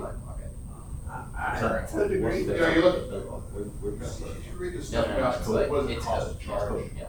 I- 1.10 1.22
I- 1.38 1.86
To 1.92 2.04
a 2.04 2.08
degree. 2.08 2.44
Yeah, 2.46 2.74
you 2.76 2.82
look- 2.82 3.12
We're, 3.54 3.64
we're. 3.82 3.92
You 3.92 4.00
should 4.44 4.58
read 4.58 4.74
this 4.74 4.92
No, 4.92 5.02
stuff 5.02 5.08
no, 5.08 5.14
no, 5.14 5.20
about 5.20 5.38
it's 5.40 5.48
like, 5.50 5.70
what 5.70 5.84
it 5.86 5.92
it's 5.92 6.06
costs 6.06 6.32
a 6.36 6.40
to 6.40 6.46
charge. 6.46 6.84
yeah. 6.98 7.04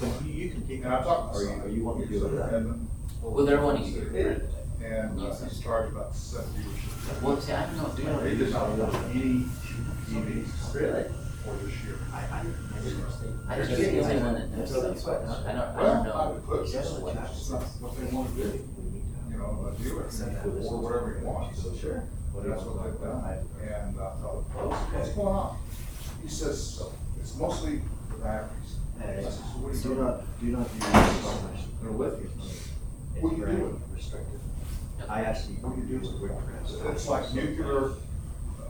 But 0.00 0.08
you, 0.26 0.32
you 0.32 0.50
can 0.50 0.66
take. 0.66 0.84
And 0.84 0.94
I'm 0.94 1.02
talking. 1.04 1.40
Are 1.40 1.42
you, 1.42 1.62
are 1.64 1.68
you 1.68 1.84
wanting 1.84 2.08
to 2.08 2.12
do 2.20 2.26
it? 2.26 2.52
And, 2.54 2.88
Well, 3.20 3.44
they're 3.44 3.60
wanting 3.60 3.84
to 3.84 4.00
get 4.00 4.10
rid 4.12 4.26
of 4.26 4.32
it. 4.42 4.48
And 4.84 5.20
uh, 5.20 5.34
he's 5.44 5.60
charged 5.60 5.92
about 5.92 6.14
seventy 6.14 6.60
or 6.64 7.26
Well, 7.28 7.40
see, 7.40 7.52
I 7.52 7.66
don't 7.66 7.76
know, 7.76 7.88
do 7.94 8.02
you 8.02 8.20
They 8.20 8.34
did 8.44 8.52
not 8.52 8.68
want 8.70 8.94
any 9.14 9.44
EVs 10.10 10.74
Really? 10.74 11.04
for 11.44 11.54
this 11.64 11.74
year. 11.84 11.98
I 13.48 13.56
just 13.56 13.70
feel 13.72 13.90
the 13.92 14.00
only 14.02 14.22
one 14.22 14.34
that 14.34 14.50
knows 14.56 15.00
stuff. 15.00 15.22
I 15.46 15.52
don't, 15.52 15.58
I 15.58 15.62
don't 15.62 15.76
Well, 15.76 16.02
I 16.02 16.24
know. 16.24 16.32
would 16.34 16.46
put 16.46 16.60
it 16.66 16.72
this 16.72 16.98
way, 16.98 17.12
it's 17.12 17.38
just 17.38 17.50
not 17.52 17.62
what 17.80 17.96
they 17.98 18.06
want 18.14 18.28
to 18.36 18.42
do. 18.42 18.68
You 19.30 19.36
know, 19.38 19.72
a 19.74 19.82
dealer 19.82 20.04
can 20.04 20.36
or 20.66 20.78
whatever 20.82 21.18
he 21.18 21.24
wants. 21.24 21.62
So, 21.62 21.74
sure. 21.76 22.04
But 22.34 22.44
that's 22.48 22.62
what 22.62 22.84
they've 22.84 23.00
done. 23.00 23.24
And 23.62 24.00
I 24.00 24.10
thought, 24.22 24.44
what's 24.94 25.08
going 25.10 25.28
on? 25.34 25.58
He 26.22 26.28
says, 26.28 26.82
it's 27.20 27.34
mostly 27.36 27.80
the 28.10 28.16
batteries. 28.22 28.76
I 29.00 29.04
said, 29.22 29.32
"So 29.32 29.40
what 29.58 29.72
are 29.72 29.74
you 29.74 29.82
Do 29.82 29.88
doing?" 29.88 29.98
not, 30.00 30.40
do 30.40 30.46
not 30.46 30.66
use 30.74 30.84
this 30.84 31.66
They're 31.82 31.90
with 31.90 32.20
you. 32.22 32.30
It's 32.38 33.22
What 33.22 33.30
do 33.30 33.36
you 33.36 33.44
very 33.44 33.56
do? 33.56 33.80
restrictive. 33.92 34.40
I 35.08 35.22
actually, 35.22 35.54
what 35.56 35.74
do 35.76 35.82
you 35.82 35.98
do 35.98 36.08
with 36.08 36.92
It's 36.94 37.08
like 37.08 37.34
nuclear, 37.34 37.92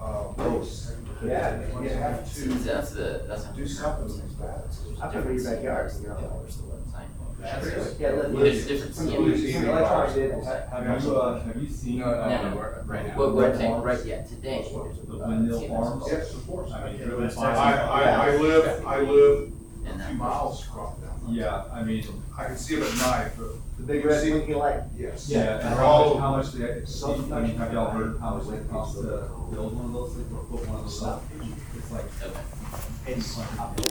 uh, 0.00 0.24
waste. 0.36 0.92
Yeah. 1.24 1.60
You 1.80 1.88
have 1.90 2.26
See, 2.26 2.48
to 2.48 2.54
That's 2.54 2.90
the, 2.92 3.24
that's. 3.28 3.44
do 3.44 3.66
something 3.66 4.04
with 4.04 4.22
these 4.22 4.32
batteries. 4.34 5.00
I 5.00 5.06
put 5.08 5.24
it 5.24 5.30
in 5.30 5.36
your 5.36 5.44
backyard. 5.54 5.92
Yeah, 6.02 6.08
where's 6.10 6.56
the 6.56 6.62
one 6.64 6.90
sign? 6.90 7.08
Yeah, 8.00 8.10
let- 8.10 8.32
There's 8.32 8.66
different. 8.66 8.94
Some 8.94 9.08
yeah. 9.08 9.52
some 9.52 9.68
electronics 9.68 10.14
did. 10.14 10.32
Have 10.32 11.04
you, 11.04 11.16
uh, 11.16 11.42
have 11.44 11.56
you 11.62 11.68
seen, 11.68 11.98
No, 12.00 12.06
no, 12.06 12.12
uh, 12.20 12.28
no, 12.50 12.56
we're- 12.56 12.74
right 12.86 13.06
now. 13.06 13.16
What 13.18 13.34
we're 13.36 13.56
saying, 13.56 13.82
right, 13.82 14.04
yeah, 14.04 14.22
today. 14.22 14.66
the 14.68 15.16
windmill 15.18 15.68
farms? 15.68 16.04
Yes, 16.10 16.34
of 16.34 16.46
course. 16.46 16.72
I 16.72 16.82
I, 16.82 16.90
mean, 16.92 17.02
driven 17.02 17.38
I, 17.38 17.42
I, 17.42 18.02
I 18.32 18.36
live, 18.36 18.86
I 18.86 19.00
live 19.00 19.52
And 19.86 19.94
a 19.94 19.98
that. 19.98 20.08
few 20.08 20.18
miles 20.18 20.64
from 20.64 20.94
them. 21.00 21.10
Yeah, 21.28 21.64
I 21.72 21.82
mean, 21.84 22.04
I 22.36 22.44
can 22.46 22.56
see 22.56 22.76
them 22.76 22.88
at 22.88 22.96
night, 22.98 23.30
but 23.38 23.50
The 23.82 23.94
big 23.94 24.04
red 24.04 24.24
blinking 24.30 24.54
light. 24.58 24.80
yes. 24.96 25.28
yeah, 25.28 25.54
and 25.58 25.62
They're 25.62 25.74
how 25.74 25.86
all 25.86 26.14
much, 26.14 26.20
how 26.20 26.36
much 26.36 26.52
they, 26.52 27.34
I 27.34 27.40
mean, 27.40 27.56
have 27.56 27.72
y'all 27.72 27.90
heard 27.90 28.16
how 28.20 28.36
much 28.36 28.46
it 28.56 28.70
costs 28.70 29.00
to 29.00 29.26
build 29.50 29.74
one 29.76 29.86
of 29.86 29.92
those, 29.92 30.14
things 30.14 30.32
or 30.32 30.44
put 30.44 30.68
one 30.68 30.78
of 30.78 30.84
those 30.84 31.02
up? 31.02 31.24
It's 31.76 31.90
like, 31.90 32.04
Okay. 32.22 32.40
It's, 33.08 33.36